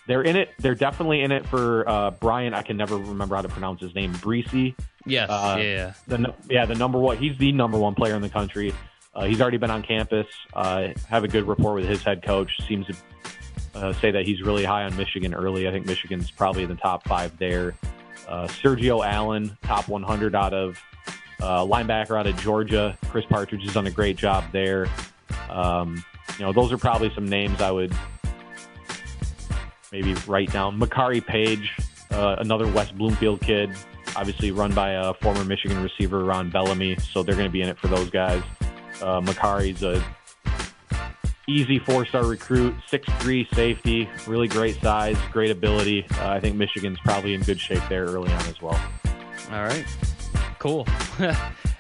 they're 0.06 0.23
in 0.23 0.36
it. 0.36 0.51
They're 0.59 0.74
definitely 0.74 1.23
in 1.23 1.32
it 1.32 1.47
for 1.47 1.89
uh, 1.89 2.11
Bryan. 2.11 2.55
I 2.55 2.62
can 2.62 2.77
never 2.77 2.97
remember 2.97 3.36
how 3.36 3.43
to 3.43 3.48
pronounce 3.48 3.81
his 3.81 3.94
name. 3.94 4.12
Bresee 4.15 4.74
Yes. 5.06 5.31
Uh, 5.31 5.59
yeah. 5.61 5.93
the 6.06 6.35
yeah 6.48 6.65
the 6.66 6.74
number 6.74 6.98
one 6.98 7.19
he's 7.19 7.36
the 7.39 7.52
number 7.52 7.78
one 7.78 7.94
player 7.94 8.15
in 8.15 8.23
the 8.23 8.28
country 8.28 8.73
Uh, 9.15 9.27
he's 9.27 9.40
already 9.40 9.59
been 9.59 9.70
on 9.70 9.81
campus. 9.82 10.27
Uh, 10.55 10.89
have 11.09 11.23
a 11.23 11.28
good 11.28 11.47
rapport 11.47 11.74
with 11.74 11.86
his 11.86 12.02
head 12.02 12.20
coach. 12.24 12.51
Seems 12.66 12.86
to 12.89 12.97
uh, 13.77 13.93
say 13.93 14.11
that 14.11 14.27
he's 14.27 14.43
really 14.43 14.65
high 14.65 14.82
on 14.82 14.97
Michigan 14.97 15.32
early. 15.32 15.69
I 15.69 15.70
think 15.70 15.86
Michigan's 15.86 16.32
probably 16.32 16.65
in 16.65 16.69
the 16.69 16.74
top 16.74 17.06
five 17.06 17.39
there. 17.39 17.77
Uh, 18.28 18.46
Sergio 18.46 19.05
Allen, 19.05 19.56
top 19.62 19.88
100 19.88 20.34
out 20.34 20.55
of 20.55 20.78
uh, 21.40 21.64
linebacker 21.64 22.18
out 22.18 22.26
of 22.26 22.36
Georgia. 22.38 22.96
Chris 23.10 23.24
Partridge 23.26 23.62
has 23.64 23.74
done 23.74 23.86
a 23.86 23.90
great 23.90 24.16
job 24.16 24.44
there. 24.52 24.86
Um, 25.51 26.02
you 26.38 26.44
know, 26.44 26.52
those 26.52 26.72
are 26.72 26.78
probably 26.78 27.12
some 27.14 27.28
names 27.28 27.60
I 27.60 27.70
would 27.70 27.92
maybe 29.92 30.14
write 30.26 30.52
down. 30.52 30.78
Makari 30.80 31.24
Paige, 31.24 31.72
uh, 32.10 32.36
another 32.38 32.66
West 32.72 32.96
Bloomfield 32.96 33.40
kid, 33.40 33.70
obviously 34.16 34.51
run 34.51 34.72
by 34.74 34.92
a 34.92 35.14
former 35.14 35.44
Michigan 35.44 35.82
receiver, 35.82 36.24
Ron 36.24 36.51
Bellamy. 36.51 36.96
So 36.96 37.22
they're 37.22 37.36
going 37.36 37.48
to 37.48 37.52
be 37.52 37.62
in 37.62 37.68
it 37.68 37.78
for 37.78 37.88
those 37.88 38.10
guys. 38.10 38.42
Uh, 39.02 39.20
Makari's 39.20 39.82
a 39.82 40.05
easy 41.46 41.78
four-star 41.78 42.24
recruit, 42.24 42.74
six-three 42.88 43.48
safety, 43.52 44.08
really 44.26 44.48
great 44.48 44.80
size, 44.80 45.16
great 45.32 45.50
ability. 45.50 46.06
Uh, 46.18 46.30
I 46.30 46.40
think 46.40 46.56
Michigan's 46.56 46.98
probably 47.04 47.34
in 47.34 47.42
good 47.42 47.60
shape 47.60 47.82
there 47.88 48.04
early 48.04 48.32
on 48.32 48.46
as 48.46 48.60
well. 48.60 48.80
All 49.50 49.62
right, 49.62 49.84
cool. 50.58 50.86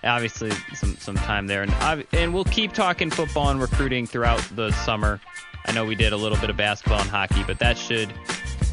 Obviously, 0.04 0.50
some 0.74 0.96
some 0.96 1.16
time 1.16 1.46
there, 1.46 1.62
and 1.62 2.06
and 2.12 2.34
we'll 2.34 2.44
keep 2.44 2.72
talking 2.72 3.10
football 3.10 3.48
and 3.50 3.60
recruiting 3.60 4.06
throughout 4.06 4.42
the 4.54 4.70
summer. 4.72 5.20
I 5.66 5.72
know 5.72 5.84
we 5.86 5.94
did 5.94 6.12
a 6.12 6.16
little 6.16 6.36
bit 6.38 6.50
of 6.50 6.56
basketball 6.56 7.00
and 7.00 7.08
hockey, 7.08 7.42
but 7.46 7.58
that 7.58 7.78
should 7.78 8.12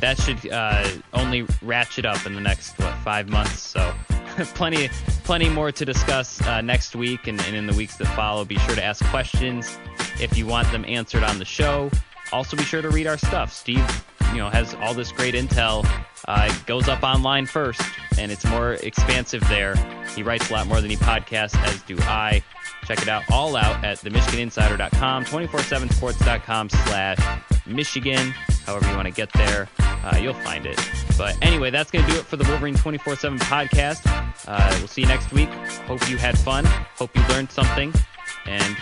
that 0.01 0.19
should 0.19 0.51
uh, 0.51 0.89
only 1.13 1.45
ratchet 1.61 2.05
up 2.05 2.25
in 2.25 2.35
the 2.35 2.41
next 2.41 2.77
what 2.79 2.93
five 2.95 3.29
months. 3.29 3.61
So 3.61 3.93
plenty 4.55 4.89
plenty 5.23 5.47
more 5.47 5.71
to 5.71 5.85
discuss 5.85 6.41
uh, 6.41 6.59
next 6.59 6.95
week 6.95 7.27
and, 7.27 7.39
and 7.41 7.55
in 7.55 7.65
the 7.65 7.73
weeks 7.73 7.95
that 7.97 8.07
follow. 8.07 8.43
Be 8.43 8.57
sure 8.59 8.75
to 8.75 8.83
ask 8.83 9.05
questions 9.05 9.77
if 10.21 10.37
you 10.37 10.45
want 10.45 10.71
them 10.71 10.85
answered 10.87 11.23
on 11.23 11.39
the 11.39 11.45
show. 11.45 11.89
Also, 12.31 12.55
be 12.55 12.63
sure 12.63 12.81
to 12.81 12.89
read 12.89 13.07
our 13.07 13.17
stuff. 13.17 13.51
Steve, 13.51 13.85
you 14.31 14.37
know, 14.37 14.49
has 14.49 14.73
all 14.75 14.93
this 14.93 15.11
great 15.11 15.33
intel. 15.33 15.85
Uh, 16.27 16.53
goes 16.65 16.87
up 16.87 17.03
online 17.03 17.45
first, 17.45 17.81
and 18.17 18.31
it's 18.31 18.45
more 18.45 18.73
expansive 18.73 19.41
there. 19.49 19.75
He 20.15 20.23
writes 20.23 20.49
a 20.49 20.53
lot 20.53 20.67
more 20.67 20.79
than 20.79 20.89
he 20.89 20.95
podcasts, 20.95 21.57
as 21.63 21.81
do 21.83 21.97
I. 22.01 22.43
Check 22.85 23.01
it 23.01 23.07
out 23.07 23.23
all 23.31 23.55
out 23.55 23.83
at 23.83 23.97
themichiganinsider.com, 23.99 25.25
247sports.com 25.25 26.69
slash 26.69 27.41
Michigan. 27.65 28.31
However 28.65 28.89
you 28.89 28.95
want 28.95 29.07
to 29.07 29.13
get 29.13 29.31
there, 29.33 29.67
uh, 29.79 30.17
you'll 30.21 30.33
find 30.33 30.65
it. 30.65 30.79
But 31.17 31.37
anyway, 31.41 31.69
that's 31.69 31.91
going 31.91 32.05
to 32.05 32.11
do 32.11 32.17
it 32.17 32.25
for 32.25 32.37
the 32.37 32.43
Wolverine 32.45 32.75
24-7 32.75 33.39
podcast. 33.39 34.01
Uh, 34.47 34.75
we'll 34.79 34.87
see 34.87 35.01
you 35.01 35.07
next 35.07 35.31
week. 35.31 35.49
Hope 35.87 36.07
you 36.09 36.17
had 36.17 36.37
fun. 36.37 36.65
Hope 36.65 37.15
you 37.15 37.23
learned 37.29 37.51
something. 37.51 37.93
And 38.45 38.77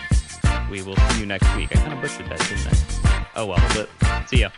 we 0.70 0.82
will 0.82 0.96
see 0.96 1.20
you 1.20 1.26
next 1.26 1.54
week. 1.56 1.74
I 1.76 1.80
kind 1.80 1.92
of 1.92 2.00
butchered 2.00 2.26
that, 2.28 2.38
didn't 2.48 2.66
I? 2.66 3.26
Oh 3.36 3.46
well. 3.46 3.62
But 3.74 4.28
see 4.28 4.40
ya. 4.40 4.50